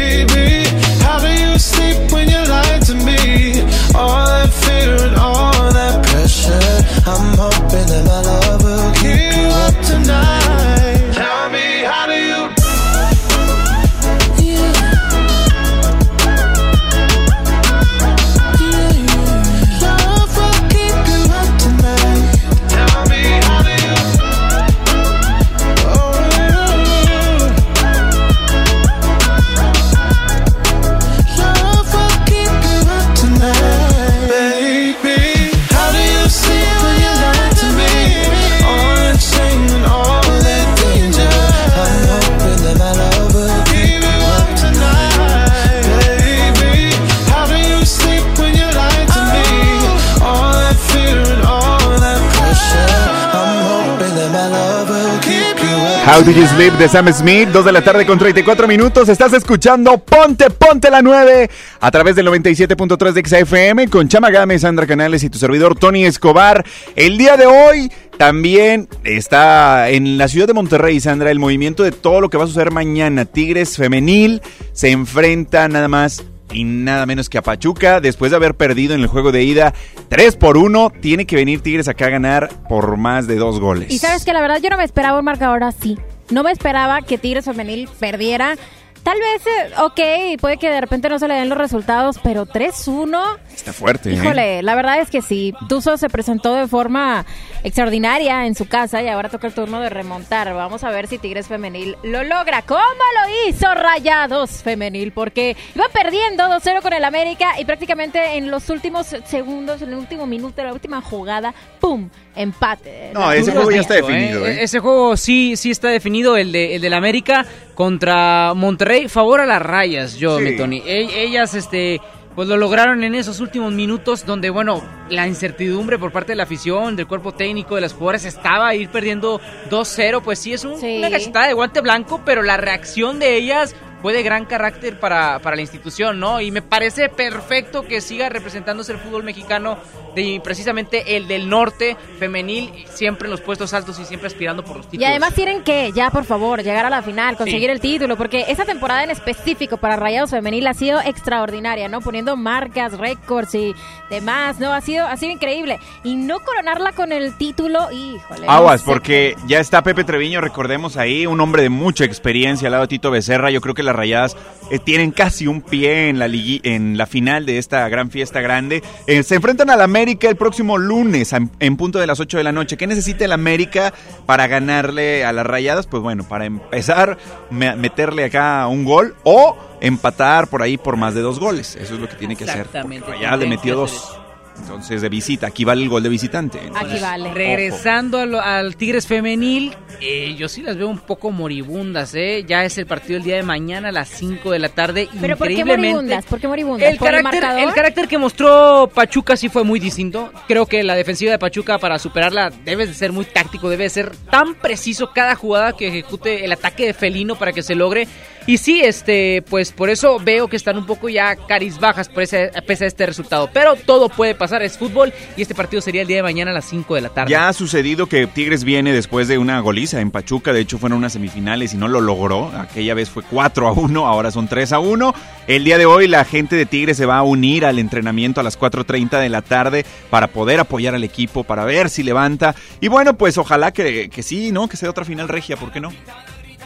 How 56.07 56.23
Did 56.23 56.37
You 56.37 56.47
Sleep 56.47 56.75
de 56.75 56.87
Sam 56.87 57.11
Smith, 57.15 57.49
2 57.49 57.65
de 57.65 57.73
la 57.73 57.83
tarde 57.83 58.05
con 58.05 58.19
34 58.19 58.69
minutos. 58.69 59.09
Estás 59.09 59.33
escuchando 59.33 59.97
Ponte, 59.97 60.51
Ponte 60.51 60.91
la 60.91 61.01
9 61.01 61.49
a 61.81 61.91
través 61.91 62.15
del 62.15 62.27
97.3 62.29 63.13
de 63.13 63.25
XFM 63.25 63.89
con 63.89 64.07
Chama 64.07 64.31
Gámez, 64.31 64.61
Sandra 64.61 64.87
Canales 64.87 65.25
y 65.25 65.31
tu 65.31 65.39
servidor 65.39 65.79
Tony 65.79 66.05
Escobar. 66.05 66.63
El 66.95 67.17
día 67.17 67.39
de 67.39 67.47
hoy 67.47 67.91
también 68.19 68.87
está 69.03 69.89
en 69.89 70.19
la 70.19 70.29
ciudad 70.29 70.47
de 70.47 70.53
Monterrey, 70.53 71.01
Sandra, 71.01 71.31
el 71.31 71.39
movimiento 71.39 71.83
de 71.83 71.93
todo 71.93 72.21
lo 72.21 72.29
que 72.29 72.37
va 72.37 72.45
a 72.45 72.49
suceder 72.49 72.71
mañana. 72.71 73.25
Tigres 73.25 73.79
Femenil 73.79 74.43
se 74.73 74.91
enfrenta 74.91 75.69
nada 75.69 75.89
más 75.89 76.23
y 76.55 76.65
nada 76.65 77.05
menos 77.07 77.29
que 77.29 77.39
a 77.39 77.43
Pachuca. 77.43 78.01
Después 78.01 78.31
de 78.31 78.37
haber 78.37 78.55
perdido 78.55 78.95
en 78.95 79.01
el 79.01 79.09
juego 79.09 79.33
de 79.33 79.43
ida 79.43 79.75
3 80.09 80.37
por 80.37 80.57
1, 80.57 80.93
tiene 81.01 81.27
que 81.27 81.37
venir 81.37 81.61
Tigres 81.61 81.89
acá 81.89 82.07
a 82.07 82.11
ganar 82.11 82.49
por 82.69 82.97
más 82.97 83.27
de 83.27 83.37
dos 83.37 83.61
goles. 83.61 83.91
Y 83.91 83.99
sabes 83.99 84.25
que 84.25 84.33
la 84.33 84.41
verdad 84.41 84.61
yo 84.63 84.71
no 84.71 84.77
me 84.77 84.85
esperaba 84.85 85.19
un 85.19 85.25
marcador 85.25 85.65
así. 85.65 85.99
No 86.31 86.43
me 86.43 86.53
esperaba 86.53 87.03
que 87.03 87.19
Tigres 87.19 87.45
Femenil 87.45 87.89
perdiera. 88.01 88.57
Tal 89.05 89.19
vez, 89.19 89.47
eh, 89.47 89.73
ok, 89.83 90.41
puede 90.41 90.57
que 90.57 90.71
de 90.71 90.81
repente 90.81 91.11
no 91.11 91.19
se 91.19 91.29
le 91.29 91.35
den 91.35 91.51
los 91.51 91.59
resultados, 91.59 92.19
pero 92.23 92.47
3-1. 92.47 93.37
Está 93.55 93.75
fuerte. 93.75 94.09
¿eh? 94.09 94.15
Híjole, 94.15 94.63
la 94.63 94.75
verdad 94.75 94.99
es 94.99 95.11
que 95.11 95.21
sí. 95.21 95.53
Tuzo 95.69 95.99
se 95.99 96.09
presentó 96.09 96.55
de 96.55 96.67
forma 96.67 97.27
extraordinaria 97.63 98.47
en 98.47 98.55
su 98.55 98.67
casa 98.67 99.03
y 99.03 99.09
ahora 99.09 99.29
toca 99.29 99.47
el 99.47 99.53
turno 99.53 99.79
de 99.81 99.91
remontar. 99.91 100.55
Vamos 100.55 100.85
a 100.85 100.91
ver 100.91 101.07
si 101.07 101.19
Tigres 101.19 101.49
Femenil 101.49 101.97
lo 102.03 102.25
logra. 102.25 102.63
¿Cómo 102.63 102.81
lo 102.81 103.51
hizo 103.51 103.75
Rayados 103.75 104.63
Femenil? 104.63 105.13
Porque 105.13 105.55
iba 105.75 105.85
perdiendo 105.93 106.45
2-0 106.45 106.81
con 106.81 106.95
el 106.95 107.05
América 107.05 107.61
y 107.61 107.67
prácticamente 107.67 108.39
en 108.39 108.51
los 108.51 108.71
últimos 108.71 109.09
segundos, 109.27 109.83
en 109.83 109.91
el 109.91 109.97
último 109.97 110.27
minuto, 110.27 110.63
en 110.63 110.69
la 110.69 110.73
última 110.73 111.03
jugada, 111.03 111.53
¡pum! 111.79 112.09
Empate. 112.35 113.11
No, 113.13 113.31
ese 113.31 113.53
juego 113.53 113.71
ya 113.71 113.83
está 113.83 113.95
definido. 113.95 114.47
¿eh? 114.47 114.63
Ese 114.63 114.81
juego 114.81 115.17
sí, 115.17 115.57
sí 115.57 115.71
está 115.71 115.89
definido, 115.89 116.37
el 116.37 116.53
de 116.53 116.75
el 116.77 116.81
del 116.81 116.95
América 116.95 117.47
contra 117.75 118.53
Monterrey. 118.55 119.09
Favor 119.09 119.41
a 119.41 119.47
las 119.47 119.61
rayas, 119.63 120.15
yo, 120.17 120.39
Sí. 120.39 120.45
mi 120.45 120.57
Tony. 120.57 120.83
E- 120.87 121.23
Ellas, 121.25 121.55
este. 121.55 122.01
Pues 122.35 122.49
lo 122.49 122.57
lograron 122.57 123.05
en 123.05 123.15
esos 123.15 123.39
últimos 123.39 123.73
minutos 123.73 124.27
donde, 124.27 124.51
bueno, 124.51 124.83
la 125.09 125.29
incertidumbre 125.29 126.01
por 126.01 126.11
parte 126.11 126.33
de 126.33 126.37
la 126.37 126.43
afición, 126.43 126.97
del 126.97 127.07
cuerpo 127.07 127.31
técnico, 127.31 127.77
de 127.77 127.83
las 127.83 127.93
jugadoras 127.93 128.25
estaba 128.25 128.67
a 128.67 128.75
ir 128.75 128.89
perdiendo 128.89 129.41
2-0. 129.71 130.21
Pues 130.21 130.41
sí, 130.41 130.53
es 130.53 130.65
un- 130.65 130.73
una 130.73 131.11
cachetada 131.11 131.47
de 131.47 131.53
guante 131.53 131.81
blanco, 131.81 132.23
pero 132.25 132.43
la 132.43 132.57
reacción 132.57 133.21
de 133.21 133.37
ellas 133.37 133.77
fue 134.05 134.13
de 134.13 134.23
gran 134.23 134.45
carácter 134.45 135.01
para, 135.01 135.39
para 135.39 135.57
la 135.57 135.63
institución, 135.63 136.21
¿no? 136.21 136.39
Y 136.43 136.51
me 136.51 136.61
parece 136.61 137.09
perfecto 137.09 137.85
que 137.85 138.03
siga 138.03 138.29
representándose 138.29 138.93
el 138.93 138.99
fútbol 138.99 139.23
mexicano, 139.25 139.79
de, 140.15 140.43
precisamente 140.45 141.17
el 141.17 141.27
del 141.27 141.49
norte, 141.49 141.97
femenil, 142.19 142.71
siempre 142.93 143.29
en 143.29 143.31
los 143.31 143.41
puestos 143.41 143.73
altos 143.73 143.99
y 143.99 144.05
siempre 144.05 144.27
aspirando 144.27 144.63
por 144.63 144.77
los 144.77 144.87
Y 144.87 144.91
títulos. 144.91 145.09
además 145.09 145.33
tienen 145.33 145.63
que, 145.65 145.91
ya 145.93 146.11
por 146.11 146.27
favor, 146.27 146.63
llegar 146.63 146.85
a 146.85 146.91
la 146.91 147.01
final, 147.01 147.39
conseguir 147.39 147.71
Sí. 147.71 147.73
el 147.73 147.81
título, 147.81 148.19
porque 148.19 148.45
esa 148.49 148.67
temporada 148.67 149.05
en 149.05 149.11
específico 149.11 149.79
para 149.79 149.97
Rayados 149.97 150.31
Femenil 150.33 150.67
ha 150.67 150.75
sido 150.75 151.01
extraordinaria, 151.01 151.89
¿no? 151.89 152.03
Poniendo 152.03 152.37
marcas, 152.37 152.99
récords 152.99 153.55
y 153.55 153.75
demás, 154.11 154.61
¿no? 154.61 154.75
Ha 154.75 154.83
sido, 154.83 155.07
ha 155.07 155.17
sido 155.17 155.33
increíble. 155.33 155.79
Y 156.03 156.17
no 156.17 156.41
coronarla 156.41 156.93
con 156.93 157.11
el 157.11 157.35
título, 157.39 157.91
híjole. 157.91 158.45
no 158.47 158.53
Aguas, 158.53 158.83
sé. 158.83 158.87
porque 158.87 159.37
ya 159.47 159.61
está 159.61 159.83
Pepe 159.83 160.05
Treviño, 160.05 160.43
recordemos 160.43 160.99
ahí, 160.99 161.27
un 161.27 161.41
hombre 161.41 161.63
de 161.63 161.71
mucha 161.71 162.05
experiencia 162.05 162.69
al 162.69 162.73
lado 162.73 162.83
de 162.85 162.89
Tito 162.89 163.11
Becerra. 163.11 163.51
Yo 163.51 163.63
creo 163.63 163.75
que 163.75 163.83
las 163.95 163.99
rayadas 164.01 164.37
eh, 164.71 164.79
tienen 164.79 165.11
casi 165.11 165.47
un 165.47 165.61
pie 165.61 166.09
en 166.09 166.19
la, 166.19 166.27
ligui- 166.27 166.61
en 166.65 166.97
la 166.97 167.07
final 167.07 167.45
de 167.47 167.59
esta 167.59 167.89
gran 167.89 168.11
fiesta 168.11 168.41
grande. 168.41 168.83
Eh, 169.07 169.23
se 169.23 169.35
enfrentan 169.37 169.71
al 169.71 169.81
América 169.83 170.29
el 170.29 170.37
próximo 170.37 170.79
lunes 170.79 171.33
en 171.61 171.77
punto 171.77 171.99
de 171.99 172.07
las 172.07 172.19
8 172.21 172.39
de 172.39 172.45
la 172.45 172.53
noche. 172.53 172.77
¿Qué 172.77 172.87
necesita 172.87 173.25
el 173.25 173.33
América 173.33 173.93
para 174.27 174.47
ganarle 174.47 175.25
a 175.25 175.33
las 175.33 175.47
rayadas? 175.47 175.87
Pues 175.87 176.03
bueno, 176.03 176.25
para 176.27 176.47
empezar, 176.47 177.19
me- 177.51 177.77
meterle 177.77 178.25
acá 178.25 178.67
un 178.67 178.85
gol 178.85 179.15
o 179.25 179.57
empatar 179.81 180.49
por 180.49 180.63
ahí 180.63 180.77
por 180.79 180.97
más 180.97 181.15
de 181.15 181.21
dos 181.21 181.39
goles. 181.39 181.77
Eso 181.77 181.95
es 181.95 182.01
lo 182.01 182.09
que 182.09 182.15
tiene 182.17 182.35
que 182.37 182.45
hacer. 182.45 182.67
Rayadas 183.07 183.39
le 183.39 183.47
metió 183.47 183.77
dos. 183.77 184.19
Entonces, 184.65 185.03
de 185.03 185.09
visita. 185.09 185.47
Aquí 185.49 185.65
vale 185.65 185.83
el 185.83 185.89
gol 185.89 186.03
de 186.03 186.09
visitante. 186.09 186.59
Aquí 186.75 186.99
vale. 187.01 187.33
Regresando 187.33 188.19
a 188.19 188.27
lo- 188.27 188.41
al 188.41 188.77
Tigres 188.77 189.07
femenil, 189.07 189.75
eh, 190.01 190.35
yo 190.39 190.49
sí 190.49 190.63
las 190.63 190.77
veo 190.77 190.89
un 190.89 190.99
poco 190.99 191.31
moribundas, 191.31 192.15
¿eh? 192.15 192.45
Ya 192.47 192.65
es 192.65 192.77
el 192.79 192.87
partido 192.87 193.19
el 193.19 193.23
día 193.25 193.37
de 193.37 193.43
mañana 193.43 193.91
a 193.91 193.93
las 193.93 194.09
5 194.09 194.51
de 194.51 194.59
la 194.59 194.69
tarde. 194.71 195.09
Pero 195.21 195.37
¿por 195.37 195.47
qué 195.49 195.53
Increíblemente, 195.55 195.93
moribundas? 195.95 196.25
¿Por 196.25 196.41
qué 196.41 196.49
moribundas? 196.49 196.91
El 196.91 196.97
¿Por 196.99 197.09
el 197.09 197.15
carácter, 197.23 197.43
marcador? 197.43 197.69
el 197.69 197.75
carácter 197.75 198.09
que 198.09 198.19
mostró 198.19 198.91
Pachuca 198.93 199.37
sí 199.37 199.49
fue 199.49 199.65
muy 199.65 199.79
distinto. 199.79 200.33
Creo 200.49 200.67
que 200.67 200.83
la 200.83 200.95
defensiva 200.95 201.31
de 201.33 201.39
Pachuca 201.39 201.79
para 201.79 201.99
superarla 201.99 202.51
debe 202.65 202.87
de 202.87 202.95
ser 202.95 203.13
muy 203.13 203.27
táctico, 203.27 203.69
debe 203.69 203.85
de 203.85 203.91
ser 203.91 204.17
tan 204.31 204.55
preciso 204.55 205.11
cada 205.15 205.35
jugada 205.37 205.77
que 205.77 205.89
ejecute 205.89 206.45
el 206.45 206.53
ataque 206.53 206.87
de 206.87 206.95
felino 206.95 207.37
para 207.37 207.53
que 207.53 207.63
se 207.63 207.75
logre. 207.75 208.09
Y 208.47 208.59
sí, 208.59 208.83
este, 208.83 209.43
pues 209.49 209.73
por 209.73 209.89
eso 209.89 210.19
veo 210.19 210.49
que 210.49 210.57
están 210.57 210.77
un 210.77 210.85
poco 210.85 211.09
ya 211.09 211.35
caris 211.35 211.81
bajas 211.81 212.11
por 212.11 212.23
ese, 212.23 212.51
pese 212.67 212.85
a 212.85 212.89
este 212.89 213.07
resultado. 213.07 213.49
Pero 213.53 213.75
todo 213.75 214.11
puede 214.11 214.35
pasar, 214.35 214.63
es 214.63 214.77
fútbol 214.77 215.15
y 215.37 215.43
este 215.43 215.55
partido 215.55 215.81
sería 215.81 216.03
el 216.03 216.09
día 216.09 216.19
de 216.19 216.23
mañana 216.23 216.51
a 216.51 216.55
las 216.55 216.67
5 216.67 216.95
de 216.95 217.01
la 217.01 217.09
tarde. 217.09 217.31
Ya 217.31 217.49
ha 217.49 217.53
sucedido 217.55 218.07
que 218.07 218.27
Tigres 218.27 218.65
viene 218.65 218.93
después 218.93 219.29
de 219.29 219.39
una 219.39 219.61
goliza 219.61 220.01
en 220.01 220.11
Pachuca, 220.11 220.53
de 220.53 220.61
hecho 220.61 220.79
fueron 220.79 220.99
unas 220.99 221.15
semifinales 221.15 221.73
y 221.73 221.79
no 221.79 221.89
lo 221.89 222.03
logró, 222.03 222.49
aquella 222.49 222.93
vez 222.93 223.09
fue 223.09 223.23
4 223.23 223.67
a 223.67 223.73
1, 223.73 224.07
ahora 224.07 224.31
son 224.31 224.47
3 224.47 224.73
a 224.73 224.79
1. 224.79 225.15
El 225.47 225.65
día 225.65 225.79
de 225.79 225.87
hoy 225.87 226.07
la 226.07 226.27
gente 226.27 226.57
de 226.57 226.67
Tigres 226.67 226.99
se 226.99 227.07
va 227.07 227.19
a 227.19 227.23
unir 227.23 227.65
al 227.65 227.79
entrenamiento 227.79 228.41
a 228.41 228.45
las 228.45 228.59
4.30 228.59 229.21
de 229.21 229.29
la 229.31 229.41
tarde 229.41 229.87
para 230.11 230.29
poder 230.29 230.61
apoyar 230.61 230.95
al 230.95 231.05
equipo, 231.05 231.45
para 231.45 231.65
ver 231.65 231.89
si 231.89 232.03
levanta. 232.03 232.55
Y 232.81 232.89
bueno, 232.89 233.17
pues 233.17 233.39
ojalá 233.39 233.73
que, 233.73 234.11
que 234.11 234.23
sí, 234.23 234.53
¿no? 234.53 234.69
Que 234.69 234.77
sea 234.77 234.91
otra 234.91 235.07
final 235.07 235.29
regia, 235.29 235.57
¿por 235.57 235.73
qué 235.73 235.81
no? 235.81 235.93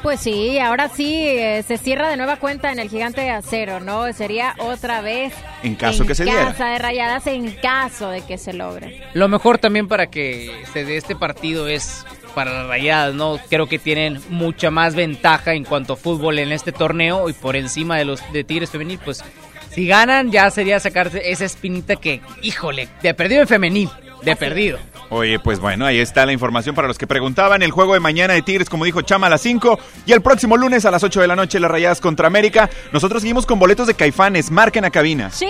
Pues 0.03 0.21
sí, 0.21 0.59
ahora 0.61 0.89
sí 0.89 1.27
eh, 1.27 1.65
se 1.67 1.77
cierra 1.77 2.09
de 2.09 2.17
nueva 2.17 2.37
cuenta 2.37 2.71
en 2.71 2.79
el 2.79 2.89
gigante 2.89 3.21
de 3.21 3.31
acero, 3.31 3.81
¿no? 3.81 4.11
Sería 4.13 4.55
otra 4.59 5.01
vez 5.01 5.35
En 5.63 5.75
caso 5.75 6.07
que 6.07 6.15
se 6.15 6.25
diera. 6.25 6.45
casa 6.45 6.67
de 6.69 6.79
rayadas 6.79 7.27
en 7.27 7.51
caso 7.57 8.09
de 8.11 8.23
que 8.23 8.39
se 8.39 8.53
logre. 8.53 9.03
Lo 9.15 9.27
mejor 9.29 9.59
también 9.59 9.89
para 9.89 10.07
que 10.07 10.53
se 10.73 10.85
dé 10.85 10.97
este 10.97 11.17
partido 11.17 11.67
es 11.67 12.07
para 12.35 12.53
las 12.53 12.69
rayadas, 12.69 13.15
¿no? 13.15 13.39
Creo 13.51 13.67
que 13.67 13.81
tienen 13.81 14.21
mucha 14.29 14.71
más 14.71 14.95
ventaja 14.95 15.55
en 15.55 15.65
cuanto 15.65 15.95
a 15.95 15.97
fútbol 15.97 16.39
en 16.39 16.53
este 16.53 16.71
torneo 16.71 17.29
y 17.29 17.33
por 17.33 17.57
encima 17.57 17.97
de 17.97 18.05
los 18.05 18.21
de 18.33 18.45
Tigres 18.45 18.71
Femenil, 18.71 19.01
pues 19.05 19.25
si 19.73 19.87
ganan 19.89 20.31
ya 20.31 20.49
sería 20.51 20.79
sacarse 20.79 21.31
esa 21.33 21.45
espinita 21.45 21.97
que, 21.97 22.21
híjole, 22.43 22.89
de 23.03 23.15
perdido 23.15 23.43
en 23.43 23.49
femenil, 23.49 23.91
de 24.23 24.37
perdido. 24.37 24.79
Oye, 25.11 25.39
pues 25.39 25.59
bueno, 25.59 25.87
ahí 25.87 25.99
está 25.99 26.27
la 26.27 26.33
información 26.33 26.75
para 26.75 26.87
los 26.87 26.99
que 26.99 27.07
preguntaban. 27.07 27.63
El 27.63 27.71
juego 27.71 27.95
de 27.95 28.01
mañana 28.01 28.35
de 28.35 28.43
Tigres, 28.43 28.69
como 28.69 28.85
dijo 28.85 29.03
Chama, 29.03 29.29
a 29.29 29.31
las 29.31 29.41
5. 29.41 29.79
Y 30.07 30.13
el 30.13 30.21
próximo 30.21 30.57
lunes 30.57 30.85
a 30.85 30.91
las 30.91 31.03
8 31.03 31.21
de 31.21 31.27
la 31.29 31.37
noche, 31.37 31.61
las 31.61 31.71
Rayadas 31.71 32.01
contra 32.01 32.27
América. 32.27 32.69
Nosotros 32.93 33.23
seguimos 33.23 33.47
con 33.47 33.59
boletos 33.59 33.87
de 33.87 33.95
Caifanes. 33.95 34.51
Marquen 34.51 34.85
a 34.85 34.91
cabina. 34.91 35.31
Sí, 35.31 35.47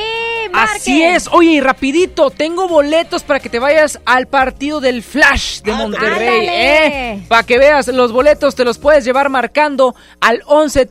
Así 0.52 1.02
es. 1.02 1.28
Oye, 1.28 1.52
y 1.52 1.60
rapidito, 1.60 2.30
tengo 2.30 2.68
boletos 2.68 3.22
para 3.22 3.40
que 3.40 3.48
te 3.48 3.58
vayas 3.58 4.00
al 4.04 4.26
partido 4.26 4.80
del 4.80 5.02
Flash 5.02 5.60
de 5.62 5.72
Monterrey, 5.72 6.48
ándale. 6.48 7.12
¿eh? 7.12 7.24
Para 7.28 7.42
que 7.42 7.58
veas 7.58 7.88
los 7.88 8.12
boletos, 8.12 8.54
te 8.54 8.64
los 8.64 8.78
puedes 8.78 9.04
llevar 9.04 9.28
marcando 9.28 9.94
al 10.20 10.42
11 10.46 10.86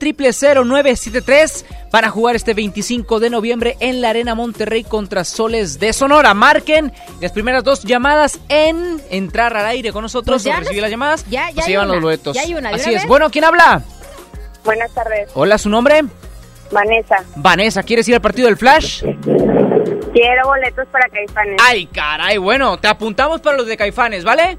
973 1.88 1.91
para 1.91 2.09
jugar 2.09 2.35
este 2.35 2.53
25 2.53 3.19
de 3.19 3.30
noviembre 3.30 3.77
en 3.80 4.01
la 4.01 4.09
Arena 4.09 4.35
Monterrey 4.35 4.84
contra 4.84 5.23
Soles 5.23 5.80
de 5.80 5.93
Sonora. 5.93 6.34
Marquen 6.34 6.91
las 7.22 7.31
primeras 7.31 7.64
dos 7.64 7.84
llamadas 7.84 8.39
en 8.49 9.01
entrar 9.09 9.55
al 9.55 9.65
aire 9.68 9.91
con 9.91 10.01
nosotros 10.03 10.43
Pues 10.43 10.53
o 10.55 10.59
recibir 10.59 10.77
nos- 10.77 10.81
las 10.84 10.91
llamadas. 10.91 11.26
ya- 11.30 11.43
pues 11.45 11.55
ya 11.55 11.61
se 11.61 11.68
hay 11.68 11.72
llevan 11.73 11.85
una, 11.88 11.95
los 11.95 12.03
boletos. 12.03 12.35
ya 12.35 12.41
hay 12.41 12.53
una, 12.53 12.69
¿de 12.69 12.76
Así 12.76 12.89
una 12.89 12.97
es. 12.97 13.03
vez? 13.03 13.07
Bueno, 13.09 13.30
¿quién 13.30 13.45
habla? 13.45 13.81
Buenas 14.64 14.91
tardes, 14.91 15.30
Hola, 15.34 15.57
¿su 15.57 15.69
nombre? 15.69 16.01
Vanessa. 16.72 17.23
Vanessa, 17.38 17.84
¿quieres 17.84 18.07
ir 18.09 18.15
al 18.15 18.22
partido 18.22 18.47
del 18.47 18.57
Flash? 18.57 19.01
Quiero 19.01 20.47
boletos 20.47 20.85
para 20.91 21.07
Caifanes. 21.09 21.55
Ay, 21.64 21.85
caray, 21.85 22.38
bueno, 22.38 22.77
te 22.77 22.88
apuntamos 22.89 23.39
para 23.39 23.55
los 23.55 23.65
de 23.68 23.77
Caifanes, 23.77 24.26
¿vale? 24.26 24.57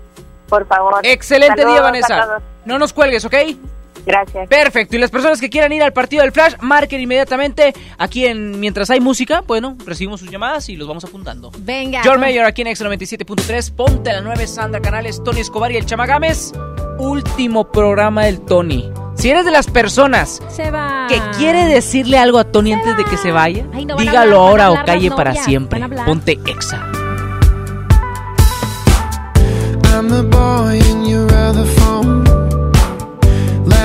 Por 0.48 0.66
favor. 0.66 1.00
Excelente 1.02 1.60
Saludos 1.60 1.72
día, 1.74 1.80
a 1.80 1.84
Vanessa. 1.84 2.38
No 2.64 2.78
nos 2.78 2.94
cuelgues, 2.94 3.24
¿ok? 3.26 3.34
Gracias. 4.08 4.48
Perfecto. 4.48 4.96
Y 4.96 4.98
las 4.98 5.10
personas 5.10 5.38
que 5.38 5.50
quieran 5.50 5.70
ir 5.72 5.82
al 5.82 5.92
partido 5.92 6.22
del 6.22 6.32
Flash, 6.32 6.54
marquen 6.62 7.00
inmediatamente. 7.02 7.74
Aquí 7.98 8.24
en 8.26 8.58
mientras 8.58 8.88
hay 8.88 9.00
música, 9.00 9.42
bueno, 9.46 9.76
recibimos 9.84 10.20
sus 10.20 10.30
llamadas 10.30 10.68
y 10.70 10.76
los 10.76 10.88
vamos 10.88 11.04
apuntando. 11.04 11.52
Venga. 11.58 12.02
George 12.02 12.18
Mayer 12.18 12.44
aquí 12.46 12.62
en 12.62 12.68
X97.3, 12.68 13.74
Ponte 13.74 14.10
la 14.12 14.22
9, 14.22 14.46
Sandra 14.46 14.80
Canales, 14.80 15.22
Tony 15.22 15.40
Escobar 15.40 15.70
y 15.72 15.76
el 15.76 15.84
Chamagames. 15.84 16.54
Último 16.98 17.70
programa 17.70 18.24
del 18.24 18.40
Tony. 18.40 18.90
Si 19.14 19.28
eres 19.30 19.44
de 19.44 19.50
las 19.50 19.66
personas 19.66 20.40
Se 20.48 20.70
va. 20.70 21.06
que 21.08 21.20
quiere 21.36 21.66
decirle 21.66 22.18
algo 22.18 22.38
a 22.38 22.44
Tony 22.44 22.72
antes 22.72 22.96
de 22.96 23.04
que 23.04 23.16
se 23.16 23.30
vaya, 23.32 23.66
Ay, 23.74 23.84
no 23.84 23.96
dígalo 23.96 24.20
hablar, 24.20 24.34
ahora 24.34 24.66
hablar 24.66 24.82
o 24.82 24.86
calle 24.86 25.10
para 25.10 25.30
novias, 25.30 25.44
siempre. 25.44 25.80
Ponte 26.06 26.38
Exa. 26.46 26.86
I'm 29.92 30.08
the 30.08 30.22
boy 30.22 30.78
in 30.78 31.04
your 31.06 31.26
other 31.34 31.64
phone. 31.64 32.27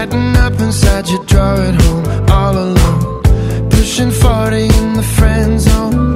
Lighting 0.04 0.36
up 0.36 0.60
inside 0.60 1.08
your 1.08 1.24
drawer 1.24 1.56
at 1.56 1.82
home, 1.82 2.30
all 2.30 2.58
alone. 2.58 3.22
Pushing 3.70 4.12
40 4.12 4.64
in 4.64 4.94
the 4.96 5.04
friend 5.16 5.62
zone. 5.62 6.12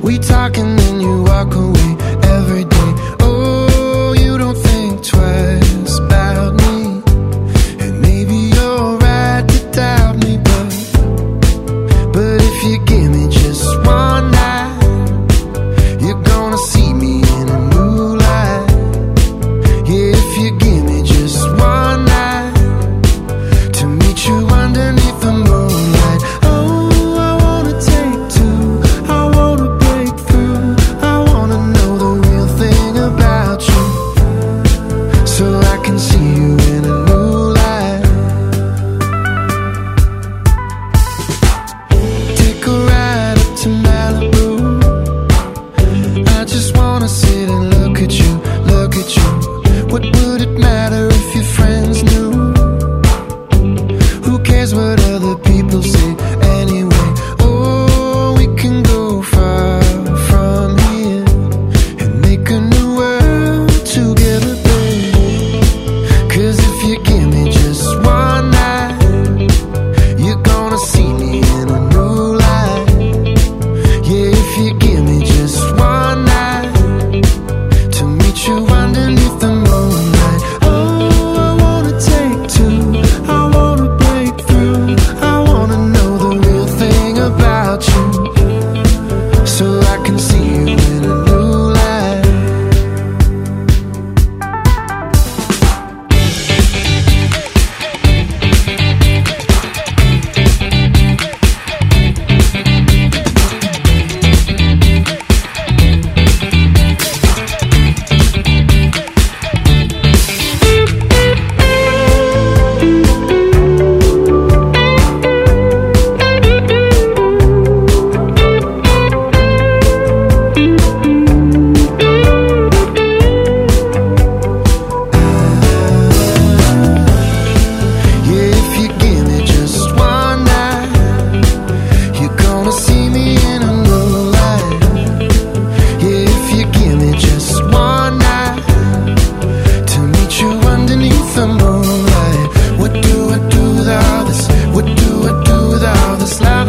We 0.00 0.18
talk 0.18 0.56
and 0.56 0.78
then 0.78 1.00
you 1.02 1.22
walk 1.24 1.54
away 1.54 1.83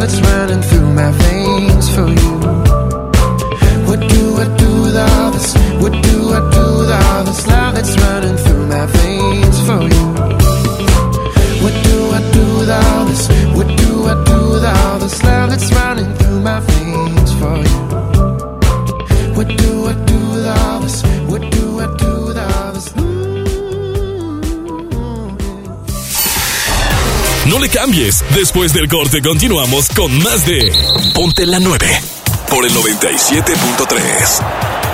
it's 0.06 0.20
running 0.20 0.65
Después 28.34 28.72
del 28.72 28.88
corte 28.88 29.22
continuamos 29.22 29.88
con 29.90 30.16
más 30.22 30.46
de 30.46 30.72
Ponte 31.14 31.46
la 31.46 31.58
9 31.58 31.86
por 32.48 32.66
el 32.66 32.72
97.3. 32.72 34.85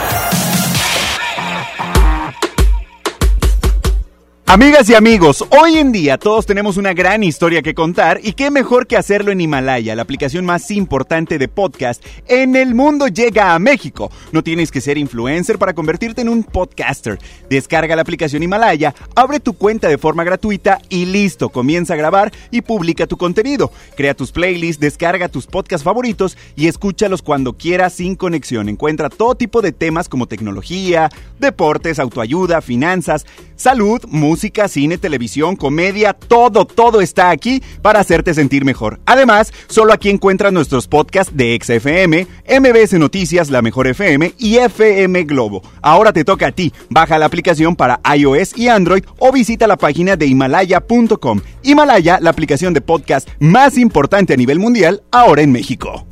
Amigas 4.52 4.86
y 4.90 4.94
amigos, 4.94 5.42
hoy 5.48 5.78
en 5.78 5.92
día 5.92 6.18
todos 6.18 6.44
tenemos 6.44 6.76
una 6.76 6.92
gran 6.92 7.22
historia 7.22 7.62
que 7.62 7.72
contar 7.72 8.20
y 8.22 8.34
qué 8.34 8.50
mejor 8.50 8.86
que 8.86 8.98
hacerlo 8.98 9.32
en 9.32 9.40
Himalaya, 9.40 9.96
la 9.96 10.02
aplicación 10.02 10.44
más 10.44 10.70
importante 10.70 11.38
de 11.38 11.48
podcast 11.48 12.04
en 12.28 12.54
el 12.54 12.74
mundo 12.74 13.08
llega 13.08 13.54
a 13.54 13.58
México. 13.58 14.12
No 14.30 14.42
tienes 14.42 14.70
que 14.70 14.82
ser 14.82 14.98
influencer 14.98 15.58
para 15.58 15.72
convertirte 15.72 16.20
en 16.20 16.28
un 16.28 16.44
podcaster. 16.44 17.18
Descarga 17.48 17.96
la 17.96 18.02
aplicación 18.02 18.42
Himalaya, 18.42 18.94
abre 19.14 19.40
tu 19.40 19.54
cuenta 19.54 19.88
de 19.88 19.96
forma 19.96 20.22
gratuita 20.22 20.82
y 20.90 21.06
listo, 21.06 21.48
comienza 21.48 21.94
a 21.94 21.96
grabar 21.96 22.30
y 22.50 22.60
publica 22.60 23.06
tu 23.06 23.16
contenido. 23.16 23.72
Crea 23.96 24.12
tus 24.12 24.32
playlists, 24.32 24.78
descarga 24.82 25.30
tus 25.30 25.46
podcasts 25.46 25.82
favoritos 25.82 26.36
y 26.56 26.66
escúchalos 26.66 27.22
cuando 27.22 27.54
quieras 27.54 27.94
sin 27.94 28.16
conexión. 28.16 28.68
Encuentra 28.68 29.08
todo 29.08 29.34
tipo 29.34 29.62
de 29.62 29.72
temas 29.72 30.10
como 30.10 30.26
tecnología, 30.26 31.08
deportes, 31.38 31.98
autoayuda, 31.98 32.60
finanzas, 32.60 33.24
salud, 33.56 34.02
música, 34.08 34.41
cine, 34.69 34.98
televisión, 34.98 35.56
comedia, 35.56 36.12
todo, 36.12 36.64
todo 36.64 37.01
está 37.01 37.31
aquí 37.31 37.62
para 37.82 38.01
hacerte 38.01 38.35
sentir 38.35 38.64
mejor. 38.64 39.01
Además, 39.06 39.52
solo 39.69 39.93
aquí 39.93 40.10
encuentras 40.10 40.52
nuestros 40.52 40.89
podcasts 40.89 41.36
de 41.36 41.59
XFM, 41.60 42.27
MBS 42.48 42.94
Noticias, 42.94 43.51
La 43.51 43.62
Mejor 43.62 43.86
FM 43.86 44.35
y 44.39 44.56
FM 44.56 45.24
Globo. 45.24 45.62
Ahora 45.81 46.12
te 46.12 46.24
toca 46.24 46.48
a 46.48 46.52
ti. 46.52 46.73
Baja 46.90 47.19
la 47.19 47.27
aplicación 47.27 47.77
para 47.77 48.01
iOS 48.16 48.56
y 48.56 48.69
Android 48.69 49.05
o 49.19 49.32
visita 49.32 49.66
la 49.66 49.77
página 49.77 50.16
de 50.16 50.27
Himalaya.com. 50.27 51.40
Himalaya, 51.62 52.19
la 52.20 52.31
aplicación 52.31 52.74
de 52.74 52.81
podcast 52.81 53.28
más 53.39 53.78
importante 53.78 54.35
a 54.35 54.36
nivel 54.36 54.59
mundial, 54.59 55.02
ahora 55.10 55.43
en 55.43 55.52
México. 55.52 56.06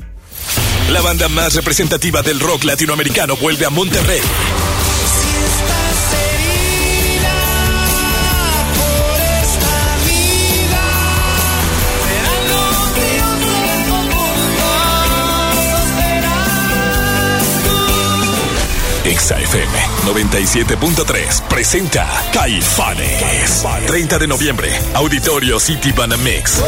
La 0.91 1.01
banda 1.01 1.29
más 1.29 1.55
representativa 1.55 2.21
del 2.23 2.41
rock 2.41 2.65
latinoamericano 2.65 3.37
vuelve 3.37 3.65
a 3.65 3.71
Monterrey. 3.71 4.21
FM 19.39 19.73
97.3 20.07 21.43
presenta 21.49 22.09
Caifanes. 22.33 23.65
30 23.87 24.19
de 24.19 24.27
noviembre, 24.27 24.71
Auditorio 24.95 25.61
City 25.61 25.93
Banamex. 25.93 26.61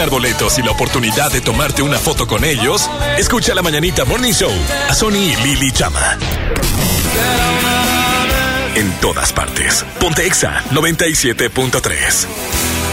Ganar 0.00 0.10
boletos 0.10 0.58
y 0.58 0.62
la 0.62 0.70
oportunidad 0.70 1.30
de 1.30 1.42
tomarte 1.42 1.82
una 1.82 1.98
foto 1.98 2.26
con 2.26 2.42
ellos, 2.42 2.88
escucha 3.18 3.54
la 3.54 3.60
Mañanita 3.60 4.06
Morning 4.06 4.32
Show 4.32 4.50
a 4.88 4.94
Sony 4.94 5.16
y 5.16 5.36
Lili 5.36 5.70
Chama. 5.72 6.16
En 8.76 8.90
todas 9.00 9.30
partes. 9.34 9.84
Ponte 9.98 10.26
Exa 10.26 10.64
97.3. 10.70 12.89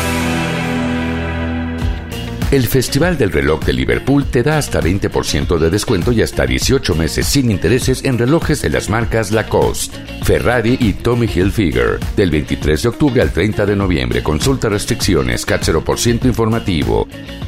El 2.50 2.66
Festival 2.66 3.18
del 3.18 3.34
Reloj 3.34 3.66
de 3.66 3.74
Liverpool 3.74 4.24
te 4.24 4.42
da 4.42 4.58
hasta 4.58 4.80
20% 4.80 5.58
de 5.58 5.70
descuento 5.70 6.14
y 6.14 6.22
hasta 6.22 6.46
18 6.46 6.96
meses 6.96 7.28
sin 7.28 7.52
intereses 7.52 8.06
en 8.06 8.18
relojes 8.18 8.62
de 8.62 8.70
las 8.70 8.90
marcas 8.90 9.32
Lacoste, 9.32 9.98
Ferrari 10.24 10.78
y 10.80 10.94
Tommy 10.94 11.28
Hilfiger. 11.28 12.00
Del 12.16 12.32
23 12.32 12.84
de 12.84 12.88
octubre 12.88 13.22
al 13.22 13.34
30 13.34 13.66
de 13.66 13.76
noviembre, 13.76 14.24
consulta 14.24 14.70
restricciones, 14.70 15.46
CAT 15.46 15.64
0% 15.64 16.24
informativo. 16.24 17.06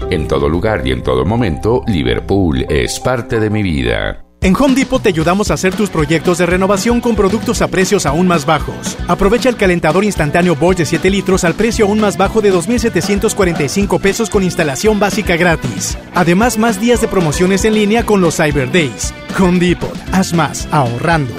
En 0.10 0.28
todo 0.28 0.50
lugar 0.50 0.86
y 0.86 0.92
en 0.92 1.02
todo 1.02 1.24
momento, 1.24 1.82
Liverpool 1.88 2.66
es 2.68 3.00
parte 3.00 3.40
de 3.40 3.50
mi 3.50 3.64
vida. 3.64 4.29
En 4.42 4.56
Home 4.56 4.74
Depot 4.74 5.04
te 5.04 5.10
ayudamos 5.10 5.52
a 5.52 5.56
hacer 5.56 5.76
tus 5.76 5.90
proyectos 5.90 6.38
de 6.38 6.46
renovación 6.46 7.02
con 7.02 7.14
productos 7.18 7.62
a 7.62 7.68
precios 7.68 8.06
aún 8.06 8.26
más 8.26 8.46
bajos. 8.46 8.98
Aprovecha 9.10 9.50
el 9.50 9.58
calentador 9.58 10.06
instantáneo 10.06 10.56
Bosch 10.56 10.78
de 10.78 10.86
7 10.86 11.10
litros 11.10 11.44
al 11.44 11.56
precio 11.56 11.86
aún 11.86 12.00
más 12.00 12.16
bajo 12.16 12.40
de 12.40 12.54
2.745 12.54 14.00
pesos 14.00 14.30
con 14.30 14.42
instalación 14.44 14.98
básica 14.98 15.36
gratis. 15.36 15.98
Además, 16.16 16.58
más 16.58 16.80
días 16.80 17.02
de 17.02 17.10
promociones 17.10 17.66
en 17.66 17.74
línea 17.74 18.06
con 18.06 18.22
los 18.22 18.38
Cyber 18.38 18.72
Days. 18.72 19.14
Home 19.38 19.60
Depot, 19.60 19.94
haz 20.14 20.32
más, 20.32 20.70
ahorrando. 20.72 21.34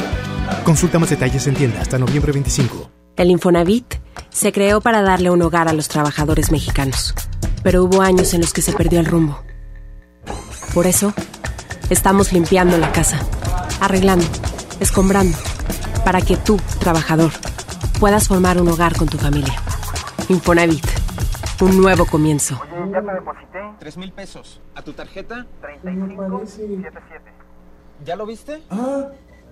Consulta 0.62 0.98
más 0.98 1.08
detalles 1.08 1.46
en 1.46 1.54
tienda 1.54 1.80
hasta 1.80 1.98
noviembre 1.98 2.32
25. 2.32 2.90
El 3.16 3.30
Infonavit 3.30 3.94
se 4.28 4.52
creó 4.52 4.82
para 4.82 5.00
darle 5.00 5.30
un 5.30 5.40
hogar 5.40 5.68
a 5.68 5.72
los 5.72 5.88
trabajadores 5.88 6.52
mexicanos, 6.52 7.14
pero 7.62 7.82
hubo 7.82 8.02
años 8.02 8.34
en 8.34 8.42
los 8.42 8.52
que 8.52 8.60
se 8.60 8.74
perdió 8.74 9.00
el 9.00 9.06
rumbo. 9.06 9.42
Por 10.74 10.86
eso, 10.86 11.14
estamos 11.90 12.32
limpiando 12.32 12.78
la 12.78 12.92
casa, 12.92 13.20
arreglando, 13.80 14.24
escombrando, 14.78 15.36
para 16.04 16.20
que 16.22 16.36
tú, 16.36 16.58
trabajador, 16.78 17.32
puedas 17.98 18.28
formar 18.28 18.60
un 18.60 18.68
hogar 18.68 18.96
con 18.96 19.08
tu 19.08 19.18
familia. 19.18 19.54
Infonavit, 20.28 20.86
un 21.60 21.76
nuevo 21.76 22.06
comienzo. 22.06 22.60
Ya 22.92 23.02
te 23.02 23.12
deposité. 23.12 23.58
Tres 23.78 23.96
mil 23.96 24.12
pesos. 24.12 24.60
¿A 24.74 24.82
tu 24.82 24.92
tarjeta? 24.92 25.46
3577. 25.60 27.32
¿Ya 28.04 28.16
lo 28.16 28.24
viste? 28.24 28.62
Ah, 28.70 29.08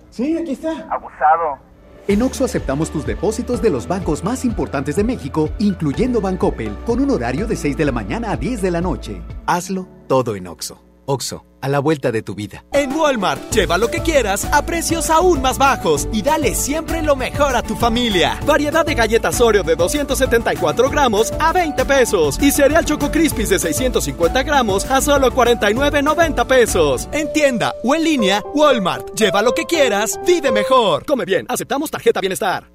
sí, 0.09 0.37
aquí 0.37 0.53
está. 0.53 0.71
Abusado. 0.89 1.59
En 2.07 2.23
Oxo 2.23 2.45
aceptamos 2.45 2.89
tus 2.89 3.05
depósitos 3.05 3.61
de 3.61 3.69
los 3.69 3.87
bancos 3.87 4.23
más 4.23 4.43
importantes 4.45 4.95
de 4.95 5.03
México, 5.03 5.49
incluyendo 5.59 6.21
Bancoppel, 6.21 6.75
con 6.85 6.99
un 6.99 7.11
horario 7.11 7.45
de 7.45 7.55
6 7.55 7.77
de 7.77 7.85
la 7.85 7.91
mañana 7.91 8.31
a 8.31 8.37
10 8.37 8.61
de 8.63 8.71
la 8.71 8.81
noche. 8.81 9.21
Hazlo 9.45 9.87
todo 10.07 10.35
en 10.35 10.47
Oxo. 10.47 10.88
Oxo, 11.09 11.43
a 11.59 11.67
la 11.67 11.79
vuelta 11.79 12.11
de 12.11 12.21
tu 12.21 12.35
vida. 12.35 12.63
En 12.71 12.93
Walmart, 12.93 13.51
lleva 13.51 13.79
lo 13.79 13.89
que 13.89 14.01
quieras 14.01 14.45
a 14.45 14.63
precios 14.63 15.09
aún 15.09 15.41
más 15.41 15.57
bajos 15.57 16.07
y 16.13 16.21
dale 16.21 16.53
siempre 16.53 17.01
lo 17.01 17.15
mejor 17.15 17.55
a 17.55 17.63
tu 17.63 17.75
familia. 17.75 18.39
Variedad 18.45 18.85
de 18.85 18.93
galletas 18.93 19.41
Oreo 19.41 19.63
de 19.63 19.75
274 19.75 20.87
gramos 20.91 21.33
a 21.39 21.51
20 21.51 21.83
pesos 21.85 22.37
y 22.39 22.51
cereal 22.51 22.85
Choco 22.85 23.09
Crispies 23.09 23.49
de 23.49 23.57
650 23.57 24.43
gramos 24.43 24.85
a 24.85 25.01
solo 25.01 25.31
49,90 25.31 26.45
pesos. 26.45 27.09
En 27.11 27.33
tienda 27.33 27.73
o 27.83 27.95
en 27.95 28.03
línea, 28.03 28.43
Walmart. 28.53 29.15
Lleva 29.15 29.41
lo 29.41 29.53
que 29.53 29.65
quieras, 29.65 30.19
vive 30.27 30.51
mejor. 30.51 31.05
Come 31.05 31.25
bien, 31.25 31.47
aceptamos 31.49 31.89
tarjeta 31.89 32.21
bienestar. 32.21 32.69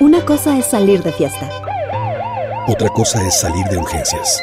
Una 0.00 0.24
cosa 0.24 0.58
es 0.58 0.66
salir 0.66 1.04
de 1.04 1.12
fiesta. 1.12 1.48
Otra 2.66 2.88
cosa 2.88 3.24
es 3.24 3.38
salir 3.40 3.64
de 3.66 3.78
urgencias. 3.78 4.42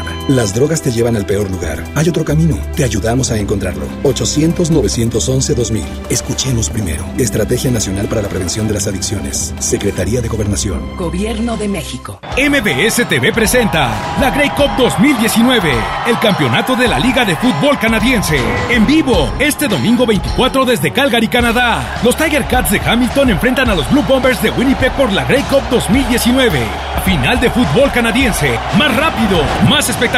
Las 0.27 0.53
drogas 0.53 0.81
te 0.81 0.91
llevan 0.91 1.15
al 1.15 1.25
peor 1.25 1.49
lugar. 1.49 1.83
Hay 1.95 2.07
otro 2.07 2.23
camino. 2.23 2.57
Te 2.75 2.83
ayudamos 2.83 3.31
a 3.31 3.37
encontrarlo. 3.37 3.85
800-911-2000. 4.03 5.83
Escuchemos 6.09 6.69
primero. 6.69 7.03
Estrategia 7.17 7.71
Nacional 7.71 8.07
para 8.07 8.21
la 8.21 8.29
Prevención 8.29 8.67
de 8.67 8.75
las 8.75 8.87
Adicciones. 8.87 9.53
Secretaría 9.59 10.21
de 10.21 10.27
Gobernación. 10.27 10.95
Gobierno 10.95 11.57
de 11.57 11.67
México. 11.67 12.19
MBS 12.37 13.07
TV 13.09 13.33
presenta 13.33 14.17
la 14.21 14.29
Grey 14.29 14.49
Cup 14.51 14.69
2019, 14.77 15.71
el 16.07 16.19
campeonato 16.19 16.75
de 16.75 16.87
la 16.87 16.99
Liga 16.99 17.25
de 17.25 17.35
Fútbol 17.35 17.77
Canadiense. 17.79 18.39
En 18.69 18.85
vivo, 18.85 19.31
este 19.39 19.67
domingo 19.67 20.05
24 20.05 20.65
desde 20.65 20.91
Calgary, 20.93 21.27
Canadá. 21.27 21.99
Los 22.03 22.15
Tiger 22.15 22.47
Cats 22.47 22.71
de 22.71 22.79
Hamilton 22.79 23.31
enfrentan 23.31 23.69
a 23.69 23.75
los 23.75 23.89
Blue 23.91 24.03
Bombers 24.07 24.41
de 24.41 24.51
Winnipeg 24.51 24.91
por 24.93 25.11
la 25.11 25.25
Grey 25.25 25.43
Cup 25.43 25.63
2019. 25.71 26.59
Final 27.05 27.39
de 27.39 27.49
fútbol 27.49 27.91
canadiense, 27.91 28.51
más 28.77 28.95
rápido, 28.95 29.41
más 29.67 29.89
espectacular. 29.89 30.10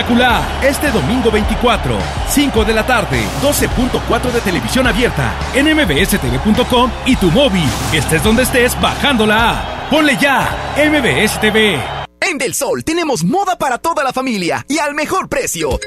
Este 0.63 0.89
domingo 0.89 1.29
24, 1.29 1.97
5 2.27 2.65
de 2.65 2.73
la 2.73 2.83
tarde, 2.83 3.23
12.4 3.43 4.31
de 4.31 4.41
televisión 4.41 4.87
abierta, 4.87 5.33
en 5.53 5.67
mbstv.com 5.67 6.91
y 7.05 7.15
tu 7.15 7.29
móvil. 7.29 7.69
Estés 7.93 8.23
donde 8.23 8.41
estés, 8.41 8.79
bajando 8.81 9.27
la 9.27 9.51
app. 9.51 9.91
Ponle 9.91 10.17
ya, 10.17 10.49
MBS 10.77 11.39
TV. 11.39 11.79
En 12.21 12.39
Del 12.39 12.55
Sol 12.55 12.83
tenemos 12.83 13.23
moda 13.23 13.55
para 13.57 13.77
toda 13.77 14.03
la 14.03 14.11
familia 14.13 14.65
y 14.67 14.79
al 14.79 14.95
mejor 14.95 15.29
precio. 15.29 15.79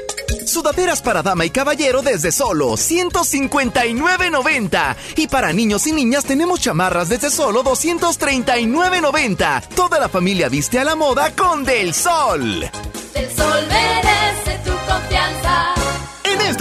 Sudaderas 0.47 1.01
para 1.01 1.21
dama 1.21 1.43
y 1.45 1.49
caballero 1.49 2.01
desde 2.01 2.31
solo 2.31 2.71
159.90. 2.71 4.95
Y 5.15 5.27
para 5.27 5.51
niños 5.53 5.85
y 5.87 5.91
niñas 5.91 6.23
tenemos 6.25 6.59
chamarras 6.59 7.09
desde 7.09 7.29
solo 7.29 7.63
239.90. 7.63 9.67
Toda 9.75 9.99
la 9.99 10.09
familia 10.09 10.49
viste 10.49 10.79
a 10.79 10.83
la 10.83 10.95
moda 10.95 11.31
con 11.35 11.63
Del 11.63 11.93
Sol. 11.93 12.67
El 13.13 13.29
sol 13.35 13.67
merece 13.69 14.57
tu 14.63 14.71
confianza. 14.91 15.76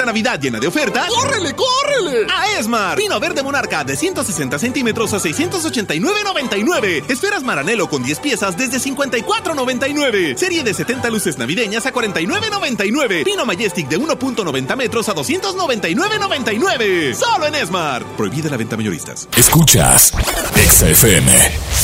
Navidad 0.06 0.40
llena 0.40 0.58
de 0.58 0.68
ofertas, 0.68 1.08
¡córrele, 1.08 1.54
córrele! 1.54 2.26
A 2.32 2.58
Esmar. 2.58 2.96
Pino 2.96 3.20
verde 3.20 3.42
monarca 3.42 3.84
de 3.84 3.96
160 3.96 4.58
centímetros 4.58 5.12
a 5.12 5.18
689.99. 5.18 7.10
Esferas 7.10 7.42
Maranelo 7.42 7.88
con 7.88 8.02
10 8.02 8.20
piezas 8.20 8.56
desde 8.56 8.78
54.99. 8.78 10.36
Serie 10.36 10.62
de 10.62 10.72
70 10.72 11.10
luces 11.10 11.36
navideñas 11.36 11.84
a 11.86 11.92
49.99. 11.92 13.24
Pino 13.24 13.44
Majestic 13.44 13.88
de 13.88 13.98
1.90 13.98 14.76
metros 14.76 15.08
a 15.08 15.14
299.99. 15.14 17.14
Solo 17.14 17.46
en 17.46 17.54
Esmar. 17.56 18.04
Prohibida 18.16 18.48
la 18.48 18.56
venta 18.56 18.76
mayoristas. 18.76 19.28
Escuchas 19.36 20.12
Exa 20.56 20.88
FM 20.88 21.32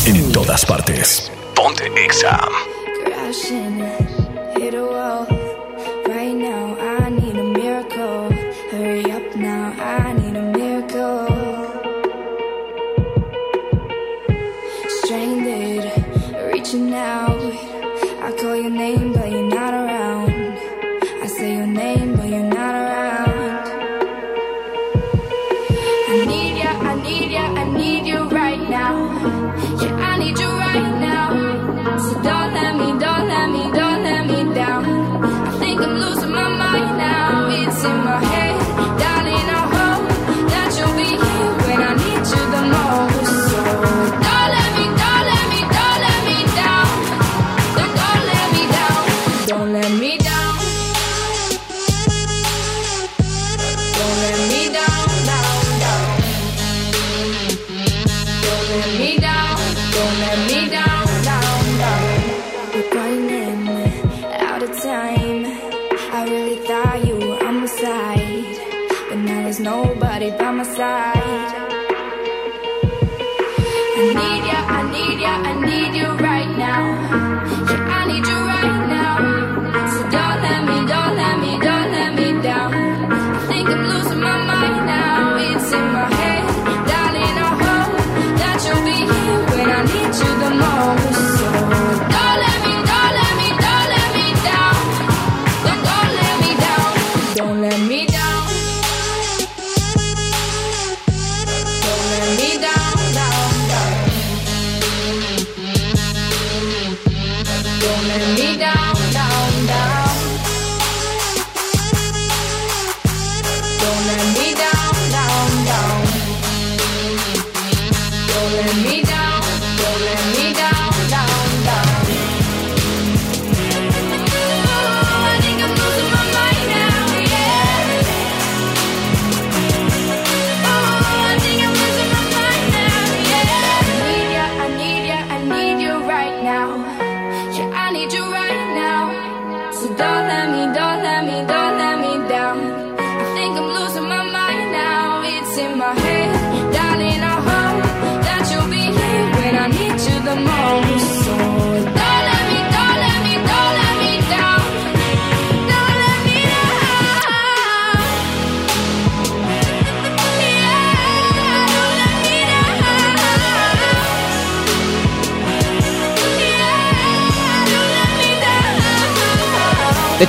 en 0.07 0.32
todas 0.32 0.65
partes. 0.65 1.31
Ponte 1.55 1.90
Exa. 2.05 2.40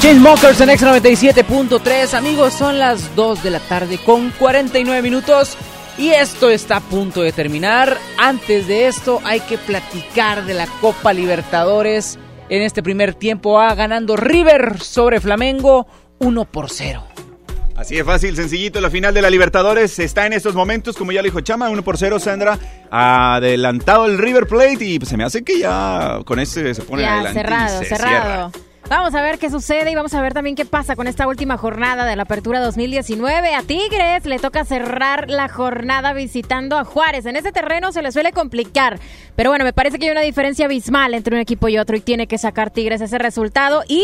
Chainsmokers 0.04 0.60
en 0.60 0.68
X97.3. 0.68 2.14
Amigos, 2.14 2.54
son 2.54 2.78
las 2.78 3.16
2 3.16 3.42
de 3.42 3.50
la 3.52 3.62
tarde 3.62 3.98
con 3.98 4.32
49 4.32 5.02
minutos. 5.02 5.56
Y 5.98 6.10
esto 6.10 6.50
está 6.50 6.76
a 6.76 6.82
punto 6.82 7.22
de 7.22 7.32
terminar. 7.32 7.98
Antes 8.18 8.68
de 8.68 8.88
esto 8.88 9.22
hay 9.24 9.40
que 9.40 9.58
platicar 9.58 10.44
de 10.44 10.56
la 10.56 10.68
Copa 10.82 11.14
Libertadores. 11.14 12.20
En 12.50 12.62
este 12.64 12.84
primer 12.84 13.14
tiempo 13.16 13.54
va 13.54 13.74
ganando 13.76 14.18
River 14.18 14.82
sobre 14.82 15.22
Flamengo 15.22 15.88
1 16.20 16.52
por 16.52 16.70
0. 16.70 17.02
Así 17.78 17.96
de 17.96 18.04
fácil, 18.04 18.36
sencillito. 18.36 18.82
La 18.82 18.90
final 18.90 19.14
de 19.14 19.22
la 19.22 19.30
Libertadores 19.30 19.98
está 20.00 20.26
en 20.26 20.34
estos 20.34 20.54
momentos, 20.54 20.98
como 20.98 21.14
ya 21.14 21.22
lo 21.22 21.28
dijo 21.28 21.40
Chama, 21.40 21.70
1 21.70 21.82
por 21.82 21.98
0, 21.98 22.20
Sandra. 22.20 22.60
Adelantado 22.92 24.08
el 24.08 24.18
River 24.18 24.48
Plate 24.48 24.84
y 24.84 25.00
pues, 25.00 25.08
se 25.08 25.16
me 25.16 25.24
hace 25.24 25.46
que 25.46 25.60
ya 25.60 26.20
con 26.26 26.40
este 26.40 26.74
se 26.74 26.82
pone 26.82 27.04
Ya, 27.04 27.22
adelante. 27.22 27.40
y 27.40 27.44
cerrado, 27.44 27.80
se 27.80 27.86
cerrado. 27.86 28.52
Vamos 28.90 29.16
a 29.16 29.22
ver 29.22 29.40
qué 29.40 29.50
sucede 29.50 29.92
y 29.92 29.96
vamos 29.96 30.14
a 30.14 30.22
ver 30.22 30.34
también 30.34 30.58
qué 30.58 30.66
pasa 30.66 30.96
con 30.96 31.08
esta 31.08 31.26
última 31.26 31.58
jornada 31.58 32.06
de 32.06 32.18
la 32.18 32.24
Apertura 32.24 32.60
2019. 32.60 33.56
A 33.56 33.64
Tigres 33.64 34.26
le 34.26 34.40
toca 34.40 34.66
cerrar 34.66 35.30
la 35.30 35.48
jornada 35.48 36.12
visitando 36.12 36.78
a 36.78 36.84
Juárez. 36.84 37.26
En 37.26 37.38
ese 37.38 37.54
terreno 37.54 37.94
se 37.94 38.02
le 38.02 38.12
suele 38.12 38.34
complicar, 38.34 39.00
pero 39.38 39.50
bueno, 39.50 39.64
me 39.64 39.72
parece 39.72 39.98
que 39.98 40.06
hay 40.06 40.12
una 40.12 40.22
diferencia 40.22 40.66
abismal 40.66 41.14
entre 41.14 41.34
un 41.34 41.42
equipo 41.42 41.70
y 41.70 41.78
otro 41.78 41.96
y 41.96 42.02
tiene 42.02 42.28
que 42.28 42.38
sacar 42.38 42.72
Tigres 42.72 43.00
ese 43.00 43.18
resultado 43.18 43.84
y 43.88 44.04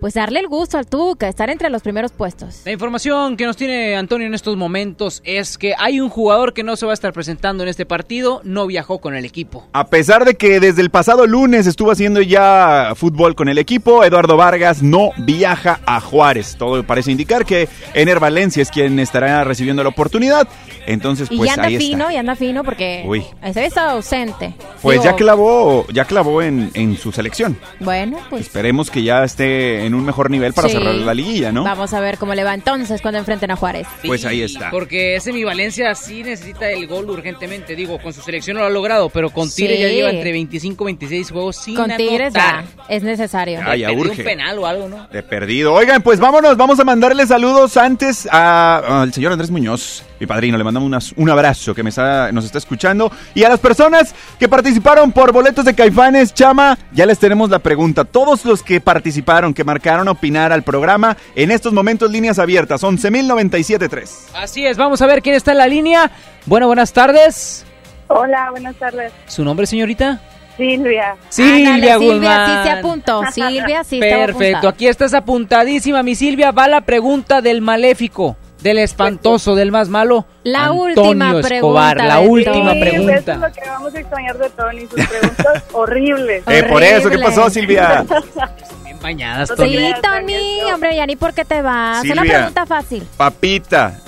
pues 0.00 0.14
darle 0.14 0.40
el 0.40 0.48
gusto 0.48 0.76
al 0.78 0.86
Tuca, 0.86 1.28
estar 1.28 1.48
entre 1.50 1.70
los 1.70 1.82
primeros 1.82 2.12
puestos. 2.12 2.60
La 2.64 2.72
información 2.72 3.36
que 3.36 3.46
nos 3.46 3.56
tiene 3.56 3.96
Antonio 3.96 4.26
en 4.26 4.34
estos 4.34 4.56
momentos 4.56 5.22
es 5.24 5.56
que 5.58 5.74
hay 5.78 6.00
un 6.00 6.08
jugador 6.10 6.52
que 6.52 6.62
no 6.62 6.76
se 6.76 6.84
va 6.86 6.92
a 6.92 6.94
estar 6.94 7.12
presentando 7.12 7.62
en 7.62 7.68
este 7.68 7.86
partido, 7.86 8.40
no 8.44 8.66
viajó 8.66 8.98
con 8.98 9.14
el 9.14 9.24
equipo. 9.24 9.66
A 9.72 9.86
pesar 9.88 10.24
de 10.24 10.34
que 10.34 10.60
desde 10.60 10.82
el 10.82 10.90
pasado 10.90 11.26
lunes 11.26 11.66
estuvo 11.66 11.90
haciendo 11.90 12.20
ya 12.20 12.92
fútbol 12.96 13.34
con 13.34 13.48
el 13.48 13.58
equipo, 13.58 14.04
Eduardo 14.04 14.36
Vargas 14.36 14.82
no 14.82 15.10
viaja 15.18 15.80
a 15.86 16.00
Juárez. 16.00 16.56
Todo 16.58 16.82
parece 16.84 17.10
indicar 17.10 17.44
que 17.46 17.68
Ener 17.94 18.20
Valencia 18.20 18.62
es 18.62 18.70
quien 18.70 18.98
estará 18.98 19.44
recibiendo 19.44 19.82
la 19.82 19.88
oportunidad. 19.90 20.46
Entonces, 20.86 21.28
Y 21.30 21.38
pues 21.38 21.48
ya 21.48 21.54
anda 21.54 21.68
ahí 21.68 21.78
fino, 21.78 22.00
está. 22.04 22.12
y 22.12 22.16
anda 22.18 22.36
fino 22.36 22.62
porque 22.62 23.04
Uy. 23.06 23.22
se 23.42 23.48
había 23.48 23.66
estado 23.66 23.90
ausente. 23.92 24.54
Pues 24.82 25.00
Digo, 25.00 25.04
ya 25.04 25.16
clavó, 25.16 25.86
ya 25.92 26.04
clavó 26.04 26.42
en, 26.42 26.70
en 26.74 26.96
su 26.98 27.10
selección. 27.10 27.56
Bueno, 27.80 28.18
pues 28.28 28.42
Esperemos 28.42 28.90
que 28.90 29.02
ya 29.02 29.24
esté 29.24 29.83
en 29.84 29.94
un 29.94 30.04
mejor 30.04 30.30
nivel 30.30 30.52
para 30.52 30.68
Sí. 30.68 30.74
cerrar 30.74 30.94
la 30.94 31.14
liguilla, 31.14 31.52
¿no? 31.52 31.64
vamos 31.64 31.92
a 31.92 32.00
ver 32.00 32.18
cómo 32.18 32.34
le 32.34 32.44
va 32.44 32.54
entonces 32.54 33.00
cuando 33.02 33.18
enfrenten 33.18 33.50
a 33.50 33.56
Juárez. 33.56 33.86
Pues 34.06 34.24
ahí 34.24 34.42
está. 34.42 34.70
Porque 34.70 35.16
ese 35.16 35.32
mi 35.32 35.44
Valencia 35.44 35.94
sí 35.94 36.22
necesita 36.22 36.70
el 36.70 36.86
gol 36.86 37.08
urgentemente. 37.10 37.74
Digo, 37.76 37.98
con 38.00 38.12
su 38.12 38.20
selección 38.22 38.54
no 38.56 38.60
lo 38.62 38.66
ha 38.66 38.70
logrado, 38.70 39.08
pero 39.10 39.30
con 39.30 39.50
Tigres 39.50 39.76
Sí. 39.76 39.82
ya 39.82 39.88
lleva 39.88 40.10
entre 40.10 40.32
25 40.32 40.84
y 40.84 40.86
26 40.86 41.30
juegos 41.30 41.56
sin 41.56 41.76
Con 41.76 41.96
Tigres 41.96 42.32
ya 42.34 42.64
es 42.88 43.02
necesario. 43.02 43.60
Ah, 43.64 43.76
ya 43.76 43.88
Perdió 43.88 44.02
urge. 44.04 44.20
un 44.22 44.24
penal 44.26 44.58
o 44.58 44.66
algo, 44.66 44.88
¿no? 44.88 45.06
De 45.08 45.22
perdido. 45.22 45.72
Oigan, 45.74 46.02
pues 46.02 46.20
vámonos, 46.20 46.56
vamos 46.56 46.78
a 46.80 46.84
mandarle 46.84 47.26
saludos 47.26 47.76
antes 47.76 48.28
a- 48.30 49.02
al 49.02 49.12
señor 49.12 49.32
Andrés 49.32 49.50
Muñoz, 49.50 50.02
mi 50.24 50.26
padrino. 50.26 50.56
Le 50.58 50.64
mandamos 50.64 50.86
unas- 50.86 51.12
un 51.16 51.28
abrazo 51.30 51.74
que 51.74 51.82
me 51.82 51.90
está, 51.90 52.32
nos 52.32 52.44
está 52.44 52.58
escuchando. 52.58 53.12
Y 53.34 53.44
a 53.44 53.48
las 53.48 53.60
personas 53.60 54.14
que 54.38 54.48
participaron 54.48 55.12
por 55.12 55.32
boletos 55.32 55.64
de 55.64 55.74
Caifanes, 55.74 56.32
Chama, 56.34 56.78
ya 56.92 57.06
les 57.06 57.18
tenemos 57.18 57.50
la 57.50 57.58
pregunta. 57.58 58.04
Todos 58.04 58.44
los 58.44 58.62
que 58.62 58.80
participaron, 58.80 59.52
que 59.54 59.64
marcaron 59.64 60.08
opinar 60.08 60.52
al 60.52 60.62
programa, 60.62 61.16
en 61.36 61.50
estos 61.50 61.72
momentos 61.72 62.10
líneas 62.10 62.38
abiertas, 62.38 62.82
11.097.3. 62.82 64.28
Así 64.34 64.66
es, 64.66 64.76
vamos 64.76 65.00
a 65.02 65.06
ver 65.06 65.22
quién 65.22 65.34
está 65.34 65.52
en 65.52 65.58
la 65.58 65.66
línea. 65.66 66.10
Bueno, 66.46 66.66
buenas 66.66 66.92
tardes. 66.92 67.64
Hola, 68.08 68.50
buenas 68.50 68.76
tardes. 68.76 69.12
¿Su 69.26 69.44
nombre, 69.44 69.66
señorita? 69.66 70.20
Silvia. 70.56 71.16
Silvia 71.30 71.74
Ándale, 71.74 71.96
Guzmán. 71.96 72.20
Silvia 72.20 72.46
sí 72.46 72.62
se 72.62 72.70
apuntó. 72.78 73.22
Silvia 73.32 73.84
sí 73.84 73.98
Perfecto, 73.98 74.68
aquí 74.68 74.86
estás 74.86 75.12
apuntadísima, 75.14 76.02
mi 76.04 76.14
Silvia. 76.14 76.52
Va 76.52 76.68
la 76.68 76.82
pregunta 76.82 77.40
del 77.40 77.60
maléfico, 77.60 78.36
del 78.64 78.78
espantoso, 78.78 79.54
del 79.54 79.70
más 79.70 79.88
malo. 79.88 80.26
La 80.42 80.64
Antonio 80.64 80.82
última 81.04 81.38
Escobar, 81.38 81.96
pregunta 81.96 82.04
la 82.14 82.20
última 82.20 82.54
Tony. 82.72 82.80
Eso 82.80 83.10
es 83.10 83.22
pregunta. 83.22 83.36
lo 83.36 83.52
que 83.52 83.60
vamos 83.68 83.94
a 83.94 84.00
extrañar 84.00 84.38
de 84.38 84.50
Tony, 84.50 84.80
sus 84.80 85.06
preguntas 85.08 85.62
horribles. 85.72 86.42
Eh, 86.48 86.62
por 86.64 86.82
eso, 86.82 86.98
¿qué 87.02 87.16
Horrible. 87.16 87.24
pasó, 87.24 87.50
Silvia? 87.50 88.04
Bien 88.84 88.98
bañadas, 89.00 89.50
Sí, 89.50 89.54
Tony. 89.56 89.76
Sí, 89.76 89.94
Tony, 90.02 90.72
hombre, 90.72 90.96
ya 90.96 91.06
ni 91.06 91.14
por 91.14 91.32
qué 91.34 91.44
te 91.44 91.62
vas. 91.62 92.02
Una 92.04 92.14
Silvia. 92.14 92.36
pregunta 92.38 92.66
fácil. 92.66 93.06
Papita, 93.16 94.00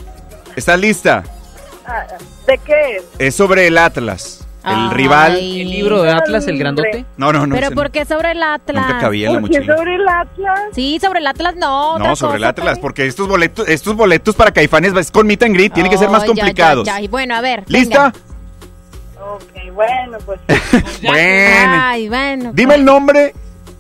¿estás 0.57 0.81
lista? 0.81 1.23
Ah, 1.87 2.05
¿De 2.47 2.59
qué 2.59 2.97
es? 2.97 3.05
Es 3.19 3.35
sobre 3.37 3.67
el 3.67 3.77
Atlas, 3.79 4.46
el 4.67 4.73
Ay. 4.75 4.89
rival. 4.91 5.37
¿El 5.37 5.71
libro 5.71 6.03
de 6.03 6.11
Atlas, 6.11 6.47
el 6.49 6.59
grandote? 6.59 7.05
No, 7.17 7.33
no, 7.33 7.47
no. 7.47 7.55
Pero 7.55 7.67
ese 7.69 7.75
¿por 7.75 7.91
qué 7.91 8.05
sobre 8.05 8.33
el 8.33 8.43
Atlas? 8.43 8.87
Nunca 8.87 8.99
cabía 9.01 9.29
en 9.29 9.35
la 9.35 9.41
¿Por 9.41 9.51
qué 9.51 9.59
mochila. 9.61 9.77
sobre 9.77 9.95
el 9.95 10.09
Atlas? 10.09 10.61
Sí, 10.73 10.99
sobre 11.01 11.21
el 11.21 11.27
Atlas 11.27 11.55
no. 11.57 11.93
otra 11.95 12.09
No, 12.09 12.17
sobre 12.17 12.37
el 12.37 12.41
cosa, 12.43 12.49
Atlas, 12.51 12.69
Tony. 12.75 12.83
porque 12.83 13.07
estos 13.07 13.29
boletos, 13.29 13.69
estos 13.69 13.95
boletos 13.97 14.35
para 14.35 14.51
Caifanes 14.51 14.93
es 14.95 15.11
con 15.11 15.27
meet 15.27 15.43
and 15.45 15.55
greet, 15.55 15.73
tienen 15.73 15.91
que 15.91 15.99
ser 15.99 16.09
más 16.11 16.23
Ay, 16.23 16.29
ya, 16.29 16.35
ya, 16.35 16.41
complicados. 16.43 16.87
ya. 16.87 17.01
Y 17.01 17.09
Bueno, 17.09 17.35
a 17.37 17.41
ver. 17.41 17.65
¿Lista? 17.69 18.13
Ok, 19.21 19.73
bueno, 19.75 20.19
pues. 20.25 20.41
Bueno. 21.03 21.73
Ay, 21.83 22.09
bueno. 22.09 22.51
Dime 22.55 22.75
el 22.77 22.85
nombre 22.85 23.35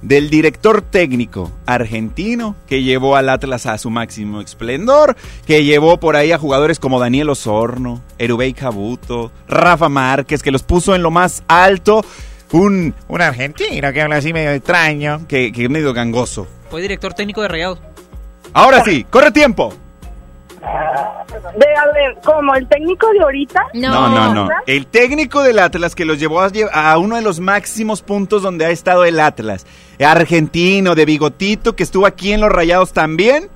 del 0.07 0.31
director 0.31 0.83
técnico 0.83 1.51
argentino 1.67 2.55
que 2.69 2.85
llevó 2.85 3.17
al 3.17 3.29
Atlas 3.29 3.67
a 3.67 3.77
su 3.77 3.91
máximo 3.91 4.41
esplendor, 4.41 5.17
que 5.47 5.65
llevó 5.65 5.99
por 5.99 6.15
ahí 6.15 6.31
a 6.31 6.39
jugadores 6.39 6.79
como 6.79 7.01
Daniel 7.01 7.29
Osorno, 7.31 8.03
Erubey 8.17 8.53
Cabuto, 8.53 9.33
Rafa 9.49 9.89
Márquez, 9.89 10.45
que 10.45 10.53
los 10.53 10.63
puso 10.63 10.95
en 10.95 11.03
lo 11.03 11.11
más 11.11 11.43
alto. 11.49 12.05
Un, 12.53 12.95
un 13.09 13.21
argentino 13.21 13.93
que 13.93 14.01
habla 14.01 14.19
así 14.19 14.33
medio 14.33 14.51
extraño, 14.53 15.27
que, 15.27 15.51
que 15.51 15.65
es 15.65 15.71
medio 15.71 15.93
gangoso. 15.93 16.47
Fue 16.71 16.81
director 16.81 17.13
técnico 17.13 17.43
de 17.43 17.49
Rayados. 17.49 17.81
Ahora 18.53 18.85
sí, 18.85 19.05
corre 19.11 19.33
tiempo. 19.33 19.75
De, 21.59 21.67
a 21.77 21.87
ver, 21.93 22.17
¿como 22.25 22.55
el 22.55 22.67
técnico 22.69 23.09
de 23.13 23.21
ahorita? 23.21 23.63
No, 23.75 24.09
no, 24.09 24.35
no. 24.35 24.49
El 24.67 24.87
técnico 24.87 25.43
del 25.43 25.59
Atlas 25.59 25.95
que 25.95 26.05
los 26.05 26.19
llevó 26.19 26.41
a, 26.41 26.51
lle- 26.51 26.69
a 26.73 26.97
uno 26.99 27.17
de 27.17 27.23
los 27.23 27.41
máximos 27.41 28.03
puntos 28.03 28.43
donde 28.43 28.65
ha 28.65 28.71
estado 28.71 29.05
el 29.05 29.21
Atlas. 29.21 29.67
Argentino, 30.05 30.95
de 30.95 31.05
bigotito, 31.05 31.75
que 31.77 31.83
estuvo 31.83 32.07
aquí 32.07 32.33
en 32.33 32.41
los 32.41 32.51
Rayados 32.51 32.93
también. 32.93 33.49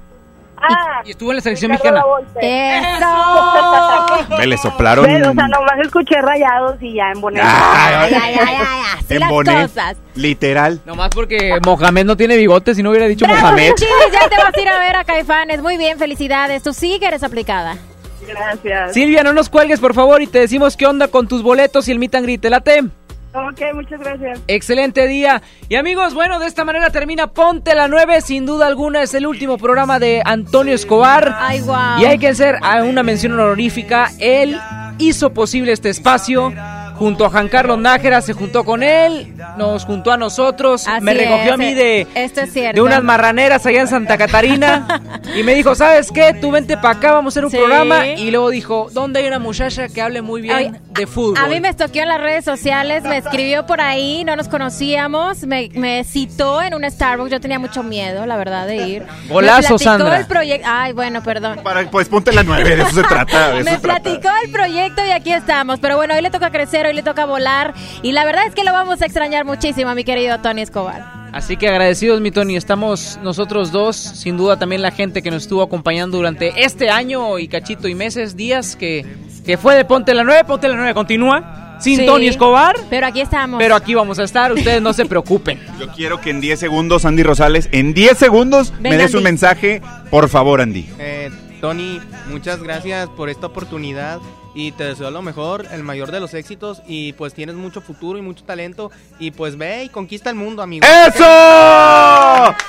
Ah, 0.62 1.00
Y 1.06 1.12
estuvo 1.12 1.30
en 1.30 1.36
la 1.36 1.42
selección 1.42 1.70
Ricardo 1.72 2.02
mexicana. 2.20 2.88
¡Eso! 2.98 4.36
Me 4.38 4.46
le 4.46 4.58
soplaron. 4.58 5.06
Pero, 5.06 5.30
o 5.30 5.34
sea, 5.34 5.48
nomás 5.48 5.78
escuché 5.82 6.20
rayados 6.20 6.76
y 6.82 6.94
ya 6.96 7.10
en 7.14 7.20
Bonet. 7.22 7.42
Ay, 7.42 7.94
Ay, 7.94 8.14
ay, 8.14 8.34
ay, 8.38 8.56
ay, 8.58 8.80
así 8.98 9.14
en 9.14 9.20
las 9.20 9.30
Bonet, 9.30 9.68
cosas. 9.68 9.96
Literal. 10.14 10.80
Nomás 10.84 11.08
porque 11.14 11.58
Mohamed 11.64 12.04
no 12.04 12.14
tiene 12.16 12.36
bigote, 12.36 12.74
si 12.74 12.82
no 12.82 12.90
hubiera 12.90 13.06
dicho 13.06 13.24
Bravo, 13.24 13.40
Mohamed. 13.40 13.72
Chilis, 13.74 13.92
ya 14.12 14.28
te 14.28 14.36
vas 14.36 14.54
a 14.54 14.60
ir 14.60 14.68
a 14.68 14.78
ver 14.78 14.96
a 14.96 15.04
Caifanes. 15.04 15.62
Muy 15.62 15.78
bien, 15.78 15.98
felicidades. 15.98 16.62
Tú 16.62 16.74
sí 16.74 16.98
que 17.00 17.06
eres 17.06 17.22
aplicada. 17.22 17.78
Gracias. 18.26 18.92
Silvia, 18.92 19.22
no 19.22 19.32
nos 19.32 19.48
cuelgues, 19.48 19.80
por 19.80 19.94
favor, 19.94 20.20
y 20.20 20.26
te 20.26 20.40
decimos 20.40 20.76
qué 20.76 20.86
onda 20.86 21.08
con 21.08 21.26
tus 21.26 21.42
boletos 21.42 21.88
y 21.88 21.92
el 21.92 21.98
meet 21.98 22.14
and 22.14 22.24
greet. 22.24 22.40
¿Te 22.42 22.50
late? 22.50 22.84
Ok, 23.32 23.60
muchas 23.74 24.00
gracias. 24.00 24.40
Excelente 24.48 25.06
día. 25.06 25.42
Y 25.68 25.76
amigos, 25.76 26.14
bueno, 26.14 26.40
de 26.40 26.46
esta 26.46 26.64
manera 26.64 26.90
termina 26.90 27.28
Ponte 27.28 27.74
la 27.74 27.86
9. 27.86 28.20
Sin 28.22 28.44
duda 28.44 28.66
alguna 28.66 29.02
es 29.02 29.14
el 29.14 29.26
último 29.26 29.56
programa 29.56 29.98
de 29.98 30.22
Antonio 30.24 30.74
Escobar. 30.74 31.36
Ay, 31.38 31.60
guau. 31.60 32.00
Y 32.00 32.06
hay 32.06 32.18
que 32.18 32.28
hacer 32.28 32.58
una 32.84 33.02
mención 33.02 33.32
honorífica. 33.32 34.10
Él 34.18 34.58
hizo 34.98 35.32
posible 35.32 35.72
este 35.72 35.90
espacio. 35.90 36.52
Junto 37.00 37.24
a 37.24 37.30
Juan 37.30 37.48
Carlos 37.48 37.78
Nájera 37.78 38.20
se 38.20 38.34
juntó 38.34 38.62
con 38.62 38.82
él, 38.82 39.34
nos 39.56 39.86
juntó 39.86 40.12
a 40.12 40.18
nosotros, 40.18 40.86
Así 40.86 41.02
me 41.02 41.14
recogió 41.14 41.54
a 41.54 41.56
mí 41.56 41.72
de, 41.72 42.06
Esto 42.14 42.42
es 42.42 42.52
cierto. 42.52 42.74
de 42.76 42.82
unas 42.82 43.02
marraneras 43.02 43.64
allá 43.64 43.80
en 43.80 43.88
Santa 43.88 44.18
Catarina 44.18 45.00
y 45.34 45.42
me 45.42 45.54
dijo, 45.54 45.74
¿sabes 45.74 46.12
qué? 46.12 46.34
Tú 46.38 46.50
vente 46.50 46.76
para 46.76 46.90
acá, 46.98 47.12
vamos 47.12 47.32
a 47.32 47.40
hacer 47.40 47.44
un 47.46 47.50
Sí. 47.50 47.56
programa. 47.56 48.06
Y 48.06 48.30
luego 48.30 48.50
dijo, 48.50 48.88
¿dónde 48.92 49.20
hay 49.20 49.26
una 49.28 49.38
muchacha 49.38 49.88
que 49.88 50.02
hable 50.02 50.20
muy 50.20 50.42
bien 50.42 50.54
Ay, 50.54 50.72
de 50.90 51.06
fútbol? 51.06 51.38
A 51.42 51.46
mí 51.48 51.58
me 51.58 51.70
estoqueó 51.70 52.02
en 52.02 52.08
las 52.10 52.20
redes 52.20 52.44
sociales, 52.44 53.02
me 53.04 53.16
escribió 53.16 53.64
por 53.64 53.80
ahí, 53.80 54.22
no 54.24 54.36
nos 54.36 54.48
conocíamos, 54.48 55.44
me, 55.44 55.70
me 55.72 56.04
citó 56.04 56.60
en 56.60 56.74
un 56.74 56.84
Starbucks, 56.88 57.30
yo 57.30 57.40
tenía 57.40 57.58
mucho 57.58 57.82
miedo, 57.82 58.26
la 58.26 58.36
verdad, 58.36 58.66
de 58.66 58.76
ir. 58.76 59.06
Golazo, 59.30 59.56
me 59.56 59.62
platicó 59.62 59.78
Sandra. 59.78 60.18
el 60.18 60.26
proyecto, 60.26 60.68
ay, 60.70 60.92
bueno, 60.92 61.22
perdón. 61.22 61.60
Para, 61.64 61.90
pues 61.90 62.08
ponte 62.10 62.30
la 62.30 62.42
9, 62.42 62.76
de 62.76 62.82
eso 62.82 62.92
se 62.92 63.02
trata. 63.04 63.52
de 63.52 63.60
eso 63.60 63.64
Me 63.64 63.70
se 63.72 63.78
trata. 63.78 64.00
platicó 64.02 64.28
el 64.44 64.50
proyecto 64.52 65.02
y 65.06 65.10
aquí 65.12 65.32
estamos. 65.32 65.80
Pero 65.80 65.96
bueno, 65.96 66.14
hoy 66.14 66.20
le 66.20 66.30
toca 66.30 66.50
crecer, 66.50 66.89
hoy 66.90 66.96
le 66.96 67.02
toca 67.02 67.24
volar. 67.24 67.74
Y 68.02 68.12
la 68.12 68.24
verdad 68.24 68.46
es 68.46 68.54
que 68.54 68.64
lo 68.64 68.72
vamos 68.72 69.00
a 69.02 69.06
extrañar 69.06 69.44
muchísimo 69.44 69.90
a 69.90 69.94
mi 69.94 70.04
querido 70.04 70.38
Tony 70.40 70.62
Escobar. 70.62 71.20
Así 71.32 71.56
que 71.56 71.68
agradecidos, 71.68 72.20
mi 72.20 72.30
Tony. 72.32 72.56
Estamos 72.56 73.18
nosotros 73.22 73.70
dos, 73.70 73.96
sin 73.96 74.36
duda 74.36 74.58
también 74.58 74.82
la 74.82 74.90
gente 74.90 75.22
que 75.22 75.30
nos 75.30 75.44
estuvo 75.44 75.62
acompañando 75.62 76.16
durante 76.16 76.64
este 76.64 76.90
año 76.90 77.38
y 77.38 77.46
cachito 77.48 77.86
y 77.88 77.94
meses, 77.94 78.36
días, 78.36 78.74
que, 78.74 79.06
que 79.46 79.56
fue 79.56 79.76
de 79.76 79.84
Ponte 79.84 80.12
la 80.12 80.24
9. 80.24 80.44
Ponte 80.44 80.68
la 80.68 80.74
9 80.74 80.92
continúa, 80.92 81.76
sin 81.80 81.98
Sí, 82.00 82.06
Tony 82.06 82.26
Escobar. 82.26 82.74
Pero 82.90 83.06
aquí 83.06 83.20
estamos. 83.20 83.58
Pero 83.58 83.76
aquí 83.76 83.94
vamos 83.94 84.18
a 84.18 84.24
estar, 84.24 84.52
ustedes 84.52 84.82
no 84.82 84.92
se 84.92 85.06
preocupen. 85.06 85.60
Yo 85.78 85.86
quiero 85.92 86.20
que 86.20 86.30
en 86.30 86.40
10 86.40 86.58
segundos, 86.58 87.04
Andy 87.04 87.22
Rosales, 87.22 87.68
en 87.70 87.94
10 87.94 88.18
segundos 88.18 88.72
me 88.80 88.90
Venga, 88.90 89.04
des 89.04 89.12
un 89.14 89.18
Andy. 89.18 89.24
mensaje, 89.30 89.82
por 90.10 90.28
favor, 90.28 90.60
Andy. 90.60 90.88
Eh, 90.98 91.30
Tony, 91.60 92.00
muchas 92.28 92.60
gracias 92.60 93.08
por 93.10 93.30
esta 93.30 93.46
oportunidad. 93.46 94.18
Y 94.54 94.72
te 94.72 94.84
deseo 94.84 95.10
lo 95.10 95.22
mejor, 95.22 95.66
el 95.70 95.82
mayor 95.82 96.10
de 96.10 96.20
los 96.20 96.34
éxitos 96.34 96.82
y 96.86 97.12
pues 97.14 97.34
tienes 97.34 97.54
mucho 97.56 97.80
futuro 97.80 98.18
y 98.18 98.22
mucho 98.22 98.44
talento 98.44 98.90
y 99.18 99.30
pues 99.30 99.56
ve 99.56 99.84
y 99.84 99.88
conquista 99.88 100.30
el 100.30 100.36
mundo, 100.36 100.62
amigo. 100.62 100.86
¡Eso! 100.86 101.24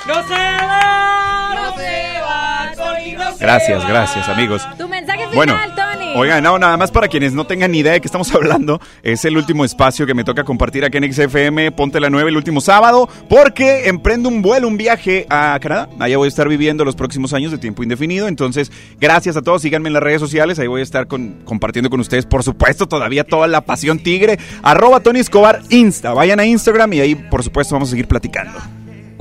¡No 0.06 0.22
se 0.28 0.34
va! 0.34 1.52
¡No 1.54 1.76
se 1.76 2.20
va! 2.20 2.72
Tony, 2.76 3.12
no 3.12 3.32
se 3.32 3.38
Gracias, 3.44 3.82
va! 3.84 3.88
gracias, 3.88 4.28
amigos. 4.28 4.62
Tu 4.78 4.88
mensaje 4.88 5.18
final, 5.28 5.34
Bueno, 5.34 5.54
Tony. 5.74 5.91
Oigan, 6.14 6.44
no, 6.44 6.58
nada 6.58 6.76
más 6.76 6.90
para 6.90 7.08
quienes 7.08 7.32
no 7.32 7.46
tengan 7.46 7.72
ni 7.72 7.78
idea 7.78 7.92
de 7.92 8.00
qué 8.02 8.06
estamos 8.06 8.32
hablando, 8.34 8.78
es 9.02 9.24
el 9.24 9.34
último 9.36 9.64
espacio 9.64 10.06
que 10.06 10.12
me 10.12 10.24
toca 10.24 10.44
compartir 10.44 10.84
aquí 10.84 10.98
en 10.98 11.10
XFM, 11.10 11.72
Ponte 11.72 12.00
la 12.00 12.10
9 12.10 12.28
el 12.28 12.36
último 12.36 12.60
sábado, 12.60 13.08
porque 13.30 13.88
emprendo 13.88 14.28
un 14.28 14.42
vuelo, 14.42 14.68
un 14.68 14.76
viaje 14.76 15.26
a 15.30 15.58
Canadá. 15.60 15.88
Allá 15.98 16.18
voy 16.18 16.26
a 16.26 16.28
estar 16.28 16.48
viviendo 16.50 16.84
los 16.84 16.96
próximos 16.96 17.32
años 17.32 17.50
de 17.50 17.56
tiempo 17.56 17.82
indefinido, 17.82 18.28
entonces 18.28 18.70
gracias 19.00 19.38
a 19.38 19.42
todos, 19.42 19.62
síganme 19.62 19.88
en 19.88 19.94
las 19.94 20.02
redes 20.02 20.20
sociales, 20.20 20.58
ahí 20.58 20.66
voy 20.66 20.80
a 20.80 20.84
estar 20.84 21.06
con- 21.06 21.40
compartiendo 21.46 21.88
con 21.88 21.98
ustedes, 22.00 22.26
por 22.26 22.42
supuesto, 22.42 22.86
todavía 22.86 23.24
toda 23.24 23.46
la 23.48 23.62
pasión 23.62 23.98
tigre, 23.98 24.38
arroba 24.62 25.00
Tony 25.00 25.20
Escobar 25.20 25.62
Insta, 25.70 26.12
vayan 26.12 26.40
a 26.40 26.44
Instagram 26.44 26.92
y 26.92 27.00
ahí 27.00 27.14
por 27.14 27.42
supuesto 27.42 27.74
vamos 27.74 27.88
a 27.88 27.92
seguir 27.92 28.06
platicando. 28.06 28.60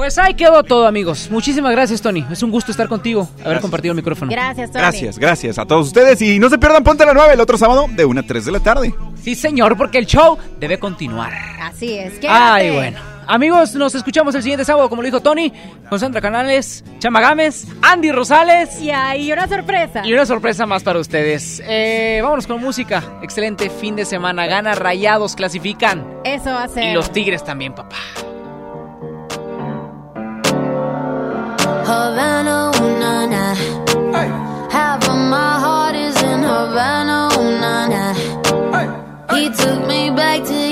Pues 0.01 0.17
ahí 0.17 0.33
quedó 0.33 0.63
todo, 0.63 0.87
amigos. 0.87 1.29
Muchísimas 1.29 1.71
gracias, 1.73 2.01
Tony. 2.01 2.25
Es 2.31 2.41
un 2.41 2.49
gusto 2.49 2.71
estar 2.71 2.87
contigo, 2.87 3.29
haber 3.45 3.61
compartido 3.61 3.91
el 3.91 3.97
micrófono. 3.97 4.31
Gracias, 4.31 4.71
Tony. 4.71 4.81
Gracias, 4.81 5.19
gracias 5.19 5.59
a 5.59 5.65
todos 5.67 5.85
ustedes 5.85 6.19
y 6.23 6.39
no 6.39 6.49
se 6.49 6.57
pierdan 6.57 6.83
Ponte 6.83 7.05
la 7.05 7.13
9 7.13 7.35
el 7.35 7.39
otro 7.39 7.55
sábado 7.55 7.85
de 7.87 8.03
1 8.03 8.19
a 8.19 8.23
3 8.23 8.45
de 8.45 8.51
la 8.51 8.59
tarde. 8.61 8.95
Sí, 9.21 9.35
señor, 9.35 9.77
porque 9.77 9.99
el 9.99 10.07
show 10.07 10.39
debe 10.59 10.79
continuar. 10.79 11.31
Así 11.61 11.99
es. 11.99 12.13
Ay, 12.27 12.71
bueno. 12.71 12.97
Amigos, 13.27 13.75
nos 13.75 13.93
escuchamos 13.93 14.33
el 14.33 14.41
siguiente 14.41 14.65
sábado, 14.65 14.89
como 14.89 15.03
lo 15.03 15.05
dijo 15.05 15.19
Tony, 15.19 15.53
con 15.87 15.99
Sandra 15.99 16.19
Canales, 16.19 16.83
Chama 16.97 17.21
Gámez, 17.21 17.67
Andy 17.83 18.11
Rosales. 18.11 18.81
Y 18.81 18.89
ahí 18.89 19.31
una 19.31 19.47
sorpresa. 19.47 20.01
Y 20.03 20.13
una 20.13 20.25
sorpresa 20.25 20.65
más 20.65 20.81
para 20.81 20.97
ustedes. 20.97 21.61
Eh, 21.63 22.21
vámonos 22.23 22.47
con 22.47 22.59
música. 22.59 23.03
Excelente 23.21 23.69
fin 23.69 23.95
de 23.95 24.05
semana. 24.05 24.47
Gana 24.47 24.73
Rayados, 24.73 25.35
clasifican. 25.35 26.03
Eso 26.23 26.49
va 26.49 26.63
a 26.63 26.67
ser. 26.69 26.85
Y 26.85 26.93
los 26.93 27.11
Tigres 27.11 27.43
también, 27.43 27.75
papá. 27.75 27.97
Havana, 32.11 32.71
ooh. 32.75 32.99
Half 34.69 35.07
of 35.07 35.15
my 35.15 35.59
heart 35.63 35.95
is 35.95 36.21
in 36.21 36.43
Havana, 36.43 37.29
ooh. 37.37 37.51
He 39.33 39.49
took 39.49 39.87
me 39.87 40.09
back 40.09 40.43
to 40.43 40.70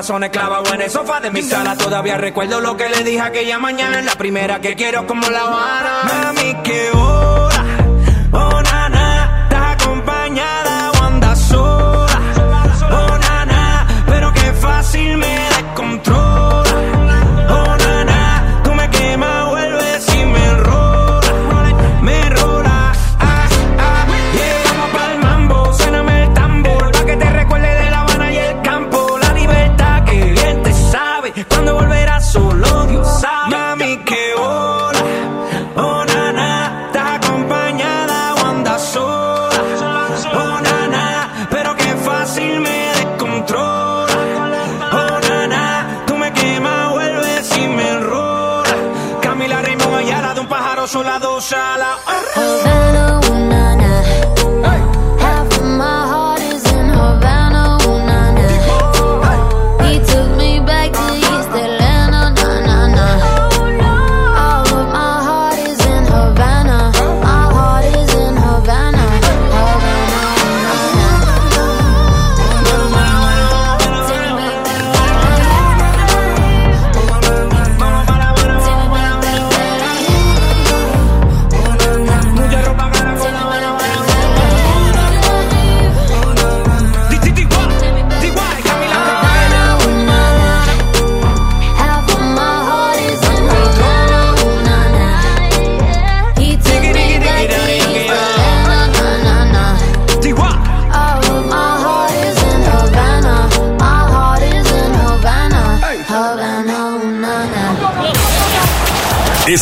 muchos 0.00 0.06
corazones 0.08 0.30
clavados 0.30 0.72
en 0.72 0.80
el 0.80 0.90
sofá 0.90 1.20
de 1.20 1.30
mi 1.30 1.42
sala. 1.42 1.76
Todavía 1.76 2.16
recuerdo 2.16 2.58
lo 2.60 2.74
que 2.74 2.88
le 2.88 3.04
dije 3.04 3.20
aquella 3.20 3.58
mañana, 3.58 4.00
la 4.00 4.14
primera 4.14 4.58
que 4.58 4.74
quiero 4.74 5.06
como 5.06 5.28
la 5.28 5.42
Habana. 5.42 6.32
Mami, 6.32 6.56
hora, 6.94 7.59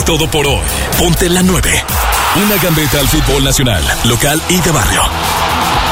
todo 0.09 0.27
por 0.31 0.47
hoy. 0.47 0.63
Ponte 0.97 1.29
la 1.29 1.43
9. 1.43 1.71
Una 2.43 2.57
gambeta 2.63 2.99
al 2.99 3.07
fútbol 3.09 3.45
nacional, 3.45 3.85
local 4.05 4.41
y 4.49 4.59
de 4.59 4.71
barrio. 4.71 5.03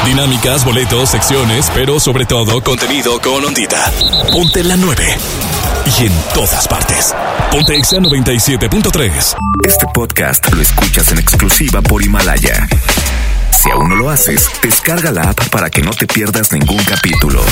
Dinámicas, 0.05 0.65
boletos, 0.65 1.11
secciones, 1.11 1.71
pero 1.75 1.99
sobre 1.99 2.25
todo 2.25 2.63
contenido 2.63 3.21
con 3.21 3.45
ondita. 3.45 3.91
Ponte 4.31 4.63
la 4.63 4.75
9. 4.75 5.05
Y 5.99 6.05
en 6.07 6.13
todas 6.33 6.67
partes. 6.67 7.13
Ponte 7.51 7.77
Exa 7.77 7.97
97.3. 7.97 9.35
Este 9.63 9.85
podcast 9.93 10.51
lo 10.51 10.63
escuchas 10.63 11.11
en 11.11 11.19
exclusiva 11.19 11.83
por 11.83 12.03
Himalaya. 12.03 12.67
Si 13.51 13.69
aún 13.69 13.87
no 13.87 13.95
lo 13.97 14.09
haces, 14.09 14.49
descarga 14.63 15.11
la 15.11 15.29
app 15.29 15.47
para 15.49 15.69
que 15.69 15.83
no 15.83 15.91
te 15.91 16.07
pierdas 16.07 16.51
ningún 16.51 16.83
capítulo. 16.85 17.43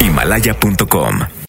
Himalaya.com 0.00 1.30